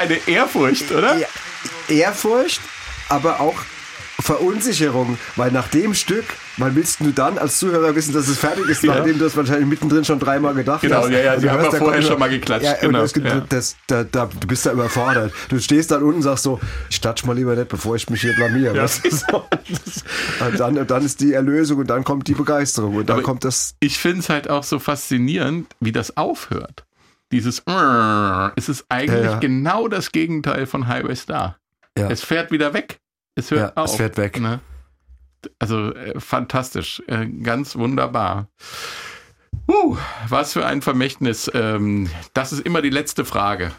Eine 0.03 0.17
Ehrfurcht, 0.27 0.91
oder? 0.91 1.17
Ja, 1.17 1.27
Ehrfurcht, 1.89 2.61
aber 3.09 3.39
auch 3.39 3.55
Verunsicherung, 4.19 5.17
weil 5.35 5.51
nach 5.51 5.67
dem 5.67 5.93
Stück 5.93 6.25
wann 6.57 6.75
willst 6.75 6.99
du 6.99 7.11
dann 7.11 7.39
als 7.39 7.57
Zuhörer 7.57 7.95
wissen, 7.95 8.13
dass 8.13 8.27
es 8.27 8.37
fertig 8.37 8.69
ist, 8.69 8.83
nachdem 8.83 9.17
du 9.17 9.23
das 9.25 9.35
wahrscheinlich 9.35 9.67
mittendrin 9.67 10.05
schon 10.05 10.19
dreimal 10.19 10.53
gedacht 10.53 10.81
Genau, 10.81 11.01
hast? 11.01 11.09
ja, 11.09 11.19
ja, 11.19 11.33
Und 11.33 11.39
sie 11.41 11.47
du 11.47 11.51
haben 11.51 11.63
ja 11.63 11.71
vorher 11.71 12.01
schon 12.03 12.19
mal 12.19 12.29
geklatscht, 12.29 12.63
Ja, 12.65 12.75
genau, 12.75 13.01
es 13.01 13.11
gibt, 13.13 13.25
ja. 13.27 13.43
das, 13.49 13.75
da, 13.87 14.03
da, 14.03 14.27
du 14.39 14.47
bist 14.47 14.65
da 14.65 14.71
überfordert. 14.71 15.33
Du 15.49 15.59
stehst 15.59 15.89
dann 15.91 16.03
unten 16.03 16.17
und 16.17 16.21
sagst 16.21 16.43
so, 16.43 16.59
ich 16.91 17.01
klatsch 17.01 17.25
mal 17.25 17.35
lieber 17.35 17.55
nicht, 17.55 17.69
bevor 17.69 17.95
ich 17.95 18.07
mich 18.09 18.21
hier 18.21 18.33
blamiere. 18.35 18.77
weißt 18.77 19.03
du, 19.03 19.09
so. 19.09 19.43
Das- 19.49 20.47
und, 20.47 20.59
dann, 20.59 20.77
und 20.77 20.91
dann 20.91 21.03
ist 21.03 21.19
die 21.21 21.33
Erlösung 21.33 21.79
und 21.79 21.87
dann 21.87 22.03
kommt 22.03 22.27
die 22.27 22.35
Begeisterung 22.35 22.95
und 22.97 23.09
dann 23.09 23.15
Aber 23.17 23.23
kommt 23.23 23.43
das 23.43 23.73
Ich 23.79 23.97
finde 23.97 24.19
es 24.19 24.29
halt 24.29 24.47
auch 24.49 24.63
so 24.63 24.77
faszinierend, 24.77 25.67
wie 25.79 25.91
das 25.91 26.15
aufhört. 26.17 26.83
Dieses 27.33 27.63
es 28.55 28.69
ist 28.69 28.85
eigentlich 28.89 29.23
Ja, 29.25 29.31
ja. 29.31 29.39
genau 29.39 29.87
das 29.87 30.11
Gegenteil 30.11 30.67
von 30.67 30.87
Highway 30.87 31.15
Star. 31.15 31.57
Ja. 31.97 32.07
Es 32.09 32.23
fährt 32.23 32.51
wieder 32.51 32.73
weg. 32.73 32.99
Es 33.33 33.49
hört 33.49 33.75
Ja, 33.75 33.81
auf. 33.81 33.89
es 33.89 33.95
fährt 33.97 34.17
weg. 34.17 34.39
Ne? 34.39 34.59
Also 35.57 35.93
äh, 35.95 36.19
fantastisch, 36.19 37.01
äh, 37.07 37.25
ganz 37.25 37.75
wunderbar. 37.75 38.49
Uh, 39.67 39.97
was 40.27 40.53
für 40.53 40.65
ein 40.65 40.83
Vermächtnis. 40.83 41.49
Ähm, 41.55 42.07
das 42.33 42.53
ist 42.53 42.61
immer 42.65 42.83
die 42.83 42.89
letzte 42.91 43.25
Frage 43.25 43.71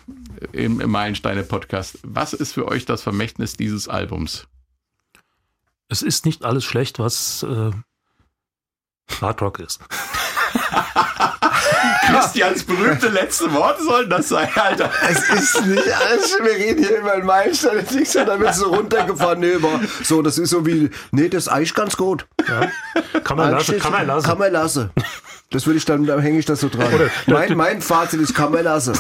im, 0.53 0.81
im 0.81 0.91
Meilensteine-Podcast. 0.91 1.99
Was 2.03 2.33
ist 2.33 2.55
für 2.55 2.67
euch 2.67 2.87
das 2.87 3.03
Vermächtnis 3.03 3.55
dieses 3.57 3.89
Albums? 3.89 4.49
Es 5.89 6.03
ist 6.03 6.27
nicht 6.27 6.45
alles 6.45 6.65
schlecht, 6.65 6.99
was 6.99 7.45
äh, 7.45 7.71
Hard 9.21 9.43
Rock 9.43 9.61
ist. 9.61 9.81
Christians 12.07 12.65
berühmte 12.65 13.09
letzte 13.09 13.53
Worte 13.53 13.83
sollen 13.83 14.11
das 14.11 14.29
sein, 14.29 14.49
Alter. 14.55 14.91
Es 15.09 15.29
ist 15.29 15.67
nicht 15.67 15.93
alles, 15.93 16.39
wir 16.43 16.53
reden 16.53 16.85
hier 16.85 16.99
über 16.99 17.13
einen 17.13 17.27
Meilenstein, 17.27 17.79
und 17.79 17.91
nichts, 17.93 18.17
und 18.17 18.27
dann 18.27 18.41
wird 18.41 18.55
so 18.55 18.69
runtergefahren. 18.69 19.41
Nee, 19.41 19.55
aber 19.55 19.81
so, 20.03 20.23
das 20.23 20.39
ist 20.39 20.51
so 20.51 20.67
wie, 20.67 20.91
nee, 21.13 21.29
das 21.29 21.45
ist 21.45 21.49
eigentlich 21.49 21.75
ganz 21.75 21.97
gut. 21.97 22.27
Kann 23.25 23.37
man 23.37 23.51
lassen, 23.51 23.79
kann 23.79 23.93
man 23.93 24.07
lassen. 24.07 24.27
Kann 24.27 24.39
man 24.39 24.53
lassen. 24.53 24.91
Das 25.51 25.67
würde 25.67 25.79
ich 25.79 25.85
dann, 25.85 26.05
da 26.07 26.19
hänge 26.19 26.39
ich 26.39 26.47
das 26.47 26.61
so 26.61 26.69
dran. 26.69 26.89
mein, 27.27 27.57
mein 27.57 27.83
Fazit 27.83 28.21
ist, 28.21 28.35
kann 28.35 28.53
man 28.53 28.65
lassen. 28.65 28.99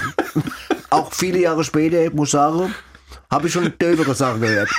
Auch 0.90 1.12
viele 1.12 1.39
Jahre 1.40 1.65
später, 1.65 2.05
ich 2.05 2.12
muss 2.12 2.31
sagen, 2.31 2.74
habe 3.31 3.48
ich 3.48 3.52
schon 3.52 3.73
dövere 3.78 4.15
Sachen 4.15 4.40
gehört. 4.40 4.70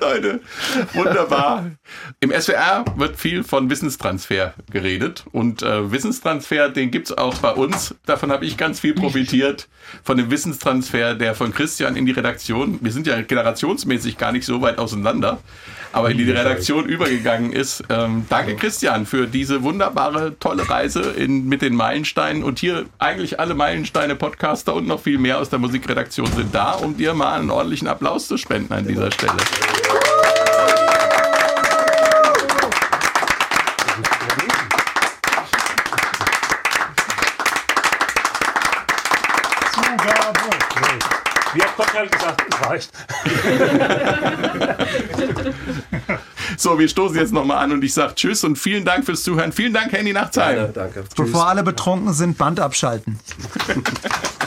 Leute, 0.00 0.40
wunderbar. 0.92 1.70
Im 2.20 2.30
SWR 2.30 2.84
wird 2.96 3.16
viel 3.16 3.44
von 3.44 3.70
Wissenstransfer 3.70 4.54
geredet. 4.70 5.24
Und 5.32 5.62
äh, 5.62 5.90
Wissenstransfer, 5.90 6.68
den 6.68 6.90
gibt's 6.90 7.12
auch 7.12 7.36
bei 7.38 7.52
uns. 7.52 7.94
Davon 8.06 8.32
habe 8.32 8.44
ich 8.46 8.56
ganz 8.56 8.80
viel 8.80 8.94
profitiert. 8.94 9.68
Von 10.02 10.16
dem 10.16 10.30
Wissenstransfer, 10.30 11.14
der 11.14 11.34
von 11.34 11.52
Christian 11.52 11.96
in 11.96 12.06
die 12.06 12.12
Redaktion, 12.12 12.78
wir 12.82 12.92
sind 12.92 13.06
ja 13.06 13.20
generationsmäßig 13.20 14.16
gar 14.18 14.32
nicht 14.32 14.46
so 14.46 14.60
weit 14.62 14.78
auseinander, 14.78 15.40
aber 15.94 16.10
in 16.10 16.18
die 16.18 16.30
Redaktion 16.30 16.86
übergegangen 16.86 17.52
ist. 17.52 17.84
Ähm, 17.88 18.26
danke 18.28 18.56
Christian 18.56 19.06
für 19.06 19.26
diese 19.26 19.62
wunderbare, 19.62 20.36
tolle 20.40 20.68
Reise 20.68 21.02
in, 21.02 21.46
mit 21.48 21.62
den 21.62 21.76
Meilensteinen. 21.76 22.42
Und 22.42 22.58
hier 22.58 22.86
eigentlich 22.98 23.38
alle 23.38 23.54
Meilensteine-Podcaster 23.54 24.74
und 24.74 24.86
noch 24.88 25.00
viel 25.00 25.18
mehr 25.18 25.38
aus 25.38 25.50
der 25.50 25.60
Musikredaktion 25.60 26.26
sind 26.26 26.54
da, 26.54 26.72
um 26.72 26.96
dir 26.96 27.14
mal 27.14 27.38
einen 27.38 27.50
ordentlichen 27.50 27.86
Applaus 27.86 28.26
zu 28.26 28.36
spenden 28.36 28.72
an 28.72 28.86
dieser 28.86 29.12
Stelle. 29.12 29.34
Wie 41.54 41.62
hat 41.62 41.76
Gott 41.76 41.94
halt 41.94 42.12
gesagt, 42.12 42.42
es 42.50 42.68
reicht. 42.68 42.90
So, 46.56 46.78
wir 46.78 46.88
stoßen 46.88 47.16
jetzt 47.16 47.32
nochmal 47.32 47.64
an 47.64 47.72
und 47.72 47.82
ich 47.82 47.94
sage 47.94 48.14
Tschüss 48.14 48.44
und 48.44 48.56
vielen 48.56 48.84
Dank 48.84 49.04
fürs 49.04 49.22
Zuhören. 49.22 49.52
Vielen 49.52 49.72
Dank, 49.72 49.92
Handy 49.92 50.12
Nachtsheim. 50.12 50.72
Danke. 50.72 51.04
Bevor 51.16 51.48
alle 51.48 51.62
betrunken 51.62 52.12
sind, 52.12 52.38
Band 52.38 52.60
abschalten. 52.60 53.18